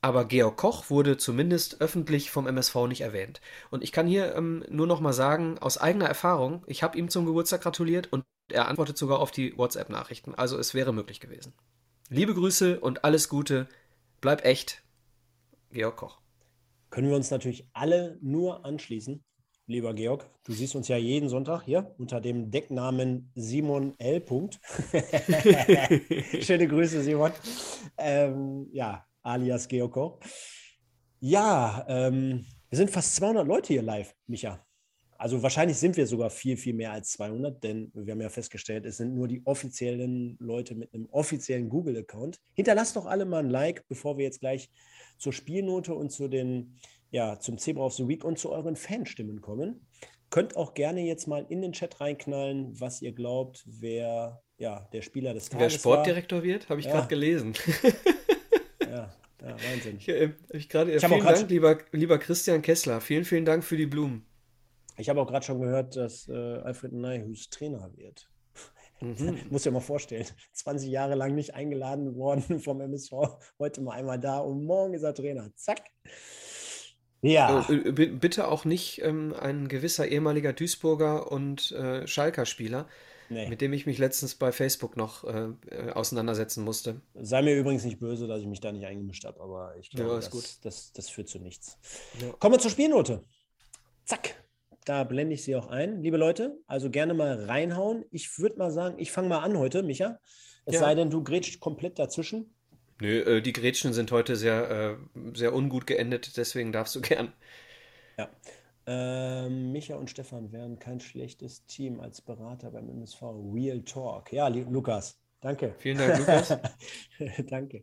Aber 0.00 0.24
Georg 0.24 0.56
Koch 0.56 0.90
wurde 0.90 1.16
zumindest 1.16 1.80
öffentlich 1.80 2.30
vom 2.30 2.46
MSV 2.46 2.74
nicht 2.88 3.02
erwähnt. 3.02 3.40
Und 3.70 3.82
ich 3.82 3.92
kann 3.92 4.06
hier 4.06 4.34
ähm, 4.34 4.64
nur 4.68 4.86
noch 4.86 5.00
mal 5.00 5.12
sagen, 5.12 5.58
aus 5.58 5.78
eigener 5.78 6.06
Erfahrung, 6.06 6.62
ich 6.66 6.82
habe 6.82 6.98
ihm 6.98 7.08
zum 7.08 7.24
Geburtstag 7.26 7.62
gratuliert 7.62 8.12
und 8.12 8.24
er 8.50 8.68
antwortet 8.68 8.98
sogar 8.98 9.20
auf 9.20 9.30
die 9.30 9.56
WhatsApp-Nachrichten. 9.56 10.34
Also 10.34 10.58
es 10.58 10.74
wäre 10.74 10.92
möglich 10.92 11.20
gewesen. 11.20 11.54
Liebe 12.10 12.34
Grüße 12.34 12.80
und 12.80 13.04
alles 13.04 13.28
Gute. 13.28 13.66
Bleib 14.20 14.44
echt. 14.44 14.82
Georg 15.70 15.96
Koch. 15.96 16.20
Können 16.90 17.08
wir 17.08 17.16
uns 17.16 17.30
natürlich 17.30 17.66
alle 17.72 18.18
nur 18.20 18.64
anschließen. 18.64 19.22
Lieber 19.66 19.94
Georg, 19.94 20.28
du 20.44 20.52
siehst 20.52 20.74
uns 20.74 20.88
ja 20.88 20.98
jeden 20.98 21.30
Sonntag 21.30 21.62
hier 21.62 21.94
unter 21.96 22.20
dem 22.20 22.50
Decknamen 22.50 23.30
Simon 23.34 23.98
L. 23.98 24.22
Schöne 26.42 26.68
Grüße, 26.68 27.02
Simon. 27.02 27.32
Ähm, 27.96 28.68
ja, 28.72 29.06
alias 29.22 29.66
Georg. 29.66 30.22
Ja, 31.18 31.82
ähm, 31.88 32.44
wir 32.68 32.76
sind 32.76 32.90
fast 32.90 33.16
200 33.16 33.46
Leute 33.46 33.72
hier 33.72 33.80
live, 33.80 34.14
Micha. 34.26 34.62
Also 35.16 35.42
wahrscheinlich 35.42 35.78
sind 35.78 35.96
wir 35.96 36.06
sogar 36.06 36.28
viel, 36.28 36.58
viel 36.58 36.74
mehr 36.74 36.92
als 36.92 37.12
200, 37.12 37.64
denn 37.64 37.90
wir 37.94 38.12
haben 38.12 38.20
ja 38.20 38.28
festgestellt, 38.28 38.84
es 38.84 38.98
sind 38.98 39.14
nur 39.14 39.28
die 39.28 39.40
offiziellen 39.46 40.36
Leute 40.40 40.74
mit 40.74 40.92
einem 40.92 41.08
offiziellen 41.10 41.70
Google-Account. 41.70 42.38
Hinterlasst 42.52 42.96
doch 42.96 43.06
alle 43.06 43.24
mal 43.24 43.38
ein 43.38 43.48
Like, 43.48 43.88
bevor 43.88 44.18
wir 44.18 44.24
jetzt 44.24 44.40
gleich 44.40 44.68
zur 45.16 45.32
Spielnote 45.32 45.94
und 45.94 46.10
zu 46.10 46.28
den, 46.28 46.76
ja, 47.14 47.38
zum 47.38 47.58
Zebra 47.58 47.84
of 47.84 47.94
the 47.94 48.08
Week 48.08 48.24
und 48.24 48.40
zu 48.40 48.50
euren 48.50 48.74
Fanstimmen 48.74 49.40
kommen. 49.40 49.86
Könnt 50.30 50.56
auch 50.56 50.74
gerne 50.74 51.00
jetzt 51.02 51.28
mal 51.28 51.46
in 51.48 51.62
den 51.62 51.70
Chat 51.70 52.00
reinknallen, 52.00 52.78
was 52.80 53.02
ihr 53.02 53.12
glaubt, 53.12 53.62
wer 53.66 54.42
ja, 54.56 54.88
der 54.92 55.00
Spieler 55.02 55.32
des 55.32 55.48
Tages 55.48 55.74
Wer 55.74 55.78
Sportdirektor 55.78 56.38
war. 56.38 56.44
wird, 56.44 56.68
habe 56.68 56.80
ich 56.80 56.86
ja. 56.86 56.92
gerade 56.92 57.06
gelesen. 57.06 57.54
ja, 58.80 59.14
ja, 59.40 59.56
Wahnsinn. 59.70 59.98
Ich, 59.98 60.08
äh, 60.08 60.32
ich 60.50 60.68
grad, 60.68 60.88
ich 60.88 61.06
vielen 61.06 61.24
Dank, 61.24 61.48
lieber, 61.48 61.78
lieber 61.92 62.18
Christian 62.18 62.62
Kessler. 62.62 63.00
Vielen, 63.00 63.24
vielen 63.24 63.44
Dank 63.44 63.62
für 63.62 63.76
die 63.76 63.86
Blumen. 63.86 64.26
Ich 64.96 65.08
habe 65.08 65.20
auch 65.20 65.28
gerade 65.28 65.46
schon 65.46 65.60
gehört, 65.60 65.94
dass 65.94 66.28
äh, 66.28 66.32
Alfred 66.32 66.94
Neihus 66.94 67.48
Trainer 67.48 67.92
wird. 67.94 68.28
Mhm. 69.00 69.38
Muss 69.50 69.64
ja 69.64 69.70
mal 69.70 69.78
vorstellen, 69.78 70.26
20 70.52 70.90
Jahre 70.90 71.14
lang 71.14 71.36
nicht 71.36 71.54
eingeladen 71.54 72.16
worden 72.16 72.58
vom 72.58 72.80
MSV, 72.80 73.12
heute 73.60 73.82
mal 73.82 73.92
einmal 73.92 74.18
da 74.18 74.38
und 74.40 74.64
morgen 74.64 74.94
ist 74.94 75.04
er 75.04 75.14
Trainer. 75.14 75.48
Zack. 75.54 75.82
Ja. 77.24 77.66
Äh, 77.70 77.92
bitte 77.92 78.48
auch 78.48 78.64
nicht 78.64 79.00
ähm, 79.02 79.34
ein 79.38 79.68
gewisser 79.68 80.06
ehemaliger 80.06 80.52
Duisburger 80.52 81.32
und 81.32 81.72
äh, 81.72 82.06
Schalker 82.06 82.44
Spieler, 82.44 82.86
nee. 83.30 83.48
mit 83.48 83.62
dem 83.62 83.72
ich 83.72 83.86
mich 83.86 83.96
letztens 83.96 84.34
bei 84.34 84.52
Facebook 84.52 84.96
noch 84.96 85.24
äh, 85.24 85.48
äh, 85.70 85.90
auseinandersetzen 85.92 86.64
musste. 86.64 87.00
Sei 87.14 87.40
mir 87.40 87.56
übrigens 87.56 87.84
nicht 87.84 87.98
böse, 87.98 88.26
dass 88.26 88.40
ich 88.40 88.46
mich 88.46 88.60
da 88.60 88.72
nicht 88.72 88.84
eingemischt 88.84 89.24
habe, 89.24 89.40
aber 89.40 89.74
ich 89.80 89.90
glaube, 89.90 90.10
ja, 90.10 90.16
das, 90.16 90.60
das, 90.60 90.92
das, 90.92 91.08
führt 91.08 91.28
zu 91.28 91.38
nichts. 91.38 91.78
Ja. 92.20 92.30
Kommen 92.38 92.56
wir 92.56 92.60
zur 92.60 92.70
Spielnote. 92.70 93.24
Zack. 94.04 94.34
Da 94.84 95.02
blende 95.04 95.32
ich 95.32 95.42
sie 95.42 95.56
auch 95.56 95.68
ein. 95.68 96.02
Liebe 96.02 96.18
Leute, 96.18 96.58
also 96.66 96.90
gerne 96.90 97.14
mal 97.14 97.46
reinhauen. 97.46 98.04
Ich 98.10 98.38
würde 98.38 98.58
mal 98.58 98.70
sagen, 98.70 98.96
ich 98.98 99.10
fange 99.10 99.28
mal 99.28 99.38
an 99.38 99.56
heute, 99.56 99.82
Micha. 99.82 100.20
Es 100.66 100.74
ja. 100.74 100.80
sei 100.80 100.94
denn, 100.94 101.08
du 101.08 101.24
grätschst 101.24 101.58
komplett 101.58 101.98
dazwischen. 101.98 102.54
Nö, 103.00 103.20
äh, 103.20 103.42
die 103.42 103.52
Grätschen 103.52 103.92
sind 103.92 104.12
heute 104.12 104.36
sehr, 104.36 104.70
äh, 104.70 104.96
sehr 105.34 105.54
ungut 105.54 105.86
geendet, 105.86 106.36
deswegen 106.36 106.72
darfst 106.72 106.94
du 106.94 107.00
gern. 107.02 107.32
Ja. 108.18 108.28
Ähm, 108.86 109.72
Micha 109.72 109.96
und 109.96 110.10
Stefan 110.10 110.52
wären 110.52 110.78
kein 110.78 111.00
schlechtes 111.00 111.64
Team 111.66 112.00
als 112.00 112.20
Berater 112.20 112.70
beim 112.70 112.88
MSV. 112.88 113.22
Real 113.52 113.80
Talk. 113.82 114.32
Ja, 114.32 114.48
Lukas, 114.48 115.18
danke. 115.40 115.74
Vielen 115.78 115.98
Dank, 115.98 116.18
Lukas. 116.18 116.58
danke. 117.48 117.82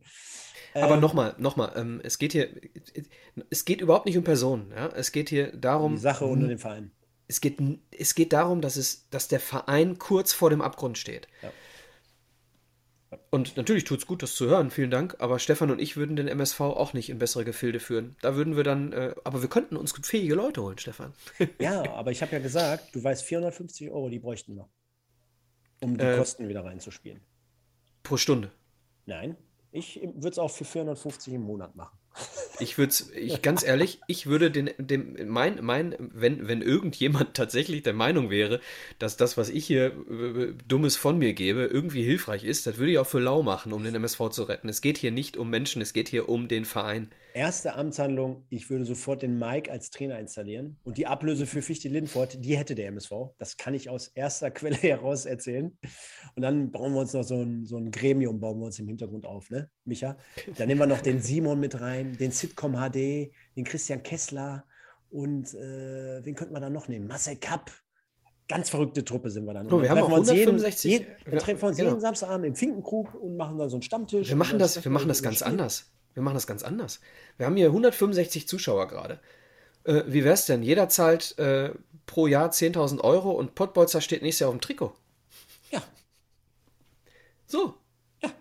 Aber 0.74 0.96
ähm, 0.96 1.00
nochmal, 1.02 1.36
nochmal, 1.40 1.74
ähm, 1.76 2.02
es 2.04 2.18
geht 2.20 2.34
hier, 2.34 2.50
es 3.50 3.66
geht 3.66 3.82
überhaupt 3.82 4.06
nicht 4.06 4.18
um 4.18 4.24
Personen. 4.24 4.72
Ja? 4.72 4.88
Es 4.90 5.12
geht 5.12 5.30
hier 5.30 5.52
darum. 5.58 5.96
Die 5.96 6.02
Sache 6.02 6.26
unter 6.26 6.48
dem 6.48 6.60
Verein. 6.60 6.92
Es 7.28 7.42
geht, 7.42 7.60
es 7.92 8.14
geht 8.14 8.34
darum, 8.34 8.62
dass, 8.62 8.76
es, 8.76 9.10
dass 9.10 9.28
der 9.28 9.40
Verein 9.40 9.98
kurz 9.98 10.34
vor 10.34 10.50
dem 10.50 10.62
Abgrund 10.62 10.98
steht. 10.98 11.28
Ja. 11.42 11.52
Und 13.34 13.56
natürlich 13.56 13.86
tut 13.86 14.00
es 14.00 14.08
gut, 14.08 14.22
das 14.22 14.36
zu 14.36 14.48
hören, 14.48 14.72
vielen 14.72 14.92
Dank. 14.92 15.16
Aber 15.20 15.40
Stefan 15.40 15.72
und 15.72 15.80
ich 15.80 15.96
würden 15.96 16.18
den 16.18 16.28
MSV 16.28 16.60
auch 16.60 16.92
nicht 16.92 17.10
in 17.10 17.18
bessere 17.18 17.46
Gefilde 17.46 17.80
führen. 17.80 18.18
Da 18.22 18.36
würden 18.36 18.58
wir 18.58 18.66
dann, 18.66 18.92
äh, 18.92 19.16
aber 19.24 19.42
wir 19.42 19.48
könnten 19.48 19.78
uns 19.78 19.94
fähige 20.04 20.36
Leute 20.36 20.62
holen, 20.62 20.78
Stefan. 20.78 21.14
ja, 21.60 21.90
aber 21.94 22.12
ich 22.12 22.22
habe 22.22 22.34
ja 22.34 22.40
gesagt, 22.40 22.94
du 22.94 23.02
weißt, 23.02 23.24
450 23.24 23.90
Euro, 23.90 24.10
die 24.10 24.20
bräuchten 24.20 24.58
wir, 24.58 24.68
um 25.82 25.98
die 25.98 26.04
äh, 26.04 26.18
Kosten 26.18 26.50
wieder 26.50 26.66
reinzuspielen. 26.66 27.22
Pro 28.04 28.18
Stunde? 28.18 28.52
Nein, 29.06 29.38
ich 29.72 30.02
würde 30.02 30.30
es 30.30 30.38
auch 30.38 30.52
für 30.52 30.66
450 30.66 31.34
im 31.34 31.44
Monat 31.44 31.74
machen. 31.74 31.98
Ich 32.60 32.78
würde 32.78 32.94
ich, 33.16 33.42
ganz 33.42 33.64
ehrlich, 33.64 34.00
ich 34.08 34.28
würde 34.28 34.52
den, 34.52 34.70
dem, 34.78 35.16
mein, 35.28 35.64
mein, 35.64 35.96
wenn, 35.98 36.48
wenn 36.48 36.62
irgendjemand 36.62 37.34
tatsächlich 37.34 37.84
der 37.84 37.94
Meinung 37.94 38.30
wäre, 38.30 38.60
dass 39.00 39.18
das, 39.18 39.38
was 39.38 39.50
ich 39.50 39.66
hier 39.66 39.92
Dummes 40.68 40.96
von 40.96 41.18
mir 41.18 41.34
gebe, 41.34 41.64
irgendwie 41.64 42.04
hilfreich 42.04 42.44
ist, 42.44 42.68
das 42.68 42.78
würde 42.78 42.92
ich 42.92 43.00
auch 43.00 43.08
für 43.08 43.20
lau 43.20 43.42
machen, 43.44 43.74
um 43.74 43.84
den 43.84 43.96
MSV 43.96 44.30
zu 44.30 44.44
retten. 44.44 44.70
Es 44.70 44.82
geht 44.82 44.98
hier 44.98 45.12
nicht 45.12 45.38
um 45.38 45.50
Menschen, 45.50 45.82
es 45.82 45.94
geht 45.94 46.10
hier 46.10 46.30
um 46.30 46.48
den 46.48 46.66
Verein. 46.66 47.10
Erste 47.34 47.76
Amtshandlung, 47.76 48.46
ich 48.50 48.70
würde 48.70 48.86
sofort 48.86 49.22
den 49.22 49.40
Mike 49.40 49.72
als 49.72 49.90
Trainer 49.90 50.20
installieren 50.20 50.78
und 50.84 50.98
die 50.98 51.08
Ablöse 51.08 51.46
für 51.46 51.62
Fichte 51.62 51.88
Lindfort, 51.88 52.38
die 52.44 52.58
hätte 52.58 52.76
der 52.76 52.88
MSV. 52.88 53.12
Das 53.38 53.58
kann 53.58 53.74
ich 53.74 53.90
aus 53.90 54.08
erster 54.08 54.52
Quelle 54.52 54.76
heraus 54.76 55.26
erzählen. 55.26 55.78
Und 56.36 56.42
dann 56.42 56.72
bauen 56.72 56.94
wir 56.94 57.02
uns 57.02 57.14
noch 57.14 57.24
so 57.24 57.42
ein, 57.42 57.66
so 57.66 57.78
ein 57.78 57.92
Gremium, 57.92 58.40
bauen 58.40 58.60
wir 58.60 58.66
uns 58.66 58.80
im 58.80 58.88
Hintergrund 58.88 59.26
auf, 59.26 59.50
ne, 59.50 59.70
Micha? 59.86 60.18
Dann 60.58 60.68
nehmen 60.68 60.80
wir 60.80 60.88
noch 60.88 61.02
den 61.02 61.22
Simon 61.22 61.60
mit 61.60 61.80
rein, 61.80 62.18
den 62.18 62.32
Sitcom 62.32 62.74
HD, 62.74 63.32
den 63.56 63.64
Christian 63.64 64.04
Kessler 64.04 64.66
und 65.10 65.54
äh, 65.54 66.24
wen 66.24 66.36
könnten 66.36 66.54
wir 66.54 66.62
da 66.62 66.70
noch 66.70 66.88
nehmen? 66.88 67.08
Marcel 67.08 67.36
Kapp. 67.36 67.72
Ganz 68.48 68.70
verrückte 68.70 69.06
Truppe 69.06 69.30
sind 69.30 69.46
wir 69.46 69.54
dann. 69.54 69.72
Oh, 69.72 69.82
wir 69.82 69.90
haben 69.90 70.02
auch 70.02 70.10
165. 70.10 70.92
Jeden, 70.92 71.06
jeden, 71.06 71.32
wir 71.32 71.40
treffen 71.40 71.66
uns 71.66 71.78
genau. 71.78 71.90
jeden 71.92 72.02
Samstagabend 72.02 72.48
im 72.48 72.56
Finkenkrug 72.56 73.16
und 73.16 73.38
machen 73.38 73.58
dann 73.58 73.70
so 73.70 73.78
einen 73.78 73.82
Stammtisch. 73.82 74.28
Wir 74.28 74.36
machen 74.36 74.60
das, 74.60 74.84
wir 74.84 74.92
machen 74.92 75.08
das 75.08 75.24
ganz 75.24 75.38
Spiel. 75.38 75.48
anders. 75.48 75.90
Wir 76.14 76.24
machen 76.24 76.36
das 76.36 76.48
ganz 76.48 76.64
anders. 76.64 77.00
Wir 77.38 77.46
haben 77.46 77.56
hier 77.56 77.68
165 77.68 78.48
Zuschauer 78.48 78.88
gerade. 78.88 79.20
Äh, 79.84 80.04
wie 80.08 80.20
es 80.20 80.46
denn? 80.46 80.64
Jeder 80.64 80.90
zahlt 80.90 81.38
äh, 81.40 81.74
pro 82.06 82.28
Jahr 82.28 82.52
10.000 82.52 83.02
Euro 83.02 83.32
und 83.32 83.56
Pottbolzer 83.56 84.02
steht 84.02 84.22
nächstes 84.22 84.42
Jahr 84.42 84.50
auf 84.50 84.56
dem 84.56 84.62
Trikot. 84.62 84.94
Ja. 85.72 85.82
So. 87.46 87.76
Ja. 88.22 88.32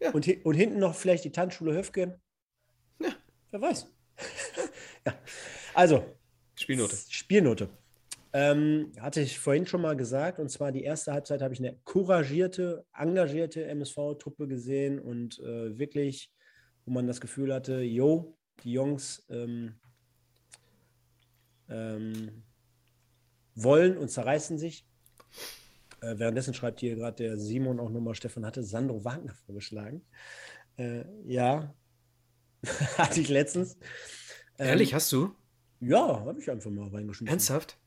ja. 0.00 0.10
Und, 0.12 0.28
und 0.44 0.54
hinten 0.54 0.78
noch 0.78 0.94
vielleicht 0.94 1.24
die 1.24 1.32
Tanzschule 1.32 1.72
Höfgen. 1.72 2.20
Ja. 3.00 3.10
Wer 3.50 3.60
weiß. 3.60 3.86
ja. 5.06 5.14
Also. 5.74 6.04
Spielnote. 6.54 6.96
Spielnote. 7.08 7.68
Ähm, 8.32 8.92
hatte 9.00 9.20
ich 9.22 9.40
vorhin 9.40 9.66
schon 9.66 9.80
mal 9.80 9.96
gesagt, 9.96 10.38
und 10.38 10.50
zwar 10.50 10.70
die 10.70 10.84
erste 10.84 11.12
Halbzeit 11.12 11.42
habe 11.42 11.52
ich 11.52 11.58
eine 11.58 11.76
couragierte, 11.82 12.84
engagierte 12.96 13.64
MSV-Truppe 13.64 14.46
gesehen 14.46 15.00
und 15.00 15.40
äh, 15.40 15.76
wirklich 15.78 16.30
wo 16.84 16.92
man 16.92 17.06
das 17.06 17.20
Gefühl 17.20 17.52
hatte, 17.52 17.80
yo, 17.80 18.36
die 18.62 18.72
Jungs 18.72 19.24
ähm, 19.30 19.74
ähm, 21.68 22.42
wollen 23.54 23.96
und 23.96 24.10
zerreißen 24.10 24.58
sich. 24.58 24.86
Äh, 26.00 26.18
währenddessen 26.18 26.54
schreibt 26.54 26.80
hier 26.80 26.96
gerade 26.96 27.16
der 27.16 27.38
Simon 27.38 27.80
auch 27.80 27.90
nochmal, 27.90 28.14
Stefan 28.14 28.46
hatte 28.46 28.62
Sandro 28.62 29.04
Wagner 29.04 29.34
vorgeschlagen. 29.34 30.02
Äh, 30.76 31.04
ja, 31.26 31.74
hatte 32.98 33.20
ich 33.20 33.28
letztens. 33.28 33.74
Ähm, 34.58 34.68
Ehrlich, 34.68 34.94
hast 34.94 35.12
du? 35.12 35.34
Ja, 35.80 36.20
habe 36.20 36.40
ich 36.40 36.50
einfach 36.50 36.70
mal 36.70 36.88
reingeschmissen. 36.88 37.28
Ernsthaft? 37.28 37.78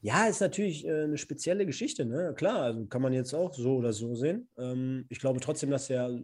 Ja, 0.00 0.26
ist 0.26 0.40
natürlich 0.40 0.84
äh, 0.84 1.04
eine 1.04 1.16
spezielle 1.18 1.64
Geschichte, 1.64 2.04
ne? 2.04 2.34
Klar, 2.36 2.62
also 2.62 2.86
kann 2.86 3.02
man 3.02 3.12
jetzt 3.12 3.34
auch 3.34 3.54
so 3.54 3.76
oder 3.76 3.92
so 3.92 4.16
sehen. 4.16 4.48
Ähm, 4.58 5.06
ich 5.08 5.20
glaube 5.20 5.38
trotzdem, 5.40 5.70
dass 5.70 5.88
er 5.90 6.20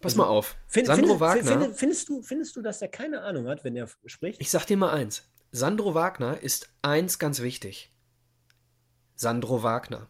Pass 0.00 0.16
mal 0.16 0.26
auf. 0.26 0.56
Find, 0.66 0.86
Sandro 0.86 1.08
find, 1.08 1.20
Wagner. 1.20 1.60
Find, 1.60 1.76
findest, 1.76 2.08
du, 2.08 2.22
findest 2.22 2.56
du, 2.56 2.62
dass 2.62 2.80
er 2.80 2.88
keine 2.88 3.22
Ahnung 3.22 3.48
hat, 3.48 3.64
wenn 3.64 3.76
er 3.76 3.88
spricht? 4.06 4.40
Ich 4.40 4.50
sag 4.50 4.64
dir 4.66 4.76
mal 4.76 4.90
eins. 4.90 5.30
Sandro 5.52 5.94
Wagner 5.94 6.40
ist 6.42 6.72
eins 6.82 7.18
ganz 7.18 7.40
wichtig. 7.42 7.92
Sandro 9.14 9.62
Wagner. 9.62 10.08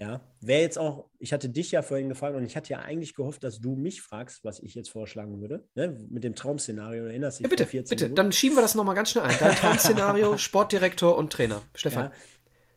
Ja, 0.00 0.22
wäre 0.40 0.62
jetzt 0.62 0.78
auch, 0.78 1.10
ich 1.18 1.34
hatte 1.34 1.50
dich 1.50 1.72
ja 1.72 1.82
vorhin 1.82 2.08
gefragt 2.08 2.34
und 2.34 2.44
ich 2.44 2.56
hatte 2.56 2.70
ja 2.70 2.78
eigentlich 2.78 3.14
gehofft, 3.14 3.44
dass 3.44 3.60
du 3.60 3.76
mich 3.76 4.00
fragst, 4.00 4.44
was 4.44 4.58
ich 4.60 4.74
jetzt 4.74 4.88
vorschlagen 4.88 5.42
würde, 5.42 5.68
ne? 5.74 5.94
mit 6.08 6.24
dem 6.24 6.34
Traumszenario. 6.34 7.04
Erinnerst 7.04 7.38
du 7.38 7.42
dich? 7.42 7.50
Ja, 7.50 7.64
bitte, 7.64 7.76
bitte, 7.76 8.04
Minuten? 8.04 8.14
dann 8.14 8.32
schieben 8.32 8.56
wir 8.56 8.62
das 8.62 8.74
nochmal 8.74 8.94
ganz 8.94 9.10
schnell 9.10 9.24
ein. 9.24 9.36
Dein 9.38 9.54
Traumszenario, 9.56 10.38
Sportdirektor 10.38 11.18
und 11.18 11.30
Trainer. 11.30 11.60
Stefan. 11.74 12.04
Ja, 12.04 12.12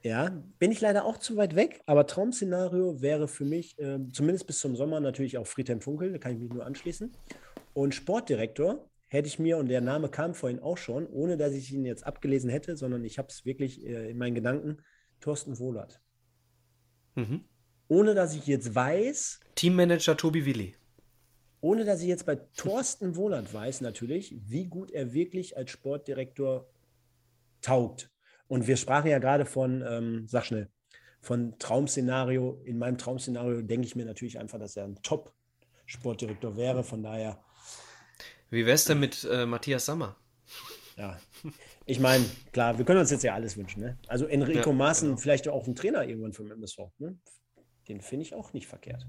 ja, 0.03 0.43
bin 0.59 0.71
ich 0.71 0.81
leider 0.81 1.05
auch 1.05 1.17
zu 1.17 1.37
weit 1.37 1.55
weg, 1.55 1.81
aber 1.85 2.05
Traum-Szenario 2.05 3.01
wäre 3.01 3.29
für 3.29 3.45
mich, 3.45 3.79
äh, 3.79 3.99
zumindest 4.11 4.47
bis 4.47 4.59
zum 4.59 4.75
Sommer, 4.75 4.99
natürlich 4.99 5.37
auch 5.37 5.47
Friedhelm 5.47 5.79
Funkel, 5.79 6.11
da 6.11 6.17
kann 6.17 6.33
ich 6.33 6.39
mich 6.39 6.51
nur 6.51 6.65
anschließen. 6.65 7.11
Und 7.73 7.95
Sportdirektor 7.95 8.89
hätte 9.07 9.27
ich 9.27 9.39
mir, 9.39 9.57
und 9.57 9.69
der 9.69 9.79
Name 9.79 10.09
kam 10.09 10.33
vorhin 10.33 10.59
auch 10.59 10.77
schon, 10.77 11.07
ohne 11.07 11.37
dass 11.37 11.53
ich 11.53 11.71
ihn 11.71 11.85
jetzt 11.85 12.05
abgelesen 12.05 12.49
hätte, 12.49 12.75
sondern 12.75 13.05
ich 13.05 13.17
habe 13.17 13.29
es 13.29 13.45
wirklich 13.45 13.85
äh, 13.85 14.09
in 14.11 14.17
meinen 14.17 14.35
Gedanken, 14.35 14.79
Thorsten 15.21 15.57
Wohlert. 15.57 16.01
Mhm. 17.15 17.45
Ohne 17.87 18.13
dass 18.13 18.35
ich 18.35 18.45
jetzt 18.45 18.75
weiß. 18.75 19.39
Teammanager 19.55 20.17
Tobi 20.17 20.45
Willi. 20.45 20.75
Ohne 21.61 21.85
dass 21.85 22.01
ich 22.01 22.07
jetzt 22.07 22.25
bei 22.25 22.35
Thorsten 22.57 23.15
Wohland 23.15 23.53
weiß, 23.53 23.79
natürlich, 23.79 24.35
wie 24.49 24.65
gut 24.65 24.91
er 24.91 25.13
wirklich 25.13 25.55
als 25.55 25.71
Sportdirektor 25.71 26.67
taugt. 27.61 28.12
Und 28.53 28.67
wir 28.67 28.77
sprachen 28.77 29.09
ja 29.09 29.17
gerade 29.17 29.45
von, 29.45 29.83
ähm, 29.83 30.27
sag 30.27 30.45
schnell, 30.45 30.69
von 31.21 31.57
Traumszenario. 31.57 32.61
In 32.65 32.77
meinem 32.77 32.99
Traumszenario 32.99 33.63
denke 33.63 33.87
ich 33.87 33.95
mir 33.95 34.05
natürlich 34.05 34.37
einfach, 34.37 34.59
dass 34.59 34.77
er 34.77 34.83
ein 34.83 35.01
Top-Sportdirektor 35.01 36.55
wäre. 36.55 36.83
Von 36.83 37.01
daher. 37.01 37.43
Wie 38.51 38.67
wär's 38.67 38.85
denn 38.85 38.99
mit 38.99 39.27
äh, 39.27 39.47
Matthias 39.47 39.87
Sammer? 39.87 40.17
Ja, 40.97 41.17
ich 41.87 41.99
meine, 41.99 42.23
klar, 42.51 42.77
wir 42.77 42.85
können 42.85 42.99
uns 42.99 43.09
jetzt 43.09 43.23
ja 43.23 43.33
alles 43.33 43.57
wünschen. 43.57 43.81
Ne? 43.81 43.97
Also 44.07 44.27
Enrico 44.27 44.69
ja, 44.69 44.75
Maaßen, 44.75 45.07
genau. 45.07 45.19
vielleicht 45.19 45.47
auch 45.47 45.65
ein 45.65 45.73
Trainer 45.73 46.05
irgendwann 46.05 46.33
für 46.33 46.43
MSV. 46.43 46.77
Ne? 46.99 47.17
Den 47.87 48.01
finde 48.01 48.27
ich 48.27 48.35
auch 48.35 48.53
nicht 48.53 48.67
verkehrt. 48.67 49.07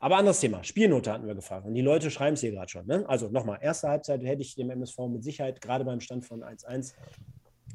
Aber 0.00 0.18
anderes 0.18 0.40
Thema. 0.40 0.62
Spielnote 0.64 1.10
hatten 1.10 1.26
wir 1.26 1.34
gefragt. 1.34 1.66
Und 1.66 1.72
die 1.72 1.80
Leute 1.80 2.10
schreiben 2.10 2.34
es 2.34 2.42
hier 2.42 2.50
gerade 2.50 2.68
schon. 2.68 2.86
Ne? 2.86 3.08
Also 3.08 3.30
nochmal, 3.30 3.58
erste 3.62 3.88
Halbzeit 3.88 4.22
hätte 4.22 4.42
ich 4.42 4.54
dem 4.54 4.68
MSV 4.68 4.98
mit 5.08 5.24
Sicherheit, 5.24 5.62
gerade 5.62 5.86
beim 5.86 6.00
Stand 6.02 6.26
von 6.26 6.44
1-1, 6.44 6.92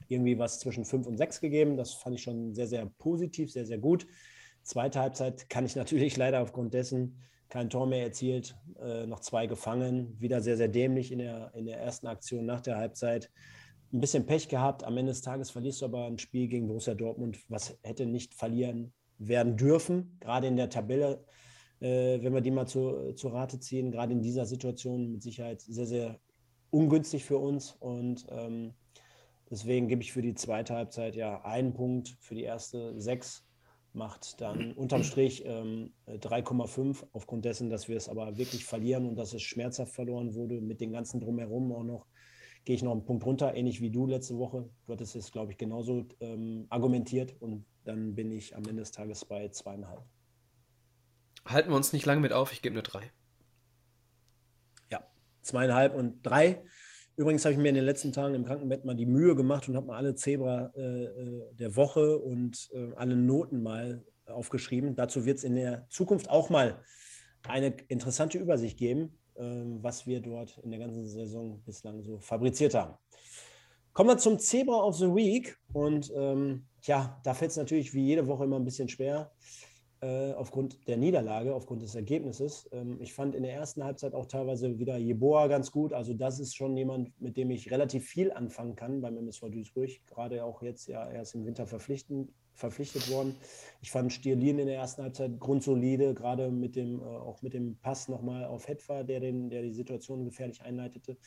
irgendwie 0.09 0.37
was 0.37 0.59
zwischen 0.59 0.85
5 0.85 1.07
und 1.07 1.17
6 1.17 1.41
gegeben. 1.41 1.77
Das 1.77 1.93
fand 1.93 2.15
ich 2.15 2.23
schon 2.23 2.53
sehr, 2.53 2.67
sehr 2.67 2.85
positiv, 2.97 3.51
sehr, 3.51 3.65
sehr 3.65 3.77
gut. 3.77 4.07
Zweite 4.63 4.99
Halbzeit 4.99 5.49
kann 5.49 5.65
ich 5.65 5.75
natürlich 5.77 6.17
leider 6.17 6.41
aufgrund 6.41 6.73
dessen 6.73 7.17
kein 7.49 7.69
Tor 7.69 7.87
mehr 7.87 8.03
erzielt, 8.03 8.57
äh, 8.79 9.05
noch 9.05 9.21
zwei 9.21 9.47
gefangen, 9.47 10.19
wieder 10.19 10.41
sehr, 10.41 10.57
sehr 10.57 10.67
dämlich 10.67 11.11
in 11.11 11.19
der, 11.19 11.53
in 11.55 11.65
der 11.65 11.79
ersten 11.79 12.07
Aktion 12.07 12.45
nach 12.45 12.61
der 12.61 12.77
Halbzeit. 12.77 13.31
Ein 13.93 14.01
bisschen 14.01 14.25
Pech 14.25 14.49
gehabt, 14.49 14.83
am 14.83 14.97
Ende 14.97 15.11
des 15.11 15.21
Tages 15.21 15.49
verlierst 15.49 15.81
du 15.81 15.85
aber 15.85 16.07
ein 16.07 16.19
Spiel 16.19 16.47
gegen 16.47 16.67
Borussia 16.67 16.93
Dortmund, 16.93 17.39
was 17.47 17.77
hätte 17.83 18.05
nicht 18.05 18.35
verlieren 18.35 18.91
werden 19.17 19.55
dürfen, 19.55 20.17
gerade 20.19 20.47
in 20.47 20.57
der 20.57 20.69
Tabelle, 20.69 21.23
äh, 21.79 22.21
wenn 22.21 22.33
wir 22.33 22.41
die 22.41 22.51
mal 22.51 22.67
zu, 22.67 23.13
zu 23.13 23.29
Rate 23.29 23.59
ziehen, 23.59 23.91
gerade 23.91 24.11
in 24.11 24.21
dieser 24.21 24.45
Situation 24.45 25.11
mit 25.11 25.23
Sicherheit 25.23 25.61
sehr, 25.61 25.87
sehr 25.87 26.19
ungünstig 26.69 27.23
für 27.23 27.37
uns 27.37 27.71
und 27.79 28.25
ähm, 28.29 28.73
deswegen 29.49 29.87
gebe 29.87 30.01
ich 30.01 30.13
für 30.13 30.21
die 30.21 30.35
zweite 30.35 30.75
Halbzeit 30.75 31.15
ja 31.15 31.43
einen 31.43 31.73
Punkt, 31.73 32.15
für 32.19 32.35
die 32.35 32.43
erste 32.43 32.99
sechs 32.99 33.47
macht 33.97 34.39
dann 34.39 34.73
unterm 34.73 35.03
Strich 35.03 35.43
ähm, 35.45 35.91
3,5 36.07 37.07
aufgrund 37.11 37.45
dessen, 37.45 37.69
dass 37.69 37.87
wir 37.89 37.97
es 37.97 38.07
aber 38.07 38.37
wirklich 38.37 38.63
verlieren 38.63 39.07
und 39.07 39.15
dass 39.15 39.33
es 39.33 39.41
schmerzhaft 39.41 39.93
verloren 39.93 40.35
wurde 40.35 40.61
mit 40.61 40.79
den 40.79 40.91
ganzen 40.91 41.19
drumherum 41.19 41.71
auch 41.73 41.83
noch. 41.83 42.05
Gehe 42.63 42.75
ich 42.75 42.83
noch 42.83 42.91
einen 42.91 43.05
Punkt 43.05 43.25
runter, 43.25 43.55
ähnlich 43.55 43.81
wie 43.81 43.89
du 43.89 44.05
letzte 44.05 44.37
Woche. 44.37 44.69
Du 44.85 44.93
hattest 44.93 45.15
es, 45.15 45.31
glaube 45.31 45.51
ich, 45.51 45.57
genauso 45.57 46.05
ähm, 46.19 46.67
argumentiert 46.69 47.35
und 47.39 47.65
dann 47.85 48.13
bin 48.13 48.31
ich 48.31 48.55
am 48.55 48.63
Ende 48.65 48.81
des 48.81 48.91
Tages 48.91 49.25
bei 49.25 49.47
zweieinhalb. 49.49 50.03
Halten 51.45 51.69
wir 51.69 51.77
uns 51.77 51.93
nicht 51.93 52.05
lange 52.05 52.21
mit 52.21 52.33
auf, 52.33 52.51
ich 52.51 52.61
gebe 52.61 52.73
eine 52.73 52.83
drei. 52.83 53.09
Ja, 54.91 55.07
zweieinhalb 55.41 55.95
und 55.95 56.21
drei 56.23 56.61
Übrigens 57.17 57.43
habe 57.45 57.53
ich 57.53 57.59
mir 57.59 57.69
in 57.69 57.75
den 57.75 57.83
letzten 57.83 58.11
Tagen 58.11 58.35
im 58.35 58.45
Krankenbett 58.45 58.85
mal 58.85 58.95
die 58.95 59.07
Mühe 59.07 59.35
gemacht 59.35 59.67
und 59.67 59.75
habe 59.75 59.87
mal 59.87 59.97
alle 59.97 60.13
Zebra 60.13 60.71
äh, 60.75 61.05
äh, 61.05 61.53
der 61.53 61.75
Woche 61.75 62.19
und 62.19 62.69
äh, 62.73 62.93
alle 62.95 63.15
Noten 63.15 63.63
mal 63.63 64.05
aufgeschrieben. 64.27 64.95
Dazu 64.95 65.25
wird 65.25 65.39
es 65.39 65.43
in 65.43 65.55
der 65.55 65.87
Zukunft 65.89 66.29
auch 66.29 66.51
mal 66.51 66.79
eine 67.47 67.75
interessante 67.87 68.37
Übersicht 68.37 68.77
geben, 68.77 69.17
äh, 69.33 69.41
was 69.81 70.05
wir 70.05 70.21
dort 70.21 70.59
in 70.59 70.69
der 70.69 70.79
ganzen 70.79 71.07
Saison 71.07 71.59
bislang 71.65 72.03
so 72.03 72.19
fabriziert 72.19 72.75
haben. 72.75 72.93
Kommen 73.93 74.11
wir 74.11 74.19
zum 74.19 74.37
Zebra 74.37 74.83
of 74.83 74.95
the 74.97 75.07
Week. 75.07 75.57
Und 75.73 76.13
ähm, 76.15 76.67
ja, 76.83 77.19
da 77.23 77.33
fällt 77.33 77.49
es 77.49 77.57
natürlich 77.57 77.95
wie 77.95 78.05
jede 78.05 78.27
Woche 78.27 78.43
immer 78.43 78.59
ein 78.59 78.65
bisschen 78.65 78.89
schwer, 78.89 79.31
äh, 80.01 80.33
aufgrund 80.33 80.87
der 80.87 80.97
Niederlage, 80.97 81.55
aufgrund 81.55 81.81
des 81.81 81.95
Ergebnisses. 81.95 82.69
Ähm, 82.71 82.97
ich 83.01 83.13
fand 83.13 83.35
in 83.35 83.43
der 83.43 83.53
ersten 83.53 83.83
Halbzeit 83.83 84.13
auch 84.13 84.25
teilweise 84.25 84.77
wieder 84.79 84.97
Jeboa 84.97 85.47
ganz 85.47 85.71
gut. 85.71 85.93
Also 85.93 86.13
das 86.13 86.39
ist 86.39 86.55
schon 86.55 86.77
jemand, 86.77 87.19
mit 87.19 87.37
dem 87.37 87.49
ich 87.49 87.71
relativ 87.71 88.05
viel 88.05 88.31
anfangen 88.31 88.75
kann 88.75 89.01
beim 89.01 89.17
MSV 89.17 89.49
Duisburg. 89.49 89.89
Gerade 90.05 90.43
auch 90.43 90.61
jetzt 90.61 90.87
ja 90.87 91.09
erst 91.09 91.35
im 91.35 91.45
Winter 91.45 91.65
verpflichtet 91.65 93.09
worden. 93.11 93.35
Ich 93.81 93.91
fand 93.91 94.13
Stierlin 94.13 94.59
in 94.59 94.67
der 94.67 94.77
ersten 94.77 95.01
Halbzeit 95.01 95.39
grundsolide, 95.39 96.13
gerade 96.13 96.51
mit 96.51 96.75
dem, 96.75 97.01
äh, 97.01 97.03
auch 97.03 97.41
mit 97.41 97.53
dem 97.53 97.77
Pass 97.79 98.07
nochmal 98.07 98.45
auf 98.45 98.67
Hetwa, 98.67 99.03
der, 99.03 99.19
den, 99.19 99.49
der 99.49 99.63
die 99.63 99.73
Situation 99.73 100.25
gefährlich 100.25 100.61
einleitete. 100.61 101.17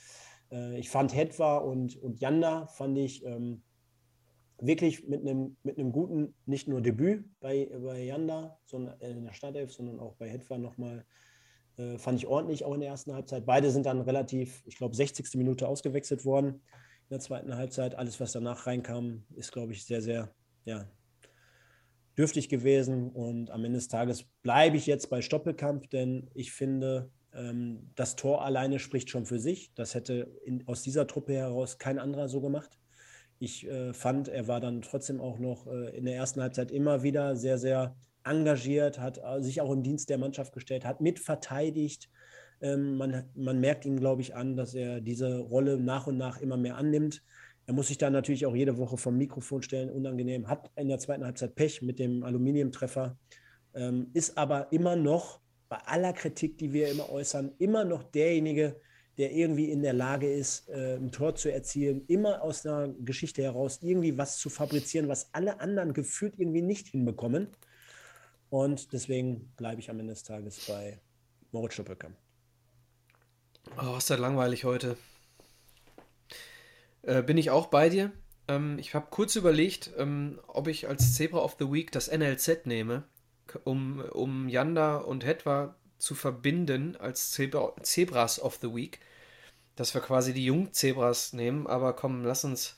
Äh, 0.53 0.79
ich 0.79 0.91
fand 0.91 1.15
Hetwa 1.15 1.59
und, 1.59 1.97
und 1.97 2.21
Janda, 2.21 2.67
fand 2.67 2.99
ich... 2.99 3.25
Ähm, 3.25 3.63
wirklich 4.61 5.07
mit 5.07 5.21
einem, 5.21 5.57
mit 5.63 5.79
einem 5.79 5.93
guten, 5.93 6.35
nicht 6.47 6.69
nur 6.69 6.81
Debüt 6.81 7.25
bei, 7.41 7.69
bei 7.83 8.03
Janda, 8.05 8.59
sondern 8.65 9.01
äh, 9.01 9.11
in 9.11 9.25
der 9.25 9.33
Startelf, 9.33 9.73
sondern 9.73 10.01
auch 10.01 10.15
bei 10.17 10.29
Hetwa 10.29 10.59
nochmal, 10.59 11.05
äh, 11.77 11.99
fand 11.99 12.19
ich 12.19 12.27
ordentlich, 12.27 12.65
auch 12.65 12.75
in 12.75 12.81
der 12.81 12.91
ersten 12.91 13.13
Halbzeit. 13.13 13.47
Beide 13.47 13.71
sind 13.71 13.87
dann 13.87 14.01
relativ, 14.01 14.63
ich 14.67 14.77
glaube, 14.77 14.95
60. 14.95 15.35
Minute 15.35 15.69
ausgewechselt 15.69 16.25
worden 16.25 16.49
in 16.49 17.11
der 17.11 17.21
zweiten 17.21 17.57
Halbzeit. 17.57 17.95
Alles, 17.95 18.21
was 18.21 18.33
danach 18.33 18.67
reinkam, 18.67 19.25
ist, 19.35 19.53
glaube 19.53 19.73
ich, 19.73 19.85
sehr, 19.85 20.03
sehr, 20.03 20.35
ja, 20.65 20.89
dürftig 22.19 22.49
gewesen. 22.49 23.11
Und 23.11 23.51
am 23.51 23.65
Ende 23.65 23.79
des 23.79 23.89
Tages 23.89 24.25
bleibe 24.43 24.77
ich 24.77 24.87
jetzt 24.87 25.11
bei 25.11 25.23
Stoppelkampf, 25.23 25.89
denn 25.89 26.31
ich 26.35 26.53
finde, 26.53 27.11
ähm, 27.33 27.91
das 27.95 28.17
Tor 28.17 28.45
alleine 28.45 28.79
spricht 28.79 29.11
schon 29.11 29.27
für 29.27 29.39
sich. 29.39 29.73
Das 29.75 29.95
hätte 29.95 30.31
in, 30.45 30.67
aus 30.67 30.83
dieser 30.83 31.07
Truppe 31.07 31.35
heraus 31.35 31.79
kein 31.79 31.99
anderer 31.99 32.29
so 32.29 32.41
gemacht. 32.41 32.80
Ich 33.43 33.67
äh, 33.67 33.95
fand, 33.95 34.29
er 34.29 34.49
war 34.49 34.61
dann 34.61 34.83
trotzdem 34.83 35.19
auch 35.19 35.39
noch 35.39 35.67
äh, 35.67 35.97
in 35.97 36.05
der 36.05 36.15
ersten 36.15 36.43
Halbzeit 36.43 36.71
immer 36.71 37.03
wieder 37.03 37.37
sehr, 37.37 37.57
sehr 37.57 37.97
engagiert, 38.23 38.99
hat 38.99 39.19
äh, 39.19 39.43
sich 39.43 39.63
auch 39.63 39.73
im 39.73 39.83
Dienst 39.83 40.11
der 40.11 40.19
Mannschaft 40.19 40.53
gestellt, 40.53 40.85
hat 40.85 41.01
mitverteidigt. 41.01 42.11
Ähm, 42.61 42.99
man, 42.99 43.25
man 43.35 43.59
merkt 43.59 43.87
ihm, 43.87 43.99
glaube 43.99 44.21
ich, 44.21 44.37
an, 44.37 44.57
dass 44.57 44.75
er 44.75 45.01
diese 45.01 45.39
Rolle 45.39 45.79
nach 45.79 46.07
und 46.07 46.19
nach 46.19 46.43
immer 46.43 46.59
mehr 46.59 46.77
annimmt. 46.77 47.23
Er 47.65 47.73
muss 47.73 47.89
sich 47.89 47.97
dann 47.97 48.13
natürlich 48.13 48.45
auch 48.45 48.55
jede 48.55 48.77
Woche 48.77 48.99
vom 48.99 49.17
Mikrofon 49.17 49.63
stellen, 49.63 49.89
unangenehm. 49.89 50.47
Hat 50.47 50.71
in 50.77 50.89
der 50.89 50.99
zweiten 50.99 51.25
Halbzeit 51.25 51.55
Pech 51.55 51.81
mit 51.81 51.99
dem 51.99 52.23
Aluminiumtreffer, 52.23 53.17
ähm, 53.73 54.11
ist 54.13 54.37
aber 54.37 54.71
immer 54.71 54.97
noch, 54.97 55.41
bei 55.71 55.79
aller 55.87 56.13
Kritik, 56.13 56.59
die 56.59 56.75
wir 56.75 56.91
immer 56.91 57.09
äußern, 57.09 57.53
immer 57.59 57.85
noch 57.85 58.03
derjenige, 58.03 58.81
der 59.21 59.33
irgendwie 59.33 59.71
in 59.71 59.83
der 59.83 59.93
Lage 59.93 60.33
ist, 60.33 60.71
äh, 60.71 60.97
ein 60.97 61.13
Tor 61.13 61.35
zu 61.35 61.53
erzielen, 61.53 62.07
immer 62.07 62.41
aus 62.41 62.65
einer 62.65 62.89
Geschichte 62.89 63.43
heraus 63.43 63.81
irgendwie 63.83 64.17
was 64.17 64.39
zu 64.39 64.49
fabrizieren, 64.49 65.09
was 65.09 65.35
alle 65.35 65.61
anderen 65.61 65.93
gefühlt 65.93 66.39
irgendwie 66.39 66.63
nicht 66.63 66.87
hinbekommen. 66.89 67.49
Und 68.49 68.95
deswegen 68.95 69.53
bleibe 69.59 69.79
ich 69.79 69.91
am 69.91 70.01
Ende 70.01 70.15
des 70.15 70.23
Tages 70.23 70.65
bei 70.67 70.99
Moritz 71.53 71.75
Stoppelkamp. 71.75 72.17
Oh, 73.77 73.99
ist 73.99 74.09
das 74.09 74.19
langweilig 74.19 74.65
heute. 74.65 74.97
Äh, 77.03 77.23
bin 77.23 77.37
ich 77.37 77.51
auch 77.51 77.67
bei 77.67 77.91
dir. 77.91 78.13
Ähm, 78.49 78.79
ich 78.79 78.95
habe 78.95 79.09
kurz 79.11 79.37
überlegt, 79.37 79.91
ähm, 79.99 80.41
ob 80.47 80.67
ich 80.67 80.89
als 80.89 81.15
Zebra 81.15 81.41
of 81.41 81.57
the 81.59 81.71
Week 81.71 81.93
das 81.93 82.09
NLZ 82.09 82.65
nehme, 82.65 83.05
um, 83.65 84.01
um 84.01 84.49
Yanda 84.49 84.97
und 84.97 85.27
Hetwa 85.27 85.77
zu 85.99 86.15
verbinden 86.15 86.97
als 86.97 87.33
Zebra, 87.33 87.75
Zebras 87.83 88.41
of 88.41 88.59
the 88.63 88.75
Week 88.75 88.99
dass 89.81 89.95
wir 89.95 90.03
quasi 90.03 90.35
die 90.35 90.45
Jungzebras 90.45 91.33
nehmen, 91.33 91.67
aber 91.67 91.95
komm, 91.95 92.23
lass 92.25 92.45
uns. 92.45 92.77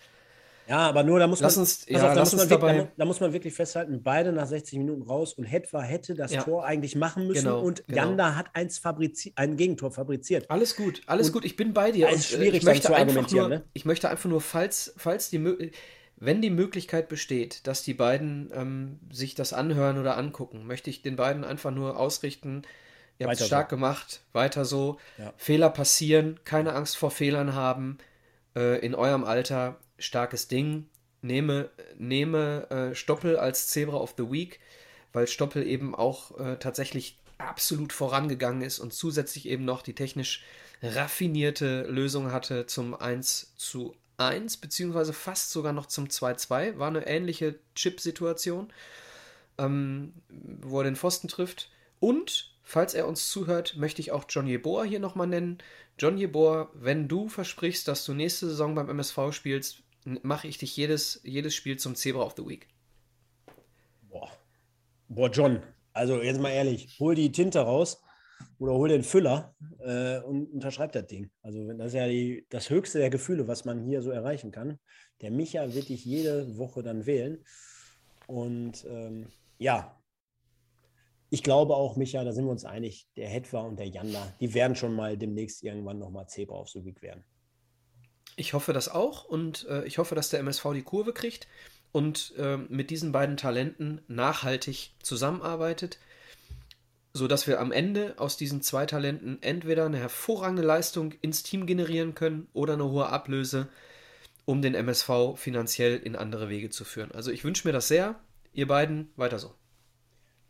Ja, 0.68 0.88
aber 0.88 1.02
nur, 1.02 1.18
da 1.18 1.26
muss 1.26 1.40
lass 1.40 1.56
man, 1.56 1.62
uns, 1.62 1.84
ja, 1.88 1.96
auf, 1.96 2.14
da, 2.14 2.20
muss 2.20 2.36
man 2.36 2.48
dabei, 2.48 2.78
da, 2.78 2.88
da, 2.96 3.04
muss 3.04 3.18
man 3.18 3.32
wirklich 3.32 3.52
festhalten, 3.52 4.00
beide 4.04 4.30
nach 4.30 4.46
60 4.46 4.78
Minuten 4.78 5.02
raus 5.02 5.34
und 5.34 5.42
Hetwa 5.42 5.82
hätte 5.82 6.14
das 6.14 6.32
ja. 6.32 6.44
Tor 6.44 6.64
eigentlich 6.64 6.94
machen 6.94 7.26
müssen 7.26 7.46
genau, 7.46 7.60
und 7.60 7.84
genau. 7.88 8.02
Janda 8.02 8.36
hat 8.36 8.46
eins 8.54 8.78
fabriziert, 8.78 9.36
ein 9.36 9.56
Gegentor 9.56 9.90
fabriziert. 9.90 10.48
Alles 10.48 10.76
gut, 10.76 11.02
alles 11.06 11.26
und 11.26 11.32
gut, 11.32 11.44
ich 11.44 11.56
bin 11.56 11.74
bei 11.74 11.90
dir. 11.90 12.08
Es 12.08 12.20
ist 12.20 12.34
äh, 12.34 12.36
schwierig, 12.36 12.60
ich 12.60 12.62
möchte 12.62 12.86
zu 12.86 12.94
argumentieren. 12.94 13.48
Nur, 13.48 13.58
ne? 13.58 13.64
Ich 13.72 13.84
möchte 13.84 14.08
einfach 14.08 14.30
nur, 14.30 14.40
falls, 14.40 14.94
falls 14.96 15.28
die 15.28 15.72
wenn 16.16 16.40
die 16.40 16.50
Möglichkeit 16.50 17.08
besteht, 17.08 17.66
dass 17.66 17.82
die 17.82 17.94
beiden 17.94 18.52
ähm, 18.54 19.00
sich 19.10 19.34
das 19.34 19.52
anhören 19.52 19.98
oder 19.98 20.16
angucken, 20.16 20.68
möchte 20.68 20.88
ich 20.88 21.02
den 21.02 21.16
beiden 21.16 21.42
einfach 21.42 21.72
nur 21.72 21.98
ausrichten, 21.98 22.62
Ihr 23.22 23.28
habt 23.28 23.40
es 23.40 23.46
stark 23.46 23.70
so. 23.70 23.76
gemacht, 23.76 24.20
weiter 24.32 24.64
so. 24.64 24.98
Ja. 25.18 25.32
Fehler 25.36 25.70
passieren, 25.70 26.40
keine 26.44 26.74
Angst 26.74 26.96
vor 26.96 27.10
Fehlern 27.10 27.54
haben. 27.54 27.98
Äh, 28.54 28.84
in 28.84 28.94
eurem 28.94 29.24
Alter 29.24 29.78
starkes 29.98 30.48
Ding. 30.48 30.88
Nehme, 31.22 31.70
nehme 31.96 32.68
äh, 32.70 32.94
Stoppel 32.96 33.36
als 33.36 33.68
Zebra 33.68 33.96
of 33.96 34.14
the 34.16 34.30
Week, 34.30 34.58
weil 35.12 35.28
Stoppel 35.28 35.64
eben 35.64 35.94
auch 35.94 36.38
äh, 36.38 36.56
tatsächlich 36.56 37.18
absolut 37.38 37.92
vorangegangen 37.92 38.62
ist 38.62 38.80
und 38.80 38.92
zusätzlich 38.92 39.48
eben 39.48 39.64
noch 39.64 39.82
die 39.82 39.94
technisch 39.94 40.42
raffinierte 40.82 41.82
Lösung 41.82 42.32
hatte 42.32 42.66
zum 42.66 42.94
1 42.94 43.54
zu 43.56 43.94
1, 44.16 44.56
beziehungsweise 44.56 45.12
fast 45.12 45.52
sogar 45.52 45.72
noch 45.72 45.86
zum 45.86 46.06
2-2. 46.06 46.78
War 46.78 46.88
eine 46.88 47.06
ähnliche 47.06 47.58
Chip-Situation, 47.74 48.72
ähm, 49.58 50.12
wo 50.28 50.80
er 50.80 50.84
den 50.84 50.96
Pfosten 50.96 51.28
trifft. 51.28 51.70
Und 52.00 52.51
Falls 52.62 52.94
er 52.94 53.08
uns 53.08 53.28
zuhört, 53.28 53.76
möchte 53.76 54.00
ich 54.00 54.12
auch 54.12 54.24
John 54.28 54.46
Jeboa 54.46 54.84
hier 54.84 55.00
nochmal 55.00 55.26
nennen. 55.26 55.58
John 55.98 56.16
Jeboa, 56.16 56.70
wenn 56.74 57.08
du 57.08 57.28
versprichst, 57.28 57.86
dass 57.88 58.04
du 58.04 58.14
nächste 58.14 58.46
Saison 58.46 58.74
beim 58.74 58.88
MSV 58.88 59.32
spielst, 59.32 59.82
mache 60.04 60.48
ich 60.48 60.58
dich 60.58 60.76
jedes, 60.76 61.20
jedes 61.24 61.54
Spiel 61.54 61.78
zum 61.78 61.94
Zebra 61.94 62.22
of 62.22 62.34
the 62.36 62.46
Week. 62.46 62.68
Boah. 64.08 64.30
Boah, 65.08 65.30
John, 65.30 65.62
also 65.92 66.22
jetzt 66.22 66.40
mal 66.40 66.50
ehrlich, 66.50 66.96
hol 66.98 67.14
die 67.14 67.32
Tinte 67.32 67.60
raus 67.60 68.00
oder 68.58 68.72
hol 68.72 68.88
den 68.88 69.02
Füller 69.02 69.54
äh, 69.80 70.20
und 70.20 70.46
unterschreib 70.52 70.92
das 70.92 71.06
Ding. 71.06 71.30
Also 71.42 71.72
das 71.72 71.88
ist 71.88 71.94
ja 71.94 72.08
die, 72.08 72.46
das 72.48 72.70
höchste 72.70 72.98
der 72.98 73.10
Gefühle, 73.10 73.48
was 73.48 73.64
man 73.64 73.84
hier 73.84 74.02
so 74.02 74.10
erreichen 74.10 74.52
kann. 74.52 74.78
Der 75.20 75.30
Micha 75.30 75.74
wird 75.74 75.88
dich 75.88 76.04
jede 76.04 76.56
Woche 76.56 76.82
dann 76.82 77.06
wählen. 77.06 77.44
Und 78.26 78.84
ähm, 78.88 79.26
ja, 79.58 79.96
ich 81.32 81.42
glaube 81.42 81.74
auch, 81.74 81.96
Micha, 81.96 82.22
da 82.24 82.32
sind 82.32 82.44
wir 82.44 82.50
uns 82.50 82.66
einig, 82.66 83.08
der 83.16 83.26
Hetwa 83.26 83.60
und 83.60 83.78
der 83.78 83.88
Janda, 83.88 84.30
die 84.38 84.52
werden 84.52 84.76
schon 84.76 84.94
mal 84.94 85.16
demnächst 85.16 85.62
irgendwann 85.62 85.98
nochmal 85.98 86.28
Zebra 86.28 86.56
auf 86.56 86.68
so 86.68 86.84
werden. 86.84 87.24
Ich 88.36 88.52
hoffe 88.52 88.74
das 88.74 88.90
auch 88.90 89.24
und 89.24 89.66
äh, 89.66 89.82
ich 89.86 89.96
hoffe, 89.96 90.14
dass 90.14 90.28
der 90.28 90.40
MSV 90.40 90.74
die 90.74 90.82
Kurve 90.82 91.14
kriegt 91.14 91.48
und 91.90 92.34
äh, 92.36 92.58
mit 92.58 92.90
diesen 92.90 93.12
beiden 93.12 93.38
Talenten 93.38 94.02
nachhaltig 94.08 94.90
zusammenarbeitet, 95.02 95.98
sodass 97.14 97.46
wir 97.46 97.60
am 97.60 97.72
Ende 97.72 98.18
aus 98.18 98.36
diesen 98.36 98.60
zwei 98.60 98.84
Talenten 98.84 99.38
entweder 99.40 99.86
eine 99.86 99.98
hervorragende 99.98 100.62
Leistung 100.62 101.12
ins 101.22 101.42
Team 101.42 101.64
generieren 101.64 102.14
können 102.14 102.46
oder 102.52 102.74
eine 102.74 102.84
hohe 102.84 103.08
Ablöse, 103.08 103.68
um 104.44 104.60
den 104.60 104.74
MSV 104.74 105.36
finanziell 105.36 105.96
in 105.96 106.14
andere 106.14 106.50
Wege 106.50 106.68
zu 106.68 106.84
führen. 106.84 107.10
Also 107.12 107.30
ich 107.30 107.42
wünsche 107.42 107.66
mir 107.66 107.72
das 107.72 107.88
sehr. 107.88 108.20
Ihr 108.52 108.68
beiden 108.68 109.10
weiter 109.16 109.38
so. 109.38 109.54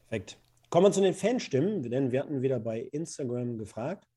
Perfekt. 0.08 0.41
Kommen 0.72 0.86
wir 0.86 0.92
zu 0.92 1.02
den 1.02 1.12
Fanstimmen, 1.12 1.82
denn 1.82 2.12
wir 2.12 2.20
hatten 2.20 2.40
wieder 2.40 2.58
bei 2.58 2.80
Instagram 2.80 3.58
gefragt. 3.58 4.08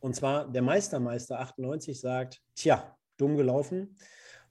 Und 0.00 0.16
zwar 0.16 0.50
der 0.50 0.62
Meistermeister 0.62 1.38
98 1.38 2.00
sagt, 2.00 2.42
tja, 2.56 2.98
dumm 3.16 3.36
gelaufen. 3.36 3.94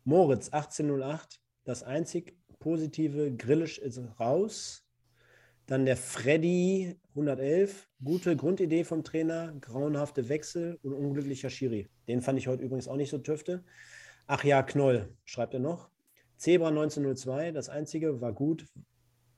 Moritz 0.06 0.48
1808, 0.48 1.42
das 1.66 1.84
einzig 1.84 2.38
positive 2.60 3.36
Grillisch 3.36 3.80
ist 3.80 4.00
raus. 4.18 4.88
Dann 5.66 5.86
der 5.86 5.98
Freddy 5.98 6.98
111, 7.10 7.90
gute 8.02 8.38
Grundidee 8.38 8.86
vom 8.86 9.04
Trainer, 9.04 9.54
grauenhafte 9.60 10.30
Wechsel 10.30 10.80
und 10.84 10.94
unglücklicher 10.94 11.50
Schiri. 11.50 11.90
Den 12.08 12.22
fand 12.22 12.40
ich 12.40 12.48
heute 12.48 12.64
übrigens 12.64 12.88
auch 12.88 12.96
nicht 12.96 13.10
so 13.10 13.18
tüfte. 13.18 13.66
Ach 14.26 14.46
ja, 14.46 14.64
Knoll, 14.64 15.14
schreibt 15.26 15.54
er 15.54 15.60
noch. 15.60 15.90
Zebra 16.38 16.70
1902, 16.70 17.52
das 17.52 17.68
einzige 17.68 18.22
war 18.22 18.32
gut. 18.32 18.66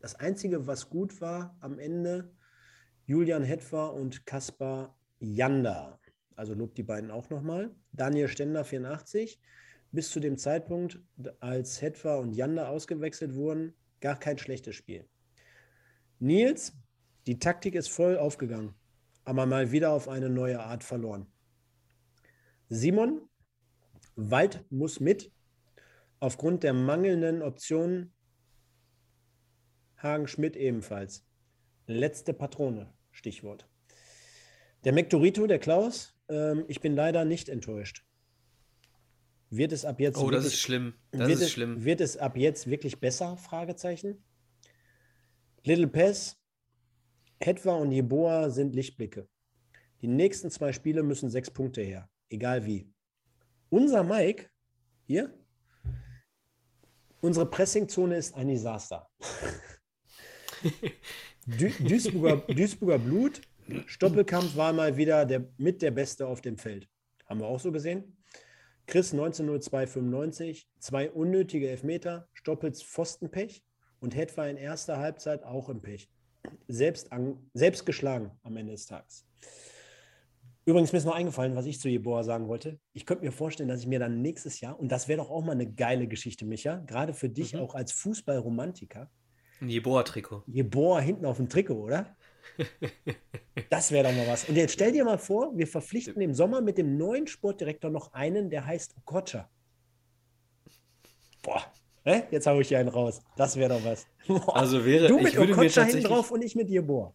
Das 0.02 0.16
einzige, 0.16 0.66
was 0.66 0.90
gut 0.90 1.22
war 1.22 1.56
am 1.60 1.78
Ende, 1.78 2.34
Julian 3.06 3.44
Hetfer 3.44 3.94
und 3.94 4.26
Kaspar 4.26 4.98
Janda. 5.20 6.00
Also 6.36 6.56
lobt 6.56 6.80
die 6.80 6.84
beiden 6.84 7.12
auch 7.12 7.30
nochmal. 7.30 7.70
Daniel 7.92 8.28
Stender 8.28 8.66
84, 8.66 9.40
bis 9.92 10.10
zu 10.10 10.20
dem 10.20 10.40
Zeitpunkt, 10.40 11.00
als 11.40 11.84
Hetwa 11.84 12.16
und 12.16 12.34
Janda 12.34 12.68
ausgewechselt 12.68 13.36
wurden, 13.36 13.76
gar 14.00 14.18
kein 14.18 14.40
schlechtes 14.40 14.76
Spiel. 14.76 15.08
Nils, 16.18 16.74
die 17.28 17.38
Taktik 17.38 17.76
ist 17.76 17.90
voll 17.90 18.18
aufgegangen, 18.18 18.74
aber 19.24 19.46
mal 19.46 19.72
wieder 19.72 19.92
auf 19.92 20.08
eine 20.08 20.30
neue 20.30 20.62
Art 20.62 20.84
verloren. 20.84 21.28
Simon, 22.70 23.30
Wald 24.16 24.66
muss 24.72 25.00
mit. 25.00 25.32
Aufgrund 26.20 26.64
der 26.64 26.74
mangelnden 26.74 27.44
Optionen 27.44 28.14
Hagen 30.02 30.28
Schmidt 30.28 30.56
ebenfalls. 30.56 31.26
Letzte 31.88 32.34
Patrone, 32.34 32.94
Stichwort. 33.12 33.68
Der 34.84 34.94
Mektorito, 34.94 35.46
der 35.46 35.60
Klaus, 35.60 36.16
ähm, 36.30 36.66
ich 36.68 36.82
bin 36.82 36.96
leider 36.96 37.26
nicht 37.26 37.50
enttäuscht. 37.50 38.06
Wird 39.50 39.74
es 39.74 39.86
ab 39.86 40.00
jetzt. 40.00 40.18
Oh, 40.18 40.32
das 40.32 40.46
ist 40.46 40.60
schlimm. 40.60 40.94
Das 41.12 41.30
ist 41.30 41.42
es, 41.42 41.52
schlimm. 41.52 41.84
Wird 41.84 42.02
es 42.02 42.18
ab 42.18 42.38
jetzt 42.38 42.68
wirklich 42.68 43.00
besser? 43.00 43.36
Fragezeichen. 43.38 44.24
Little 45.64 45.88
Pess, 45.88 46.42
Hetwa 47.40 47.76
und 47.76 47.92
Jeboa 47.92 48.50
sind 48.50 48.74
Lichtblicke. 48.74 49.28
Die 50.02 50.08
nächsten 50.08 50.50
zwei 50.50 50.74
Spiele 50.74 51.04
müssen 51.04 51.30
sechs 51.30 51.52
Punkte 51.52 51.82
her, 51.82 52.10
egal 52.30 52.66
wie. 52.66 52.92
Unser 53.70 54.04
Mike 54.04 54.50
hier, 55.06 55.38
unsere 57.20 57.46
Pressingzone 57.46 58.16
ist 58.18 58.34
ein 58.34 58.48
Desaster. 58.48 59.08
Duisburger, 61.46 62.38
Duisburger 62.54 63.00
Blut, 63.00 63.42
Stoppelkampf 63.86 64.56
war 64.56 64.74
mal 64.74 64.98
wieder 64.98 65.26
der, 65.26 65.46
mit 65.58 65.82
der 65.82 65.92
Beste 65.92 66.28
auf 66.28 66.42
dem 66.42 66.58
Feld. 66.58 66.88
Haben 67.26 67.40
wir 67.40 67.48
auch 67.48 67.60
so 67.60 67.72
gesehen. 67.72 68.18
Chris 68.88 69.14
190295, 69.14 70.68
zwei 70.80 71.10
unnötige 71.10 71.70
Elfmeter, 71.70 72.28
Stoppels 72.34 72.84
Pfostenpech 72.84 73.64
und 74.00 74.16
Hetwa 74.16 74.48
in 74.48 74.58
erster 74.58 74.98
Halbzeit 74.98 75.44
auch 75.44 75.70
im 75.70 75.82
Pech. 75.82 76.10
Selbst, 76.68 77.12
an, 77.12 77.38
selbst 77.54 77.86
geschlagen 77.86 78.32
am 78.44 78.58
Ende 78.58 78.74
des 78.74 78.88
Tages. 78.88 79.26
Übrigens, 80.66 80.92
mir 80.92 81.00
ist 81.00 81.06
noch 81.06 81.16
eingefallen, 81.16 81.56
was 81.56 81.66
ich 81.66 81.80
zu 81.80 81.90
Jeboa 81.90 82.24
sagen 82.24 82.48
wollte. 82.48 82.80
Ich 82.94 83.06
könnte 83.06 83.24
mir 83.24 83.32
vorstellen, 83.32 83.70
dass 83.70 83.80
ich 83.80 83.88
mir 83.88 84.00
dann 84.00 84.22
nächstes 84.22 84.60
Jahr, 84.60 84.80
und 84.80 84.92
das 84.92 85.08
wäre 85.08 85.18
doch 85.18 85.30
auch 85.32 85.44
mal 85.44 85.54
eine 85.54 85.72
geile 85.72 86.08
Geschichte, 86.08 86.46
Micha, 86.46 86.78
gerade 86.86 87.14
für 87.14 87.30
dich 87.30 87.54
mhm. 87.54 87.62
auch 87.62 87.76
als 87.76 87.92
Fußballromantiker. 87.94 89.10
Ein 89.62 89.70
Jeboa-Trikot. 89.70 90.44
Jeboa 90.48 91.00
hinten 91.00 91.26
auf 91.26 91.38
dem 91.38 91.48
Trikot, 91.48 91.76
oder? 91.76 92.16
Das 93.70 93.92
wäre 93.92 94.08
doch 94.08 94.16
mal 94.16 94.28
was. 94.28 94.46
Und 94.46 94.56
jetzt 94.56 94.74
stell 94.74 94.92
dir 94.92 95.06
mal 95.06 95.18
vor, 95.18 95.56
wir 95.58 95.68
verpflichten 95.68 96.22
im 96.22 96.34
Sommer 96.34 96.62
mit 96.62 96.78
dem 96.78 96.98
neuen 96.98 97.28
Sportdirektor 97.28 97.90
noch 97.90 98.14
einen, 98.14 98.50
der 98.50 98.66
heißt 98.66 98.96
Okocha. 98.98 99.50
Boah, 101.42 101.64
ne? 102.06 102.28
jetzt 102.32 102.48
habe 102.48 102.62
ich 102.62 102.70
hier 102.70 102.80
einen 102.80 102.90
raus. 102.90 103.22
Das 103.38 103.56
wäre 103.56 103.70
doch 103.70 103.86
was. 103.86 104.08
Boah. 104.28 104.56
Also 104.56 104.86
wäre 104.86 105.08
du 105.08 105.20
mit 105.20 105.38
Okocha 105.38 105.84
hinten 105.84 106.04
drauf 106.04 106.32
und 106.32 106.42
ich 106.44 106.56
mit 106.56 106.70
dir, 106.70 106.82
boah. 106.82 107.14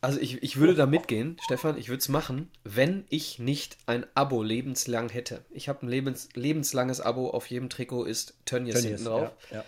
Also 0.00 0.20
ich, 0.20 0.42
ich 0.42 0.56
würde 0.58 0.74
da 0.74 0.86
mitgehen, 0.86 1.38
Stefan, 1.42 1.78
ich 1.78 1.88
würde 1.88 2.00
es 2.00 2.08
machen, 2.08 2.50
wenn 2.62 3.04
ich 3.08 3.38
nicht 3.38 3.78
ein 3.86 4.04
Abo 4.14 4.42
lebenslang 4.42 5.08
hätte. 5.08 5.44
Ich 5.50 5.68
habe 5.68 5.86
ein 5.86 5.88
lebens, 5.88 6.28
lebenslanges 6.34 7.00
Abo, 7.00 7.30
auf 7.30 7.46
jedem 7.46 7.70
Trikot 7.70 8.04
ist 8.04 8.36
Tönnies, 8.44 8.74
Tönnies 8.74 8.88
hinten 8.88 9.04
drauf. 9.04 9.32
Ja, 9.50 9.58
ja. 9.58 9.64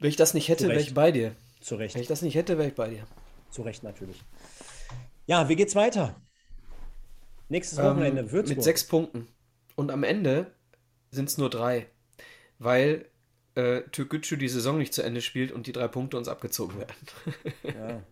Wenn 0.00 0.08
ich 0.08 0.16
das 0.16 0.34
nicht 0.34 0.48
hätte, 0.48 0.68
wäre 0.68 0.80
ich 0.80 0.94
bei 0.94 1.12
dir. 1.12 1.36
Zu 1.60 1.76
Recht. 1.76 1.94
Wenn 1.94 2.02
ich 2.02 2.08
das 2.08 2.22
nicht 2.22 2.34
hätte, 2.34 2.58
wäre 2.58 2.68
ich 2.68 2.74
bei 2.74 2.88
dir. 2.88 3.06
Zu 3.50 3.62
Recht 3.62 3.82
natürlich. 3.82 4.22
Ja, 5.26 5.48
wie 5.48 5.56
geht's 5.56 5.74
weiter? 5.74 6.20
Nächstes 7.48 7.78
Wochenende 7.78 8.22
ähm, 8.22 8.30
Würzburg. 8.30 8.56
Mit 8.56 8.64
sechs 8.64 8.86
Punkten. 8.86 9.28
Und 9.76 9.90
am 9.90 10.02
Ende 10.02 10.54
sind 11.10 11.28
es 11.28 11.38
nur 11.38 11.50
drei. 11.50 11.86
Weil 12.58 13.06
äh, 13.54 13.82
Türkgücü 13.90 14.36
die 14.36 14.48
Saison 14.48 14.78
nicht 14.78 14.94
zu 14.94 15.02
Ende 15.02 15.20
spielt 15.20 15.52
und 15.52 15.66
die 15.66 15.72
drei 15.72 15.88
Punkte 15.88 16.16
uns 16.16 16.28
abgezogen 16.28 16.78
werden. 16.78 16.94
ja. 17.62 18.02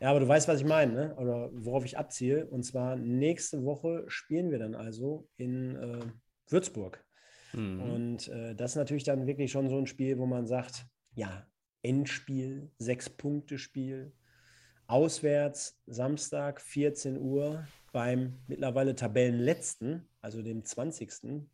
ja, 0.00 0.10
aber 0.10 0.20
du 0.20 0.28
weißt, 0.28 0.48
was 0.48 0.60
ich 0.60 0.66
meine, 0.66 0.92
ne? 0.92 1.16
oder 1.16 1.50
worauf 1.52 1.84
ich 1.84 1.98
abziehe. 1.98 2.46
Und 2.46 2.64
zwar 2.64 2.96
nächste 2.96 3.64
Woche 3.64 4.04
spielen 4.08 4.50
wir 4.50 4.58
dann 4.58 4.74
also 4.74 5.28
in 5.36 5.76
äh, 5.76 6.00
Würzburg. 6.48 7.04
Mhm. 7.52 7.82
Und 7.82 8.28
äh, 8.28 8.54
das 8.54 8.72
ist 8.72 8.76
natürlich 8.76 9.04
dann 9.04 9.26
wirklich 9.26 9.50
schon 9.50 9.68
so 9.68 9.78
ein 9.78 9.86
Spiel, 9.86 10.18
wo 10.18 10.26
man 10.26 10.46
sagt, 10.46 10.86
ja, 11.14 11.46
Endspiel, 11.82 12.70
Sechs-Punkte-Spiel, 12.78 14.12
Auswärts 14.86 15.80
Samstag 15.86 16.60
14 16.60 17.18
Uhr 17.18 17.66
beim 17.92 18.38
mittlerweile 18.46 18.94
Tabellenletzten, 18.94 20.08
also 20.20 20.42
dem 20.42 20.64
20. 20.64 21.48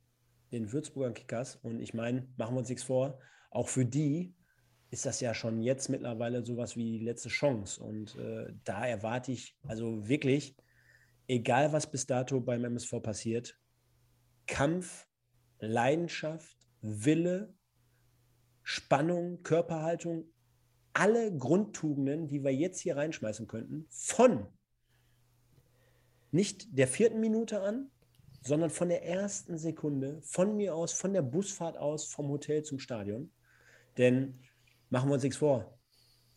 den 0.52 0.72
Würzburger 0.72 1.12
Kickers. 1.12 1.56
Und 1.56 1.80
ich 1.80 1.94
meine, 1.94 2.26
machen 2.36 2.55
wir 2.55 2.60
uns 2.60 2.68
nichts 2.68 2.84
vor, 2.84 3.18
auch 3.50 3.68
für 3.68 3.84
die 3.84 4.34
ist 4.90 5.05
das 5.05 5.20
ja 5.20 5.34
schon 5.34 5.62
jetzt 5.62 5.88
mittlerweile 5.88 6.44
sowas 6.44 6.76
wie 6.76 6.98
die 6.98 7.05
letzte 7.05 7.28
Chance. 7.28 7.82
Und 7.82 8.16
äh, 8.16 8.52
da 8.64 8.86
erwarte 8.86 9.32
ich 9.32 9.56
also 9.66 10.09
wirklich, 10.09 10.56
egal 11.26 11.72
was 11.72 11.90
bis 11.90 12.06
dato 12.06 12.40
beim 12.40 12.64
MSV 12.64 13.02
passiert, 13.02 13.59
Kampf, 14.46 15.06
Leidenschaft, 15.60 16.56
Wille, 16.80 17.55
Spannung, 18.70 19.43
Körperhaltung, 19.45 20.27
alle 20.93 21.35
Grundtugenden, 21.35 22.28
die 22.28 22.45
wir 22.45 22.53
jetzt 22.53 22.81
hier 22.81 22.99
reinschmeißen 22.99 23.47
könnten, 23.47 23.86
von 23.89 24.47
nicht 26.32 26.77
der 26.77 26.86
vierten 26.86 27.19
Minute 27.19 27.62
an, 27.62 27.90
sondern 28.43 28.69
von 28.69 28.90
der 28.90 29.07
ersten 29.07 29.57
Sekunde, 29.57 30.20
von 30.20 30.55
mir 30.55 30.74
aus, 30.74 30.93
von 30.93 31.15
der 31.15 31.23
Busfahrt 31.23 31.78
aus, 31.78 32.05
vom 32.05 32.28
Hotel 32.28 32.62
zum 32.62 32.78
Stadion. 32.78 33.32
Denn 33.97 34.39
machen 34.90 35.09
wir 35.09 35.15
uns 35.15 35.23
nichts 35.23 35.39
vor. 35.39 35.78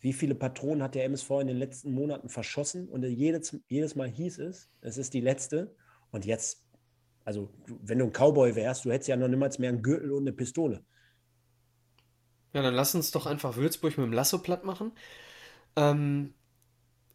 Wie 0.00 0.14
viele 0.14 0.34
Patronen 0.34 0.82
hat 0.82 0.94
der 0.94 1.04
MSV 1.04 1.30
in 1.42 1.48
den 1.48 1.58
letzten 1.58 1.92
Monaten 1.92 2.30
verschossen? 2.30 2.88
Und 2.88 3.04
jedes, 3.04 3.60
jedes 3.68 3.94
Mal 3.94 4.08
hieß 4.08 4.38
es, 4.38 4.70
es 4.80 4.96
ist 4.96 5.12
die 5.12 5.20
letzte. 5.20 5.76
Und 6.10 6.24
jetzt, 6.24 6.64
also 7.26 7.52
wenn 7.66 7.98
du 7.98 8.06
ein 8.06 8.12
Cowboy 8.12 8.56
wärst, 8.56 8.86
du 8.86 8.90
hättest 8.90 9.08
ja 9.08 9.16
noch 9.16 9.28
niemals 9.28 9.58
mehr 9.58 9.68
einen 9.68 9.82
Gürtel 9.82 10.12
und 10.12 10.22
eine 10.22 10.32
Pistole. 10.32 10.82
Ja, 12.52 12.62
dann 12.62 12.74
lass 12.74 12.94
uns 12.94 13.10
doch 13.10 13.26
einfach 13.26 13.56
Würzburg 13.56 13.96
mit 13.96 14.06
dem 14.06 14.12
Lasso 14.12 14.38
platt 14.38 14.64
machen. 14.64 14.92
Ähm, 15.76 16.34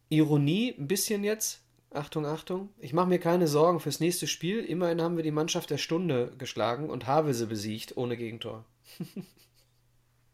Ironie 0.08 0.74
ein 0.78 0.88
bisschen 0.88 1.22
jetzt. 1.24 1.62
Achtung, 1.90 2.26
Achtung. 2.26 2.68
Ich 2.78 2.92
mache 2.92 3.08
mir 3.08 3.18
keine 3.18 3.46
Sorgen 3.48 3.80
fürs 3.80 4.00
nächste 4.00 4.26
Spiel. 4.26 4.64
Immerhin 4.64 5.00
haben 5.00 5.16
wir 5.16 5.22
die 5.22 5.30
Mannschaft 5.30 5.70
der 5.70 5.78
Stunde 5.78 6.34
geschlagen 6.36 6.90
und 6.90 7.06
Havelse 7.06 7.46
besiegt 7.46 7.96
ohne 7.96 8.16
Gegentor. 8.16 8.64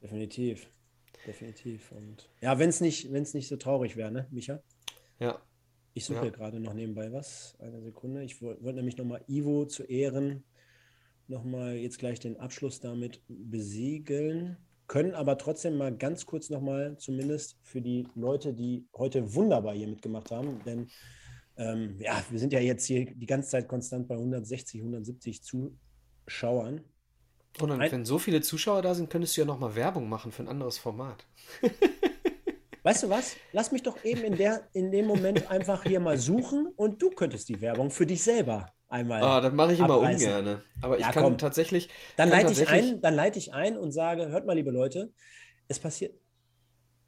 Definitiv. 0.02 0.68
definitiv. 1.26 1.90
Und 1.93 2.28
ja, 2.40 2.59
wenn 2.59 2.68
es 2.68 2.81
nicht, 2.81 3.10
nicht 3.10 3.48
so 3.48 3.56
traurig 3.56 3.97
wäre, 3.97 4.12
ne, 4.12 4.26
Micha? 4.31 4.60
Ja. 5.18 5.40
Ich 5.94 6.05
suche 6.05 6.26
ja. 6.26 6.31
gerade 6.31 6.60
noch 6.60 6.74
nebenbei 6.74 7.12
was. 7.12 7.56
Eine 7.59 7.81
Sekunde. 7.81 8.22
Ich 8.24 8.43
wollte 8.43 8.62
wollt 8.62 8.76
nämlich 8.76 8.97
nochmal 8.97 9.24
Ivo 9.28 9.64
zu 9.64 9.85
Ehren 9.85 10.44
nochmal 11.28 11.76
jetzt 11.76 11.98
gleich 11.98 12.20
den 12.20 12.39
Abschluss 12.39 12.81
damit 12.81 13.22
besiegeln. 13.28 14.56
Können 14.86 15.15
aber 15.15 15.39
trotzdem 15.39 15.78
mal 15.78 15.97
ganz 15.97 16.27
kurz 16.27 16.51
nochmal, 16.51 16.97
zumindest 16.98 17.56
für 17.62 17.81
die 17.81 18.06
Leute, 18.15 18.52
die 18.52 18.86
heute 18.94 19.35
wunderbar 19.35 19.74
hier 19.74 19.89
mitgemacht 19.89 20.31
haben, 20.31 20.61
denn 20.65 20.89
ähm, 21.56 21.97
ja, 22.01 22.23
wir 22.31 22.39
sind 22.39 22.52
ja 22.52 22.61
jetzt 22.61 22.85
hier 22.85 23.06
die 23.06 23.27
ganze 23.27 23.51
Zeit 23.51 23.69
konstant 23.69 24.09
bei 24.09 24.15
160, 24.15 24.81
170 24.81 25.43
Zuschauern. 25.43 26.82
Und 27.61 27.69
dann, 27.69 27.81
wenn 27.81 28.05
so 28.05 28.19
viele 28.19 28.40
Zuschauer 28.40 28.82
da 28.82 28.94
sind, 28.94 29.11
könntest 29.11 29.36
du 29.36 29.43
ja 29.43 29.47
nochmal 29.47 29.77
Werbung 29.77 30.09
machen 30.09 30.32
für 30.32 30.43
ein 30.43 30.48
anderes 30.48 30.78
Format. 30.78 31.24
Weißt 32.82 33.05
du 33.05 33.09
was? 33.09 33.36
Lass 33.52 33.73
mich 33.73 33.82
doch 33.82 34.05
eben 34.05 34.24
in, 34.24 34.36
der, 34.36 34.69
in 34.74 34.90
dem 34.90 35.06
Moment 35.06 35.51
einfach 35.51 35.85
hier 35.85 36.01
mal 36.01 36.19
suchen 36.19 36.66
und 36.77 37.01
du 37.01 37.11
könntest 37.11 37.48
die 37.48 37.61
Werbung 37.61 37.90
für 37.90 38.05
dich 38.05 38.23
selber 38.23 38.73
einmal. 38.94 39.22
Ah, 39.22 39.40
das 39.40 39.52
mache 39.52 39.74
ich 39.74 39.80
immer 39.80 39.98
ungern. 39.98 40.62
Aber 40.80 40.96
ich 40.96 41.02
ja, 41.02 41.12
kann 41.12 41.24
komm. 41.24 41.38
tatsächlich. 41.38 41.88
Dann 42.16 42.30
kann 42.30 42.38
leite 42.38 42.48
tatsächlich... 42.48 42.86
ich 42.86 42.92
ein, 42.92 43.00
dann 43.00 43.14
leite 43.14 43.38
ich 43.38 43.52
ein 43.52 43.76
und 43.76 43.92
sage: 43.92 44.28
Hört 44.28 44.46
mal, 44.46 44.54
liebe 44.54 44.70
Leute, 44.70 45.12
es 45.68 45.78
passiert, 45.78 46.14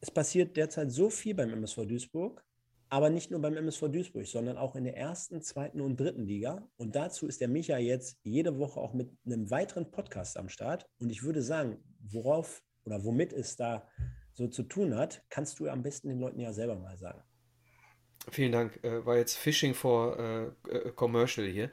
es 0.01 0.11
passiert 0.11 0.57
derzeit 0.57 0.91
so 0.91 1.09
viel 1.09 1.35
beim 1.35 1.51
MSV 1.51 1.87
Duisburg 1.87 2.47
aber 2.89 3.11
nicht 3.11 3.31
nur 3.31 3.41
beim 3.41 3.57
MSV 3.57 3.89
Duisburg, 3.89 4.27
sondern 4.27 4.57
auch 4.57 4.77
in 4.77 4.85
der 4.85 4.97
ersten, 4.97 5.43
zweiten 5.43 5.81
und 5.81 5.99
dritten 5.99 6.25
Liga. 6.25 6.69
Und 6.77 6.95
dazu 6.95 7.27
ist 7.27 7.41
der 7.41 7.49
Micha 7.49 7.79
jetzt 7.79 8.19
jede 8.23 8.59
Woche 8.59 8.81
auch 8.81 8.95
mit 8.95 9.11
einem 9.25 9.51
weiteren 9.51 9.91
Podcast 9.91 10.37
am 10.37 10.49
Start. 10.49 10.87
Und 10.99 11.11
ich 11.11 11.23
würde 11.23 11.43
sagen, 11.43 11.79
worauf 12.01 12.63
oder 12.85 13.05
womit 13.05 13.33
es 13.33 13.57
da 13.57 13.89
so 14.35 14.47
zu 14.47 14.63
tun 14.63 14.95
hat, 14.97 15.25
kannst 15.31 15.59
du 15.59 15.69
am 15.69 15.83
besten 15.83 16.09
den 16.09 16.21
Leuten 16.21 16.39
ja 16.39 16.53
selber 16.53 16.77
mal 16.77 16.97
sagen. 16.97 17.23
Vielen 18.31 18.53
Dank. 18.53 18.83
Äh, 18.83 19.05
war 19.07 19.17
jetzt 19.17 19.37
Fishing 19.37 19.75
for 19.75 20.19
äh, 20.19 20.45
äh 20.69 20.93
Commercial 20.93 21.47
hier. 21.47 21.71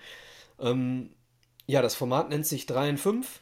Ähm, 0.60 1.12
ja, 1.66 1.82
das 1.82 1.96
Format 1.96 2.30
nennt 2.30 2.46
sich 2.46 2.66
3 2.66 2.90
in 2.90 2.98
5. 2.98 3.42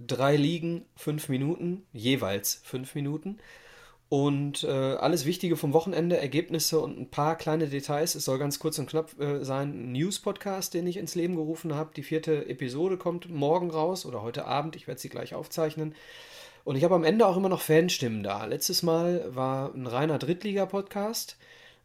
Drei 0.00 0.36
Ligen, 0.36 0.84
fünf 0.94 1.28
Minuten, 1.28 1.84
jeweils 1.92 2.60
fünf 2.62 2.94
Minuten. 2.94 3.38
Und 4.08 4.64
äh, 4.64 4.68
alles 4.68 5.26
Wichtige 5.26 5.56
vom 5.56 5.74
Wochenende, 5.74 6.16
Ergebnisse 6.16 6.78
und 6.78 6.98
ein 6.98 7.10
paar 7.10 7.36
kleine 7.36 7.66
Details. 7.66 8.14
Es 8.14 8.24
soll 8.24 8.38
ganz 8.38 8.58
kurz 8.58 8.78
und 8.78 8.88
knapp 8.88 9.20
äh, 9.20 9.44
sein. 9.44 9.70
Ein 9.72 9.92
News-Podcast, 9.92 10.72
den 10.72 10.86
ich 10.86 10.96
ins 10.96 11.14
Leben 11.14 11.34
gerufen 11.34 11.74
habe. 11.74 11.90
Die 11.94 12.04
vierte 12.04 12.48
Episode 12.48 12.96
kommt 12.96 13.28
morgen 13.28 13.70
raus 13.70 14.06
oder 14.06 14.22
heute 14.22 14.46
Abend. 14.46 14.76
Ich 14.76 14.86
werde 14.86 15.00
sie 15.00 15.10
gleich 15.10 15.34
aufzeichnen. 15.34 15.94
Und 16.64 16.76
ich 16.76 16.84
habe 16.84 16.94
am 16.94 17.04
Ende 17.04 17.26
auch 17.26 17.36
immer 17.36 17.50
noch 17.50 17.60
Fanstimmen 17.60 18.22
da. 18.22 18.46
Letztes 18.46 18.82
Mal 18.82 19.34
war 19.34 19.74
ein 19.74 19.86
reiner 19.86 20.18
Drittliga-Podcast. 20.18 21.36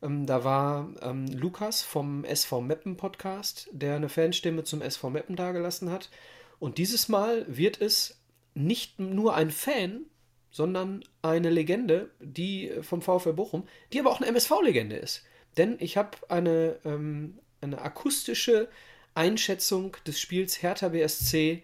Ähm, 0.03 0.25
da 0.25 0.43
war 0.43 0.89
ähm, 1.01 1.27
Lukas 1.27 1.81
vom 1.81 2.25
SV 2.25 2.61
Meppen 2.61 2.97
Podcast, 2.97 3.69
der 3.71 3.95
eine 3.95 4.09
Fanstimme 4.09 4.63
zum 4.63 4.81
SV 4.81 5.09
Meppen 5.09 5.35
dagelassen 5.35 5.89
hat. 5.89 6.09
Und 6.59 6.77
dieses 6.77 7.07
Mal 7.09 7.45
wird 7.47 7.81
es 7.81 8.19
nicht 8.53 8.99
nur 8.99 9.35
ein 9.35 9.49
Fan, 9.49 10.05
sondern 10.51 11.03
eine 11.21 11.49
Legende, 11.49 12.11
die 12.19 12.69
äh, 12.69 12.83
vom 12.83 13.01
VfL 13.01 13.33
Bochum, 13.33 13.67
die 13.91 13.99
aber 13.99 14.11
auch 14.11 14.21
eine 14.21 14.29
MSV-Legende 14.29 14.95
ist. 14.95 15.23
Denn 15.57 15.77
ich 15.79 15.97
habe 15.97 16.17
eine, 16.29 16.79
ähm, 16.85 17.39
eine 17.61 17.81
akustische 17.81 18.69
Einschätzung 19.15 19.95
des 20.05 20.19
Spiels 20.19 20.61
Hertha 20.61 20.89
BSC 20.89 21.63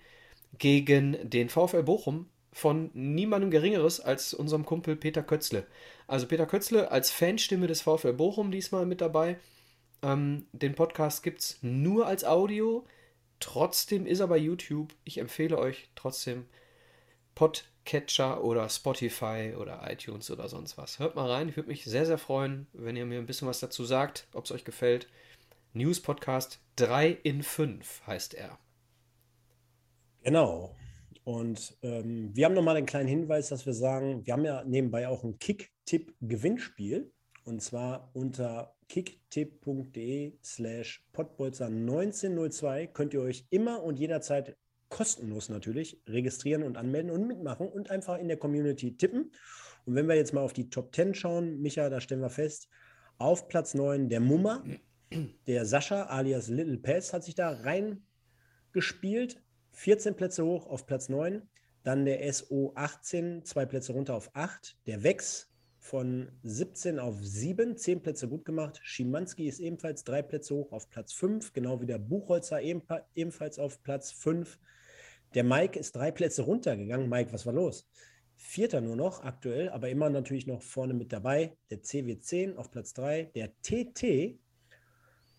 gegen 0.58 1.18
den 1.30 1.50
VfL 1.50 1.84
Bochum 1.84 2.28
von 2.52 2.90
niemandem 2.94 3.52
Geringeres 3.52 4.00
als 4.00 4.34
unserem 4.34 4.66
Kumpel 4.66 4.96
Peter 4.96 5.24
Kötzle. 5.24 5.66
Also 6.10 6.26
Peter 6.26 6.48
Kötzle 6.48 6.90
als 6.90 7.12
Fanstimme 7.12 7.68
des 7.68 7.82
VfL 7.82 8.14
Bochum 8.14 8.50
diesmal 8.50 8.88
mit 8.88 9.00
dabei. 9.00 9.38
Ähm, 10.02 10.48
den 10.54 10.74
Podcast 10.74 11.22
gibt 11.22 11.42
es 11.42 11.60
nur 11.62 12.08
als 12.08 12.26
Audio. 12.26 12.84
Trotzdem 13.40 14.08
ist 14.08 14.20
er 14.20 14.28
bei 14.28 14.38
YouTube. 14.38 14.96
Ich 15.04 15.20
empfehle 15.20 15.60
euch 15.60 15.88
trotzdem 15.94 16.48
Pod 17.36 17.66
Catcher 17.86 18.44
oder 18.44 18.68
Spotify 18.70 19.54
oder 19.56 19.88
iTunes 19.88 20.32
oder 20.32 20.50
sonst 20.50 20.80
was. 20.80 20.98
Hört 20.98 21.16
mal 21.16 21.30
rein, 21.30 21.48
ich 21.48 21.56
würde 21.56 21.70
mich 21.70 21.86
sehr, 21.86 22.08
sehr 22.08 22.18
freuen, 22.18 22.66
wenn 22.74 22.96
ihr 22.96 23.06
mir 23.06 23.20
ein 23.20 23.28
bisschen 23.28 23.48
was 23.48 23.60
dazu 23.60 23.86
sagt, 23.86 24.26
ob 24.34 24.46
es 24.46 24.52
euch 24.52 24.66
gefällt. 24.66 25.08
News 25.74 26.00
Podcast 26.00 26.60
3 26.78 27.20
in 27.22 27.44
5 27.44 28.08
heißt 28.08 28.34
er. 28.34 28.58
Genau. 30.24 30.76
Und 31.24 31.78
ähm, 31.82 32.32
wir 32.34 32.46
haben 32.46 32.56
nochmal 32.56 32.78
einen 32.78 32.86
kleinen 32.86 33.10
Hinweis, 33.10 33.50
dass 33.50 33.66
wir 33.66 33.74
sagen, 33.74 34.26
wir 34.26 34.34
haben 34.34 34.46
ja 34.46 34.64
nebenbei 34.64 35.08
auch 35.08 35.24
ein 35.24 35.38
Kick-Tipp-Gewinnspiel. 35.40 37.12
Und 37.44 37.62
zwar 37.62 38.10
unter 38.14 38.76
kicktipp.de 38.90 40.34
slash 40.44 41.06
potbolzer 41.14 41.68
1902 41.68 42.88
könnt 42.88 43.14
ihr 43.14 43.22
euch 43.22 43.46
immer 43.50 43.84
und 43.84 44.00
jederzeit 44.00 44.58
kostenlos 44.90 45.50
natürlich, 45.50 46.02
registrieren 46.08 46.64
und 46.64 46.78
anmelden 46.78 47.12
und 47.12 47.28
mitmachen 47.28 47.68
und 47.70 47.92
einfach 47.92 48.18
in 48.18 48.28
der 48.28 48.38
Community 48.38 48.98
tippen. 48.98 49.32
Und 49.86 49.96
wenn 49.96 50.08
wir 50.08 50.16
jetzt 50.16 50.34
mal 50.34 50.42
auf 50.42 50.54
die 50.54 50.70
Top 50.70 50.94
10 50.94 51.14
schauen, 51.16 51.62
Micha, 51.62 51.90
da 51.90 52.02
stellen 52.02 52.22
wir 52.22 52.30
fest, 52.30 52.68
auf 53.18 53.48
Platz 53.48 53.74
9 53.74 54.10
der 54.10 54.20
Mummer, 54.20 54.64
der 55.48 55.66
Sascha 55.66 56.04
alias 56.04 56.50
Little 56.50 56.78
Pets 56.78 57.14
hat 57.14 57.24
sich 57.24 57.36
da 57.36 57.52
reingespielt, 57.52 59.42
14 59.80 60.16
Plätze 60.16 60.44
hoch 60.44 60.68
auf 60.68 60.86
Platz 60.86 61.08
9. 61.08 61.42
Dann 61.84 62.04
der 62.04 62.34
SO 62.34 62.74
18, 62.76 63.46
zwei 63.46 63.66
Plätze 63.66 63.94
runter 63.94 64.14
auf 64.14 64.30
8. 64.34 64.78
Der 64.86 65.04
Wex 65.04 65.50
von 65.78 66.30
17 66.44 67.00
auf 67.00 67.16
7, 67.22 67.78
10 67.78 68.02
Plätze 68.02 68.28
gut 68.28 68.44
gemacht. 68.44 68.82
Schimanski 68.84 69.48
ist 69.48 69.62
ebenfalls 69.62 70.04
drei 70.04 70.22
Plätze 70.22 70.54
hoch 70.54 70.74
auf 70.74 70.90
Platz 70.90 71.14
5, 71.14 71.54
genau 71.54 71.80
wie 71.80 71.86
der 71.86 71.98
Buchholzer 71.98 72.62
ebenfalls 72.62 73.58
auf 73.58 73.82
Platz 73.82 74.12
5. 74.12 74.60
Der 75.34 75.46
Mike 75.46 75.80
ist 75.80 75.96
drei 75.96 76.12
Plätze 76.12 76.42
runtergegangen. 76.42 77.08
Mike, 77.08 77.32
was 77.32 77.46
war 77.46 77.54
los? 77.54 77.88
Vierter 78.36 78.82
nur 78.82 78.98
noch 78.98 79.24
aktuell, 79.24 79.70
aber 79.70 79.88
immer 79.88 80.10
natürlich 80.10 80.46
noch 80.46 80.62
vorne 80.62 80.94
mit 80.94 81.14
dabei. 81.14 81.56
Der 81.70 81.82
CW10 81.82 82.58
auf 82.58 82.70
Platz 82.70 82.94
3, 82.96 83.32
der 83.34 83.54
TT 83.62 84.38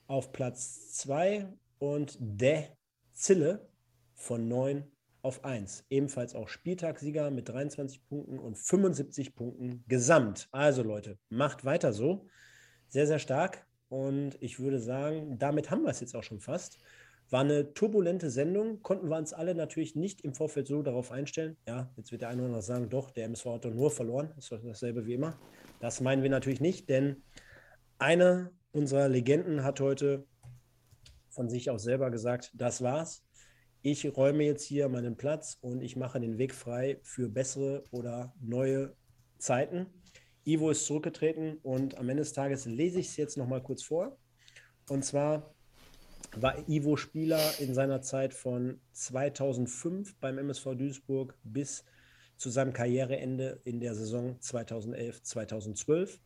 auf 0.06 0.32
Platz 0.32 0.92
2 0.92 1.46
und 1.78 2.16
der 2.18 2.74
Zille 3.12 3.69
von 4.20 4.48
9 4.48 4.84
auf 5.22 5.44
1. 5.44 5.86
Ebenfalls 5.90 6.34
auch 6.34 6.48
Spieltagssieger 6.48 7.30
mit 7.30 7.48
23 7.48 8.06
Punkten 8.06 8.38
und 8.38 8.58
75 8.58 9.34
Punkten 9.34 9.84
gesamt. 9.88 10.48
Also 10.52 10.82
Leute, 10.82 11.18
macht 11.30 11.64
weiter 11.64 11.92
so. 11.92 12.26
Sehr, 12.88 13.06
sehr 13.06 13.18
stark. 13.18 13.66
Und 13.88 14.36
ich 14.40 14.60
würde 14.60 14.78
sagen, 14.78 15.38
damit 15.38 15.70
haben 15.70 15.82
wir 15.82 15.90
es 15.90 16.00
jetzt 16.00 16.14
auch 16.14 16.22
schon 16.22 16.40
fast. 16.40 16.78
War 17.30 17.40
eine 17.40 17.74
turbulente 17.74 18.30
Sendung, 18.30 18.82
konnten 18.82 19.08
wir 19.08 19.16
uns 19.16 19.32
alle 19.32 19.54
natürlich 19.54 19.94
nicht 19.94 20.20
im 20.22 20.34
Vorfeld 20.34 20.66
so 20.66 20.82
darauf 20.82 21.12
einstellen. 21.12 21.56
Ja, 21.66 21.90
jetzt 21.96 22.10
wird 22.12 22.22
der 22.22 22.28
eine 22.28 22.42
oder 22.42 22.46
andere 22.48 22.62
sagen, 22.62 22.88
doch, 22.88 23.10
der 23.10 23.24
MSV 23.26 23.46
hat 23.46 23.64
doch 23.64 23.74
nur 23.74 23.90
verloren. 23.90 24.32
Das 24.36 24.50
ist 24.50 24.64
dasselbe 24.64 25.06
wie 25.06 25.14
immer. 25.14 25.38
Das 25.80 26.00
meinen 26.00 26.22
wir 26.22 26.30
natürlich 26.30 26.60
nicht, 26.60 26.88
denn 26.88 27.22
einer 27.98 28.50
unserer 28.72 29.08
Legenden 29.08 29.64
hat 29.64 29.80
heute 29.80 30.26
von 31.30 31.48
sich 31.48 31.70
aus 31.70 31.84
selber 31.84 32.10
gesagt, 32.10 32.52
das 32.54 32.82
war's. 32.82 33.24
Ich 33.82 34.14
räume 34.14 34.44
jetzt 34.44 34.64
hier 34.64 34.90
meinen 34.90 35.16
Platz 35.16 35.56
und 35.62 35.80
ich 35.80 35.96
mache 35.96 36.20
den 36.20 36.36
Weg 36.36 36.54
frei 36.54 36.98
für 37.02 37.30
bessere 37.30 37.82
oder 37.90 38.34
neue 38.38 38.94
Zeiten. 39.38 39.86
Ivo 40.44 40.68
ist 40.68 40.84
zurückgetreten 40.84 41.56
und 41.62 41.96
am 41.96 42.10
Ende 42.10 42.22
des 42.22 42.34
Tages 42.34 42.66
lese 42.66 43.00
ich 43.00 43.08
es 43.08 43.16
jetzt 43.16 43.38
nochmal 43.38 43.62
kurz 43.62 43.82
vor. 43.82 44.18
Und 44.90 45.02
zwar 45.02 45.54
war 46.36 46.68
Ivo 46.68 46.98
Spieler 46.98 47.40
in 47.58 47.72
seiner 47.72 48.02
Zeit 48.02 48.34
von 48.34 48.82
2005 48.92 50.14
beim 50.16 50.36
MSV 50.36 50.74
Duisburg 50.74 51.38
bis 51.42 51.82
zu 52.36 52.50
seinem 52.50 52.74
Karriereende 52.74 53.62
in 53.64 53.80
der 53.80 53.94
Saison 53.94 54.38
2011-2012, 54.40 56.18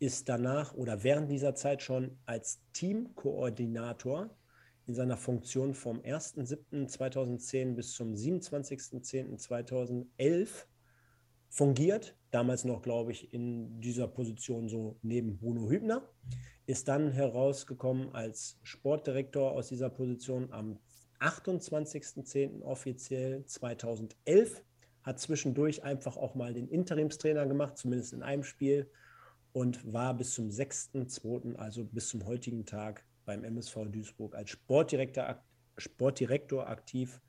ist 0.00 0.28
danach 0.28 0.74
oder 0.74 1.02
während 1.02 1.30
dieser 1.30 1.54
Zeit 1.54 1.82
schon 1.82 2.18
als 2.26 2.60
Teamkoordinator 2.74 4.36
in 4.90 4.94
seiner 4.94 5.16
Funktion 5.16 5.72
vom 5.72 6.00
1.7.2010 6.00 7.76
bis 7.76 7.92
zum 7.92 8.12
27.10.2011 8.12 10.48
fungiert. 11.48 12.18
Damals 12.32 12.64
noch, 12.64 12.82
glaube 12.82 13.12
ich, 13.12 13.32
in 13.32 13.80
dieser 13.80 14.08
Position 14.08 14.68
so 14.68 14.98
neben 15.02 15.38
Bruno 15.38 15.70
Hübner 15.70 16.10
ist 16.66 16.88
dann 16.88 17.12
herausgekommen 17.12 18.12
als 18.16 18.58
Sportdirektor 18.64 19.52
aus 19.52 19.68
dieser 19.68 19.90
Position 19.90 20.52
am 20.52 20.80
28.10. 21.20 22.62
offiziell 22.62 23.46
2011. 23.46 24.64
Hat 25.04 25.20
zwischendurch 25.20 25.84
einfach 25.84 26.16
auch 26.16 26.34
mal 26.34 26.52
den 26.52 26.66
Interimstrainer 26.66 27.46
gemacht, 27.46 27.78
zumindest 27.78 28.12
in 28.12 28.24
einem 28.24 28.42
Spiel, 28.42 28.90
und 29.52 29.92
war 29.92 30.14
bis 30.14 30.34
zum 30.34 30.48
6.2., 30.48 31.54
also 31.54 31.84
bis 31.84 32.08
zum 32.08 32.26
heutigen 32.26 32.66
Tag 32.66 33.04
beim 33.30 33.44
MSV 33.44 33.86
Duisburg 33.92 34.34
als 34.34 34.50
Sportdirektor, 34.50 35.40
Sportdirektor 35.76 36.68
aktiv. 36.68 37.20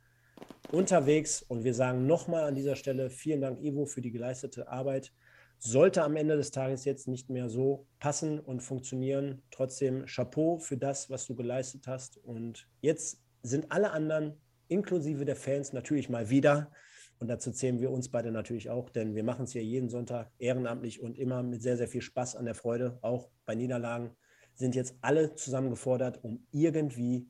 unterwegs. 0.72 1.44
Und 1.44 1.64
wir 1.64 1.76
sagen 1.76 2.08
nochmal 2.08 2.46
an 2.46 2.56
dieser 2.56 2.76
Stelle 2.76 3.12
vielen 3.12 3.42
Dank, 3.42 3.62
Ivo, 3.62 3.86
für 3.86 4.02
die 4.02 4.10
geleistete 4.10 4.68
Arbeit. 4.68 5.14
Sollte 5.60 6.02
am 6.02 6.16
Ende 6.16 6.38
des 6.38 6.50
Tages 6.50 6.86
jetzt 6.86 7.08
nicht 7.08 7.30
mehr 7.30 7.50
so 7.50 7.86
passen 8.00 8.40
und 8.40 8.62
funktionieren. 8.62 9.44
Trotzdem 9.52 10.06
Chapeau 10.08 10.58
für 10.58 10.76
das, 10.76 11.12
was 11.12 11.28
du 11.28 11.36
geleistet 11.36 11.86
hast. 11.86 12.18
Und 12.18 12.68
jetzt 12.80 13.22
sind 13.44 13.72
alle 13.72 13.92
anderen, 13.92 14.42
inklusive 14.70 15.24
der 15.24 15.36
Fans, 15.36 15.72
natürlich 15.72 16.10
mal 16.10 16.32
wieder. 16.32 16.72
Und 17.20 17.28
dazu 17.28 17.52
zählen 17.52 17.80
wir 17.80 17.92
uns 17.92 18.10
beide 18.10 18.32
natürlich 18.32 18.72
auch, 18.72 18.90
denn 18.90 19.14
wir 19.14 19.24
machen 19.24 19.44
es 19.44 19.52
hier 19.52 19.64
jeden 19.64 19.90
Sonntag 19.90 20.32
ehrenamtlich 20.40 21.00
und 21.04 21.20
immer 21.20 21.44
mit 21.44 21.62
sehr, 21.62 21.78
sehr 21.78 21.88
viel 21.88 22.02
Spaß 22.02 22.38
an 22.38 22.46
der 22.46 22.56
Freude, 22.56 22.98
auch 23.04 23.30
bei 23.46 23.54
Niederlagen, 23.54 24.16
sind 24.54 24.76
jetzt 24.76 24.96
alle 25.02 25.36
zusammengefordert, 25.36 26.24
um 26.24 26.46
irgendwie, 26.52 27.30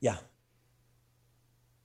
ja, 0.00 0.20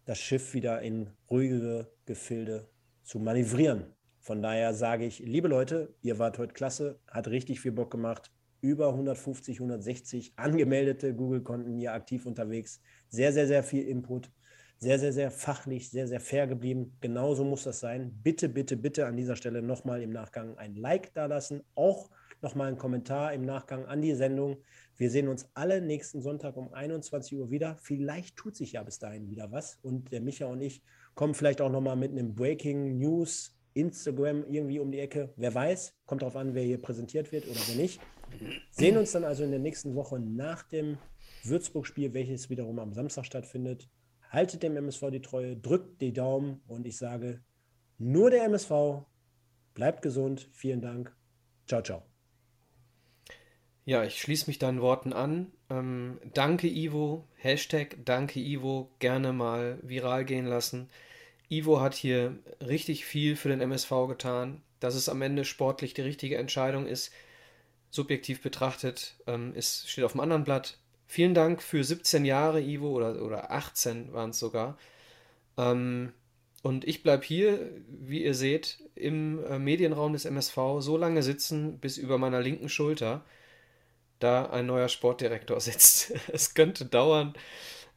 das 0.06 0.20
Schiff 0.20 0.54
wieder 0.54 0.82
in 0.82 1.10
ruhigere 1.30 1.92
Gefilde 2.06 2.70
zu 3.04 3.20
manövrieren. 3.20 3.94
Von 4.20 4.42
daher 4.42 4.74
sage 4.74 5.06
ich, 5.06 5.20
liebe 5.20 5.48
Leute, 5.48 5.96
ihr 6.02 6.20
wart 6.20 6.38
heute 6.38 6.54
klasse, 6.54 7.00
hat 7.08 7.28
richtig 7.28 7.62
viel 7.62 7.72
Bock 7.72 7.92
gemacht. 7.92 8.32
Über 8.60 8.90
150, 8.90 9.60
160 9.60 10.34
angemeldete 10.36 11.14
Google-Konten 11.14 11.78
hier 11.78 11.94
aktiv 11.94 12.26
unterwegs. 12.26 12.82
Sehr, 13.08 13.32
sehr, 13.32 13.48
sehr 13.48 13.64
viel 13.64 13.84
Input. 13.88 14.32
Sehr, 14.80 15.00
sehr, 15.00 15.14
sehr 15.14 15.32
fachlich, 15.32 15.90
sehr, 15.90 16.08
sehr 16.08 16.20
fair 16.20 16.48
geblieben. 16.48 16.98
Genauso 17.02 17.44
muss 17.44 17.64
das 17.64 17.80
sein. 17.80 18.12
Bitte, 18.22 18.50
bitte, 18.50 18.78
bitte 18.78 19.08
an 19.08 19.18
dieser 19.18 19.36
Stelle 19.36 19.62
nochmal 19.62 20.02
im 20.02 20.12
Nachgang 20.12 20.58
ein 20.58 20.76
Like 20.76 21.14
da 21.14 21.26
lassen. 21.26 21.64
Auch 21.76 22.10
nochmal 22.42 22.68
einen 22.68 22.78
Kommentar 22.78 23.34
im 23.34 23.44
Nachgang 23.44 23.86
an 23.86 24.02
die 24.02 24.14
Sendung. 24.14 24.58
Wir 24.98 25.10
sehen 25.10 25.28
uns 25.28 25.50
alle 25.54 25.82
nächsten 25.82 26.22
Sonntag 26.22 26.58
um 26.58 26.74
21 26.74 27.38
Uhr 27.38 27.52
wieder. 27.52 27.78
Vielleicht 27.82 28.36
tut 28.36 28.56
sich 28.56 28.74
ja 28.74 28.84
bis 28.84 29.00
dahin 29.00 29.30
wieder 29.30 29.52
was. 29.52 29.78
Und 29.82 30.12
der 30.12 30.22
Micha 30.22 30.48
und 30.48 30.62
ich 30.62 30.82
kommen 31.16 31.34
vielleicht 31.34 31.62
auch 31.62 31.72
nochmal 31.72 31.96
mit 31.96 32.12
einem 32.12 32.36
Breaking 32.36 32.98
News 32.98 33.58
Instagram 33.74 34.44
irgendwie 34.50 34.80
um 34.80 34.92
die 34.92 35.00
Ecke. 35.00 35.34
Wer 35.36 35.54
weiß, 35.54 35.96
kommt 36.06 36.24
darauf 36.24 36.36
an, 36.36 36.56
wer 36.56 36.64
hier 36.64 36.82
präsentiert 36.82 37.32
wird 37.32 37.48
oder 37.48 37.60
wer 37.68 37.76
nicht. 37.76 38.02
Sehen 38.72 38.98
uns 38.98 39.12
dann 39.12 39.24
also 39.24 39.44
in 39.44 39.52
der 39.52 39.60
nächsten 39.60 39.96
Woche 39.96 40.20
nach 40.20 40.64
dem 40.64 40.98
Würzburg-Spiel, 41.44 42.14
welches 42.14 42.50
wiederum 42.50 42.80
am 42.80 42.94
Samstag 42.94 43.26
stattfindet. 43.26 43.90
Haltet 44.30 44.64
dem 44.64 44.76
MSV 44.76 45.10
die 45.12 45.22
Treue, 45.22 45.56
drückt 45.56 46.02
die 46.02 46.12
Daumen 46.12 46.62
und 46.68 46.86
ich 46.86 46.98
sage, 46.98 47.42
nur 47.98 48.30
der 48.30 48.44
MSV, 48.46 49.06
bleibt 49.74 50.02
gesund, 50.02 50.50
vielen 50.54 50.82
Dank, 50.82 51.16
ciao, 51.66 51.82
ciao. 51.82 52.07
Ja, 53.88 54.04
ich 54.04 54.20
schließe 54.20 54.48
mich 54.48 54.60
deinen 54.60 54.82
Worten 54.82 55.14
an. 55.14 55.50
Ähm, 55.70 56.20
danke 56.34 56.68
Ivo, 56.68 57.24
Hashtag 57.38 57.96
danke 58.04 58.38
Ivo, 58.42 58.90
gerne 59.00 59.32
mal 59.32 59.80
viral 59.82 60.26
gehen 60.26 60.46
lassen. 60.46 60.90
Ivo 61.48 61.80
hat 61.80 61.96
hier 61.96 62.38
richtig 62.60 63.06
viel 63.06 63.38
für 63.38 63.48
den 63.48 63.62
MSV 63.62 63.90
getan. 64.10 64.62
Dass 64.82 64.94
es 64.94 65.08
am 65.08 65.22
Ende 65.22 65.46
sportlich 65.46 65.94
die 65.94 66.02
richtige 66.02 66.38
Entscheidung 66.38 66.86
ist, 66.86 67.14
subjektiv 67.90 68.42
betrachtet, 68.42 69.16
ähm, 69.26 69.56
ist, 69.56 69.90
steht 69.90 70.04
auf 70.04 70.12
dem 70.12 70.20
anderen 70.22 70.44
Blatt. 70.44 70.80
Vielen 71.06 71.34
Dank 71.34 71.64
für 71.64 71.82
17 71.82 72.26
Jahre, 72.26 72.62
Ivo, 72.62 72.90
oder, 72.90 73.22
oder 73.24 73.52
18 73.52 74.12
waren 74.12 74.32
es 74.32 74.40
sogar. 74.40 74.78
Ähm, 75.58 76.12
und 76.62 76.86
ich 76.86 77.04
bleibe 77.04 77.24
hier, 77.24 77.72
wie 77.88 78.26
ihr 78.26 78.34
seht, 78.34 78.80
im 78.96 79.42
äh, 79.46 79.58
Medienraum 79.58 80.12
des 80.12 80.26
MSV 80.26 80.58
so 80.80 80.98
lange 80.98 81.24
sitzen, 81.24 81.78
bis 81.80 81.98
über 81.98 82.18
meiner 82.18 82.42
linken 82.42 82.68
Schulter 82.68 83.24
da 84.20 84.46
ein 84.46 84.66
neuer 84.66 84.90
Sportdirektor 84.90 85.60
sitzt. 85.62 86.14
es 86.32 86.54
könnte 86.54 86.86
dauern. 86.86 87.34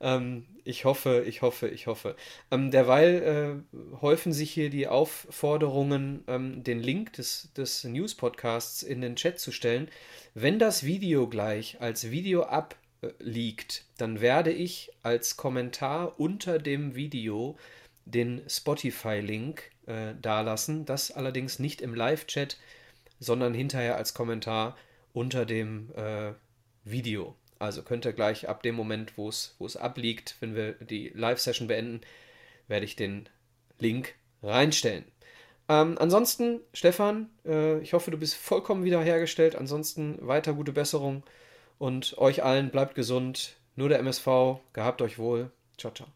Ähm, 0.01 0.47
ich 0.65 0.85
hoffe, 0.85 1.25
ich 1.27 1.43
hoffe, 1.43 1.69
ich 1.69 1.87
hoffe. 1.87 2.17
Ähm, 2.51 2.71
derweil 2.71 3.63
äh, 3.73 4.01
häufen 4.01 4.33
sich 4.33 4.51
hier 4.51 4.71
die 4.71 4.89
Aufforderungen, 4.89 6.25
ähm, 6.27 6.65
den 6.65 6.81
Link 6.81 7.13
des, 7.15 7.53
des 7.55 7.85
News-Podcasts 7.85 8.83
in 8.83 9.01
den 9.01 9.17
Chat 9.17 9.39
zu 9.39 9.53
stellen. 9.53 9.89
Wenn 10.35 10.59
das 10.59 10.85
Video 10.85 11.29
gleich 11.29 11.81
als 11.81 12.11
Video 12.11 12.45
abliegt, 12.45 13.85
dann 13.99 14.21
werde 14.21 14.53
ich 14.53 14.91
als 15.03 15.37
Kommentar 15.37 16.19
unter 16.19 16.59
dem 16.59 16.95
Video 16.95 17.57
den 18.05 18.43
Spotify-Link 18.49 19.63
äh, 19.87 20.15
dalassen. 20.21 20.85
Das 20.85 21.11
allerdings 21.11 21.59
nicht 21.59 21.81
im 21.81 21.95
Live-Chat, 21.95 22.59
sondern 23.19 23.55
hinterher 23.55 23.97
als 23.97 24.15
Kommentar 24.15 24.77
unter 25.13 25.47
dem 25.47 25.93
äh, 25.95 26.33
Video. 26.85 27.37
Also 27.59 27.83
könnt 27.83 28.07
ihr 28.07 28.13
gleich 28.13 28.49
ab 28.49 28.63
dem 28.63 28.75
Moment, 28.75 29.19
wo 29.19 29.29
es 29.29 29.77
abliegt, 29.77 30.37
wenn 30.41 30.55
wir 30.55 30.73
die 30.73 31.11
Live-Session 31.15 31.69
beenden, 31.69 32.01
werde 32.69 32.87
ich 32.87 32.97
den 32.97 33.29
Link 33.79 34.15
reinstellen. 34.43 35.05
Ähm, 35.69 35.97
ansonsten, 35.99 36.61
Stefan, 36.73 37.31
äh, 37.45 37.79
ich 37.81 37.93
hoffe, 37.93 38.11
du 38.11 38.19
bist 38.19 38.35
vollkommen 38.35 38.83
wiederhergestellt. 38.85 39.55
Ansonsten 39.55 40.19
weiter 40.27 40.53
gute 40.53 40.73
Besserung 40.73 41.23
und 41.79 42.19
euch 42.19 42.43
allen 42.43 42.71
bleibt 42.71 42.95
gesund. 42.95 43.57
Nur 43.77 43.89
der 43.89 44.01
MSV, 44.01 44.59
gehabt 44.73 45.01
euch 45.01 45.19
wohl. 45.19 45.51
Ciao, 45.79 45.93
ciao. 45.93 46.09